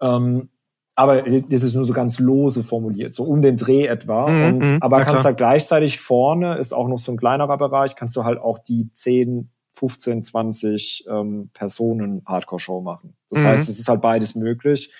Ähm, 0.00 0.50
aber 0.98 1.22
das 1.22 1.62
ist 1.62 1.74
nur 1.74 1.84
so 1.84 1.92
ganz 1.92 2.18
lose 2.18 2.64
formuliert, 2.64 3.12
so 3.12 3.24
um 3.24 3.42
den 3.42 3.58
Dreh 3.58 3.86
etwa. 3.86 4.28
Mhm, 4.28 4.44
und, 4.44 4.58
mhm, 4.58 4.78
aber 4.80 5.04
kannst 5.04 5.26
halt 5.26 5.36
gleichzeitig 5.36 6.00
vorne, 6.00 6.56
ist 6.56 6.72
auch 6.72 6.88
noch 6.88 6.98
so 6.98 7.12
ein 7.12 7.18
kleinerer 7.18 7.58
Bereich, 7.58 7.96
kannst 7.96 8.16
du 8.16 8.24
halt 8.24 8.38
auch 8.38 8.58
die 8.58 8.90
10, 8.94 9.50
15, 9.74 10.24
20 10.24 11.04
ähm, 11.08 11.50
Personen 11.52 12.22
Hardcore-Show 12.24 12.80
machen. 12.80 13.14
Das 13.28 13.40
mhm. 13.40 13.46
heißt, 13.46 13.68
es 13.68 13.78
ist 13.78 13.88
halt 13.88 14.00
beides 14.00 14.34
möglich. 14.34 14.90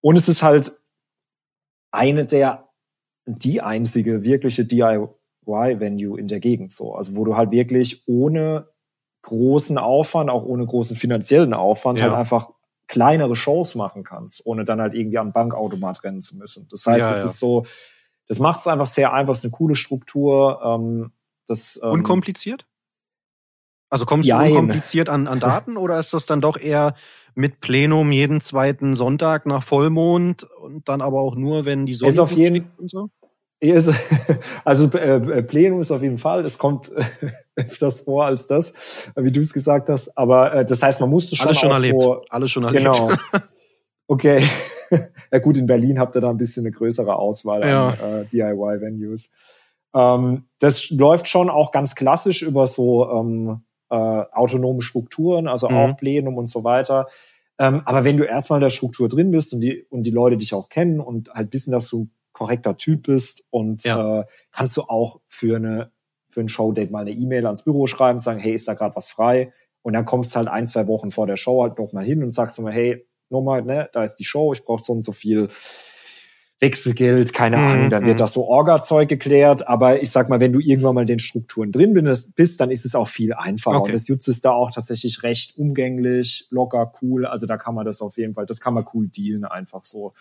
Und 0.00 0.14
es 0.14 0.28
ist 0.28 0.44
halt 0.44 0.72
eine 1.90 2.26
der, 2.26 2.68
die 3.26 3.60
einzige 3.60 4.22
wirkliche 4.22 4.64
DIY-Venue 4.64 6.16
in 6.16 6.28
der 6.28 6.38
Gegend 6.38 6.72
so. 6.72 6.94
Also 6.94 7.16
wo 7.16 7.24
du 7.24 7.36
halt 7.36 7.50
wirklich 7.50 8.06
ohne 8.06 8.68
großen 9.22 9.78
Aufwand, 9.78 10.30
auch 10.30 10.44
ohne 10.44 10.64
großen 10.64 10.94
finanziellen 10.94 11.54
Aufwand, 11.54 11.98
ja. 11.98 12.06
halt 12.06 12.14
einfach 12.14 12.50
kleinere 12.86 13.36
Shows 13.36 13.74
machen 13.74 14.04
kannst, 14.04 14.44
ohne 14.46 14.64
dann 14.64 14.80
halt 14.80 14.94
irgendwie 14.94 15.18
am 15.18 15.32
Bankautomat 15.32 16.04
rennen 16.04 16.20
zu 16.20 16.36
müssen. 16.36 16.68
Das 16.70 16.86
heißt, 16.86 17.00
ja, 17.00 17.10
es 17.10 17.16
ja. 17.18 17.24
ist 17.24 17.38
so, 17.38 17.64
das 18.26 18.38
macht 18.38 18.60
es 18.60 18.66
einfach 18.66 18.86
sehr 18.86 19.12
einfach, 19.12 19.32
es 19.32 19.40
ist 19.40 19.44
eine 19.44 19.52
coole 19.52 19.74
Struktur. 19.74 20.60
Ähm, 20.64 21.12
das, 21.46 21.80
ähm, 21.82 21.90
Unkompliziert? 21.90 22.66
Also 23.90 24.06
kommst 24.06 24.28
Jein. 24.28 24.50
du 24.50 24.58
unkompliziert 24.58 25.08
an, 25.08 25.26
an 25.26 25.40
Daten 25.40 25.76
oder 25.76 25.98
ist 25.98 26.14
das 26.14 26.26
dann 26.26 26.40
doch 26.40 26.58
eher 26.58 26.94
mit 27.34 27.60
Plenum 27.60 28.12
jeden 28.12 28.40
zweiten 28.40 28.94
Sonntag 28.94 29.46
nach 29.46 29.62
Vollmond 29.62 30.44
und 30.44 30.88
dann 30.88 31.00
aber 31.00 31.20
auch 31.20 31.36
nur, 31.36 31.64
wenn 31.64 31.86
die 31.86 31.92
Sonne 31.92 32.10
ist 32.10 32.18
auf 32.18 32.32
jeden, 32.32 32.70
und 32.76 32.90
so? 32.90 33.10
Also 34.64 34.90
äh, 34.96 35.16
äh, 35.16 35.42
Plenum 35.42 35.80
ist 35.80 35.90
auf 35.90 36.02
jeden 36.02 36.18
Fall, 36.18 36.44
es 36.44 36.58
kommt 36.58 36.90
öfters 37.56 38.02
vor 38.02 38.24
als 38.24 38.46
das, 38.46 39.10
wie 39.16 39.32
du 39.32 39.40
es 39.40 39.52
gesagt 39.52 39.88
hast. 39.88 40.16
Aber 40.16 40.54
äh, 40.54 40.64
das 40.64 40.82
heißt, 40.82 41.00
man 41.00 41.10
musste 41.10 41.36
schon 41.36 41.46
alles 41.48 41.58
schon 41.58 41.70
erlebt, 41.70 42.02
so, 42.02 42.22
alles 42.30 42.50
schon 42.50 42.64
erlebt. 42.64 42.84
Genau. 42.84 43.10
Okay. 44.06 44.46
ja 45.32 45.38
gut, 45.38 45.56
in 45.56 45.64
Berlin 45.64 45.98
habt 45.98 46.14
ihr 46.14 46.20
da 46.20 46.28
ein 46.28 46.36
bisschen 46.36 46.66
eine 46.66 46.72
größere 46.72 47.16
Auswahl 47.16 47.66
ja. 47.66 47.88
an 47.88 47.94
äh, 47.94 48.24
DIY-Venues. 48.26 49.30
Ähm, 49.94 50.44
das 50.58 50.90
läuft 50.90 51.26
schon 51.26 51.48
auch 51.48 51.72
ganz 51.72 51.94
klassisch 51.94 52.42
über 52.42 52.66
so 52.66 53.10
ähm, 53.10 53.62
äh, 53.88 53.94
autonome 53.94 54.82
Strukturen, 54.82 55.48
also 55.48 55.70
mhm. 55.70 55.76
auch 55.76 55.96
Plenum 55.96 56.36
und 56.36 56.48
so 56.48 56.64
weiter. 56.64 57.06
Ähm, 57.58 57.82
aber 57.84 58.04
wenn 58.04 58.16
du 58.16 58.24
erstmal 58.24 58.58
in 58.58 58.64
der 58.64 58.70
Struktur 58.70 59.08
drin 59.08 59.30
bist 59.30 59.54
und 59.54 59.60
die, 59.60 59.86
und 59.88 60.02
die 60.02 60.10
Leute 60.10 60.36
dich 60.36 60.52
auch 60.52 60.68
kennen 60.68 61.00
und 61.00 61.30
halt 61.32 61.52
wissen, 61.52 61.72
dass 61.72 61.88
du 61.88 62.08
korrekter 62.34 62.76
Typ 62.76 63.04
bist 63.04 63.44
und 63.48 63.84
ja. 63.84 64.20
äh, 64.20 64.24
kannst 64.52 64.76
du 64.76 64.82
auch 64.82 65.20
für 65.26 65.56
eine 65.56 65.90
für 66.28 66.40
ein 66.40 66.48
Showdate 66.48 66.90
mal 66.90 67.00
eine 67.00 67.12
E-Mail 67.12 67.46
ans 67.46 67.62
Büro 67.62 67.86
schreiben, 67.86 68.18
sagen, 68.18 68.40
hey, 68.40 68.54
ist 68.54 68.66
da 68.66 68.74
gerade 68.74 68.96
was 68.96 69.08
frei? 69.08 69.52
Und 69.82 69.92
dann 69.92 70.04
kommst 70.04 70.34
du 70.34 70.38
halt 70.38 70.48
ein, 70.48 70.66
zwei 70.66 70.88
Wochen 70.88 71.12
vor 71.12 71.26
der 71.28 71.36
Show 71.36 71.62
halt 71.62 71.78
noch 71.78 71.92
mal 71.92 72.04
hin 72.04 72.24
und 72.24 72.32
sagst 72.32 72.58
mal, 72.58 72.72
hey, 72.72 73.06
nochmal, 73.30 73.62
ne, 73.62 73.88
da 73.92 74.02
ist 74.02 74.16
die 74.16 74.24
Show, 74.24 74.52
ich 74.52 74.64
brauche 74.64 74.82
so 74.82 74.92
und 74.92 75.04
so 75.04 75.12
viel 75.12 75.48
Wechselgeld, 76.60 77.32
keine 77.32 77.56
Mhm, 77.56 77.62
Ahnung, 77.62 77.90
dann 77.90 78.04
wird 78.06 78.14
mhm. 78.16 78.18
das 78.18 78.32
so 78.32 78.48
Orga-Zeug 78.48 79.08
geklärt. 79.08 79.68
Aber 79.68 80.02
ich 80.02 80.10
sag 80.10 80.28
mal, 80.28 80.40
wenn 80.40 80.52
du 80.52 80.60
irgendwann 80.60 80.94
mal 80.94 81.02
in 81.02 81.06
den 81.06 81.18
Strukturen 81.18 81.70
drin 81.70 81.94
bist, 81.94 82.34
bist, 82.34 82.60
dann 82.60 82.70
ist 82.70 82.84
es 82.84 82.94
auch 82.94 83.08
viel 83.08 83.34
einfacher. 83.34 83.78
Okay. 83.78 83.90
Und 83.90 83.94
das 83.94 84.08
Jutz 84.08 84.26
ist 84.28 84.44
da 84.44 84.52
auch 84.52 84.70
tatsächlich 84.70 85.22
recht 85.22 85.56
umgänglich, 85.58 86.46
locker, 86.50 86.92
cool. 87.02 87.26
Also 87.26 87.46
da 87.46 87.58
kann 87.58 87.74
man 87.74 87.84
das 87.84 88.00
auf 88.00 88.16
jeden 88.16 88.34
Fall, 88.34 88.46
das 88.46 88.60
kann 88.60 88.74
man 88.74 88.86
cool 88.94 89.08
dealen, 89.08 89.44
einfach 89.44 89.84
so. 89.84 90.14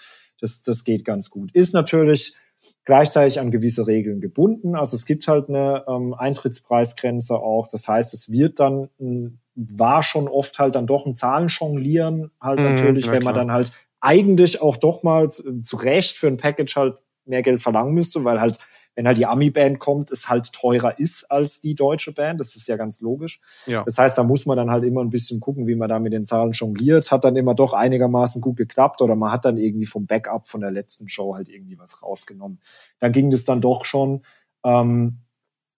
Das, 0.44 0.62
das 0.62 0.84
geht 0.84 1.06
ganz 1.06 1.30
gut. 1.30 1.52
Ist 1.54 1.74
natürlich 1.74 2.36
gleichzeitig 2.84 3.40
an 3.40 3.50
gewisse 3.50 3.88
Regeln 3.88 4.20
gebunden. 4.20 4.76
Also 4.76 4.98
es 4.98 5.06
gibt 5.06 5.26
halt 5.30 5.48
eine 5.48 5.86
ähm, 5.88 6.14
Eintrittspreisgrenze 6.14 7.36
auch. 7.36 7.68
Das 7.68 7.88
heißt, 7.88 8.14
es 8.14 8.30
wird 8.30 8.60
dann, 8.60 8.90
ein, 9.00 9.40
war 9.56 10.04
schon 10.04 10.28
oft 10.28 10.60
halt 10.60 10.76
dann 10.76 10.86
doch 10.86 11.06
ein 11.06 11.16
Zahlenjonglieren 11.16 12.32
halt 12.42 12.60
Mhm, 12.60 12.66
natürlich, 12.66 13.06
na 13.06 13.14
wenn 13.14 13.24
man 13.24 13.34
klar. 13.34 13.46
dann 13.46 13.54
halt 13.54 13.72
eigentlich 14.02 14.62
auch 14.62 14.76
doch 14.76 15.02
mal 15.02 15.30
zu 15.30 15.78
Recht 15.78 16.18
für 16.18 16.28
ein 16.28 16.36
Package 16.36 16.76
halt 16.76 16.98
mehr 17.24 17.42
Geld 17.42 17.62
verlangen 17.62 17.94
müsste, 17.94 18.22
weil 18.26 18.42
halt, 18.42 18.58
wenn 18.96 19.08
halt 19.08 19.18
die 19.18 19.26
Ami-Band 19.26 19.80
kommt, 19.80 20.12
es 20.12 20.30
halt 20.30 20.52
teurer 20.54 21.00
ist 21.00 21.30
als 21.32 21.62
die 21.62 21.76
deutsche 21.76 22.14
Band. 22.14 22.40
Das 22.40 22.56
ist 22.56 22.68
ja 22.68 22.78
ganz 22.78 23.02
logisch. 23.02 23.42
Ja. 23.66 23.84
Das 23.84 23.98
heißt, 23.98 24.18
da 24.18 24.24
muss 24.24 24.46
man 24.46 24.58
dann 24.58 24.70
halt 24.70 24.84
immer 24.84 25.02
ein 25.02 25.10
bisschen 25.10 25.40
gucken, 25.40 25.68
wie 25.68 25.76
man 25.76 25.90
da 25.90 26.00
mit 26.00 26.14
den 26.14 26.26
Zahlen 26.26 26.52
jongliert. 26.52 27.12
Hat 27.12 27.24
dann 27.24 27.36
immer 27.36 27.56
doch 27.56 27.74
einigermaßen 27.74 28.42
gut 28.42 28.58
geklappt 28.58 29.02
oder 29.02 29.16
man 29.16 29.32
hat 29.32 29.46
dann 29.46 29.58
irgendwie 29.58 29.86
vom 29.86 30.06
Backup 30.06 30.48
von 30.48 30.62
der 30.62 30.72
letzten 30.72 31.10
Show 31.10 31.36
halt 31.36 31.50
irgendwie 31.50 31.80
was 31.80 32.04
rausgenommen. 32.04 32.60
Dann 33.00 33.12
ging 33.12 33.32
das 33.32 33.46
dann 33.46 33.62
doch 33.62 33.86
schon. 33.86 34.22
Ähm, 34.64 35.20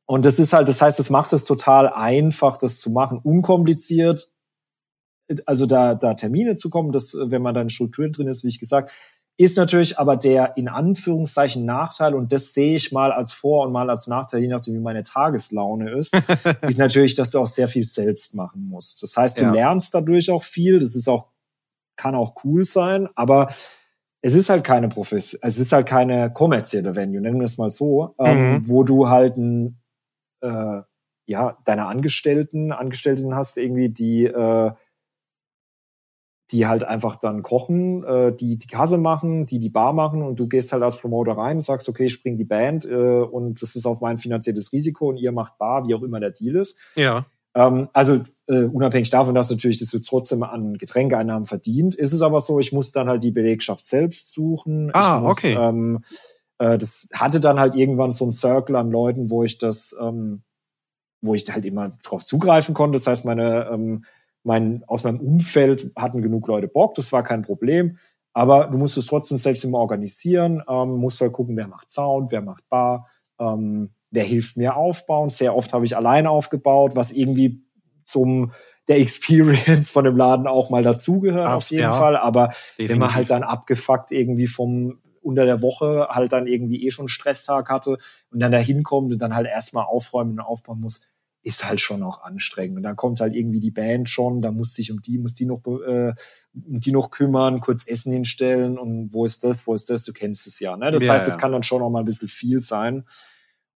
und 0.05 0.25
das 0.25 0.37
ist 0.37 0.53
halt, 0.53 0.67
das 0.67 0.81
heißt, 0.81 0.99
es 0.99 1.09
macht 1.09 1.33
es 1.33 1.45
total 1.45 1.89
einfach, 1.89 2.57
das 2.57 2.79
zu 2.79 2.91
machen, 2.91 3.19
unkompliziert. 3.23 4.29
Also 5.45 5.65
da, 5.65 5.95
da 5.95 6.13
Termine 6.13 6.55
zu 6.55 6.69
kommen, 6.69 6.91
das, 6.91 7.17
wenn 7.19 7.41
man 7.41 7.55
da 7.55 7.61
in 7.61 7.69
Strukturen 7.69 8.11
drin 8.11 8.27
ist, 8.27 8.43
wie 8.43 8.49
ich 8.49 8.59
gesagt, 8.59 8.91
ist 9.37 9.57
natürlich 9.57 9.99
aber 9.99 10.15
der 10.15 10.55
in 10.57 10.67
Anführungszeichen 10.69 11.65
Nachteil, 11.65 12.13
und 12.15 12.31
das 12.31 12.53
sehe 12.53 12.75
ich 12.75 12.91
mal 12.91 13.11
als 13.11 13.33
Vor- 13.33 13.65
und 13.65 13.71
mal 13.73 13.89
als 13.89 14.07
Nachteil, 14.07 14.41
je 14.41 14.47
nachdem, 14.47 14.75
wie 14.75 14.79
meine 14.79 15.03
Tageslaune 15.03 15.91
ist, 15.91 16.13
ist 16.61 16.77
natürlich, 16.77 17.15
dass 17.15 17.31
du 17.31 17.39
auch 17.39 17.47
sehr 17.47 17.67
viel 17.67 17.83
selbst 17.83 18.33
machen 18.35 18.67
musst. 18.69 19.03
Das 19.03 19.17
heißt, 19.17 19.37
du 19.37 19.43
Ja. 19.43 19.51
lernst 19.51 19.93
dadurch 19.93 20.31
auch 20.31 20.43
viel, 20.43 20.79
das 20.79 20.95
ist 20.95 21.09
auch, 21.09 21.27
kann 21.97 22.15
auch 22.15 22.35
cool 22.43 22.65
sein, 22.65 23.09
aber 23.15 23.49
es 24.21 24.33
ist 24.33 24.49
halt 24.49 24.63
keine 24.63 24.89
Profession, 24.89 25.39
es 25.43 25.59
ist 25.59 25.71
halt 25.71 25.85
keine 25.87 26.31
kommerzielle 26.33 26.95
Venue, 26.95 27.21
nennen 27.21 27.39
wir 27.39 27.45
es 27.45 27.57
mal 27.57 27.69
so, 27.71 28.15
ähm, 28.19 28.37
Mhm. 28.53 28.67
wo 28.69 28.83
du 28.83 29.09
halt 29.09 29.37
ein, 29.37 29.79
äh, 30.41 30.81
ja, 31.27 31.57
deine 31.65 31.87
Angestellten, 31.87 32.71
Angestellten 32.71 33.35
hast 33.35 33.57
irgendwie, 33.57 33.89
die, 33.89 34.25
äh, 34.25 34.71
die 36.51 36.67
halt 36.67 36.83
einfach 36.83 37.15
dann 37.15 37.41
kochen, 37.41 38.03
äh, 38.03 38.33
die 38.33 38.57
die 38.57 38.67
Kasse 38.67 38.97
machen, 38.97 39.45
die 39.45 39.59
die 39.59 39.69
Bar 39.69 39.93
machen 39.93 40.21
und 40.21 40.39
du 40.39 40.47
gehst 40.47 40.71
halt 40.71 40.83
als 40.83 40.97
Promoter 40.97 41.33
rein 41.33 41.57
und 41.57 41.63
sagst, 41.63 41.89
okay, 41.89 42.05
ich 42.05 42.21
bring 42.21 42.37
die 42.37 42.43
Band 42.43 42.85
äh, 42.85 42.95
und 42.95 43.61
das 43.61 43.75
ist 43.75 43.85
auf 43.85 44.01
mein 44.01 44.19
finanzielles 44.19 44.71
Risiko 44.71 45.09
und 45.09 45.17
ihr 45.17 45.31
macht 45.31 45.57
Bar, 45.57 45.87
wie 45.87 45.95
auch 45.95 46.03
immer 46.03 46.19
der 46.19 46.31
Deal 46.31 46.55
ist. 46.55 46.77
Ja. 46.95 47.25
Ähm, 47.55 47.89
also 47.93 48.21
äh, 48.47 48.63
unabhängig 48.63 49.09
davon, 49.09 49.33
dass 49.33 49.49
natürlich 49.49 49.79
das 49.79 49.91
wird 49.91 50.05
trotzdem 50.05 50.43
an 50.43 50.77
Getränkeeinnahmen 50.77 51.47
verdient, 51.47 51.95
ist 51.95 52.13
es 52.13 52.21
aber 52.21 52.39
so, 52.39 52.59
ich 52.59 52.71
muss 52.71 52.91
dann 52.91 53.09
halt 53.09 53.23
die 53.23 53.31
Belegschaft 53.31 53.85
selbst 53.85 54.31
suchen. 54.31 54.91
Ah, 54.93 55.17
ich 55.17 55.23
muss, 55.23 55.31
okay. 55.31 55.57
Ähm, 55.59 56.03
äh, 56.59 56.77
das 56.77 57.07
hatte 57.13 57.39
dann 57.39 57.59
halt 57.59 57.75
irgendwann 57.75 58.11
so 58.11 58.25
ein 58.25 58.31
Circle 58.31 58.75
an 58.75 58.91
Leuten, 58.91 59.29
wo 59.29 59.43
ich 59.43 59.57
das, 59.57 59.95
ähm, 59.99 60.43
wo 61.21 61.33
ich 61.33 61.51
halt 61.51 61.65
immer 61.65 61.97
drauf 62.03 62.23
zugreifen 62.23 62.75
konnte. 62.75 62.97
Das 62.97 63.07
heißt, 63.07 63.25
meine, 63.25 63.67
ähm, 63.71 64.05
mein, 64.45 64.83
aus 64.87 65.03
meinem 65.03 65.19
Umfeld 65.19 65.91
hatten 65.95 66.21
genug 66.21 66.47
Leute 66.47 66.67
Bock, 66.67 66.95
das 66.95 67.11
war 67.11 67.23
kein 67.23 67.41
Problem. 67.41 67.97
Aber 68.33 68.67
du 68.67 68.77
musst 68.77 68.97
es 68.97 69.05
trotzdem 69.05 69.37
selbst 69.37 69.63
immer 69.63 69.79
organisieren, 69.79 70.61
ähm, 70.69 70.97
musst 70.97 71.21
halt 71.21 71.33
gucken, 71.33 71.55
wer 71.57 71.67
macht 71.67 71.91
Sound, 71.91 72.31
wer 72.31 72.41
macht 72.41 72.67
Bar, 72.69 73.09
ähm, 73.39 73.91
wer 74.11 74.23
hilft 74.23 74.57
mir 74.57 74.75
aufbauen. 74.75 75.29
Sehr 75.29 75.55
oft 75.55 75.73
habe 75.73 75.85
ich 75.85 75.95
alleine 75.95 76.29
aufgebaut, 76.29 76.95
was 76.95 77.11
irgendwie 77.11 77.63
zum 78.03 78.51
der 78.87 78.99
Experience 78.99 79.89
von 79.91 80.03
dem 80.03 80.15
Laden 80.15 80.47
auch 80.47 80.69
mal 80.69 80.83
dazugehört, 80.83 81.47
auf 81.47 81.71
jeden 81.71 81.83
ja. 81.83 81.93
Fall. 81.93 82.17
Aber 82.17 82.51
wenn 82.77 82.99
man 82.99 83.09
definitiv. 83.09 83.15
halt 83.15 83.31
dann 83.31 83.43
abgefuckt 83.43 84.11
irgendwie 84.11 84.47
vom 84.47 84.99
unter 85.21 85.45
der 85.45 85.63
Woche 85.63 86.07
halt 86.11 86.33
dann 86.33 86.45
irgendwie 86.45 86.85
eh 86.85 86.91
schon 86.91 87.07
Stresstag 87.07 87.69
hatte 87.69 87.97
und 88.29 88.39
dann 88.39 88.51
da 88.51 88.59
hinkommt 88.59 89.11
und 89.11 89.17
dann 89.17 89.33
halt 89.33 89.47
erstmal 89.47 89.85
aufräumen 89.85 90.33
und 90.33 90.39
aufbauen 90.41 90.79
muss, 90.79 91.01
ist 91.45 91.63
halt 91.63 91.79
schon 91.79 92.01
auch 92.01 92.23
anstrengend. 92.23 92.77
Und 92.77 92.83
dann 92.83 92.95
kommt 92.95 93.21
halt 93.21 93.35
irgendwie 93.35 93.59
die 93.59 93.71
Band 93.71 94.09
schon, 94.09 94.41
da 94.41 94.51
muss 94.51 94.73
sich 94.73 94.91
um 94.91 95.03
die, 95.03 95.19
muss 95.19 95.35
die 95.35 95.45
noch, 95.45 95.61
äh, 95.65 96.13
um 96.53 96.79
die 96.79 96.91
noch 96.91 97.11
kümmern, 97.11 97.59
kurz 97.59 97.85
Essen 97.85 98.11
hinstellen 98.11 98.79
und 98.79 99.13
wo 99.13 99.25
ist 99.25 99.43
das, 99.43 99.67
wo 99.67 99.75
ist 99.75 99.91
das, 99.91 100.05
du 100.05 100.11
kennst 100.11 100.47
es 100.47 100.59
ja. 100.59 100.75
Ne? 100.75 100.91
Das 100.91 101.03
Ja, 101.03 101.13
heißt, 101.13 101.27
es 101.27 101.35
ja. 101.35 101.39
kann 101.39 101.51
dann 101.51 101.61
schon 101.61 101.83
auch 101.83 101.91
mal 101.91 101.99
ein 101.99 102.05
bisschen 102.05 102.29
viel 102.29 102.61
sein. 102.61 103.05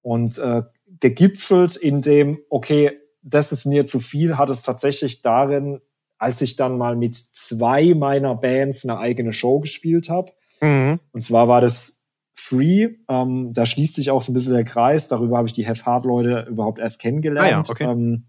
Und 0.01 0.39
äh, 0.39 0.63
gegipfelt 0.99 1.75
in 1.75 2.01
dem, 2.01 2.39
okay, 2.49 2.97
das 3.21 3.51
ist 3.51 3.65
mir 3.65 3.85
zu 3.85 3.99
viel, 3.99 4.37
hat 4.37 4.49
es 4.49 4.63
tatsächlich 4.63 5.21
darin, 5.21 5.79
als 6.17 6.41
ich 6.41 6.55
dann 6.55 6.75
mal 6.75 6.95
mit 6.95 7.15
zwei 7.15 7.93
meiner 7.93 8.33
Bands 8.33 8.83
eine 8.83 8.97
eigene 8.97 9.31
Show 9.31 9.59
gespielt 9.59 10.09
habe. 10.09 10.31
Mhm. 10.59 10.99
Und 11.11 11.21
zwar 11.21 11.47
war 11.47 11.61
das 11.61 11.98
Free. 12.39 12.95
Ähm, 13.09 13.51
da 13.53 13.65
schließt 13.65 13.95
sich 13.95 14.11
auch 14.11 14.21
so 14.21 14.31
ein 14.31 14.33
bisschen 14.33 14.53
der 14.53 14.63
Kreis. 14.63 15.07
Darüber 15.07 15.37
habe 15.37 15.47
ich 15.47 15.53
die 15.53 15.67
Have 15.67 15.85
Hard 15.85 16.05
Leute 16.05 16.47
überhaupt 16.49 16.79
erst 16.79 16.99
kennengelernt. 16.99 17.47
Ah 17.47 17.51
ja, 17.51 17.59
okay. 17.59 17.83
ähm, 17.83 18.25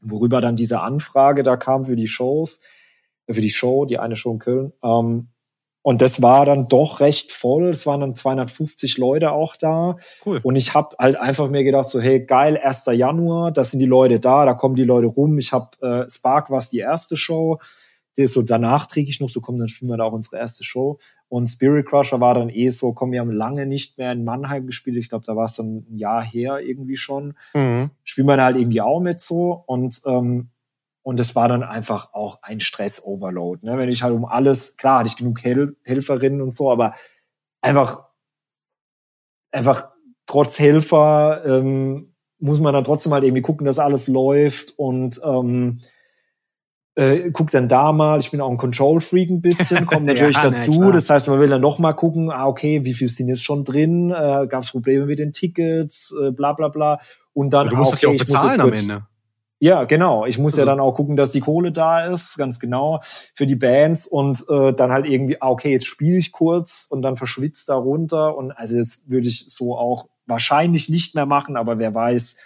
worüber 0.00 0.40
dann 0.40 0.56
diese 0.56 0.80
Anfrage 0.80 1.42
da 1.42 1.56
kam 1.56 1.84
für 1.84 1.96
die 1.96 2.08
Shows, 2.08 2.60
äh, 3.26 3.34
für 3.34 3.40
die 3.40 3.50
Show, 3.50 3.84
die 3.84 3.98
eine 3.98 4.16
Show 4.16 4.32
in 4.32 4.38
Köln. 4.38 4.72
Ähm, 4.82 5.28
und 5.82 6.00
das 6.00 6.22
war 6.22 6.46
dann 6.46 6.68
doch 6.68 7.00
recht 7.00 7.32
voll. 7.32 7.70
Es 7.70 7.86
waren 7.86 8.00
dann 8.00 8.16
250 8.16 8.98
Leute 8.98 9.32
auch 9.32 9.56
da. 9.56 9.96
Cool. 10.24 10.40
Und 10.42 10.54
ich 10.56 10.74
habe 10.74 10.94
halt 10.98 11.16
einfach 11.16 11.48
mir 11.48 11.64
gedacht, 11.64 11.88
so, 11.88 12.00
hey, 12.00 12.24
geil, 12.24 12.56
1. 12.56 12.86
Januar, 12.92 13.50
da 13.50 13.64
sind 13.64 13.80
die 13.80 13.86
Leute 13.86 14.20
da, 14.20 14.44
da 14.44 14.54
kommen 14.54 14.76
die 14.76 14.84
Leute 14.84 15.08
rum. 15.08 15.38
Ich 15.38 15.52
habe 15.52 15.70
äh, 15.80 16.08
Spark 16.08 16.50
war 16.50 16.62
die 16.70 16.78
erste 16.78 17.16
Show. 17.16 17.58
So, 18.16 18.42
danach 18.42 18.86
träge 18.86 19.08
ich 19.08 19.20
noch 19.20 19.28
so, 19.28 19.40
komm, 19.40 19.58
dann 19.58 19.68
spielen 19.68 19.90
wir 19.90 19.96
da 19.96 20.04
auch 20.04 20.12
unsere 20.12 20.36
erste 20.36 20.64
Show. 20.64 20.98
Und 21.28 21.46
Spirit 21.46 21.86
Crusher 21.86 22.20
war 22.20 22.34
dann 22.34 22.50
eh 22.50 22.68
so, 22.70 22.92
komm, 22.92 23.12
wir 23.12 23.20
haben 23.20 23.30
lange 23.30 23.64
nicht 23.66 23.96
mehr 23.96 24.12
in 24.12 24.24
Mannheim 24.24 24.66
gespielt. 24.66 24.96
Ich 24.96 25.08
glaube, 25.08 25.24
da 25.24 25.34
war 25.34 25.46
es 25.46 25.56
dann 25.56 25.86
ein 25.90 25.96
Jahr 25.96 26.22
her 26.22 26.60
irgendwie 26.60 26.96
schon. 26.96 27.34
Mhm. 27.54 27.90
Spielen 28.04 28.26
wir 28.26 28.36
da 28.36 28.44
halt 28.44 28.58
irgendwie 28.58 28.82
auch 28.82 29.00
mit 29.00 29.20
so. 29.20 29.62
Und 29.66 30.02
ähm, 30.04 30.50
und 31.02 31.18
es 31.18 31.34
war 31.34 31.48
dann 31.48 31.64
einfach 31.64 32.14
auch 32.14 32.42
ein 32.42 32.60
Stress-Overload. 32.60 33.66
Ne? 33.66 33.76
Wenn 33.76 33.88
ich 33.88 34.02
halt 34.02 34.14
um 34.14 34.24
alles, 34.24 34.76
klar 34.76 35.00
hatte 35.00 35.08
ich 35.08 35.16
genug 35.16 35.42
Hel 35.42 35.76
Helferinnen 35.82 36.40
und 36.40 36.54
so, 36.54 36.70
aber 36.70 36.94
einfach, 37.60 38.04
einfach 39.50 39.88
trotz 40.26 40.58
Helfer 40.58 41.42
ähm, 41.44 42.14
muss 42.38 42.60
man 42.60 42.72
dann 42.72 42.84
trotzdem 42.84 43.12
halt 43.12 43.24
irgendwie 43.24 43.42
gucken, 43.42 43.66
dass 43.66 43.78
alles 43.78 44.08
läuft 44.08 44.78
und 44.78 45.20
ähm, 45.24 45.80
äh, 46.94 47.30
guck 47.32 47.50
dann 47.50 47.68
da 47.68 47.92
mal, 47.92 48.18
ich 48.20 48.30
bin 48.30 48.40
auch 48.40 48.50
ein 48.50 48.58
Control-Freak 48.58 49.30
ein 49.30 49.40
bisschen, 49.40 49.86
kommt 49.86 50.04
natürlich 50.06 50.36
Ja, 50.36 50.50
dazu. 50.50 50.72
klar. 50.78 50.92
das 50.92 51.08
heißt, 51.10 51.28
man 51.28 51.40
will 51.40 51.48
dann 51.48 51.60
noch 51.62 51.78
mal 51.78 51.92
gucken, 51.94 52.30
ah, 52.30 52.46
okay, 52.46 52.84
wie 52.84 52.92
viel 52.94 53.08
sind 53.08 53.28
jetzt 53.28 53.42
schon 53.42 53.64
drin? 53.64 54.10
Äh, 54.10 54.46
Gab 54.46 54.62
es 54.62 54.70
Probleme 54.70 55.06
mit 55.06 55.18
den 55.18 55.32
Tickets, 55.32 56.14
äh, 56.22 56.30
bla 56.30 56.52
bla 56.52 56.68
bla. 56.68 56.98
Und 57.32 57.50
dann, 57.54 57.68
du 57.68 57.76
musst 57.76 57.92
ah, 57.92 57.94
es 57.94 58.02
ja 58.02 58.08
auch 58.10 58.12
okay, 58.12 58.24
bezahlen 58.24 58.60
am 58.60 58.72
Ende. 58.72 59.06
ja, 59.58 59.84
genau. 59.84 60.26
Ich 60.26 60.38
muss 60.38 60.52
ja 60.54 60.64
Also- 60.64 60.70
dann 60.70 60.80
auch 60.80 60.92
gucken, 60.92 61.16
dass 61.16 61.30
die 61.30 61.40
Kohle 61.40 61.72
da 61.72 62.04
ist, 62.06 62.36
ganz 62.36 62.60
genau, 62.60 63.00
für 63.34 63.46
die 63.46 63.56
Bands 63.56 64.06
und 64.06 64.44
äh, 64.50 64.72
dann 64.74 64.92
halt 64.92 65.06
irgendwie, 65.06 65.40
ah, 65.40 65.48
okay, 65.48 65.70
jetzt 65.72 65.86
spiele 65.86 66.18
ich 66.18 66.30
kurz 66.32 66.86
und 66.90 67.00
dann 67.00 67.16
verschwitzt 67.16 67.70
da 67.70 67.74
runter 67.76 68.36
und 68.36 68.50
also 68.52 68.76
das 68.76 69.00
würde 69.06 69.28
ich 69.28 69.46
so 69.48 69.78
auch 69.78 70.08
wahrscheinlich 70.26 70.88
nicht 70.90 71.14
mehr 71.14 71.26
machen, 71.26 71.56
aber 71.56 71.78
wer 71.78 71.94
weiß, 71.94 72.36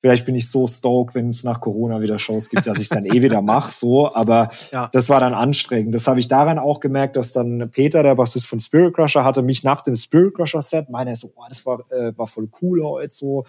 vielleicht 0.00 0.24
bin 0.24 0.34
ich 0.34 0.50
so 0.50 0.66
stoked, 0.66 1.14
wenn 1.14 1.30
es 1.30 1.44
nach 1.44 1.60
Corona 1.60 2.00
wieder 2.00 2.18
Shows 2.18 2.48
gibt, 2.48 2.66
dass 2.66 2.78
ich 2.78 2.88
dann 2.88 3.04
eh 3.04 3.22
wieder 3.22 3.42
mache, 3.42 3.72
so, 3.72 4.14
aber 4.14 4.48
Ja. 4.72 4.88
das 4.92 5.08
war 5.08 5.20
dann 5.20 5.34
anstrengend. 5.34 5.94
Das 5.94 6.06
habe 6.06 6.20
ich 6.20 6.28
daran 6.28 6.58
auch 6.58 6.80
gemerkt, 6.80 7.16
dass 7.16 7.32
dann 7.32 7.70
Peter, 7.70 8.02
der 8.02 8.14
Bassist 8.14 8.46
von 8.46 8.60
Spirit 8.60 8.94
Crusher, 8.94 9.24
hatte 9.24 9.42
mich 9.42 9.62
nach 9.64 9.82
dem 9.82 9.96
Spirit 9.96 10.34
Crusher 10.34 10.62
Set, 10.62 10.88
meinte 10.90 11.10
er 11.12 11.16
so, 11.16 11.32
oh, 11.34 11.42
das 11.48 11.66
war, 11.66 11.80
äh, 11.90 12.16
war 12.16 12.26
voll 12.26 12.48
cool 12.62 12.82
heute 12.82 13.14
so, 13.14 13.44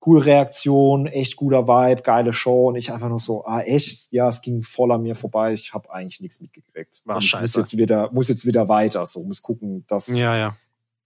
coole 0.00 0.26
Reaktion, 0.26 1.06
echt 1.06 1.34
guter 1.36 1.66
Vibe, 1.66 2.02
geile 2.02 2.34
Show 2.34 2.68
und 2.68 2.76
ich 2.76 2.92
einfach 2.92 3.08
nur 3.08 3.18
so, 3.18 3.46
ah 3.46 3.62
echt, 3.62 4.12
ja, 4.12 4.28
es 4.28 4.42
ging 4.42 4.62
voll 4.62 4.92
an 4.92 5.02
mir 5.02 5.14
vorbei, 5.14 5.54
ich 5.54 5.72
habe 5.72 5.90
eigentlich 5.90 6.20
nichts 6.20 6.40
mitgekriegt. 6.40 7.00
War 7.06 7.16
und 7.16 7.24
ich 7.24 7.32
muss 7.32 7.40
scheiße. 7.40 7.60
jetzt 7.60 7.78
wieder, 7.78 8.12
muss 8.12 8.28
jetzt 8.28 8.44
wieder 8.44 8.68
weiter, 8.68 9.06
so 9.06 9.24
muss 9.24 9.40
gucken, 9.40 9.84
dass 9.86 10.08
Ja, 10.08 10.36
ja. 10.36 10.56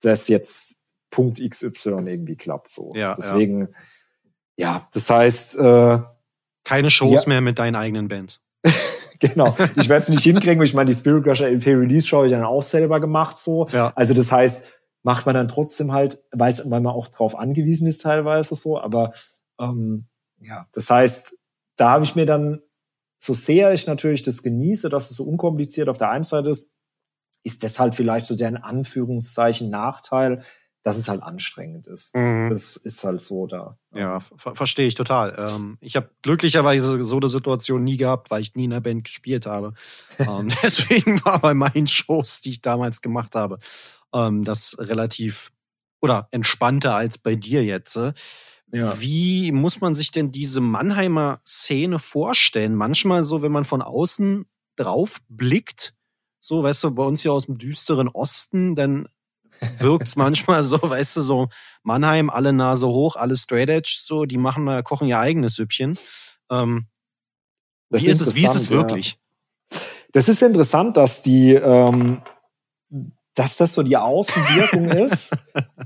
das 0.00 0.26
jetzt 0.26 0.76
Punkt 1.10 1.38
XY 1.40 1.90
irgendwie 2.06 2.34
klappt, 2.36 2.70
so. 2.70 2.92
Ja, 2.96 3.14
Deswegen, 3.14 3.60
ja, 3.60 3.68
das 4.92 5.08
heißt, 5.08 5.56
äh, 5.58 5.98
Keine 6.64 6.90
Shows 6.90 7.24
Ja. 7.24 7.28
mehr 7.28 7.40
mit 7.40 7.58
deinen 7.58 7.76
eigenen 7.76 8.08
Bands. 8.08 8.40
genau, 9.20 9.56
ich 9.76 9.88
werde 9.88 10.02
es 10.02 10.08
nicht 10.08 10.22
hinkriegen, 10.22 10.58
weil 10.58 10.66
ich 10.66 10.74
meine, 10.74 10.90
die 10.90 10.96
Spirit 10.98 11.24
Crusher 11.24 11.48
LP 11.48 11.66
Release 11.68 12.06
Show 12.06 12.18
habe 12.18 12.26
ich 12.26 12.32
dann 12.32 12.44
auch 12.44 12.62
selber 12.62 13.00
gemacht, 13.00 13.38
so. 13.38 13.66
Ja. 13.68 13.92
Also 13.94 14.14
das 14.14 14.30
heißt, 14.30 14.64
macht 15.02 15.26
man 15.26 15.34
dann 15.34 15.48
trotzdem 15.48 15.92
halt, 15.92 16.18
weil's, 16.32 16.62
weil 16.68 16.80
man 16.80 16.92
auch 16.92 17.08
drauf 17.08 17.38
angewiesen 17.38 17.86
ist 17.86 18.02
teilweise 18.02 18.54
so, 18.54 18.78
aber 18.80 19.12
ähm, 19.60 20.08
ja, 20.40 20.66
das 20.72 20.90
heißt, 20.90 21.34
da 21.76 21.90
habe 21.90 22.04
ich 22.04 22.14
mir 22.16 22.26
dann, 22.26 22.60
so 23.20 23.32
sehr 23.32 23.72
ich 23.72 23.86
natürlich 23.86 24.22
das 24.22 24.42
genieße, 24.42 24.88
dass 24.88 25.10
es 25.10 25.16
so 25.16 25.24
unkompliziert 25.24 25.88
auf 25.88 25.98
der 25.98 26.10
einen 26.10 26.24
Seite 26.24 26.50
ist, 26.50 26.70
ist 27.44 27.62
das 27.64 27.78
halt 27.78 27.94
vielleicht 27.94 28.26
so 28.26 28.36
der 28.36 28.48
in 28.48 28.56
Anführungszeichen 28.56 29.70
Nachteil, 29.70 30.42
dass 30.88 30.96
es 30.96 31.08
halt 31.08 31.22
anstrengend 31.22 31.86
ist. 31.86 32.14
Mhm. 32.16 32.48
Das 32.48 32.76
ist 32.76 33.04
halt 33.04 33.20
so 33.20 33.46
da. 33.46 33.76
Ja, 33.94 34.20
ver 34.20 34.54
verstehe 34.54 34.88
ich 34.88 34.94
total. 34.94 35.34
Ähm, 35.36 35.76
ich 35.82 35.96
habe 35.96 36.08
glücklicherweise 36.22 37.04
so 37.04 37.18
eine 37.18 37.28
Situation 37.28 37.84
nie 37.84 37.98
gehabt, 37.98 38.30
weil 38.30 38.40
ich 38.40 38.54
nie 38.54 38.64
in 38.64 38.72
einer 38.72 38.80
Band 38.80 39.04
gespielt 39.04 39.44
habe. 39.44 39.74
ähm, 40.18 40.48
deswegen 40.62 41.22
war 41.26 41.40
bei 41.40 41.52
meinen 41.52 41.86
Shows, 41.86 42.40
die 42.40 42.52
ich 42.52 42.62
damals 42.62 43.02
gemacht 43.02 43.34
habe, 43.34 43.58
ähm, 44.14 44.44
das 44.44 44.76
relativ 44.78 45.50
oder 46.00 46.28
entspannter 46.30 46.94
als 46.94 47.18
bei 47.18 47.34
dir 47.36 47.62
jetzt. 47.62 47.96
Ja. 48.72 48.98
Wie 48.98 49.52
muss 49.52 49.82
man 49.82 49.94
sich 49.94 50.10
denn 50.10 50.32
diese 50.32 50.62
Mannheimer 50.62 51.42
Szene 51.46 51.98
vorstellen? 51.98 52.74
Manchmal 52.74 53.24
so, 53.24 53.42
wenn 53.42 53.52
man 53.52 53.64
von 53.66 53.82
außen 53.82 54.46
drauf 54.76 55.18
blickt, 55.28 55.94
so, 56.40 56.62
weißt 56.62 56.84
du, 56.84 56.90
bei 56.92 57.02
uns 57.02 57.20
hier 57.20 57.34
aus 57.34 57.44
dem 57.44 57.58
düsteren 57.58 58.08
Osten, 58.08 58.74
dann 58.74 59.06
wirkt 59.78 60.08
es 60.08 60.16
manchmal 60.16 60.64
so, 60.64 60.78
weißt 60.82 61.16
du, 61.16 61.22
so 61.22 61.48
Mannheim, 61.82 62.30
alle 62.30 62.52
Nase 62.52 62.86
hoch, 62.88 63.16
alle 63.16 63.36
Straight 63.36 63.70
Edge, 63.70 63.98
so, 64.02 64.24
die 64.24 64.38
machen, 64.38 64.68
äh, 64.68 64.82
kochen 64.82 65.08
ihr 65.08 65.18
eigenes 65.18 65.54
Süppchen. 65.54 65.98
Ähm, 66.50 66.86
wie, 67.90 68.06
ist 68.06 68.20
es, 68.20 68.34
wie 68.34 68.44
ist 68.44 68.54
es 68.54 68.70
wirklich? 68.70 69.18
Ja. 69.70 69.78
Das 70.12 70.28
ist 70.28 70.42
interessant, 70.42 70.96
dass 70.96 71.22
die, 71.22 71.54
ähm, 71.54 72.22
dass 73.34 73.56
das 73.56 73.74
so 73.74 73.82
die 73.82 73.96
Außenwirkung 73.96 74.88
ist. 75.04 75.36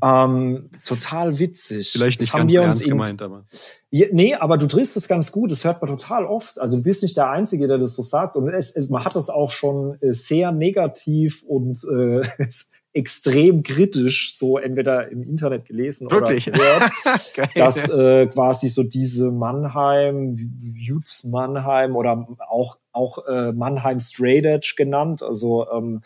ähm, 0.03 0.65
total 0.85 1.39
witzig. 1.39 1.91
Vielleicht 1.93 2.21
nicht 2.21 2.33
das 2.33 2.39
ganz 2.39 2.55
ernst 2.55 2.85
gemeint, 2.85 3.21
aber. 3.21 3.45
Ja, 3.91 4.07
nee, 4.11 4.35
aber 4.35 4.57
du 4.57 4.67
triffst 4.67 4.97
es 4.97 5.07
ganz 5.07 5.33
gut. 5.33 5.51
Das 5.51 5.65
hört 5.65 5.83
man 5.83 5.91
total 5.91 6.25
oft. 6.25 6.59
Also 6.59 6.79
du 6.79 6.83
bist 6.83 7.03
nicht 7.03 7.17
der 7.17 7.29
Einzige, 7.29 7.69
der 7.69 7.79
das 7.79 7.95
so 7.95 8.03
sagt. 8.03 8.37
Und 8.37 8.49
es, 8.49 8.71
es, 8.71 8.89
man 8.89 9.05
hat 9.05 9.15
das 9.15 9.29
auch 9.29 9.51
schon 9.51 10.01
äh, 10.01 10.13
sehr 10.13 10.51
negativ 10.51 11.43
und 11.43 11.85
äh, 11.85 12.23
extrem 12.95 13.63
kritisch 13.63 14.37
so 14.37 14.59
entweder 14.59 15.09
im 15.11 15.23
Internet 15.23 15.65
gelesen 15.65 16.11
Wirklich? 16.11 16.49
oder 16.49 16.59
gehört, 16.59 17.51
dass 17.57 17.89
äh, 17.89 18.27
quasi 18.27 18.69
so 18.69 18.83
diese 18.83 19.31
Mannheim, 19.31 20.37
Jutz 20.75 21.25
Mannheim 21.25 21.97
oder 21.97 22.29
auch 22.49 22.79
auch 22.93 23.27
äh, 23.27 23.53
Mannheim 23.53 24.01
Straight 24.01 24.45
Edge 24.45 24.75
genannt, 24.77 25.23
also 25.23 25.67
ähm, 25.71 26.03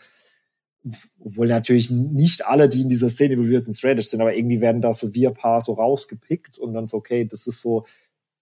obwohl 1.19 1.47
natürlich 1.47 1.91
nicht 1.91 2.45
alle, 2.45 2.69
die 2.69 2.81
in 2.81 2.89
dieser 2.89 3.09
Szene 3.09 3.33
involviert 3.33 3.65
sind, 3.65 3.73
Straight 3.73 3.97
Edge 3.97 4.07
sind, 4.07 4.21
aber 4.21 4.33
irgendwie 4.35 4.61
werden 4.61 4.81
da 4.81 4.93
so 4.93 5.13
wir 5.13 5.31
Paar 5.31 5.61
so 5.61 5.73
rausgepickt 5.73 6.57
und 6.57 6.73
dann 6.73 6.87
so 6.87 6.97
okay, 6.97 7.25
das 7.25 7.47
ist 7.47 7.61
so 7.61 7.85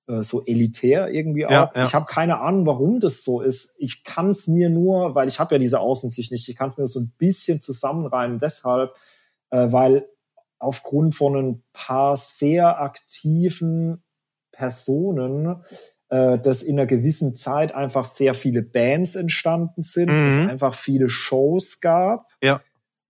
äh, 0.08 0.24
so 0.24 0.46
elitär 0.46 1.10
irgendwie 1.10 1.46
auch. 1.46 1.52
Ja, 1.52 1.72
ja. 1.76 1.84
Ich 1.84 1.94
habe 1.94 2.06
keine 2.06 2.40
Ahnung, 2.40 2.66
warum 2.66 3.00
das 3.00 3.24
so 3.24 3.42
ist. 3.42 3.76
Ich 3.78 4.04
kann 4.04 4.30
es 4.30 4.48
mir 4.48 4.70
nur, 4.70 5.16
weil 5.16 5.28
ich 5.28 5.40
habe 5.40 5.56
ja 5.56 5.60
diese 5.60 5.80
Außensicht 5.80 6.32
nicht, 6.32 6.48
ich 6.48 6.56
kann 6.56 6.68
es 6.68 6.78
mir 6.78 6.88
so 6.88 7.00
ein 7.00 7.14
bisschen 7.18 7.62
zusammenreimen 7.62 8.40
deshalb, 8.40 8.96
äh, 9.50 9.68
weil 9.72 10.08
aufgrund 10.60 11.16
von 11.16 11.36
ein 11.36 11.64
paar 11.74 12.18
sehr 12.18 12.80
aktiven 12.80 14.04
Personen 14.52 15.64
äh, 16.10 16.38
dass 16.40 16.64
in 16.64 16.80
einer 16.80 16.86
gewissen 16.86 17.36
Zeit 17.36 17.74
einfach 17.74 18.06
sehr 18.06 18.34
viele 18.34 18.62
Bands 18.62 19.16
entstanden 19.16 19.82
sind, 19.82 20.10
mhm. 20.10 20.28
es 20.28 20.50
einfach 20.50 20.76
viele 20.76 21.10
Shows 21.10 21.82
gab. 21.82 22.28
Ja. 22.42 22.62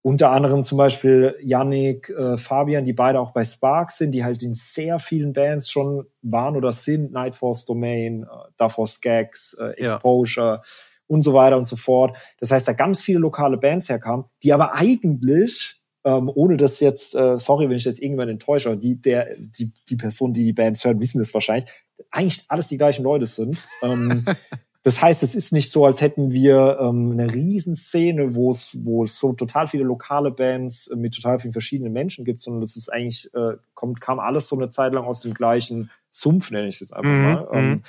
Unter 0.06 0.30
anderem 0.30 0.64
zum 0.64 0.77
Beispiel 0.77 1.36
Yannick, 1.41 2.11
äh, 2.11 2.38
Fabian, 2.38 2.86
die 2.86 2.94
beide 2.94 3.19
auch 3.19 3.32
bei 3.32 3.44
Spark 3.44 3.90
sind, 3.90 4.11
die 4.11 4.23
halt 4.23 4.44
in 4.44 4.53
sehr 4.53 4.99
vielen 4.99 5.34
Bands 5.34 5.72
schon 5.72 6.06
waren 6.22 6.56
oder 6.56 6.73
sind. 6.73 7.11
Nightforce 7.11 7.65
Domain, 7.65 8.22
äh, 8.22 8.27
Davos 8.56 9.02
Gags, 9.02 9.56
äh, 9.60 9.69
Exposure 9.84 10.57
ja. 10.57 10.61
und 11.07 11.23
so 11.23 11.34
weiter 11.34 11.57
und 11.57 11.68
so 11.68 11.76
fort. 11.76 12.15
Das 12.40 12.52
heißt, 12.52 12.68
da 12.68 12.73
ganz 12.73 13.02
viele 13.02 13.18
lokale 13.18 13.57
Bands 13.57 13.90
herkamen, 13.90 14.26
die 14.44 14.53
aber 14.53 14.76
eigentlich, 14.76 15.82
ähm, 16.03 16.32
ohne 16.36 16.57
dass 16.57 16.80
jetzt, 16.82 17.15
äh, 17.15 17.40
sorry, 17.40 17.68
wenn 17.68 17.77
ich 17.77 17.86
jetzt 17.86 17.99
irgendwann 17.99 18.30
enttäusche, 18.30 18.77
die, 18.77 19.02
der, 19.02 19.36
die, 19.40 19.72
die 19.90 19.95
Person, 19.95 20.34
die 20.34 20.44
die 20.44 20.53
Bands 20.53 20.86
hören, 20.86 20.99
wissen 20.99 21.18
das 21.18 21.34
wahrscheinlich, 21.34 21.68
eigentlich 22.11 22.45
alles 22.48 22.68
die 22.68 22.77
gleichen 22.77 23.02
Leute 23.02 23.26
sind. 23.26 23.65
Ähm, 23.82 24.23
Das 24.85 25.01
heißt, 25.01 25.23
es 25.23 25.33
ist 25.33 25.51
nicht 25.51 25.71
so, 25.71 25.83
als 25.83 25.99
hätten 26.01 26.31
wir 26.31 26.77
ähm, 26.79 27.13
eine 27.13 27.33
Riesenszene, 27.33 28.35
wo 28.35 28.51
es, 28.51 28.85
wo 28.85 29.03
es 29.03 29.17
so 29.17 29.33
total 29.33 29.67
viele 29.67 29.83
lokale 29.83 30.29
Bands 30.29 30.89
äh, 30.89 30.95
mit 30.95 31.15
total 31.15 31.39
vielen 31.39 31.53
verschiedenen 31.53 31.91
Menschen 31.91 32.23
gibt, 32.23 32.39
sondern 32.39 32.61
das 32.61 32.75
ist 32.75 32.93
eigentlich, 32.93 33.33
äh, 33.33 33.53
kommt, 33.73 33.99
kam 33.99 34.19
alles 34.19 34.47
so 34.47 34.55
eine 34.55 34.69
Zeit 34.69 34.93
lang 34.93 35.05
aus 35.05 35.21
dem 35.21 35.33
gleichen 35.33 35.89
Sumpf, 36.11 36.51
nenne 36.51 36.67
ich 36.67 36.75
es 36.75 36.81
jetzt 36.81 36.93
einfach 36.93 37.11
mhm, 37.11 37.23
mal, 37.23 37.47
ähm, 37.51 37.69
mhm. 37.69 37.81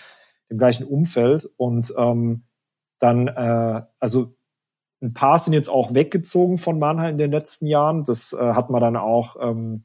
dem 0.48 0.56
gleichen 0.56 0.86
Umfeld. 0.86 1.50
Und 1.58 1.92
ähm, 1.98 2.44
dann, 2.98 3.28
äh, 3.28 3.82
also 4.00 4.34
ein 5.02 5.12
paar 5.12 5.38
sind 5.38 5.52
jetzt 5.52 5.68
auch 5.68 5.92
weggezogen 5.92 6.56
von 6.56 6.78
Mannheim 6.78 7.10
in 7.10 7.18
den 7.18 7.30
letzten 7.30 7.66
Jahren. 7.66 8.06
Das 8.06 8.32
äh, 8.32 8.38
hat 8.38 8.70
man 8.70 8.80
dann 8.80 8.96
auch 8.96 9.36
ähm, 9.38 9.84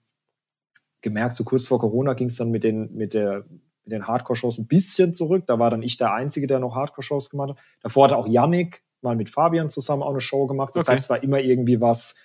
gemerkt, 1.01 1.35
so 1.35 1.43
kurz 1.43 1.65
vor 1.65 1.79
Corona 1.79 2.13
ging 2.13 2.29
es 2.29 2.38
dann 2.38 2.51
mit 2.51 2.63
den, 2.63 2.95
mit 2.95 3.13
der 3.13 3.43
mit 3.84 3.94
den 3.94 4.08
Hardcore-Shows 4.08 4.58
ein 4.58 4.68
bisschen 4.68 5.14
zurück. 5.14 5.45
Da 5.48 5.60
war 5.60 5.70
dann 5.70 5.82
ich 5.82 5.98
der 5.98 6.14
Einzige, 6.14 6.48
der 6.48 6.60
noch 6.60 6.76
Hardcore-Shows 6.76 7.30
gemacht 7.30 7.49
hat. 7.49 7.58
Davor 7.82 8.06
hatte 8.06 8.18
auch 8.18 8.28
Yannick 8.28 8.84
mal 9.02 9.16
mit 9.16 9.30
Fabian 9.30 9.70
zusammen 9.70 10.03
auch 10.03 10.12
eine 10.12 10.22
Show 10.22 10.48
gemacht. 10.48 10.76
Das 10.76 10.84
okay. 10.84 10.94
heißt, 10.94 11.03
es 11.03 11.10
war 11.10 11.24
immer 11.24 11.40
irgendwie 11.40 11.82
was 11.82 12.16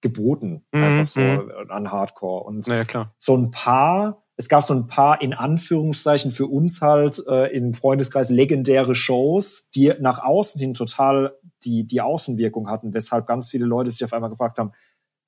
geboten, 0.00 0.64
mhm. 0.72 0.82
einfach 0.82 1.06
so 1.06 1.20
mhm. 1.20 1.52
an 1.68 1.90
Hardcore. 1.90 2.44
Und 2.44 2.66
klar. 2.84 3.14
so 3.18 3.36
ein 3.36 3.50
paar, 3.50 4.22
es 4.36 4.48
gab 4.48 4.62
so 4.62 4.74
ein 4.74 4.86
paar 4.86 5.20
in 5.20 5.34
Anführungszeichen 5.34 6.30
für 6.30 6.46
uns 6.46 6.80
halt 6.80 7.22
äh, 7.28 7.46
im 7.54 7.74
Freundeskreis 7.74 8.30
legendäre 8.30 8.94
Shows, 8.94 9.70
die 9.70 9.92
nach 10.00 10.22
außen 10.22 10.58
hin 10.58 10.74
total 10.74 11.36
die, 11.64 11.86
die 11.86 12.00
Außenwirkung 12.00 12.70
hatten, 12.70 12.94
weshalb 12.94 13.26
ganz 13.26 13.50
viele 13.50 13.66
Leute 13.66 13.90
sich 13.90 14.04
auf 14.04 14.12
einmal 14.12 14.30
gefragt 14.30 14.58
haben, 14.58 14.72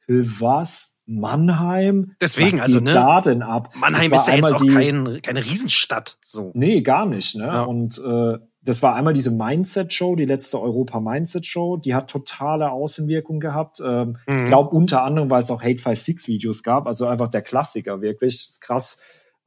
was? 0.09 0.99
Mannheim? 1.21 2.13
Deswegen, 2.21 2.61
also, 2.61 2.81
ne? 2.81 2.93
da 2.93 3.21
denn 3.21 3.43
ab? 3.43 3.75
Mannheim 3.77 4.13
ist 4.13 4.27
ja 4.27 4.35
jetzt 4.37 4.53
auch 4.53 4.61
die, 4.61 4.69
kein, 4.69 5.21
keine 5.23 5.45
Riesenstadt, 5.45 6.19
so. 6.25 6.51
Nee, 6.55 6.83
gar 6.83 7.07
nicht, 7.07 7.37
ne? 7.37 7.47
Ja. 7.47 7.63
Und, 7.63 7.99
äh, 7.99 8.39
das 8.65 8.81
war 8.81 8.95
einmal 8.95 9.13
diese 9.13 9.33
Mindset-Show, 9.33 10.15
die 10.15 10.25
letzte 10.25 10.61
Europa-Mindset-Show. 10.61 11.79
Die 11.79 11.97
hat 11.97 12.09
totale 12.09 12.71
Außenwirkung 12.71 13.41
gehabt. 13.41 13.81
Ähm, 13.85 14.19
mhm. 14.27 14.45
Ich 14.45 14.45
glaube 14.47 14.71
unter 14.71 15.03
anderem, 15.03 15.31
weil 15.31 15.43
es 15.43 15.51
auch 15.51 15.63
Hate 15.63 15.83
56-Videos 15.83 16.63
gab. 16.63 16.87
Also 16.87 17.07
einfach 17.09 17.29
der 17.29 17.43
Klassiker, 17.43 18.01
wirklich. 18.01 18.39
Das 18.39 18.49
ist 18.51 18.61
krass. 18.61 18.99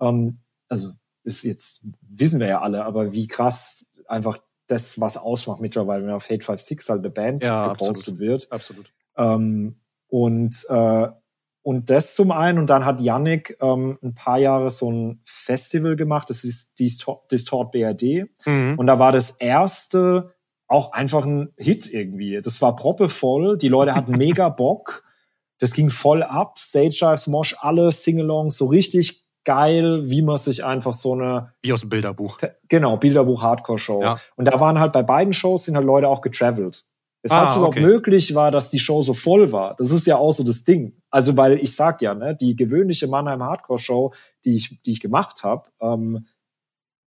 Ähm, 0.02 0.40
also 0.68 0.92
ist 1.24 1.44
jetzt, 1.44 1.82
wissen 2.02 2.42
wir 2.42 2.48
ja 2.48 2.62
alle, 2.62 2.84
aber 2.84 3.14
wie 3.14 3.28
krass 3.28 3.90
einfach 4.08 4.40
das, 4.68 5.00
was 5.00 5.18
ausmacht 5.18 5.62
mittlerweile, 5.62 6.04
wenn 6.04 6.12
auf 6.12 6.26
Hate 6.26 6.44
56 6.44 6.90
halt 6.90 7.00
eine 7.00 7.10
Band 7.10 7.44
ja, 7.44 7.70
gepostet 7.70 8.14
absolut. 8.14 8.20
wird. 8.20 8.52
Absolut. 8.52 8.94
Ähm, 9.18 9.80
und, 10.08 10.66
äh, 10.70 11.08
und 11.66 11.90
das 11.90 12.14
zum 12.14 12.30
einen. 12.30 12.60
Und 12.60 12.70
dann 12.70 12.86
hat 12.86 13.02
Yannick 13.02 13.58
ähm, 13.60 13.98
ein 14.04 14.14
paar 14.14 14.38
Jahre 14.38 14.70
so 14.70 14.92
ein 14.92 15.22
Festival 15.24 15.96
gemacht. 15.96 16.30
Das 16.30 16.44
ist 16.44 16.78
Distort, 16.78 17.32
Distort 17.32 17.72
BRD. 17.72 18.28
Mhm. 18.46 18.76
Und 18.78 18.86
da 18.86 19.00
war 19.00 19.12
das 19.12 19.32
erste 19.32 20.36
auch 20.68 20.92
einfach 20.92 21.26
ein 21.26 21.54
Hit 21.58 21.92
irgendwie. 21.92 22.40
Das 22.40 22.62
war 22.62 22.76
proppevoll. 22.76 23.58
Die 23.58 23.68
Leute 23.68 23.96
hatten 23.96 24.12
mega 24.18 24.50
Bock. 24.50 25.04
Das 25.58 25.74
ging 25.74 25.90
voll 25.90 26.22
ab. 26.22 26.60
Stage 26.60 27.00
Dives, 27.02 27.26
Mosh, 27.26 27.56
alle 27.60 27.92
Singalongs, 27.92 28.58
so 28.58 28.68
richtig 28.68 29.26
geil, 29.44 30.04
wie 30.06 30.22
man 30.22 30.38
sich 30.38 30.64
einfach 30.64 30.94
so 30.94 31.14
eine. 31.14 31.54
Wie 31.64 31.74
aus 31.74 31.82
dem 31.82 31.90
Bilderbuch. 31.90 32.38
Genau, 32.70 32.98
Bilderbuch 32.98 33.42
Hardcore 33.42 33.80
Show. 33.80 34.04
Ja. 34.04 34.20
Und 34.36 34.46
da 34.46 34.60
waren 34.60 34.80
halt 34.80 34.92
bei 34.94 35.02
beiden 35.02 35.34
Shows 35.34 35.66
sind 35.66 35.76
halt 35.76 35.88
Leute 35.88 36.10
auch 36.10 36.22
getravelt. 36.22 36.86
Weshalb 37.26 37.48
ah, 37.48 37.50
es 37.50 37.56
überhaupt 37.56 37.78
okay. 37.78 37.84
möglich 37.84 38.36
war, 38.36 38.52
dass 38.52 38.70
die 38.70 38.78
Show 38.78 39.02
so 39.02 39.16
voll 39.16 39.52
war. 39.52 39.76
Das 39.80 39.90
ist 39.90 40.06
ja 40.06 40.16
auch 40.16 40.32
so 40.32 40.44
das 40.44 40.64
Ding. 40.64 40.94
Also, 41.10 41.36
weil 41.36 41.58
ich 41.58 41.76
sag 41.76 42.04
ja, 42.04 42.14
ne, 42.14 42.38
die 42.40 42.56
gewöhnliche 42.56 43.08
Mannheim 43.08 43.42
Hardcore 43.42 43.80
Show, 43.80 44.14
die 44.46 44.56
ich, 44.56 44.80
die 44.84 44.92
ich 44.92 45.00
gemacht 45.00 45.44
habe, 45.44 45.68
ähm, 45.82 46.28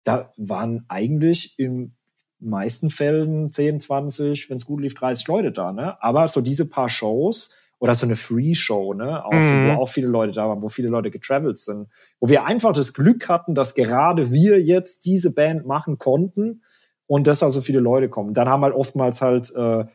da 0.04 0.34
waren 0.36 0.86
eigentlich 0.88 1.54
in 1.60 1.94
meisten 2.40 2.90
Fällen 2.90 3.52
10, 3.52 3.80
20, 3.80 4.50
wenn 4.50 4.58
es 4.58 4.66
gut 4.66 4.82
lief, 4.82 4.96
30 4.96 5.28
Leute 5.28 5.52
da, 5.52 5.72
ne? 5.72 6.02
Aber 6.02 6.28
so 6.28 6.42
diese 6.42 6.66
paar 6.68 6.90
Shows 6.90 7.52
oder 7.78 7.94
so 7.94 8.08
eine 8.08 8.16
Free-Show, 8.16 8.96
ne? 8.96 9.24
Auch 9.24 9.44
so, 9.44 9.54
wo 9.54 9.72
mhm. 9.74 9.78
auch 9.78 9.90
viele 9.90 10.08
Leute 10.08 10.34
da 10.34 10.50
waren, 10.50 10.64
wo 10.64 10.70
viele 10.70 10.90
Leute 10.90 11.12
getravelt 11.12 11.60
sind, 11.60 11.90
wo 12.20 12.28
wir 12.28 12.44
einfach 12.44 12.74
das 12.74 12.96
Glück 12.96 13.30
hatten, 13.30 13.54
dass 13.54 13.76
gerade 13.76 14.32
wir 14.32 14.60
jetzt 14.64 15.06
diese 15.06 15.32
Band 15.32 15.68
machen 15.68 16.00
konnten 16.00 16.64
und 17.06 17.28
dass 17.28 17.44
also 17.44 17.62
viele 17.62 17.82
Leute 17.82 18.10
kommen. 18.10 18.34
Dann 18.34 18.50
haben 18.50 18.64
halt 18.64 18.74
oftmals 18.74 19.22
halt 19.22 19.54
äh, 19.56 19.86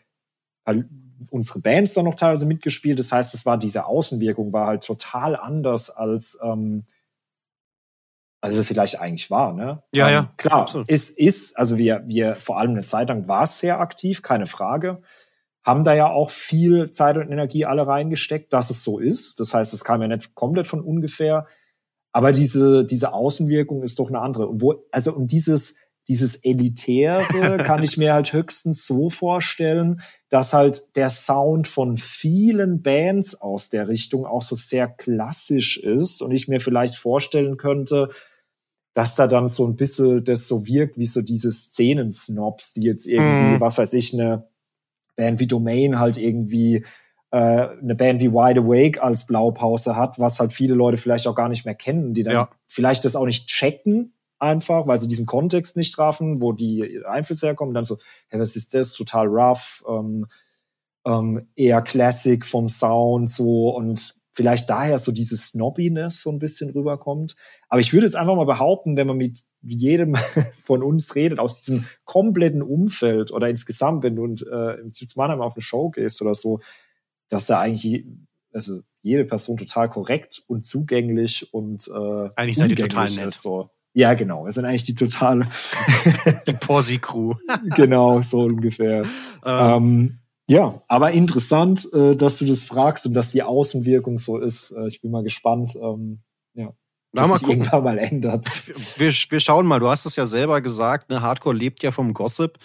unsere 1.30 1.60
Bands 1.60 1.94
dann 1.94 2.04
noch 2.04 2.14
teilweise 2.14 2.46
mitgespielt. 2.46 2.98
Das 2.98 3.12
heißt, 3.12 3.34
es 3.34 3.46
war 3.46 3.58
diese 3.58 3.86
Außenwirkung 3.86 4.52
war 4.52 4.66
halt 4.66 4.84
total 4.84 5.36
anders 5.36 5.90
als 5.90 6.38
ähm, 6.42 6.84
als 8.42 8.56
es 8.56 8.66
vielleicht 8.66 9.00
eigentlich 9.00 9.30
war, 9.30 9.52
ne? 9.52 9.82
Ja, 9.92 10.08
ähm, 10.08 10.14
ja. 10.14 10.32
Klar, 10.36 10.62
absolut. 10.62 10.90
es 10.90 11.10
ist, 11.10 11.56
also 11.56 11.78
wir, 11.78 12.02
wir 12.06 12.34
vor 12.34 12.58
allem 12.58 12.72
eine 12.72 12.82
Zeit 12.82 13.08
lang 13.08 13.28
war 13.28 13.44
es 13.44 13.60
sehr 13.60 13.78
aktiv, 13.78 14.20
keine 14.20 14.46
Frage. 14.46 15.00
Haben 15.64 15.84
da 15.84 15.94
ja 15.94 16.10
auch 16.10 16.30
viel 16.30 16.90
Zeit 16.90 17.16
und 17.16 17.30
Energie 17.30 17.66
alle 17.66 17.86
reingesteckt, 17.86 18.52
dass 18.52 18.70
es 18.70 18.82
so 18.82 18.98
ist. 18.98 19.38
Das 19.38 19.54
heißt, 19.54 19.72
es 19.72 19.84
kam 19.84 20.02
ja 20.02 20.08
nicht 20.08 20.34
komplett 20.34 20.66
von 20.66 20.80
ungefähr. 20.80 21.46
Aber 22.10 22.32
diese, 22.32 22.84
diese 22.84 23.12
Außenwirkung 23.12 23.84
ist 23.84 24.00
doch 24.00 24.08
eine 24.08 24.20
andere. 24.20 24.48
Und 24.48 24.60
wo, 24.60 24.74
also, 24.90 25.14
und 25.14 25.30
dieses, 25.30 25.76
dieses 26.08 26.36
Elitäre 26.36 27.58
kann 27.64 27.82
ich 27.82 27.96
mir 27.96 28.12
halt 28.12 28.32
höchstens 28.32 28.86
so 28.86 29.10
vorstellen, 29.10 30.00
dass 30.28 30.52
halt 30.52 30.96
der 30.96 31.10
Sound 31.10 31.68
von 31.68 31.96
vielen 31.96 32.82
Bands 32.82 33.40
aus 33.40 33.68
der 33.68 33.88
Richtung 33.88 34.26
auch 34.26 34.42
so 34.42 34.56
sehr 34.56 34.88
klassisch 34.88 35.78
ist 35.78 36.22
und 36.22 36.32
ich 36.32 36.48
mir 36.48 36.60
vielleicht 36.60 36.96
vorstellen 36.96 37.56
könnte, 37.56 38.08
dass 38.94 39.14
da 39.14 39.26
dann 39.26 39.48
so 39.48 39.66
ein 39.66 39.76
bisschen 39.76 40.24
das 40.24 40.48
so 40.48 40.66
wirkt 40.66 40.98
wie 40.98 41.06
so 41.06 41.22
diese 41.22 41.52
Szenen-Snobs, 41.52 42.74
die 42.74 42.82
jetzt 42.82 43.06
irgendwie, 43.06 43.56
mm. 43.56 43.60
was 43.60 43.78
weiß 43.78 43.94
ich, 43.94 44.12
eine 44.12 44.48
Band 45.16 45.40
wie 45.40 45.46
Domain 45.46 45.98
halt 45.98 46.18
irgendwie 46.18 46.84
äh, 47.30 47.36
eine 47.36 47.94
Band 47.94 48.20
wie 48.20 48.32
Wide 48.32 48.60
Awake 48.60 49.02
als 49.02 49.26
Blaupause 49.26 49.96
hat, 49.96 50.18
was 50.18 50.38
halt 50.38 50.52
viele 50.52 50.74
Leute 50.74 50.98
vielleicht 50.98 51.26
auch 51.26 51.34
gar 51.34 51.48
nicht 51.48 51.64
mehr 51.64 51.74
kennen, 51.74 52.12
die 52.12 52.22
dann 52.22 52.34
ja. 52.34 52.50
vielleicht 52.66 53.04
das 53.04 53.16
auch 53.16 53.24
nicht 53.24 53.48
checken, 53.48 54.12
einfach, 54.42 54.86
weil 54.86 54.98
sie 54.98 55.08
diesen 55.08 55.24
Kontext 55.24 55.76
nicht 55.76 55.94
trafen, 55.94 56.42
wo 56.42 56.52
die 56.52 57.00
Einflüsse 57.06 57.46
herkommen. 57.46 57.74
Dann 57.74 57.84
so, 57.84 57.96
hey, 58.28 58.40
was 58.40 58.56
ist 58.56 58.74
das? 58.74 58.92
Total 58.92 59.26
rough, 59.26 59.84
ähm, 59.88 60.26
ähm, 61.06 61.48
eher 61.54 61.80
Classic 61.80 62.44
vom 62.44 62.68
Sound 62.68 63.30
so 63.30 63.70
und 63.70 64.14
vielleicht 64.34 64.70
daher 64.70 64.98
so 64.98 65.12
dieses 65.12 65.48
Snobbiness 65.48 66.22
so 66.22 66.30
ein 66.30 66.38
bisschen 66.38 66.70
rüberkommt. 66.70 67.36
Aber 67.68 67.80
ich 67.80 67.92
würde 67.92 68.06
jetzt 68.06 68.16
einfach 68.16 68.34
mal 68.34 68.46
behaupten, 68.46 68.96
wenn 68.96 69.06
man 69.06 69.18
mit 69.18 69.40
jedem 69.62 70.14
von 70.64 70.82
uns 70.82 71.14
redet, 71.14 71.38
aus 71.38 71.62
diesem 71.62 71.84
kompletten 72.04 72.62
Umfeld 72.62 73.30
oder 73.30 73.48
insgesamt, 73.48 74.02
wenn 74.02 74.16
du 74.16 74.24
äh, 74.24 74.80
in 74.80 74.90
Mannheim 75.16 75.40
auf 75.40 75.54
eine 75.54 75.62
Show 75.62 75.90
gehst 75.90 76.22
oder 76.22 76.34
so, 76.34 76.60
dass 77.28 77.46
da 77.46 77.60
eigentlich 77.60 78.06
also 78.52 78.80
jede 79.02 79.24
Person 79.24 79.56
total 79.56 79.88
korrekt 79.88 80.42
und 80.46 80.66
zugänglich 80.66 81.52
und 81.52 81.88
äh, 81.88 82.28
eigentlich 82.36 82.56
seid 82.56 82.70
ihr 82.70 82.76
total 82.76 83.10
nett. 83.10 83.28
Ist, 83.28 83.42
so. 83.42 83.70
Ja, 83.94 84.14
genau. 84.14 84.44
Wir 84.44 84.52
sind 84.52 84.64
eigentlich 84.64 84.84
die 84.84 84.94
total 84.94 85.46
die 86.46 86.54
Posi-Crew. 86.54 87.34
genau, 87.76 88.22
so 88.22 88.42
ungefähr. 88.42 89.02
Ähm. 89.44 89.74
Ähm, 89.74 90.18
ja, 90.48 90.82
aber 90.88 91.12
interessant, 91.12 91.88
äh, 91.92 92.16
dass 92.16 92.38
du 92.38 92.44
das 92.44 92.64
fragst 92.64 93.06
und 93.06 93.14
dass 93.14 93.30
die 93.30 93.42
Außenwirkung 93.42 94.18
so 94.18 94.38
ist. 94.38 94.72
Äh, 94.72 94.88
ich 94.88 95.00
bin 95.00 95.10
mal 95.10 95.22
gespannt. 95.22 95.76
Ähm, 95.80 96.22
ja. 96.54 96.72
Dass 97.12 97.28
mal 97.28 97.38
sich 97.38 97.48
irgendwann 97.48 97.84
mal 97.84 97.98
ändert. 97.98 98.46
Wir, 98.98 99.12
wir 99.12 99.40
schauen 99.40 99.66
mal, 99.66 99.80
du 99.80 99.88
hast 99.88 100.06
es 100.06 100.16
ja 100.16 100.26
selber 100.26 100.60
gesagt, 100.60 101.10
ne? 101.10 101.20
Hardcore 101.20 101.54
lebt 101.54 101.82
ja 101.82 101.90
vom 101.90 102.14
Gossip. 102.14 102.58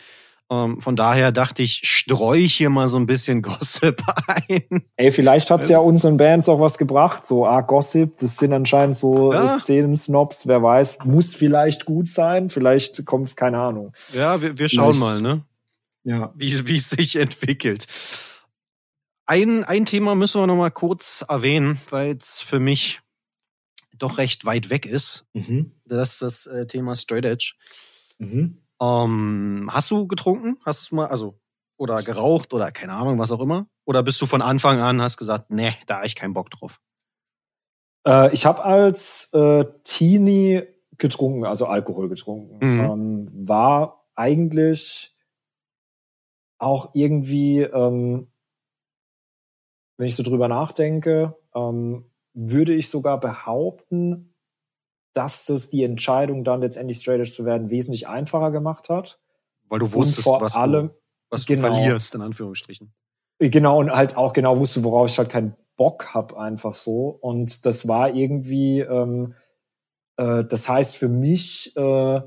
Ähm, 0.49 0.79
von 0.79 0.95
daher 0.95 1.33
dachte 1.33 1.61
ich, 1.61 1.81
streue 1.83 2.39
ich 2.39 2.53
hier 2.53 2.69
mal 2.69 2.87
so 2.87 2.97
ein 2.97 3.05
bisschen 3.05 3.41
Gossip 3.43 4.01
ein. 4.27 4.85
Ey, 4.95 5.11
vielleicht 5.11 5.51
hat's 5.51 5.69
ja 5.69 5.79
unseren 5.79 6.17
Bands 6.17 6.47
auch 6.47 6.59
was 6.59 6.77
gebracht. 6.77 7.25
So, 7.25 7.45
ah, 7.45 7.61
Gossip, 7.61 8.17
das 8.17 8.37
sind 8.37 8.53
anscheinend 8.53 8.97
so 8.97 9.33
ja. 9.33 9.59
Szenen-Snobs, 9.59 10.47
wer 10.47 10.63
weiß, 10.63 10.99
muss 11.03 11.35
vielleicht 11.35 11.85
gut 11.85 12.07
sein, 12.07 12.49
vielleicht 12.49 13.05
kommt's, 13.05 13.35
keine 13.35 13.59
Ahnung. 13.59 13.93
Ja, 14.13 14.41
wir, 14.41 14.57
wir 14.57 14.69
schauen 14.69 14.93
vielleicht, 14.93 15.21
mal, 15.21 15.21
ne? 15.21 15.43
Ja. 16.03 16.31
Wie, 16.35 16.67
wie 16.67 16.77
es 16.77 16.89
sich 16.89 17.17
entwickelt. 17.17 17.87
Ein, 19.25 19.65
ein 19.65 19.85
Thema 19.85 20.15
müssen 20.15 20.39
wir 20.39 20.47
noch 20.47 20.55
mal 20.55 20.71
kurz 20.71 21.25
erwähnen, 21.27 21.79
weil 21.89 22.15
es 22.15 22.39
für 22.39 22.59
mich 22.59 23.01
doch 23.97 24.17
recht 24.17 24.45
weit 24.45 24.69
weg 24.69 24.85
ist. 24.85 25.25
Mhm. 25.33 25.73
Das 25.85 26.13
ist 26.13 26.21
das 26.21 26.45
äh, 26.45 26.65
Thema 26.67 26.95
Straight 26.95 27.25
Edge. 27.25 27.55
Mhm. 28.19 28.61
Ähm, 28.81 29.69
hast 29.71 29.91
du 29.91 30.07
getrunken? 30.07 30.57
Hast 30.65 30.91
du 30.91 30.95
mal, 30.95 31.07
also, 31.07 31.39
oder 31.77 32.01
geraucht 32.03 32.53
oder 32.53 32.71
keine 32.71 32.93
Ahnung, 32.93 33.19
was 33.19 33.31
auch 33.31 33.39
immer? 33.39 33.67
Oder 33.85 34.03
bist 34.03 34.21
du 34.21 34.25
von 34.25 34.41
Anfang 34.41 34.79
an, 34.79 35.01
hast 35.01 35.17
gesagt, 35.17 35.51
nee, 35.51 35.73
da 35.85 35.97
habe 35.97 36.07
ich 36.07 36.15
keinen 36.15 36.33
Bock 36.33 36.49
drauf? 36.49 36.79
Äh, 38.07 38.33
ich 38.33 38.45
habe 38.45 38.63
als 38.63 39.31
äh, 39.33 39.65
Teenie 39.83 40.63
getrunken, 40.97 41.45
also 41.45 41.67
Alkohol 41.67 42.09
getrunken. 42.09 42.57
Mhm. 42.61 42.79
Ähm, 42.79 43.47
war 43.47 44.05
eigentlich 44.15 45.15
auch 46.57 46.89
irgendwie, 46.93 47.61
ähm, 47.61 48.31
wenn 49.97 50.07
ich 50.07 50.15
so 50.15 50.23
drüber 50.23 50.47
nachdenke, 50.47 51.35
ähm, 51.53 52.09
würde 52.33 52.73
ich 52.73 52.89
sogar 52.89 53.19
behaupten, 53.19 54.33
dass 55.17 55.45
das 55.45 55.69
die 55.69 55.83
Entscheidung 55.83 56.43
dann 56.43 56.61
letztendlich 56.61 56.99
straight 56.99 57.25
zu 57.25 57.43
werden 57.43 57.71
wesentlich 57.71 58.07
einfacher 58.07 58.51
gemacht 58.51 58.89
hat. 58.89 59.19
Weil 59.67 59.79
du 59.79 59.91
wusstest, 59.91 60.23
vor 60.23 60.39
was, 60.41 60.55
allem, 60.55 60.89
du, 60.89 60.95
was 61.29 61.45
du 61.45 61.55
genau, 61.55 61.73
verlierst, 61.73 62.13
in 62.13 62.21
Anführungsstrichen. 62.21 62.93
Genau, 63.39 63.79
und 63.79 63.91
halt 63.91 64.15
auch 64.15 64.33
genau 64.33 64.59
wusste, 64.59 64.83
worauf 64.83 65.09
ich 65.09 65.17
halt 65.17 65.29
keinen 65.29 65.55
Bock 65.75 66.13
habe, 66.13 66.39
einfach 66.39 66.75
so. 66.75 67.09
Und 67.09 67.65
das 67.65 67.87
war 67.87 68.13
irgendwie, 68.13 68.79
ähm, 68.79 69.33
äh, 70.17 70.43
das 70.45 70.69
heißt 70.69 70.95
für 70.95 71.09
mich 71.09 71.75
äh, 71.75 72.21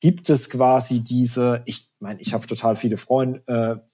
gibt 0.00 0.30
es 0.30 0.48
quasi 0.48 1.00
diese, 1.00 1.62
ich 1.66 1.92
meine, 2.00 2.20
ich 2.20 2.32
habe 2.32 2.46
total 2.46 2.76
viele 2.76 2.96
Freunde, 2.96 3.42
äh, 3.46 3.91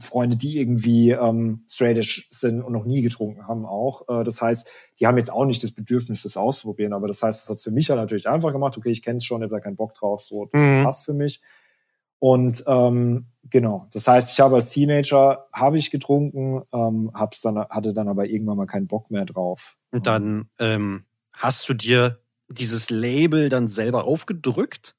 Freunde, 0.00 0.36
die 0.36 0.58
irgendwie 0.58 1.10
ähm, 1.10 1.64
straightish 1.68 2.28
sind 2.30 2.62
und 2.62 2.72
noch 2.72 2.84
nie 2.84 3.02
getrunken 3.02 3.46
haben 3.46 3.66
auch. 3.66 4.08
Äh, 4.08 4.24
das 4.24 4.40
heißt, 4.42 4.68
die 4.98 5.06
haben 5.06 5.18
jetzt 5.18 5.32
auch 5.32 5.44
nicht 5.44 5.62
das 5.62 5.72
Bedürfnis, 5.72 6.22
das 6.22 6.36
auszuprobieren. 6.36 6.92
Aber 6.92 7.08
das 7.08 7.22
heißt, 7.22 7.44
es 7.44 7.50
hat 7.50 7.60
für 7.60 7.70
mich 7.70 7.90
halt 7.90 8.00
natürlich 8.00 8.28
einfach 8.28 8.52
gemacht. 8.52 8.76
Okay, 8.76 8.90
ich 8.90 9.02
kenne 9.02 9.18
es 9.18 9.24
schon, 9.24 9.40
ich 9.40 9.44
habe 9.44 9.56
da 9.56 9.60
keinen 9.60 9.76
Bock 9.76 9.94
drauf. 9.94 10.22
So, 10.22 10.46
das 10.46 10.60
mhm. 10.60 10.82
passt 10.84 11.04
für 11.04 11.14
mich. 11.14 11.40
Und 12.18 12.64
ähm, 12.66 13.26
genau, 13.44 13.88
das 13.92 14.06
heißt, 14.06 14.32
ich 14.32 14.40
habe 14.40 14.56
als 14.56 14.68
Teenager 14.68 15.46
habe 15.52 15.78
ich 15.78 15.90
getrunken, 15.90 16.62
ähm, 16.72 17.10
hab's 17.14 17.40
dann 17.40 17.58
hatte 17.58 17.94
dann 17.94 18.08
aber 18.08 18.26
irgendwann 18.26 18.58
mal 18.58 18.66
keinen 18.66 18.86
Bock 18.86 19.10
mehr 19.10 19.24
drauf. 19.24 19.78
Und 19.90 20.06
dann 20.06 20.50
ähm, 20.58 21.04
hast 21.32 21.68
du 21.68 21.74
dir 21.74 22.20
dieses 22.48 22.90
Label 22.90 23.48
dann 23.48 23.68
selber 23.68 24.04
aufgedrückt? 24.04 24.96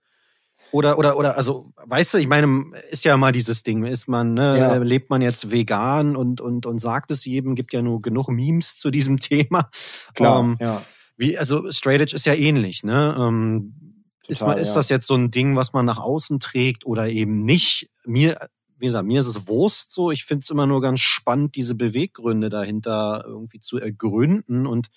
Oder, 0.72 0.98
oder, 0.98 1.18
oder, 1.18 1.38
also, 1.38 1.74
weißt 1.76 2.14
du, 2.14 2.18
ich 2.18 2.28
meine, 2.28 2.72
ist 2.90 3.04
ja 3.04 3.18
mal 3.18 3.32
dieses 3.32 3.64
Ding, 3.64 3.84
ist 3.84 4.08
man, 4.08 4.34
ne, 4.34 4.58
ja. 4.58 4.78
lebt 4.78 5.10
man 5.10 5.22
jetzt 5.22 5.52
vegan 5.52 6.16
und, 6.16 6.40
und, 6.40 6.66
und 6.66 6.80
sagt 6.80 7.12
es 7.12 7.26
jedem, 7.26 7.56
gibt 7.56 7.74
ja 7.74 7.82
nur 7.82 8.02
genug 8.02 8.30
Memes 8.30 8.78
zu 8.78 8.90
diesem 8.90 9.20
Thema. 9.20 9.70
Klar, 10.14 10.40
ähm, 10.40 10.58
ja. 10.60 10.84
Wie, 11.18 11.38
also, 11.38 11.72
Straight 11.72 12.02
Edge 12.02 12.16
ist 12.16 12.26
ja 12.26 12.34
ähnlich, 12.34 12.84
ne? 12.84 13.16
Ähm, 13.20 13.92
Total, 14.24 14.30
ist, 14.30 14.42
man, 14.42 14.58
ist 14.58 14.68
ja. 14.70 14.74
das 14.76 14.90
jetzt 14.90 15.08
so 15.08 15.16
ein 15.16 15.32
Ding, 15.32 15.56
was 15.56 15.74
man 15.74 15.86
nach 15.86 16.00
außen 16.00 16.40
trägt 16.40 16.86
oder 16.86 17.10
eben 17.10 17.44
nicht? 17.44 17.90
Mir, 18.06 18.50
wie 18.78 18.86
gesagt, 18.86 19.06
mir 19.06 19.20
ist 19.20 19.28
es 19.28 19.48
Wurst 19.48 19.92
so. 19.92 20.10
Ich 20.12 20.26
finde 20.26 20.44
es 20.44 20.50
immer 20.50 20.68
nur 20.68 20.82
ganz 20.82 21.02
spannend, 21.02 21.56
diese 21.56 21.76
Beweggründe 21.76 22.50
dahinter 22.50 23.24
irgendwie 23.28 23.60
zu 23.60 23.78
ergründen. 23.78 24.66
Und 24.66 24.90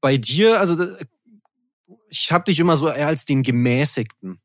bei 0.00 0.16
dir, 0.16 0.60
also 0.60 0.76
ich 2.10 2.32
habe 2.32 2.44
dich 2.44 2.58
immer 2.58 2.76
so 2.76 2.88
eher 2.88 3.06
als 3.06 3.24
den 3.24 3.42
gemäßigten 3.42 4.40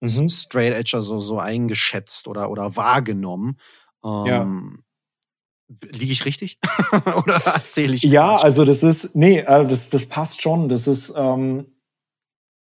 mhm. 0.00 0.28
Straight 0.28 0.74
Edger 0.74 1.02
so, 1.02 1.18
so 1.18 1.38
eingeschätzt 1.38 2.28
oder, 2.28 2.50
oder 2.50 2.76
wahrgenommen. 2.76 3.58
Ähm, 4.04 4.26
ja. 4.26 5.88
Liege 5.90 6.12
ich 6.12 6.24
richtig? 6.26 6.58
oder 6.92 7.40
erzähle 7.46 7.94
ich? 7.94 8.02
Ja, 8.02 8.32
Quatsch? 8.32 8.44
also 8.44 8.64
das 8.64 8.82
ist, 8.82 9.16
nee, 9.16 9.38
äh, 9.38 9.66
das, 9.66 9.88
das 9.88 10.06
passt 10.06 10.42
schon. 10.42 10.68
Das 10.68 10.86
ist, 10.86 11.12
ähm, 11.16 11.66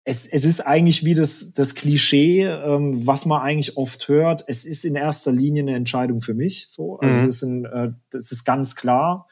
es, 0.06 0.26
es 0.26 0.46
ist 0.46 0.62
eigentlich 0.62 1.06
wie 1.06 1.14
das, 1.14 1.54
das 1.54 1.76
Klischee, 1.76 2.44
ähm, 2.44 3.06
was 3.06 3.26
man 3.26 3.42
eigentlich 3.42 3.78
oft 3.78 4.08
hört. 4.08 4.44
Es 4.48 4.66
ist 4.66 4.86
in 4.86 4.96
erster 4.96 5.32
Linie 5.32 5.64
eine 5.64 5.76
Entscheidung 5.76 6.22
für 6.22 6.34
mich. 6.34 6.68
So, 6.70 6.98
also 7.00 7.14
mhm. 7.14 7.30
es 7.30 7.36
ist 7.36 7.44
ein, 7.44 7.66
äh, 7.66 7.92
das 8.10 8.32
ist 8.32 8.46
ganz 8.46 8.76
klar. 8.76 9.28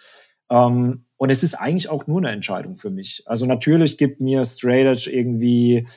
Ähm, 0.49 1.05
und 1.21 1.29
es 1.29 1.43
ist 1.43 1.53
eigentlich 1.53 1.87
auch 1.87 2.07
nur 2.07 2.17
eine 2.17 2.31
Entscheidung 2.31 2.77
für 2.77 2.89
mich. 2.89 3.21
Also 3.27 3.45
natürlich 3.45 3.99
gibt 3.99 4.21
mir 4.21 4.43
Straight 4.43 4.87
Edge 4.87 5.11
irgendwie, 5.11 5.87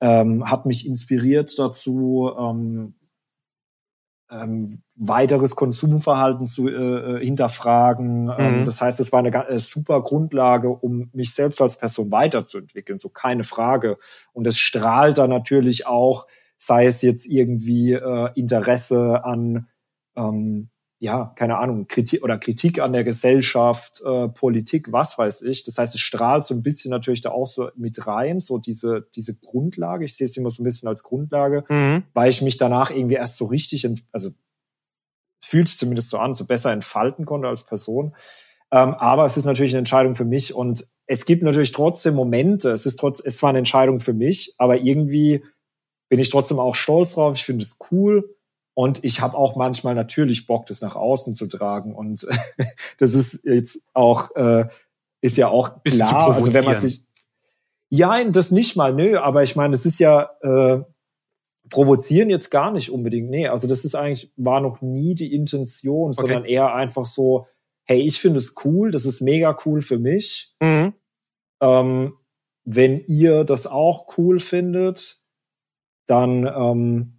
ähm, 0.00 0.50
hat 0.50 0.66
mich 0.66 0.84
inspiriert 0.84 1.56
dazu, 1.60 2.32
ähm, 2.36 2.92
ähm, 4.32 4.82
weiteres 4.96 5.54
Konsumverhalten 5.54 6.48
zu 6.48 6.66
äh, 6.66 6.72
äh 6.72 7.24
hinterfragen. 7.24 8.32
Ähm, 8.36 8.62
mhm. 8.62 8.64
das 8.66 8.80
heißt, 8.80 8.98
es 8.98 9.12
war 9.12 9.20
eine, 9.20 9.46
eine, 9.46 9.60
super 9.60 10.02
Grundlage, 10.02 10.70
um 10.70 11.08
mich 11.12 11.34
selbst 11.34 11.62
als 11.62 11.78
Person 11.78 12.10
weiterzuentwickeln, 12.10 12.98
so 12.98 13.10
keine 13.10 13.44
Frage. 13.44 13.96
Und 14.32 14.44
es 14.44 14.58
strahlt 14.58 15.18
da 15.18 15.28
natürlich 15.28 15.86
auch, 15.86 16.26
sei 16.58 16.86
es 16.86 17.00
jetzt 17.00 17.26
irgendwie 17.26 17.92
äh, 17.92 18.30
Interesse 18.34 19.24
an 19.24 19.68
ähm, 20.16 20.70
ja, 20.98 21.32
keine 21.36 21.58
Ahnung, 21.58 21.86
Kritik 21.88 22.22
oder 22.22 22.38
Kritik 22.38 22.78
an 22.80 22.92
der 22.92 23.04
Gesellschaft, 23.04 24.00
äh, 24.04 24.28
Politik, 24.28 24.92
was 24.92 25.18
weiß 25.18 25.42
ich. 25.42 25.64
Das 25.64 25.76
heißt, 25.76 25.94
es 25.94 26.00
strahlt 26.00 26.44
so 26.44 26.54
ein 26.54 26.62
bisschen 26.62 26.90
natürlich 26.90 27.20
da 27.20 27.30
auch 27.30 27.46
so 27.46 27.68
mit 27.76 28.06
rein, 28.06 28.40
so 28.40 28.58
diese, 28.58 29.06
diese 29.14 29.36
Grundlage. 29.36 30.04
Ich 30.04 30.16
sehe 30.16 30.26
es 30.26 30.36
immer 30.36 30.50
so 30.50 30.62
ein 30.62 30.64
bisschen 30.64 30.88
als 30.88 31.02
Grundlage, 31.02 31.64
mhm. 31.68 32.04
weil 32.14 32.30
ich 32.30 32.42
mich 32.42 32.56
danach 32.56 32.90
irgendwie 32.90 33.16
erst 33.16 33.36
so 33.36 33.46
richtig, 33.46 33.86
also 34.12 34.30
fühlt 35.42 35.68
es 35.68 35.76
zumindest 35.76 36.10
so 36.10 36.18
an, 36.18 36.32
so 36.32 36.46
besser 36.46 36.72
entfalten 36.72 37.26
konnte 37.26 37.48
als 37.48 37.64
Person. 37.64 38.14
Ähm, 38.70 38.94
aber 38.94 39.26
es 39.26 39.36
ist 39.36 39.44
natürlich 39.44 39.72
eine 39.72 39.80
Entscheidung 39.80 40.14
für 40.14 40.24
mich 40.24 40.54
und 40.54 40.88
es 41.06 41.26
gibt 41.26 41.42
natürlich 41.42 41.72
trotzdem 41.72 42.14
Momente, 42.14 42.70
es 42.70 42.86
ist 42.86 42.98
trotz, 42.98 43.20
es 43.20 43.42
war 43.42 43.50
eine 43.50 43.58
Entscheidung 43.58 44.00
für 44.00 44.14
mich, 44.14 44.54
aber 44.56 44.78
irgendwie 44.78 45.44
bin 46.08 46.18
ich 46.18 46.30
trotzdem 46.30 46.58
auch 46.58 46.74
stolz 46.74 47.14
drauf. 47.14 47.36
Ich 47.36 47.44
finde 47.44 47.62
es 47.62 47.78
cool 47.90 48.34
und 48.74 49.04
ich 49.04 49.20
habe 49.20 49.36
auch 49.36 49.54
manchmal 49.54 49.94
natürlich 49.94 50.46
Bock, 50.46 50.66
das 50.66 50.80
nach 50.80 50.96
außen 50.96 51.34
zu 51.34 51.46
tragen. 51.46 51.94
Und 51.94 52.26
das 52.98 53.14
ist 53.14 53.44
jetzt 53.44 53.80
auch, 53.92 54.34
äh, 54.34 54.66
ist 55.20 55.36
ja 55.36 55.48
auch 55.48 55.82
klar. 55.84 56.34
Also 56.34 56.52
wenn 56.52 56.64
man 56.64 56.80
sich, 56.80 57.04
Ja, 57.88 58.22
das 58.24 58.50
nicht 58.50 58.76
mal, 58.76 58.92
nö, 58.92 59.16
aber 59.16 59.44
ich 59.44 59.54
meine, 59.54 59.74
es 59.74 59.86
ist 59.86 60.00
ja 60.00 60.28
äh, 60.42 60.82
provozieren 61.70 62.30
jetzt 62.30 62.50
gar 62.50 62.72
nicht 62.72 62.90
unbedingt. 62.90 63.30
Nee, 63.30 63.46
also 63.46 63.68
das 63.68 63.84
ist 63.84 63.94
eigentlich, 63.94 64.32
war 64.36 64.60
noch 64.60 64.82
nie 64.82 65.14
die 65.14 65.32
Intention, 65.34 66.10
okay. 66.10 66.20
sondern 66.20 66.44
eher 66.44 66.74
einfach 66.74 67.06
so, 67.06 67.46
hey, 67.84 68.00
ich 68.00 68.20
finde 68.20 68.38
es 68.38 68.54
cool, 68.64 68.90
das 68.90 69.06
ist 69.06 69.20
mega 69.20 69.56
cool 69.64 69.82
für 69.82 69.98
mich. 69.98 70.54
Mhm. 70.60 70.94
Ähm, 71.60 72.14
wenn 72.64 73.00
ihr 73.06 73.44
das 73.44 73.66
auch 73.66 74.18
cool 74.18 74.40
findet, 74.40 75.20
dann 76.06 76.46
ähm, 76.46 77.13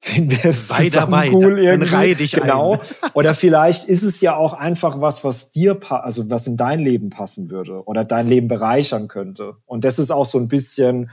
finden 0.00 0.30
wir 0.30 0.50
es 0.50 0.68
Sei 0.68 0.88
dabei, 0.88 1.30
cool 1.32 1.58
irgendwie. 1.58 1.86
Dann 1.86 1.94
reih 1.94 2.14
dich 2.14 2.32
genau. 2.32 2.74
Ein. 2.74 3.10
Oder 3.14 3.34
vielleicht 3.34 3.88
ist 3.88 4.02
es 4.02 4.20
ja 4.20 4.36
auch 4.36 4.54
einfach 4.54 5.00
was, 5.00 5.24
was 5.24 5.50
dir, 5.50 5.78
also 5.90 6.30
was 6.30 6.46
in 6.46 6.56
dein 6.56 6.80
Leben 6.80 7.10
passen 7.10 7.50
würde 7.50 7.84
oder 7.84 8.04
dein 8.04 8.28
Leben 8.28 8.48
bereichern 8.48 9.08
könnte. 9.08 9.56
Und 9.64 9.84
das 9.84 9.98
ist 9.98 10.10
auch 10.10 10.26
so 10.26 10.38
ein 10.38 10.48
bisschen, 10.48 11.10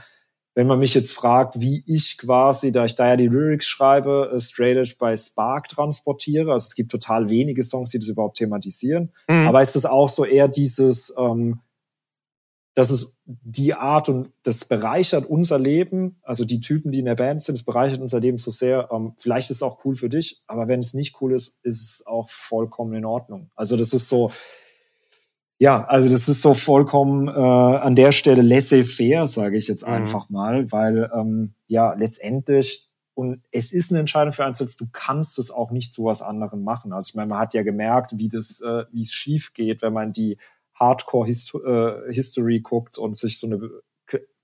wenn 0.54 0.66
man 0.66 0.78
mich 0.78 0.94
jetzt 0.94 1.12
fragt, 1.12 1.60
wie 1.60 1.82
ich 1.86 2.16
quasi, 2.16 2.70
da 2.70 2.84
ich 2.84 2.94
da 2.94 3.08
ja 3.08 3.16
die 3.16 3.26
Lyrics 3.28 3.66
schreibe, 3.66 4.30
äh, 4.34 4.40
Straight 4.40 4.76
Edge 4.76 4.94
bei 4.98 5.16
Spark 5.16 5.68
transportiere. 5.68 6.52
Also 6.52 6.66
es 6.66 6.74
gibt 6.74 6.92
total 6.92 7.28
wenige 7.28 7.64
Songs, 7.64 7.90
die 7.90 7.98
das 7.98 8.08
überhaupt 8.08 8.36
thematisieren. 8.36 9.12
Mhm. 9.28 9.48
Aber 9.48 9.62
ist 9.62 9.74
das 9.74 9.86
auch 9.86 10.08
so 10.08 10.24
eher 10.24 10.48
dieses, 10.48 11.12
ähm, 11.18 11.60
dass 12.74 12.90
es 12.90 13.16
die 13.24 13.74
Art 13.74 14.08
und 14.08 14.30
das 14.42 14.64
bereichert 14.64 15.26
unser 15.26 15.58
Leben, 15.58 16.18
also 16.22 16.44
die 16.44 16.60
Typen, 16.60 16.90
die 16.90 16.98
in 16.98 17.04
der 17.04 17.14
Band 17.14 17.42
sind, 17.42 17.54
es 17.54 17.62
bereichert 17.62 18.00
unser 18.00 18.18
Leben 18.18 18.36
so 18.36 18.50
sehr. 18.50 18.88
Ähm, 18.92 19.14
vielleicht 19.18 19.50
ist 19.50 19.58
es 19.58 19.62
auch 19.62 19.84
cool 19.84 19.94
für 19.94 20.08
dich, 20.08 20.42
aber 20.48 20.66
wenn 20.66 20.80
es 20.80 20.92
nicht 20.92 21.20
cool 21.20 21.32
ist, 21.32 21.64
ist 21.64 21.82
es 21.82 22.06
auch 22.06 22.28
vollkommen 22.28 22.94
in 22.94 23.04
Ordnung. 23.04 23.50
Also 23.54 23.76
das 23.76 23.94
ist 23.94 24.08
so, 24.08 24.32
ja, 25.58 25.84
also 25.84 26.08
das 26.08 26.28
ist 26.28 26.42
so 26.42 26.54
vollkommen 26.54 27.28
äh, 27.28 27.30
an 27.30 27.94
der 27.94 28.10
Stelle 28.10 28.42
laissez-faire, 28.42 29.28
sage 29.28 29.56
ich 29.56 29.68
jetzt 29.68 29.86
mhm. 29.86 29.92
einfach 29.92 30.28
mal, 30.28 30.72
weil 30.72 31.10
ähm, 31.14 31.54
ja 31.68 31.94
letztendlich 31.94 32.90
und 33.14 33.44
es 33.52 33.72
ist 33.72 33.92
eine 33.92 34.00
Entscheidung 34.00 34.32
für 34.32 34.44
einen 34.44 34.56
selbst. 34.56 34.80
Du 34.80 34.86
kannst 34.90 35.38
es 35.38 35.52
auch 35.52 35.70
nicht 35.70 35.94
zu 35.94 36.04
was 36.04 36.20
anderem 36.20 36.64
machen. 36.64 36.92
Also 36.92 37.10
ich 37.10 37.14
meine, 37.14 37.28
man 37.28 37.38
hat 37.38 37.54
ja 37.54 37.62
gemerkt, 37.62 38.18
wie 38.18 38.28
das, 38.28 38.60
äh, 38.60 38.86
wie 38.90 39.02
es 39.02 39.12
schief 39.12 39.52
geht, 39.54 39.82
wenn 39.82 39.92
man 39.92 40.12
die 40.12 40.36
Hardcore-History 40.84 42.56
äh, 42.56 42.60
guckt 42.60 42.98
und 42.98 43.16
sich 43.16 43.38
so 43.38 43.46
eine 43.46 43.60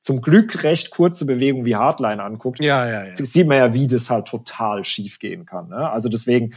zum 0.00 0.22
Glück 0.22 0.62
recht 0.64 0.90
kurze 0.90 1.26
Bewegung 1.26 1.66
wie 1.66 1.76
Hardline 1.76 2.22
anguckt. 2.22 2.58
Ja, 2.60 2.88
ja, 2.88 3.04
ja. 3.06 3.16
Sieht 3.16 3.46
man 3.46 3.58
ja, 3.58 3.74
wie 3.74 3.86
das 3.86 4.08
halt 4.08 4.26
total 4.26 4.82
schief 4.82 5.18
gehen 5.18 5.44
kann. 5.44 5.68
Ne? 5.68 5.90
Also 5.90 6.08
deswegen 6.08 6.54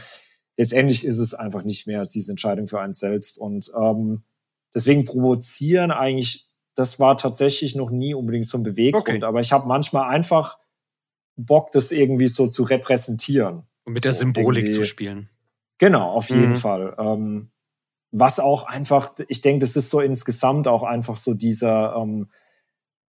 letztendlich 0.56 1.04
ist 1.04 1.18
es 1.18 1.34
einfach 1.34 1.62
nicht 1.62 1.86
mehr 1.86 2.04
diese 2.04 2.32
Entscheidung 2.32 2.68
für 2.68 2.80
einen 2.80 2.94
selbst 2.94 3.36
und 3.36 3.70
ähm, 3.78 4.24
Deswegen 4.74 5.04
provozieren 5.04 5.90
eigentlich, 5.92 6.48
das 6.74 6.98
war 6.98 7.16
tatsächlich 7.16 7.76
noch 7.76 7.90
nie 7.90 8.14
unbedingt 8.14 8.46
so 8.46 8.58
ein 8.58 8.64
Beweggrund. 8.64 9.08
Okay. 9.08 9.22
Aber 9.22 9.40
ich 9.40 9.52
habe 9.52 9.68
manchmal 9.68 10.12
einfach 10.12 10.58
Bock, 11.36 11.70
das 11.72 11.92
irgendwie 11.92 12.28
so 12.28 12.48
zu 12.48 12.64
repräsentieren. 12.64 13.62
Und 13.84 13.92
mit 13.92 14.04
der 14.04 14.12
so 14.12 14.20
Symbolik 14.20 14.72
zu 14.72 14.84
spielen. 14.84 15.28
Genau, 15.78 16.10
auf 16.10 16.30
jeden 16.30 16.50
mhm. 16.50 16.56
Fall. 16.56 16.94
Ähm, 16.98 17.50
was 18.16 18.38
auch 18.38 18.62
einfach, 18.62 19.12
ich 19.26 19.40
denke, 19.40 19.66
das 19.66 19.74
ist 19.74 19.90
so 19.90 20.00
insgesamt 20.00 20.68
auch 20.68 20.84
einfach 20.84 21.16
so 21.16 21.34
dieser, 21.34 21.96
ähm, 21.96 22.28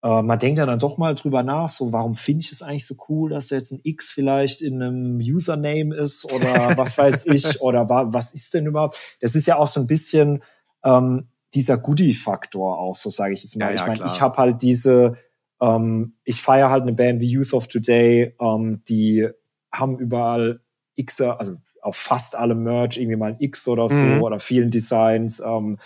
äh, 0.01 0.21
man 0.21 0.39
denkt 0.39 0.59
ja 0.59 0.65
dann 0.65 0.79
doch 0.79 0.97
mal 0.97 1.13
drüber 1.13 1.43
nach, 1.43 1.69
so 1.69 1.91
warum 1.91 2.15
finde 2.15 2.41
ich 2.41 2.53
es 2.53 2.61
eigentlich 2.61 2.87
so 2.87 2.95
cool, 3.09 3.31
dass 3.31 3.49
da 3.49 3.57
jetzt 3.57 3.71
ein 3.71 3.81
X 3.83 4.11
vielleicht 4.11 4.61
in 4.61 4.81
einem 4.81 5.17
Username 5.17 5.93
ist 5.93 6.31
oder 6.31 6.77
was 6.77 6.97
weiß 6.97 7.25
ich 7.25 7.61
oder 7.61 7.89
was 7.89 8.33
ist 8.33 8.53
denn 8.53 8.65
überhaupt? 8.65 8.97
Das 9.19 9.35
ist 9.35 9.45
ja 9.45 9.57
auch 9.57 9.67
so 9.67 9.81
ein 9.81 9.87
bisschen, 9.87 10.41
ähm, 10.85 11.27
dieser 11.53 11.77
Goodie-Faktor 11.77 12.79
auch, 12.79 12.95
so 12.95 13.09
sage 13.09 13.33
ich 13.33 13.43
jetzt 13.43 13.57
mal. 13.57 13.65
Ja, 13.65 13.75
ich 13.75 13.85
meine, 13.85 14.05
ich 14.05 14.21
habe 14.21 14.37
halt 14.37 14.61
diese, 14.61 15.17
ähm, 15.61 16.15
ich 16.23 16.41
feiere 16.41 16.69
halt 16.69 16.83
eine 16.83 16.93
Band 16.93 17.19
wie 17.19 17.29
Youth 17.29 17.53
of 17.53 17.67
Today, 17.67 18.35
ähm, 18.39 18.83
die 18.87 19.27
haben 19.69 19.99
überall 19.99 20.61
X, 20.95 21.19
also 21.19 21.57
auf 21.83 21.95
fast 21.95 22.35
allem 22.35 22.63
Merch 22.63 22.97
irgendwie 22.97 23.17
mal 23.17 23.31
ein 23.31 23.39
X 23.39 23.67
oder 23.67 23.89
so 23.89 24.01
mhm. 24.01 24.23
oder 24.23 24.39
vielen 24.39 24.69
Designs. 24.69 25.39
Ähm, 25.39 25.77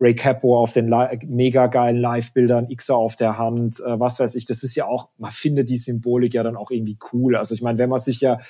Ray 0.00 0.14
Capo 0.14 0.58
auf 0.58 0.72
den 0.72 0.92
mega 1.28 1.68
geilen 1.68 1.96
Live-Bildern, 1.96 2.68
Xer 2.74 2.96
auf 2.96 3.16
der 3.16 3.38
Hand, 3.38 3.80
äh, 3.80 3.98
was 3.98 4.18
weiß 4.18 4.34
ich. 4.34 4.44
Das 4.44 4.62
ist 4.62 4.74
ja 4.74 4.86
auch, 4.86 5.08
man 5.18 5.30
findet 5.30 5.70
die 5.70 5.78
Symbolik 5.78 6.34
ja 6.34 6.42
dann 6.42 6.56
auch 6.56 6.70
irgendwie 6.70 6.98
cool. 7.12 7.36
Also 7.36 7.54
ich 7.54 7.62
meine, 7.62 7.78
wenn 7.78 7.90
man 7.90 8.00
sich 8.00 8.20
ja 8.20 8.40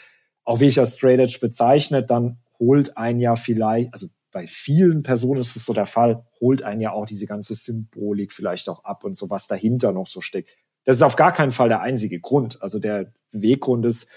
auch 0.45 0.61
wie 0.61 0.69
ich 0.69 0.79
als 0.79 0.97
Straight 0.97 1.21
Edge 1.21 1.39
bezeichnet, 1.41 2.11
dann 2.11 2.39
holt 2.59 2.97
ein 2.97 3.21
ja 3.21 3.37
vielleicht, 3.37 3.93
also 3.93 4.07
bei 4.31 4.47
vielen 4.47 5.03
Personen 5.03 5.41
ist 5.41 5.57
es 5.57 5.65
so 5.65 5.73
der 5.73 5.87
Fall, 5.87 6.25
holt 6.41 6.63
einen 6.63 6.81
ja 6.81 6.93
auch 6.93 7.07
diese 7.07 7.27
ganze 7.27 7.55
Symbolik 7.55 8.33
vielleicht 8.33 8.69
auch 8.69 8.85
ab 8.85 9.05
und 9.05 9.17
so, 9.17 9.31
was 9.31 9.47
dahinter 9.47 9.93
noch 9.93 10.07
so 10.07 10.21
steckt. 10.21 10.57
Das 10.85 10.97
ist 10.97 11.03
auf 11.03 11.17
gar 11.17 11.33
keinen 11.33 11.53
Fall 11.53 11.69
der 11.69 11.81
einzige 11.81 12.21
Grund. 12.21 12.61
Also 12.61 12.79
der 12.79 13.13
Weggrund 13.33 13.87
ist, 13.87 14.09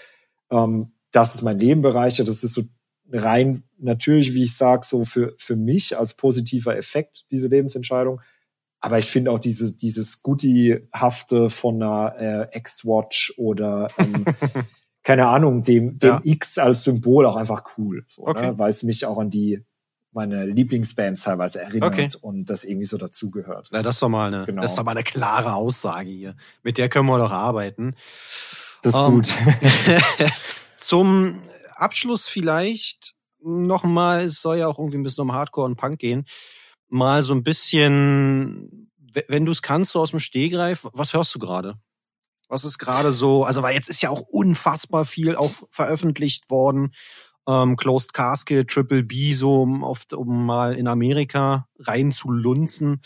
ähm, 0.50 0.92
dass 1.12 1.34
es 1.34 1.42
mein 1.42 1.58
Leben 1.58 1.82
bereichert. 1.82 2.28
Das 2.28 2.42
ist 2.44 2.54
so 2.54 2.62
rein 3.12 3.62
natürlich, 3.78 4.34
wie 4.34 4.44
ich 4.44 4.56
sage, 4.56 4.84
so 4.84 5.04
für, 5.04 5.34
für 5.38 5.56
mich 5.56 5.96
als 5.96 6.14
positiver 6.14 6.76
Effekt, 6.76 7.24
diese 7.30 7.48
Lebensentscheidung. 7.48 8.20
Aber 8.80 8.98
ich 8.98 9.06
finde 9.06 9.32
auch 9.32 9.40
diese, 9.40 9.72
dieses 9.72 10.22
Goodie-hafte 10.22 11.50
von 11.50 11.82
einer 11.82 12.48
äh, 12.52 12.58
X-Watch 12.58 13.34
oder 13.36 13.88
ähm, 13.98 14.24
keine 15.02 15.28
Ahnung, 15.28 15.62
dem, 15.62 15.98
dem 15.98 16.08
ja. 16.08 16.20
X 16.22 16.58
als 16.58 16.84
Symbol 16.84 17.26
auch 17.26 17.36
einfach 17.36 17.64
cool. 17.76 18.04
So, 18.08 18.24
ne? 18.24 18.28
okay. 18.28 18.46
ne? 18.48 18.58
Weil 18.58 18.70
es 18.70 18.82
mich 18.82 19.06
auch 19.06 19.18
an 19.18 19.30
die 19.30 19.64
meine 20.12 20.46
Lieblingsbands 20.46 21.22
teilweise 21.22 21.60
erinnert 21.60 21.92
okay. 21.92 22.08
und 22.22 22.48
das 22.50 22.64
irgendwie 22.64 22.86
so 22.86 22.96
dazugehört. 22.96 23.68
Na, 23.70 23.82
das 23.82 23.96
ist 23.96 24.02
doch 24.02 24.08
mal 24.08 24.32
eine, 24.32 24.46
genau. 24.46 24.62
das 24.62 24.72
ist 24.72 24.78
doch 24.78 24.84
mal 24.84 24.92
eine 24.92 25.04
klare 25.04 25.54
Aussage 25.54 26.10
hier. 26.10 26.34
Mit 26.62 26.78
der 26.78 26.88
können 26.88 27.06
wir 27.06 27.18
doch 27.18 27.30
arbeiten. 27.30 27.94
Das 28.82 28.94
ist 28.94 29.00
um, 29.00 29.14
gut. 29.16 29.34
zum 30.78 31.40
Abschluss 31.78 32.28
vielleicht 32.28 33.14
nochmal, 33.40 34.24
es 34.24 34.40
soll 34.40 34.58
ja 34.58 34.66
auch 34.66 34.78
irgendwie 34.78 34.98
ein 34.98 35.02
bisschen 35.02 35.22
um 35.22 35.32
Hardcore 35.32 35.66
und 35.66 35.76
Punk 35.76 35.98
gehen, 35.98 36.26
mal 36.88 37.22
so 37.22 37.34
ein 37.34 37.42
bisschen, 37.42 38.90
wenn 39.28 39.46
du 39.46 39.52
es 39.52 39.62
kannst, 39.62 39.92
so 39.92 40.00
aus 40.00 40.10
dem 40.10 40.18
Stehgreif, 40.18 40.86
was 40.92 41.14
hörst 41.14 41.34
du 41.34 41.38
gerade? 41.38 41.74
Was 42.48 42.64
ist 42.64 42.78
gerade 42.78 43.12
so, 43.12 43.44
also 43.44 43.62
weil 43.62 43.74
jetzt 43.74 43.90
ist 43.90 44.00
ja 44.00 44.10
auch 44.10 44.20
unfassbar 44.20 45.04
viel 45.04 45.36
auch 45.36 45.52
veröffentlicht 45.70 46.50
worden 46.50 46.92
ähm, 47.48 47.76
Closed 47.76 48.12
Casket, 48.12 48.68
Triple 48.68 49.02
B, 49.02 49.32
so 49.32 49.62
um, 49.62 49.82
oft, 49.82 50.12
um 50.12 50.44
mal 50.46 50.74
in 50.74 50.86
Amerika 50.86 51.66
rein 51.78 52.12
zu 52.12 52.30
lunzen. 52.30 53.00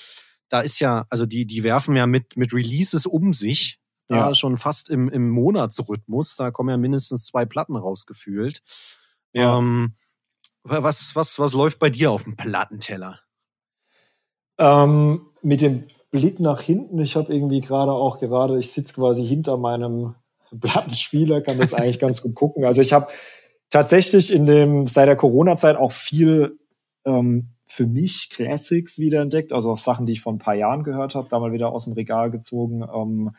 Da 0.49 0.61
ist 0.61 0.81
ja, 0.81 1.07
also 1.09 1.25
die, 1.25 1.47
die 1.47 1.63
werfen 1.63 1.97
ja 1.97 2.07
mit, 2.07 2.37
mit 2.37 2.53
Releases 2.53 3.07
um 3.07 3.33
sich. 3.33 3.79
Da 4.09 4.17
ja. 4.17 4.35
schon 4.35 4.57
fast 4.57 4.91
im, 4.91 5.09
im 5.09 5.31
Monatsrhythmus. 5.31 6.37
Da 6.37 6.51
kommen 6.51 6.71
ja 6.71 6.77
mindestens 6.77 7.27
zwei 7.27 7.45
Platten 7.45 7.77
rausgefühlt. 7.77 8.63
Ja. 9.33 9.59
Ähm, 9.59 9.95
was, 10.65 11.17
was, 11.17 11.39
was 11.39 11.55
läuft 11.55 11.79
bei 11.79 11.91
dir 11.91 12.11
auf 12.11 12.25
dem 12.25 12.37
Plattenteller? 12.37 13.19
Ähm, 14.59 15.27
mit 15.43 15.61
dem 15.61 15.89
Blick 16.11 16.41
nach 16.41 16.61
hinten, 16.61 17.01
ich 17.01 17.17
habe 17.17 17.33
irgendwie 17.35 17.61
gerade 17.61 17.93
auch 17.93 18.21
gerade, 18.21 18.59
ich 18.59 18.71
sitze 18.71 18.95
quasi 18.95 19.27
hinter 19.27 19.57
meinem 19.57 20.15
Plattenspieler, 20.61 21.41
kann 21.41 21.59
das 21.59 21.75
eigentlich 21.75 21.99
ganz 21.99 22.23
gut 22.23 22.35
gucken. 22.35 22.65
Also 22.65 22.81
ich 22.81 22.93
habe 22.93 23.09
tatsächlich 23.71 24.33
in 24.33 24.47
dem, 24.47 24.87
seit 24.87 25.09
der 25.09 25.17
Corona-Zeit 25.17 25.77
auch 25.77 25.93
viel 25.93 26.59
ähm, 27.05 27.55
für 27.67 27.87
mich 27.87 28.29
Classics 28.31 28.99
wiederentdeckt, 28.99 29.53
also 29.53 29.73
auch 29.73 29.79
Sachen, 29.79 30.05
die 30.05 30.13
ich 30.13 30.21
vor 30.21 30.33
ein 30.33 30.39
paar 30.39 30.55
Jahren 30.55 30.85
gehört 30.85 31.15
habe, 31.15 31.29
da 31.31 31.39
mal 31.41 31.53
wieder 31.53 31.73
aus 31.73 31.87
dem 31.87 31.95
Regal 31.95 32.31
gezogen. 32.31 32.83
Ähm, 32.83 33.31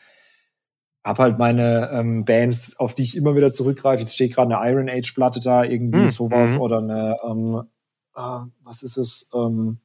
hab 1.04 1.18
halt 1.18 1.38
meine 1.38 1.90
ähm, 1.92 2.24
Bands, 2.24 2.76
auf 2.78 2.94
die 2.94 3.02
ich 3.02 3.16
immer 3.16 3.36
wieder 3.36 3.50
zurückgreife. 3.50 4.02
Jetzt 4.02 4.14
steht 4.14 4.34
gerade 4.34 4.56
eine 4.56 4.70
Iron 4.70 4.88
Age 4.88 5.12
Platte 5.14 5.40
da, 5.40 5.62
irgendwie 5.62 6.00
mhm. 6.00 6.08
sowas 6.08 6.56
oder 6.56 6.78
eine, 6.78 7.16
ähm, 7.28 7.62
äh, 8.16 8.48
was 8.64 8.82
ist 8.82 8.96
es? 8.96 9.30
Ähm, 9.34 9.78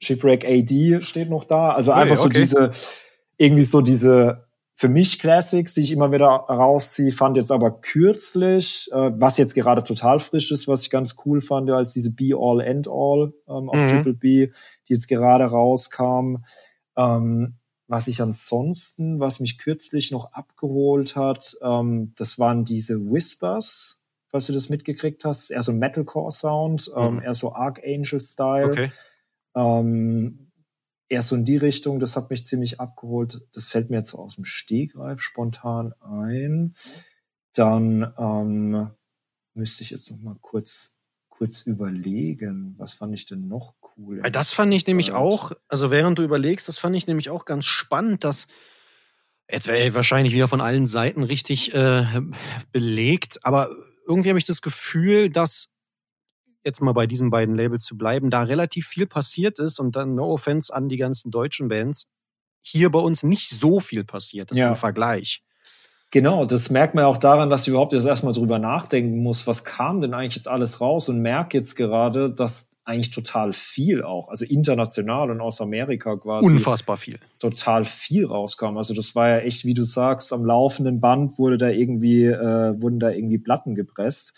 Shipwreck 0.00 0.44
AD 0.44 1.02
steht 1.02 1.28
noch 1.28 1.44
da. 1.44 1.70
Also 1.70 1.92
okay, 1.92 2.02
einfach 2.02 2.16
so 2.18 2.26
okay. 2.26 2.40
diese, 2.40 2.70
irgendwie 3.36 3.64
so 3.64 3.80
diese 3.80 4.46
für 4.78 4.90
mich 4.90 5.18
Classics, 5.18 5.72
die 5.72 5.80
ich 5.80 5.90
immer 5.90 6.12
wieder 6.12 6.26
rausziehe, 6.26 7.10
fand 7.10 7.38
jetzt 7.38 7.50
aber 7.50 7.80
kürzlich, 7.80 8.90
äh, 8.92 9.10
was 9.14 9.38
jetzt 9.38 9.54
gerade 9.54 9.82
total 9.82 10.20
frisch 10.20 10.52
ist, 10.52 10.68
was 10.68 10.82
ich 10.82 10.90
ganz 10.90 11.16
cool 11.24 11.40
fand, 11.40 11.70
als 11.70 11.92
diese 11.92 12.10
Be 12.10 12.36
All 12.36 12.60
End 12.60 12.86
All 12.86 13.32
ähm, 13.48 13.70
auf 13.70 13.76
mhm. 13.76 13.86
Triple 13.86 14.14
B, 14.14 14.48
die 14.86 14.92
jetzt 14.92 15.08
gerade 15.08 15.44
rauskam. 15.44 16.44
Ähm, 16.94 17.54
was 17.88 18.08
ich 18.08 18.20
ansonsten, 18.20 19.20
was 19.20 19.40
mich 19.40 19.58
kürzlich 19.58 20.10
noch 20.10 20.32
abgeholt 20.32 21.16
hat, 21.16 21.56
ähm, 21.62 22.12
das 22.16 22.38
waren 22.38 22.64
diese 22.64 22.96
Whispers, 22.96 24.00
falls 24.28 24.46
du 24.46 24.52
das 24.52 24.68
mitgekriegt 24.68 25.24
hast. 25.24 25.50
Eher 25.50 25.62
so 25.62 25.72
Metalcore-Sound, 25.72 26.92
ähm, 26.96 27.14
mhm. 27.14 27.22
eher 27.22 27.34
so 27.34 27.54
Archangel-Style. 27.54 28.66
Okay. 28.66 28.92
Ähm, 29.54 30.50
eher 31.08 31.22
so 31.22 31.36
in 31.36 31.44
die 31.44 31.56
Richtung, 31.56 32.00
das 32.00 32.16
hat 32.16 32.30
mich 32.30 32.44
ziemlich 32.44 32.80
abgeholt. 32.80 33.46
Das 33.52 33.68
fällt 33.68 33.90
mir 33.90 33.98
jetzt 33.98 34.10
so 34.10 34.18
aus 34.18 34.36
dem 34.36 34.44
Stegreif 34.44 35.20
spontan 35.20 35.94
ein. 36.00 36.74
Dann 37.54 38.12
ähm, 38.18 38.90
müsste 39.54 39.82
ich 39.82 39.90
jetzt 39.90 40.10
noch 40.10 40.20
mal 40.20 40.36
kurz, 40.40 41.00
kurz 41.28 41.62
überlegen, 41.62 42.74
was 42.78 42.94
fand 42.94 43.14
ich 43.14 43.26
denn 43.26 43.46
noch 43.46 43.74
cool. 43.96 44.22
Weil 44.22 44.30
das 44.30 44.52
fand 44.52 44.72
ich 44.74 44.86
nämlich 44.86 45.12
auch, 45.12 45.52
also 45.68 45.90
während 45.90 46.18
du 46.18 46.22
überlegst, 46.22 46.68
das 46.68 46.78
fand 46.78 46.96
ich 46.96 47.06
nämlich 47.06 47.30
auch 47.30 47.44
ganz 47.44 47.64
spannend, 47.64 48.24
dass 48.24 48.46
jetzt 49.50 49.68
wäre 49.68 49.94
wahrscheinlich 49.94 50.34
wieder 50.34 50.48
von 50.48 50.60
allen 50.60 50.86
Seiten 50.86 51.22
richtig 51.22 51.72
äh, 51.74 52.04
belegt, 52.72 53.44
aber 53.44 53.68
irgendwie 54.06 54.28
habe 54.28 54.38
ich 54.38 54.44
das 54.44 54.62
Gefühl, 54.62 55.30
dass 55.30 55.68
jetzt 56.64 56.80
mal 56.80 56.92
bei 56.92 57.06
diesen 57.06 57.30
beiden 57.30 57.54
Labels 57.56 57.84
zu 57.84 57.96
bleiben, 57.96 58.28
da 58.30 58.42
relativ 58.42 58.88
viel 58.88 59.06
passiert 59.06 59.58
ist 59.58 59.78
und 59.78 59.94
dann 59.94 60.14
no 60.16 60.32
offense 60.32 60.74
an 60.74 60.88
die 60.88 60.96
ganzen 60.96 61.30
deutschen 61.30 61.68
Bands, 61.68 62.08
hier 62.60 62.90
bei 62.90 62.98
uns 62.98 63.22
nicht 63.22 63.48
so 63.48 63.78
viel 63.78 64.04
passiert 64.04 64.50
ist 64.50 64.58
Ja. 64.58 64.68
im 64.70 64.74
Vergleich. 64.74 65.42
Genau, 66.10 66.44
das 66.44 66.70
merkt 66.70 66.94
man 66.94 67.04
auch 67.04 67.18
daran, 67.18 67.50
dass 67.50 67.62
ich 67.62 67.68
überhaupt 67.68 67.92
jetzt 67.92 68.06
erstmal 68.06 68.32
drüber 68.32 68.58
nachdenken 68.58 69.22
muss, 69.22 69.46
was 69.46 69.64
kam 69.64 70.00
denn 70.00 70.14
eigentlich 70.14 70.36
jetzt 70.36 70.48
alles 70.48 70.80
raus 70.80 71.08
und 71.08 71.20
merke 71.20 71.58
jetzt 71.58 71.74
gerade, 71.76 72.30
dass 72.30 72.70
eigentlich 72.86 73.10
total 73.10 73.52
viel 73.52 74.02
auch, 74.02 74.28
also 74.28 74.44
international 74.44 75.30
und 75.30 75.40
aus 75.40 75.60
Amerika 75.60 76.16
quasi 76.16 76.48
Unfassbar 76.52 76.96
viel. 76.96 77.18
total 77.38 77.84
viel 77.84 78.24
rauskam. 78.26 78.76
Also 78.76 78.94
das 78.94 79.14
war 79.14 79.28
ja 79.28 79.38
echt, 79.38 79.64
wie 79.64 79.74
du 79.74 79.82
sagst, 79.84 80.32
am 80.32 80.44
laufenden 80.44 81.00
Band 81.00 81.36
wurde 81.38 81.58
da 81.58 81.68
irgendwie, 81.68 82.24
äh, 82.26 82.80
wurden 82.80 83.00
da 83.00 83.10
irgendwie 83.10 83.38
Platten 83.38 83.74
gepresst. 83.74 84.32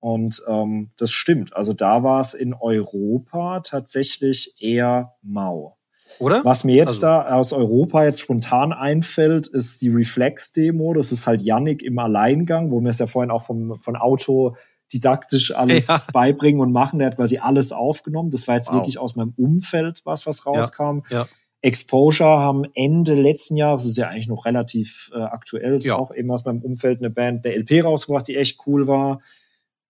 Und 0.00 0.42
ähm, 0.48 0.90
das 0.96 1.12
stimmt. 1.12 1.54
Also 1.54 1.74
da 1.74 2.02
war 2.02 2.20
es 2.20 2.34
in 2.34 2.54
Europa 2.54 3.60
tatsächlich 3.60 4.54
eher 4.58 5.12
mau. 5.22 5.76
Oder? 6.18 6.44
Was 6.44 6.64
mir 6.64 6.74
jetzt 6.76 6.88
Also- 6.88 7.00
da 7.02 7.34
aus 7.34 7.52
Europa 7.52 8.04
jetzt 8.04 8.20
spontan 8.20 8.72
einfällt, 8.72 9.46
ist 9.46 9.80
die 9.82 9.88
Reflex-Demo. 9.90 10.92
Das 10.94 11.12
ist 11.12 11.26
halt 11.26 11.42
Yannick 11.42 11.82
im 11.82 11.98
Alleingang, 11.98 12.70
wo 12.70 12.80
wir 12.80 12.90
es 12.90 12.98
ja 12.98 13.06
vorhin 13.06 13.30
auch 13.30 13.42
vom, 13.42 13.78
von 13.80 13.96
Auto 13.96 14.56
didaktisch 14.92 15.54
alles 15.54 15.86
Ja. 15.88 16.02
beibringen 16.12 16.60
und 16.60 16.72
machen. 16.72 16.98
Der 16.98 17.08
hat 17.08 17.16
quasi 17.16 17.38
alles 17.38 17.72
aufgenommen. 17.72 18.30
Das 18.30 18.46
war 18.48 18.56
jetzt 18.56 18.68
Wow. 18.68 18.74
wirklich 18.76 18.98
aus 18.98 19.16
meinem 19.16 19.34
Umfeld 19.36 20.02
was, 20.04 20.26
was 20.26 20.44
rauskam. 20.46 21.00
ja. 21.10 21.26
Exposure 21.64 22.28
haben 22.40 22.64
Ende 22.74 23.14
letzten 23.14 23.56
Jahres, 23.56 23.82
das 23.82 23.90
ist 23.92 23.96
ja 23.96 24.08
eigentlich 24.08 24.26
noch 24.26 24.46
relativ 24.46 25.10
äh, 25.14 25.20
aktuell, 25.20 25.76
das 25.76 25.84
Ja. 25.84 25.94
ist 25.94 26.00
auch 26.00 26.12
eben 26.12 26.28
aus 26.32 26.44
meinem 26.44 26.60
Umfeld 26.60 26.98
eine 26.98 27.08
Band, 27.08 27.46
eine 27.46 27.54
LP 27.54 27.82
rausgebracht, 27.84 28.26
die 28.26 28.36
echt 28.36 28.58
cool 28.66 28.88
war. 28.88 29.20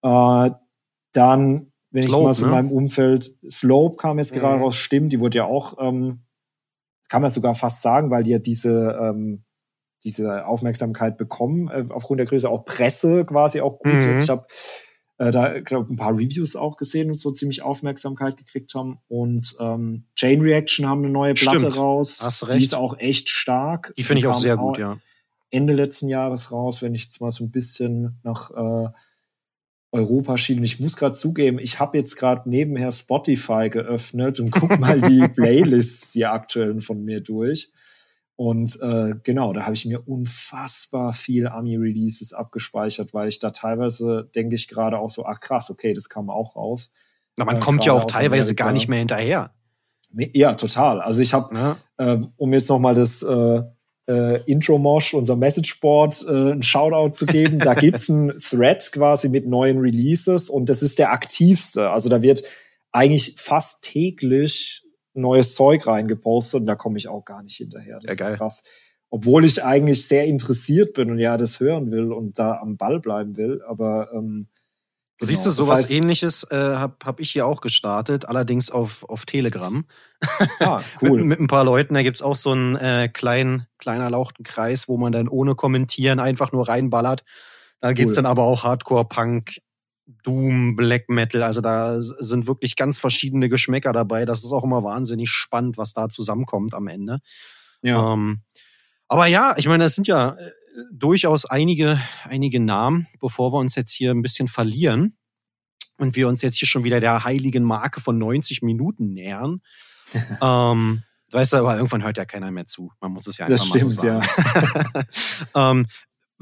Äh, 0.03 0.51
dann, 1.12 1.73
wenn 1.91 2.03
ich 2.03 2.09
Slope, 2.11 2.24
mal 2.24 2.35
so 2.35 2.45
in 2.45 2.51
ne? 2.51 2.57
meinem 2.57 2.73
Umfeld, 2.73 3.31
Slope 3.51 3.97
kam 3.97 4.19
jetzt 4.19 4.35
gerade 4.35 4.57
Mhm. 4.59 4.62
raus, 4.65 4.77
stimmt, 4.77 5.12
die 5.12 5.20
wurde 5.20 5.39
ja 5.39 5.45
auch, 5.47 5.79
ähm, 5.81 6.24
kann 7.09 7.23
man 7.23 7.31
sogar 7.31 7.55
fast 7.55 7.81
sagen, 7.81 8.11
weil 8.11 8.23
die 8.23 8.33
ja 8.33 8.39
diese, 8.39 8.99
ähm, 9.01 9.45
diese 10.05 10.47
Aufmerksamkeit 10.47 11.16
bekommen, 11.16 11.69
äh, 11.69 11.85
aufgrund 11.91 12.19
der 12.19 12.27
Größe 12.27 12.49
auch 12.51 12.65
Presse 12.66 13.24
quasi 13.24 13.61
auch 13.62 13.79
gut 13.79 13.93
Mhm. 13.95 14.11
ist. 14.12 14.24
Ich 14.24 14.29
habe 14.31 14.47
da 15.18 15.60
glaub, 15.60 15.89
ein 15.89 15.97
paar 15.97 16.12
Reviews 16.14 16.56
auch 16.56 16.76
gesehen 16.76 17.09
und 17.09 17.16
so 17.16 17.30
ziemlich 17.32 17.62
Aufmerksamkeit 17.62 18.36
gekriegt 18.36 18.74
haben. 18.74 18.98
Und 19.09 19.55
ähm, 19.60 20.05
Chain 20.16 20.40
Reaction 20.40 20.86
haben 20.86 21.05
eine 21.05 21.12
neue 21.12 21.34
Platte 21.34 21.59
Stimmt. 21.60 21.76
raus. 21.76 22.20
Hast 22.22 22.43
du 22.43 22.47
Die 22.47 22.52
recht. 22.52 22.64
ist 22.64 22.74
auch 22.74 22.98
echt 22.98 23.28
stark. 23.28 23.93
Die 23.97 24.02
finde 24.02 24.20
ich 24.20 24.26
auch 24.26 24.34
sehr 24.34 24.56
gut, 24.56 24.78
ja. 24.78 24.98
Ende 25.51 25.74
letzten 25.74 26.09
Jahres 26.09 26.51
raus, 26.51 26.80
wenn 26.82 26.94
ich 26.94 27.05
jetzt 27.05 27.20
mal 27.20 27.30
so 27.30 27.44
ein 27.44 27.51
bisschen 27.51 28.18
nach 28.22 28.51
äh, 28.51 28.89
Europa 29.93 30.39
schiele. 30.39 30.60
Und 30.60 30.64
Ich 30.64 30.80
muss 30.80 30.97
gerade 30.97 31.14
zugeben, 31.14 31.59
ich 31.59 31.78
habe 31.78 31.98
jetzt 31.98 32.16
gerade 32.16 32.48
nebenher 32.48 32.90
Spotify 32.90 33.68
geöffnet 33.70 34.40
und 34.40 34.51
guck 34.51 34.78
mal 34.80 35.01
die 35.01 35.28
Playlists, 35.34 36.12
die 36.12 36.24
aktuellen 36.24 36.80
von 36.80 37.05
mir 37.05 37.20
durch. 37.20 37.70
Und 38.36 38.80
äh, 38.80 39.14
genau, 39.22 39.52
da 39.52 39.62
habe 39.64 39.74
ich 39.74 39.84
mir 39.84 40.06
unfassbar 40.09 41.12
viel 41.12 41.46
Ami-Releases 41.46 42.32
abgespeichert, 42.32 43.12
weil 43.14 43.28
ich 43.28 43.38
da 43.38 43.50
teilweise 43.50 44.30
denke 44.34 44.56
ich 44.56 44.68
gerade 44.68 44.98
auch 44.98 45.10
so, 45.10 45.24
ach 45.26 45.40
krass, 45.40 45.70
okay, 45.70 45.92
das 45.94 46.09
kam 46.09 46.30
auch 46.30 46.56
raus. 46.56 46.90
Na, 47.36 47.44
man 47.44 47.56
Äh, 47.56 47.60
kommt 47.60 47.84
ja 47.84 47.92
auch 47.92 48.04
teilweise 48.04 48.48
Amerika. 48.48 48.64
gar 48.64 48.72
nicht 48.72 48.88
mehr 48.88 48.98
hinterher. 49.00 49.52
Ja, 50.14 50.54
total. 50.54 51.00
Also 51.00 51.20
ich 51.22 51.32
habe 51.34 51.54
Ne? 51.54 51.76
äh, 51.98 52.18
um 52.36 52.52
jetzt 52.52 52.68
nochmal 52.68 52.94
das 52.94 53.22
äh, 53.22 53.62
äh, 54.09 54.42
Intro-Mosh, 54.50 55.14
unser 55.14 55.36
Messageboard, 55.36 56.26
äh, 56.28 56.52
ein 56.52 56.62
Shoutout 56.62 57.14
zu 57.14 57.26
geben. 57.26 57.59
Da 57.60 57.74
gibt's 57.74 58.10
einen 58.10 58.38
Thread 58.40 58.90
quasi 58.92 59.28
mit 59.28 59.46
neuen 59.46 59.78
Releases 59.78 60.50
und 60.50 60.68
das 60.68 60.82
ist 60.82 60.98
der 60.98 61.12
aktivste. 61.12 61.90
Also 61.90 62.09
da 62.09 62.20
wird 62.22 62.42
eigentlich 62.90 63.36
fast 63.38 63.84
täglich 63.84 64.81
neues 65.14 65.55
Zeug 65.55 65.86
reingepostet 65.86 66.60
und 66.60 66.66
da 66.66 66.74
komme 66.74 66.98
ich 66.98 67.09
auch 67.09 67.24
gar 67.24 67.43
nicht 67.43 67.56
hinterher. 67.56 68.01
Das 68.02 68.18
Ja, 68.18 68.28
ist 68.28 68.36
krass. 68.36 68.64
Obwohl 69.10 69.44
ich 69.44 69.62
eigentlich 69.62 70.06
sehr 70.09 70.24
interessiert 70.24 70.94
bin 70.94 71.10
und 71.10 71.18
ja 71.18 71.36
das 71.36 71.60
hören 71.60 71.90
will 71.90 72.12
und 72.12 72.39
da 72.39 72.59
am 72.59 72.76
Ball 72.78 72.98
bleiben 72.98 73.36
will, 73.36 73.60
aber 73.68 74.09
ähm, 74.14 74.48
genau, 75.18 75.28
siehst 75.28 75.44
du, 75.44 75.51
das 75.51 75.56
sowas 75.56 75.84
heißt- 75.84 75.90
ähnliches 75.94 76.44
äh, 76.51 76.56
habe 76.56 76.97
hab 77.05 77.20
ich 77.20 77.30
hier 77.30 77.47
auch 77.47 77.60
gestartet, 77.60 78.24
allerdings 78.26 78.70
auf, 78.70 79.05
auf 79.10 79.26
Telegram. 79.26 79.84
Ah, 80.60 80.80
Mit, 81.02 81.10
cool. 81.12 81.24
mit 81.24 81.40
ein 81.40 81.47
paar 81.47 81.64
Leuten. 81.64 81.93
Da 81.93 82.02
gibt's 82.02 82.22
auch 82.22 82.36
so 82.36 82.52
einen 82.52 82.76
äh, 82.76 83.10
kleinen, 83.12 83.66
kleinen 83.78 84.01
erlauchten 84.01 84.44
Kreis, 84.44 84.89
wo 84.89 84.97
man 84.97 85.12
dann 85.12 85.28
ohne 85.28 85.55
Kommentieren 85.56 86.18
einfach 86.18 86.52
nur 86.52 86.66
reinballert. 86.68 87.22
Da 87.80 87.93
geht's 87.93 88.10
Cool. 88.12 88.16
dann 88.16 88.26
aber 88.26 88.44
auch 88.44 88.64
Hardcore-Punk, 88.64 89.59
Doom, 90.22 90.76
Black 90.76 91.09
Metal. 91.09 91.43
Also 91.43 91.60
da 91.60 92.01
sind 92.01 92.47
wirklich 92.47 92.76
ganz 92.76 92.98
verschiedene 92.98 93.48
Geschmäcker 93.48 93.93
dabei. 93.93 94.24
Das 94.24 94.44
ist 94.44 94.52
auch 94.52 94.64
immer 94.64 94.82
wahnsinnig 94.82 95.30
spannend, 95.30 95.78
was 95.78 95.93
da 95.93 96.09
zusammenkommt 96.09 96.74
am 96.74 96.89
Ende. 96.89 97.18
ja. 97.82 98.12
Ähm, 98.12 98.43
aber 99.09 99.26
ja, 99.26 99.55
ich 99.59 99.68
meine, 99.68 99.84
das 99.84 99.94
sind 99.94 100.06
ja 100.06 100.30
äh, 100.30 100.51
durchaus 100.90 101.44
einige, 101.44 102.01
einige 102.24 102.60
Namen, 102.60 103.06
bevor 103.20 103.52
wir 103.52 103.59
uns 103.59 103.74
jetzt 103.74 103.93
hier 103.93 104.10
ein 104.10 104.22
bisschen 104.22 104.48
verlieren 104.48 105.18
und 105.98 106.16
wir 106.16 106.28
uns 106.28 106.40
jetzt 106.40 106.56
hier 106.56 106.66
schon 106.66 106.84
wieder 106.84 106.98
der 106.98 107.24
heiligen 107.24 107.62
Marke 107.62 108.01
von 108.01 108.16
90 108.16 108.62
Minuten 108.62 109.12
nähern. 109.12 109.60
ähm, 110.40 111.02
weißt 111.30 111.52
du, 111.52 111.56
aber 111.59 111.76
irgendwann 111.76 112.02
hört 112.02 112.16
ja 112.16 112.24
keiner 112.24 112.51
mehr 112.51 112.66
zu. 112.66 112.90
Man 113.02 113.12
muss 113.12 113.26
es 113.26 113.36
ja 113.36 113.47
einfach 113.47 113.59
Das 113.59 113.68
mal 113.68 113.80
so 113.80 113.90
stimmt, 113.90 114.24
sagen. 114.24 115.06
ähm, 115.55 115.86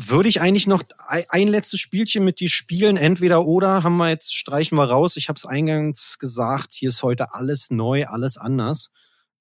würde 0.08 0.28
ich 0.28 0.40
eigentlich 0.40 0.66
noch 0.66 0.82
ein, 1.06 1.48
letztes 1.48 1.80
Spielchen 1.80 2.24
mit 2.24 2.40
dir 2.40 2.48
spielen? 2.48 2.96
Entweder 2.96 3.44
oder 3.44 3.82
haben 3.82 3.96
wir 3.96 4.08
jetzt, 4.08 4.34
streichen 4.34 4.76
wir 4.78 4.84
raus. 4.84 5.16
Ich 5.16 5.28
habe 5.28 5.36
es 5.36 5.44
eingangs 5.44 6.18
gesagt, 6.18 6.72
hier 6.72 6.88
ist 6.88 7.02
heute 7.02 7.34
alles 7.34 7.70
neu, 7.70 8.06
alles 8.06 8.36
anders. 8.36 8.90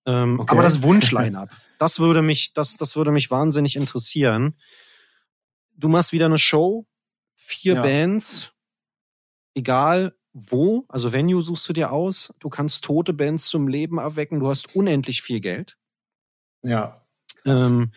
Ähm, 0.06 0.40
Okay. 0.40 0.52
Aber 0.52 0.64
das 0.64 0.82
Wunschline-up, 0.84 1.50
das 1.78 2.00
würde 2.00 2.22
mich, 2.22 2.54
das, 2.54 2.78
das 2.78 2.96
würde 2.96 3.12
mich 3.12 3.32
wahnsinnig 3.32 3.76
interessieren. 3.76 4.56
Du 5.76 5.88
machst 5.88 6.12
wieder 6.12 6.26
eine 6.26 6.40
Show, 6.40 6.86
vier 7.36 7.76
Ja. 7.76 7.82
Bands, 7.82 8.52
egal 9.54 10.16
wo, 10.34 10.86
also 10.90 11.12
Venue 11.12 11.42
suchst 11.42 11.68
du 11.70 11.74
dir 11.74 11.92
aus, 11.92 12.34
du 12.40 12.50
kannst 12.50 12.84
tote 12.84 13.14
Bands 13.14 13.48
zum 13.48 13.68
Leben 13.68 13.98
erwecken, 13.98 14.40
du 14.40 14.50
hast 14.50 14.76
unendlich 14.76 15.22
viel 15.22 15.40
Geld. 15.40 15.78
ja. 16.64 17.06
Ähm, 17.46 17.94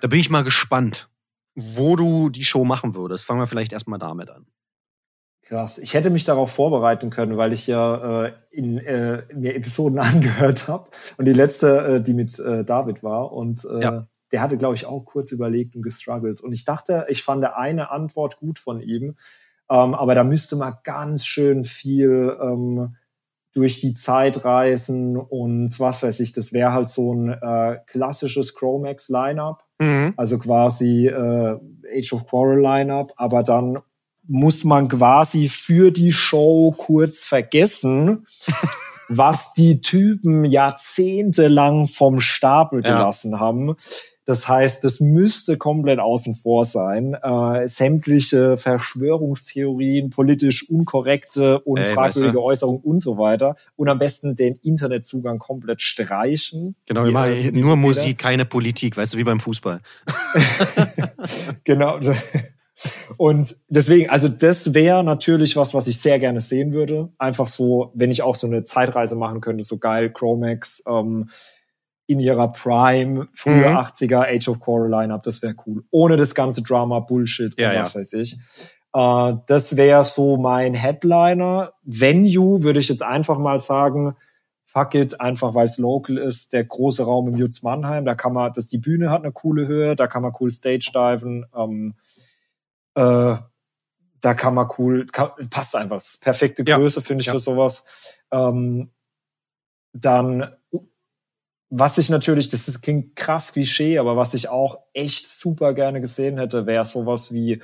da 0.00 0.06
bin 0.06 0.20
ich 0.20 0.28
mal 0.30 0.44
gespannt, 0.44 1.08
wo 1.56 1.96
du 1.96 2.28
die 2.30 2.44
Show 2.44 2.64
machen 2.64 2.94
würdest. 2.94 3.24
Fangen 3.24 3.40
wir 3.40 3.46
vielleicht 3.48 3.72
erstmal 3.72 3.98
damit 3.98 4.30
an. 4.30 4.46
Krass. 5.42 5.78
Ich 5.78 5.94
hätte 5.94 6.10
mich 6.10 6.24
darauf 6.24 6.50
vorbereiten 6.50 7.08
können, 7.10 7.36
weil 7.36 7.52
ich 7.52 7.66
ja 7.68 8.24
äh, 8.26 8.32
in, 8.50 8.78
äh, 8.78 9.22
mir 9.32 9.54
Episoden 9.54 9.98
angehört 10.00 10.68
habe. 10.68 10.90
Und 11.18 11.24
die 11.24 11.32
letzte, 11.32 11.96
äh, 11.96 12.02
die 12.02 12.14
mit 12.14 12.38
äh, 12.38 12.64
David 12.64 13.02
war. 13.02 13.32
Und 13.32 13.64
äh, 13.64 13.80
Ja. 13.80 14.06
der 14.32 14.40
hatte, 14.42 14.58
glaube 14.58 14.74
ich, 14.74 14.86
auch 14.86 15.04
kurz 15.04 15.30
überlegt 15.32 15.76
und 15.76 15.82
gestruggelt. 15.82 16.40
Und 16.40 16.52
ich 16.52 16.64
dachte, 16.64 17.06
ich 17.08 17.22
fand 17.22 17.44
eine 17.44 17.90
Antwort 17.90 18.38
gut 18.38 18.58
von 18.58 18.80
ihm. 18.80 19.16
Ähm, 19.70 19.94
aber 19.94 20.14
da 20.14 20.24
müsste 20.24 20.56
man 20.56 20.74
ganz 20.84 21.24
schön 21.24 21.64
viel 21.64 22.36
ähm, 22.40 22.96
durch 23.52 23.80
die 23.80 23.94
Zeit 23.94 24.44
reisen 24.44 25.16
und 25.16 25.78
was 25.80 26.02
weiß 26.02 26.20
ich. 26.20 26.32
Das 26.32 26.52
wäre 26.52 26.72
halt 26.72 26.90
so 26.90 27.14
ein 27.14 27.30
äh, 27.30 27.78
klassisches 27.86 28.54
Chromax-Line-Up. 28.54 29.64
Also 30.16 30.38
quasi 30.38 31.06
äh, 31.06 31.58
Age 31.98 32.12
of 32.12 32.26
Quarrel 32.26 32.60
Lineup, 32.60 33.12
aber 33.16 33.42
dann 33.42 33.78
muss 34.28 34.64
man 34.64 34.88
quasi 34.88 35.48
für 35.48 35.90
die 35.90 36.12
Show 36.12 36.74
kurz 36.76 37.24
vergessen, 37.24 38.26
was 39.08 39.52
die 39.54 39.80
Typen 39.80 40.44
jahrzehntelang 40.44 41.88
vom 41.88 42.20
Stapel 42.20 42.84
Ja. 42.84 42.96
gelassen 42.96 43.38
haben. 43.38 43.76
Das 44.26 44.48
heißt, 44.48 44.84
das 44.84 45.00
müsste 45.00 45.56
komplett 45.56 46.00
außen 46.00 46.34
vor 46.34 46.64
sein. 46.64 47.14
Äh, 47.14 47.68
sämtliche 47.68 48.56
Verschwörungstheorien, 48.56 50.10
politisch 50.10 50.68
unkorrekte 50.68 51.60
und 51.60 51.78
Ey, 51.78 51.86
fragwürdige 51.86 52.26
weißt 52.26 52.36
du. 52.36 52.42
Äußerungen 52.42 52.80
und 52.82 52.98
so 52.98 53.18
weiter. 53.18 53.56
Und 53.76 53.88
am 53.88 53.98
besten 53.98 54.34
den 54.34 54.56
Internetzugang 54.56 55.38
komplett 55.38 55.80
streichen. 55.80 56.74
Genau, 56.86 57.04
wir 57.04 57.12
machen 57.12 57.32
äh, 57.32 57.52
nur. 57.52 57.76
Musik, 57.76 58.18
keine 58.18 58.44
Politik, 58.44 58.96
weißt 58.96 59.14
du, 59.14 59.18
wie 59.18 59.24
beim 59.24 59.40
Fußball. 59.40 59.80
Genau. 61.64 61.98
Und 63.16 63.56
deswegen, 63.68 64.10
also 64.10 64.28
das 64.28 64.74
wäre 64.74 65.02
natürlich 65.02 65.56
was, 65.56 65.72
was 65.72 65.88
ich 65.88 66.00
sehr 66.00 66.18
gerne 66.18 66.40
sehen 66.40 66.72
würde. 66.72 67.10
Einfach 67.18 67.48
so, 67.48 67.90
wenn 67.94 68.10
ich 68.10 68.22
auch 68.22 68.34
so 68.34 68.46
eine 68.46 68.64
Zeitreise 68.64 69.16
machen 69.16 69.40
könnte, 69.40 69.64
so 69.64 69.78
geil, 69.78 70.10
Chromax 70.10 70.82
ähm, 70.86 71.30
in 72.06 72.20
ihrer 72.20 72.48
Prime, 72.48 73.26
frühe 73.32 73.70
Mhm. 73.70 73.76
80er 73.76 74.22
Age 74.22 74.48
of 74.48 74.60
Quarrel 74.60 74.90
Lineup, 74.90 75.22
das 75.22 75.42
wäre 75.42 75.54
cool. 75.66 75.84
Ohne 75.90 76.16
das 76.16 76.34
ganze 76.34 76.62
Drama, 76.62 77.00
Bullshit 77.00 77.58
Ja, 77.58 77.70
und 77.70 77.74
ja. 77.74 77.82
was 77.82 77.94
weiß 77.94 78.12
ich. 78.14 78.38
Äh, 78.94 79.34
das 79.46 79.76
wäre 79.76 80.04
so 80.04 80.36
mein 80.36 80.74
Headliner. 80.74 81.72
Venue 81.82 82.62
würde 82.62 82.78
ich 82.78 82.88
jetzt 82.88 83.02
einfach 83.02 83.38
mal 83.38 83.60
sagen, 83.60 84.16
fuck 84.64 84.94
it, 84.94 85.20
einfach 85.20 85.54
weil 85.54 85.66
es 85.66 85.78
local 85.78 86.18
ist, 86.18 86.52
der 86.52 86.64
große 86.64 87.02
Raum 87.04 87.28
im 87.28 87.36
Jutz 87.36 87.62
Mannheim, 87.62 88.04
da 88.04 88.14
kann 88.14 88.34
man, 88.34 88.52
dass 88.52 88.66
die 88.66 88.78
Bühne 88.78 89.10
hat 89.10 89.22
eine 89.22 89.32
coole 89.32 89.66
Höhe, 89.66 89.96
da 89.96 90.06
kann 90.06 90.22
man 90.22 90.32
cool 90.38 90.50
Stage 90.50 90.90
diven, 90.94 91.46
ähm, 91.56 91.94
äh, 92.94 93.36
da 94.20 94.34
kann 94.34 94.54
man 94.54 94.68
cool, 94.78 95.06
kann, 95.06 95.30
passt 95.50 95.74
einfach, 95.76 96.02
perfekte 96.20 96.62
Größe, 96.62 97.00
ja. 97.00 97.06
finde 97.06 97.22
ich, 97.22 97.26
ja. 97.26 97.32
für 97.32 97.38
sowas. 97.38 97.86
Ähm, 98.30 98.90
dann, 99.94 100.54
was 101.78 101.98
ich 101.98 102.08
natürlich, 102.08 102.48
das 102.48 102.68
ist, 102.68 102.80
klingt 102.80 103.16
krass 103.16 103.52
Klischee, 103.52 103.98
aber 103.98 104.16
was 104.16 104.34
ich 104.34 104.48
auch 104.48 104.78
echt 104.92 105.28
super 105.28 105.74
gerne 105.74 106.00
gesehen 106.00 106.38
hätte, 106.38 106.66
wäre 106.66 106.86
sowas 106.86 107.32
wie 107.32 107.60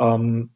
ähm, 0.00 0.54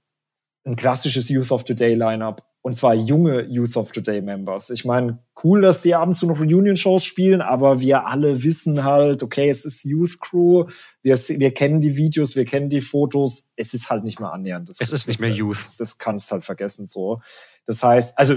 ein 0.64 0.76
klassisches 0.76 1.28
Youth 1.28 1.52
of 1.52 1.64
Today 1.64 1.94
Lineup 1.94 2.48
und 2.62 2.76
zwar 2.76 2.94
junge 2.94 3.42
Youth 3.44 3.76
of 3.76 3.92
Today 3.92 4.20
Members. 4.20 4.70
Ich 4.70 4.84
meine, 4.84 5.20
cool, 5.44 5.62
dass 5.62 5.82
die 5.82 5.94
abends 5.94 6.22
noch 6.22 6.40
Reunion-Shows 6.40 7.04
spielen, 7.04 7.40
aber 7.40 7.80
wir 7.80 8.06
alle 8.06 8.42
wissen 8.42 8.84
halt, 8.84 9.22
okay, 9.22 9.48
es 9.48 9.64
ist 9.64 9.84
Youth 9.84 10.20
Crew, 10.20 10.66
wir, 11.02 11.16
wir 11.16 11.54
kennen 11.54 11.80
die 11.80 11.96
Videos, 11.96 12.36
wir 12.36 12.44
kennen 12.44 12.68
die 12.68 12.80
Fotos, 12.80 13.52
es 13.56 13.74
ist 13.74 13.90
halt 13.90 14.04
nicht 14.04 14.20
mehr 14.20 14.32
annähernd. 14.32 14.68
Das, 14.68 14.80
es 14.80 14.92
ist 14.92 15.08
nicht 15.08 15.20
mehr 15.20 15.30
Youth. 15.30 15.64
Das, 15.64 15.76
das 15.76 15.98
kannst 15.98 16.30
halt 16.32 16.44
vergessen 16.44 16.86
so. 16.86 17.20
Das 17.64 17.82
heißt, 17.82 18.18
also, 18.18 18.36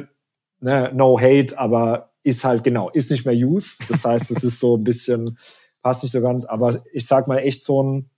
ne, 0.60 0.92
no 0.94 1.20
hate, 1.20 1.58
aber 1.58 2.11
ist 2.24 2.44
halt 2.44 2.64
genau, 2.64 2.90
ist 2.90 3.12
nicht 3.12 3.26
mehr 3.26 3.36
Youth. 3.36 3.78
Das 3.90 4.06
heißt, 4.06 4.32
es 4.32 4.44
ist 4.44 4.60
so 4.60 4.78
ein 4.78 4.84
bisschen, 4.84 5.38
passt 5.82 6.04
nicht 6.04 6.12
so 6.12 6.22
ganz, 6.22 6.46
aber 6.46 6.82
ich 6.94 7.06
sag 7.06 7.28
mal 7.28 7.40
echt 7.40 7.64
so 7.64 7.82
ein 7.82 8.10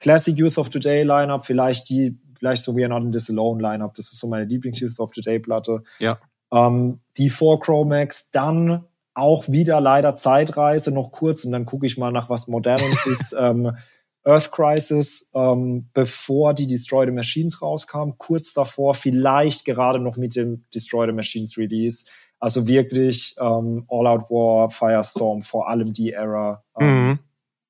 Classic 0.00 0.36
Youth 0.36 0.58
of 0.58 0.68
Today 0.68 1.04
Lineup, 1.04 1.46
vielleicht 1.46 1.88
die 1.88 2.18
vielleicht 2.38 2.64
so 2.64 2.76
We 2.76 2.84
Are 2.84 2.88
Not 2.88 3.04
in 3.04 3.12
This 3.12 3.30
Alone 3.30 3.62
Lineup. 3.62 3.94
Das 3.94 4.12
ist 4.12 4.18
so 4.18 4.26
meine 4.26 4.44
Lieblings-Youth 4.46 4.98
of 4.98 5.12
Today 5.12 5.38
Platte. 5.38 5.84
Ja. 6.00 6.18
Ähm, 6.52 7.00
die 7.16 7.30
vor 7.30 7.60
Chromax, 7.60 8.32
dann 8.32 8.84
auch 9.14 9.48
wieder 9.48 9.80
leider 9.80 10.16
Zeitreise, 10.16 10.90
noch 10.90 11.12
kurz 11.12 11.44
und 11.44 11.52
dann 11.52 11.66
gucke 11.66 11.86
ich 11.86 11.98
mal 11.98 12.10
nach 12.10 12.28
was 12.28 12.48
Modernem 12.48 12.96
ist. 13.06 13.36
Ähm, 13.38 13.76
Earth 14.24 14.50
Crisis, 14.50 15.30
ähm, 15.34 15.88
bevor 15.94 16.54
die 16.54 16.66
Destroy 16.66 17.06
the 17.06 17.12
Machines 17.12 17.62
rauskam, 17.62 18.12
kurz 18.18 18.54
davor, 18.54 18.94
vielleicht 18.94 19.64
gerade 19.64 20.00
noch 20.00 20.16
mit 20.16 20.34
dem 20.34 20.64
Destroy 20.74 21.06
the 21.06 21.12
Machines 21.12 21.56
Release. 21.56 22.06
Also 22.42 22.66
wirklich 22.66 23.36
ähm, 23.38 23.84
All 23.88 24.04
Out 24.08 24.28
War, 24.28 24.68
Firestorm, 24.68 25.42
vor 25.42 25.68
allem 25.68 25.92
die 25.92 26.10
Era. 26.10 26.64
Ähm, 26.76 26.88
mhm. 26.88 27.18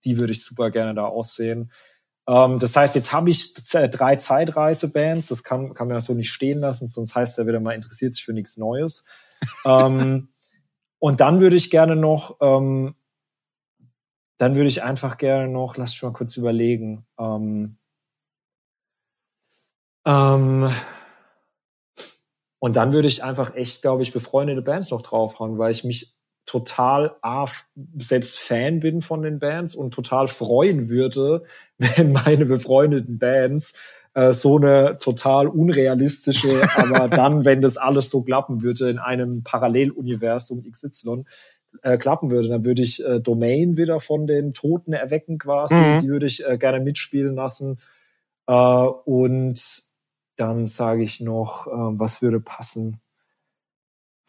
Die 0.02 0.16
würde 0.16 0.32
ich 0.32 0.42
super 0.42 0.70
gerne 0.70 0.94
da 0.94 1.04
aussehen. 1.04 1.70
Ähm, 2.26 2.58
das 2.58 2.74
heißt, 2.74 2.94
jetzt 2.94 3.12
habe 3.12 3.28
ich 3.28 3.52
drei 3.52 4.16
Zeitreisebands, 4.16 5.28
das 5.28 5.44
kann, 5.44 5.74
kann 5.74 5.88
man 5.88 6.00
so 6.00 6.14
nicht 6.14 6.30
stehen 6.30 6.60
lassen, 6.60 6.88
sonst 6.88 7.14
heißt 7.14 7.38
er 7.38 7.46
wieder 7.46 7.60
mal 7.60 7.74
interessiert 7.74 8.14
sich 8.14 8.24
für 8.24 8.32
nichts 8.32 8.56
Neues. 8.56 9.04
ähm, 9.66 10.30
und 10.98 11.20
dann 11.20 11.40
würde 11.40 11.56
ich 11.56 11.70
gerne 11.70 11.94
noch, 11.94 12.38
ähm, 12.40 12.94
dann 14.38 14.54
würde 14.56 14.68
ich 14.68 14.82
einfach 14.82 15.18
gerne 15.18 15.48
noch, 15.48 15.76
lass 15.76 15.90
mich 15.90 16.02
mal 16.02 16.14
kurz 16.14 16.38
überlegen. 16.38 17.04
Ähm, 17.18 17.76
ähm, 20.06 20.70
und 22.62 22.76
dann 22.76 22.92
würde 22.92 23.08
ich 23.08 23.24
einfach 23.24 23.56
echt, 23.56 23.82
glaube 23.82 24.04
ich, 24.04 24.12
befreundete 24.12 24.62
Bands 24.62 24.92
noch 24.92 25.02
draufhauen, 25.02 25.58
weil 25.58 25.72
ich 25.72 25.82
mich 25.82 26.14
total 26.46 27.16
A, 27.20 27.46
selbst 27.98 28.38
Fan 28.38 28.78
bin 28.78 29.02
von 29.02 29.22
den 29.22 29.40
Bands 29.40 29.74
und 29.74 29.92
total 29.92 30.28
freuen 30.28 30.88
würde, 30.88 31.42
wenn 31.78 32.12
meine 32.12 32.46
befreundeten 32.46 33.18
Bands 33.18 33.74
äh, 34.14 34.32
so 34.32 34.58
eine 34.58 34.96
total 35.00 35.48
unrealistische, 35.48 36.62
aber 36.76 37.08
dann, 37.08 37.44
wenn 37.44 37.62
das 37.62 37.78
alles 37.78 38.10
so 38.10 38.22
klappen 38.22 38.62
würde 38.62 38.90
in 38.90 39.00
einem 39.00 39.42
Paralleluniversum 39.42 40.62
XY, 40.62 41.24
äh, 41.82 41.98
klappen 41.98 42.30
würde, 42.30 42.48
dann 42.48 42.64
würde 42.64 42.82
ich 42.82 43.04
äh, 43.04 43.18
Domain 43.18 43.76
wieder 43.76 43.98
von 43.98 44.28
den 44.28 44.52
Toten 44.52 44.92
erwecken 44.92 45.38
quasi, 45.38 45.74
mhm. 45.74 46.02
die 46.02 46.08
würde 46.08 46.26
ich 46.26 46.46
äh, 46.46 46.58
gerne 46.58 46.78
mitspielen 46.78 47.34
lassen. 47.34 47.80
Äh, 48.46 48.54
und 48.54 49.91
dann 50.36 50.66
sage 50.66 51.02
ich 51.02 51.20
noch, 51.20 51.66
äh, 51.66 51.70
was 51.70 52.22
würde 52.22 52.40
passen? 52.40 53.00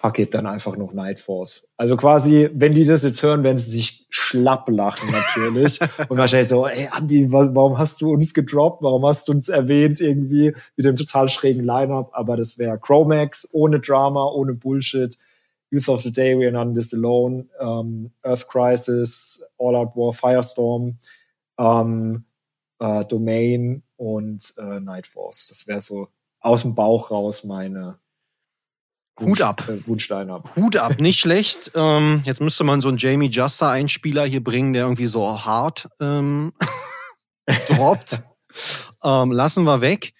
fuck 0.03 0.19
it, 0.19 0.34
dann 0.34 0.45
einfach 0.45 0.75
noch 0.75 0.91
Night 0.91 1.19
Force. 1.19 1.71
Also 1.77 1.95
quasi, 1.95 2.49
wenn 2.53 2.73
die 2.73 2.85
das 2.85 3.03
jetzt 3.03 3.23
hören, 3.23 3.43
werden 3.43 3.57
sie 3.57 3.71
sich 3.71 4.05
schlapp 4.09 4.67
lachen 4.69 5.09
natürlich. 5.11 5.80
und 6.09 6.17
wahrscheinlich 6.17 6.49
so, 6.49 6.67
ey 6.67 6.89
Andi, 6.91 7.31
warum 7.31 7.77
hast 7.77 8.01
du 8.01 8.09
uns 8.09 8.34
gedroppt? 8.34 8.84
Warum 8.84 9.05
hast 9.05 9.30
du 9.30 9.31
uns 9.31 9.47
erwähnt 9.47 10.01
irgendwie 10.01 10.53
mit 10.75 10.85
dem 10.85 10.97
total 10.97 11.30
schrägen 11.30 11.63
Lineup? 11.63 12.09
Aber 12.11 12.35
das 12.35 12.57
wäre 12.57 12.77
Chromax, 12.77 13.47
ohne 13.53 13.80
Drama, 13.80 14.25
ohne 14.25 14.53
Bullshit. 14.53 15.17
Youth 15.71 15.88
of 15.88 16.01
the 16.03 16.11
Day, 16.11 16.38
We 16.38 16.45
Are 16.47 16.51
None 16.51 16.75
This 16.75 16.93
Alone, 16.93 17.45
um, 17.59 18.11
Earth 18.23 18.47
Crisis, 18.47 19.41
All 19.57 19.75
Out 19.75 19.95
War, 19.95 20.13
Firestorm, 20.13 20.97
um, 21.55 22.25
uh, 22.84 23.03
Domain 23.03 23.84
und 23.95 24.53
uh, 24.57 24.80
Night 24.80 25.07
Force. 25.07 25.47
Das 25.47 25.68
wäre 25.68 25.81
so 25.81 26.10
aus 26.39 26.64
dem 26.64 26.76
Bauch 26.76 27.10
raus 27.10 27.43
meine 27.43 27.99
Hut 29.19 29.41
ab. 29.41 29.68
Äh, 29.68 30.30
ab. 30.30 30.55
Hut 30.55 30.77
ab, 30.77 30.99
nicht 30.99 31.19
schlecht. 31.19 31.72
Ähm, 31.84 32.22
jetzt 32.26 32.41
müsste 32.41 32.64
man 32.64 32.81
so 32.81 32.89
einen 32.89 32.97
Jamie 32.97 33.30
Juster 33.30 33.69
Einspieler 33.69 34.26
hier 34.26 34.43
bringen, 34.43 34.73
der 34.73 34.84
irgendwie 34.84 35.07
so 35.07 35.43
hart 35.43 35.89
ähm, 35.99 36.53
droppt. 37.68 38.23
ähm, 39.03 39.31
lassen 39.31 39.64
wir 39.64 39.81
weg. 39.81 40.14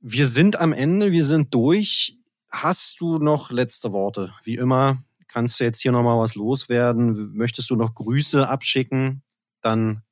Wir 0.00 0.26
sind 0.26 0.56
am 0.56 0.72
Ende, 0.72 1.12
wir 1.12 1.24
sind 1.24 1.52
durch. 1.52 2.18
Hast 2.50 3.00
du 3.00 3.18
noch 3.18 3.50
letzte 3.50 3.92
Worte? 3.92 4.32
Wie 4.44 4.54
immer, 4.54 5.02
kannst 5.28 5.58
du 5.60 5.64
jetzt 5.64 5.80
hier 5.80 5.92
nochmal 5.92 6.18
was 6.18 6.34
loswerden? 6.34 7.32
Möchtest 7.34 7.70
du 7.70 7.76
noch 7.76 7.94
Grüße 7.94 8.48
abschicken? 8.48 9.22
Dann 9.60 10.02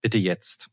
bitte 0.00 0.18
jetzt. 0.18 0.70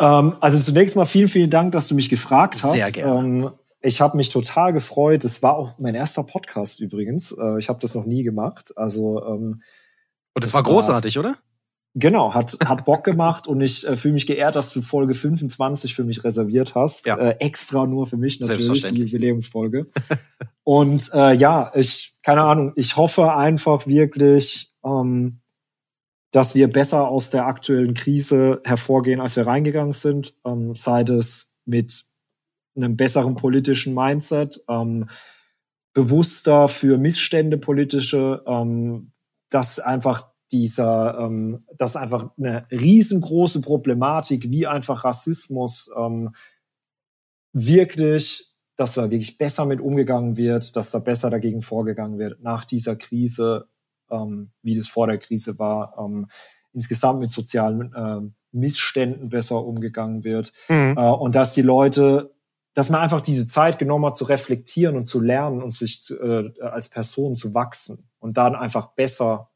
Ähm, 0.00 0.36
also 0.40 0.58
zunächst 0.58 0.96
mal 0.96 1.06
vielen, 1.06 1.28
vielen 1.28 1.50
Dank, 1.50 1.72
dass 1.72 1.88
du 1.88 1.94
mich 1.94 2.08
gefragt 2.08 2.62
hast. 2.62 2.72
Sehr 2.72 2.90
gerne. 2.90 3.20
Ähm, 3.20 3.50
ich 3.80 4.00
habe 4.00 4.16
mich 4.16 4.30
total 4.30 4.72
gefreut. 4.72 5.24
Es 5.24 5.42
war 5.42 5.56
auch 5.56 5.78
mein 5.78 5.94
erster 5.94 6.24
Podcast 6.24 6.80
übrigens. 6.80 7.32
Äh, 7.32 7.58
ich 7.58 7.68
habe 7.68 7.78
das 7.80 7.94
noch 7.94 8.04
nie 8.04 8.22
gemacht. 8.22 8.76
Also 8.76 9.24
ähm, 9.24 9.62
und 10.34 10.44
es 10.44 10.54
war 10.54 10.62
großartig, 10.62 11.16
war, 11.16 11.24
oder? 11.24 11.36
Genau, 11.94 12.34
hat 12.34 12.56
hat 12.64 12.84
Bock 12.84 13.02
gemacht 13.02 13.48
und 13.48 13.60
ich 13.60 13.86
äh, 13.86 13.96
fühle 13.96 14.14
mich 14.14 14.26
geehrt, 14.26 14.56
dass 14.56 14.72
du 14.72 14.82
Folge 14.82 15.14
25 15.14 15.94
für 15.94 16.04
mich 16.04 16.22
reserviert 16.22 16.74
hast. 16.74 17.06
Ja. 17.06 17.16
Äh, 17.16 17.36
extra 17.40 17.86
nur 17.86 18.06
für 18.06 18.16
mich 18.16 18.38
natürlich 18.40 18.82
die 18.82 19.02
Jubiläumsfolge. 19.02 19.86
und 20.64 21.10
äh, 21.12 21.34
ja, 21.34 21.72
ich 21.74 22.18
keine 22.22 22.42
Ahnung. 22.42 22.72
Ich 22.76 22.96
hoffe 22.96 23.34
einfach 23.34 23.86
wirklich, 23.86 24.72
ähm, 24.84 25.40
dass 26.30 26.54
wir 26.54 26.68
besser 26.68 27.08
aus 27.08 27.30
der 27.30 27.46
aktuellen 27.46 27.94
Krise 27.94 28.60
hervorgehen, 28.64 29.20
als 29.20 29.36
wir 29.36 29.46
reingegangen 29.46 29.94
sind. 29.94 30.34
Ähm, 30.44 30.74
sei 30.74 31.02
es 31.02 31.52
mit 31.64 32.04
einem 32.76 32.96
besseren 32.96 33.34
politischen 33.34 33.94
Mindset, 33.94 34.62
ähm, 34.68 35.08
bewusster 35.94 36.68
für 36.68 36.98
Missstände 36.98 37.58
politische, 37.58 38.42
ähm, 38.46 39.12
dass 39.50 39.80
einfach 39.80 40.28
dieser, 40.52 41.18
ähm, 41.18 41.64
dass 41.76 41.96
einfach 41.96 42.30
eine 42.38 42.66
riesengroße 42.70 43.60
Problematik 43.60 44.50
wie 44.50 44.66
einfach 44.66 45.04
Rassismus 45.04 45.90
ähm, 45.96 46.34
wirklich, 47.52 48.54
dass 48.76 48.94
da 48.94 49.10
wirklich 49.10 49.38
besser 49.38 49.64
mit 49.66 49.80
umgegangen 49.80 50.36
wird, 50.36 50.76
dass 50.76 50.90
da 50.90 51.00
besser 51.00 51.30
dagegen 51.30 51.62
vorgegangen 51.62 52.18
wird 52.18 52.42
nach 52.42 52.64
dieser 52.64 52.96
Krise, 52.96 53.68
ähm, 54.10 54.50
wie 54.62 54.76
das 54.76 54.88
vor 54.88 55.06
der 55.06 55.18
Krise 55.18 55.58
war, 55.58 55.96
ähm, 55.98 56.26
insgesamt 56.72 57.20
mit 57.20 57.30
sozialen 57.30 57.92
äh, 57.94 58.30
Missständen 58.52 59.28
besser 59.28 59.64
umgegangen 59.64 60.24
wird 60.24 60.52
mhm. 60.68 60.94
äh, 60.96 61.10
und 61.10 61.34
dass 61.34 61.54
die 61.54 61.62
Leute 61.62 62.34
dass 62.78 62.90
man 62.90 63.00
einfach 63.00 63.20
diese 63.20 63.48
Zeit 63.48 63.80
genommen 63.80 64.06
hat, 64.06 64.16
zu 64.16 64.24
reflektieren 64.24 64.96
und 64.96 65.06
zu 65.06 65.18
lernen 65.18 65.64
und 65.64 65.72
sich 65.72 66.04
zu, 66.04 66.14
äh, 66.20 66.52
als 66.60 66.88
Person 66.88 67.34
zu 67.34 67.52
wachsen 67.52 68.08
und 68.20 68.38
dann 68.38 68.54
einfach 68.54 68.94
besser 68.94 69.50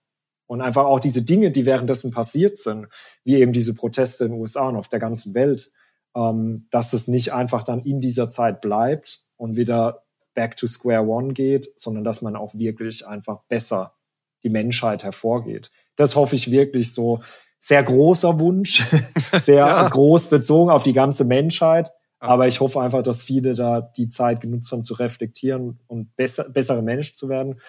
und 0.46 0.60
einfach 0.60 0.86
auch 0.86 0.98
diese 0.98 1.22
Dinge, 1.22 1.52
die 1.52 1.64
währenddessen 1.64 2.10
passiert 2.10 2.58
sind, 2.58 2.88
wie 3.22 3.36
eben 3.36 3.52
diese 3.52 3.74
Proteste 3.74 4.24
in 4.24 4.32
den 4.32 4.40
USA 4.40 4.68
und 4.68 4.74
auf 4.74 4.88
der 4.88 4.98
ganzen 4.98 5.34
Welt, 5.34 5.70
ähm, 6.16 6.66
dass 6.72 6.94
es 6.94 7.06
nicht 7.06 7.32
einfach 7.32 7.62
dann 7.62 7.84
in 7.84 8.00
dieser 8.00 8.28
Zeit 8.28 8.60
bleibt 8.60 9.20
und 9.36 9.56
wieder 9.56 10.02
back 10.34 10.56
to 10.56 10.66
square 10.66 11.06
one 11.06 11.32
geht, 11.32 11.72
sondern 11.76 12.02
dass 12.02 12.22
man 12.22 12.34
auch 12.34 12.56
wirklich 12.56 13.06
einfach 13.06 13.44
besser 13.44 13.94
die 14.42 14.50
Menschheit 14.50 15.04
hervorgeht. 15.04 15.70
Das 15.96 16.16
hoffe 16.16 16.36
ich 16.36 16.50
wirklich 16.50 16.92
so. 16.94 17.20
Sehr 17.64 17.82
großer 17.84 18.40
Wunsch, 18.40 18.82
sehr 19.40 19.66
ja. 19.66 19.88
groß 19.88 20.28
bezogen 20.28 20.70
auf 20.70 20.82
die 20.82 20.92
ganze 20.92 21.24
Menschheit. 21.24 21.92
Aber 22.18 22.48
ich 22.48 22.60
hoffe 22.60 22.80
einfach, 22.80 23.02
dass 23.02 23.22
viele 23.22 23.54
da 23.54 23.80
die 23.80 24.08
Zeit 24.08 24.40
genutzt 24.40 24.72
haben 24.72 24.84
zu 24.84 24.94
reflektieren 24.94 25.78
und 25.86 26.16
besser, 26.16 26.48
bessere 26.50 26.82
Menschen 26.82 27.16
zu 27.16 27.28
werden. 27.28 27.60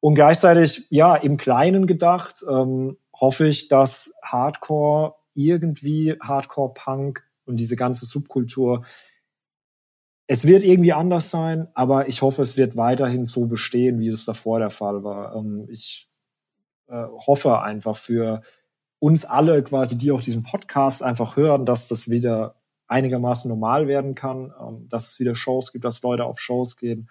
Und 0.00 0.14
gleichzeitig, 0.14 0.86
ja, 0.90 1.14
im 1.14 1.36
Kleinen 1.36 1.86
gedacht, 1.86 2.42
ähm, 2.48 2.96
hoffe 3.14 3.46
ich, 3.46 3.68
dass 3.68 4.12
Hardcore 4.22 5.14
irgendwie, 5.34 6.16
Hardcore-Punk 6.20 7.22
und 7.44 7.58
diese 7.58 7.76
ganze 7.76 8.06
Subkultur 8.06 8.84
es 10.26 10.46
wird 10.46 10.62
irgendwie 10.62 10.92
anders 10.92 11.30
sein, 11.30 11.68
aber 11.74 12.08
ich 12.08 12.22
hoffe, 12.22 12.42
es 12.42 12.56
wird 12.56 12.76
weiterhin 12.76 13.26
so 13.26 13.46
bestehen, 13.46 14.00
wie 14.00 14.08
es 14.08 14.24
davor 14.24 14.58
der 14.58 14.70
Fall 14.70 15.04
war. 15.04 15.36
Ähm, 15.36 15.66
ich 15.70 16.08
äh, 16.88 17.04
hoffe 17.26 17.62
einfach 17.62 17.96
für 17.96 18.42
uns 18.98 19.24
alle 19.24 19.62
quasi, 19.62 19.98
die 19.98 20.12
auch 20.12 20.20
diesen 20.20 20.42
Podcast 20.42 21.02
einfach 21.02 21.36
hören, 21.36 21.66
dass 21.66 21.88
das 21.88 22.08
wieder 22.08 22.56
einigermaßen 22.86 23.48
normal 23.48 23.88
werden 23.88 24.14
kann, 24.14 24.52
ähm, 24.60 24.88
dass 24.88 25.12
es 25.12 25.20
wieder 25.20 25.34
Shows 25.34 25.72
gibt, 25.72 25.84
dass 25.84 26.02
Leute 26.02 26.24
auf 26.24 26.40
Shows 26.40 26.76
gehen. 26.76 27.08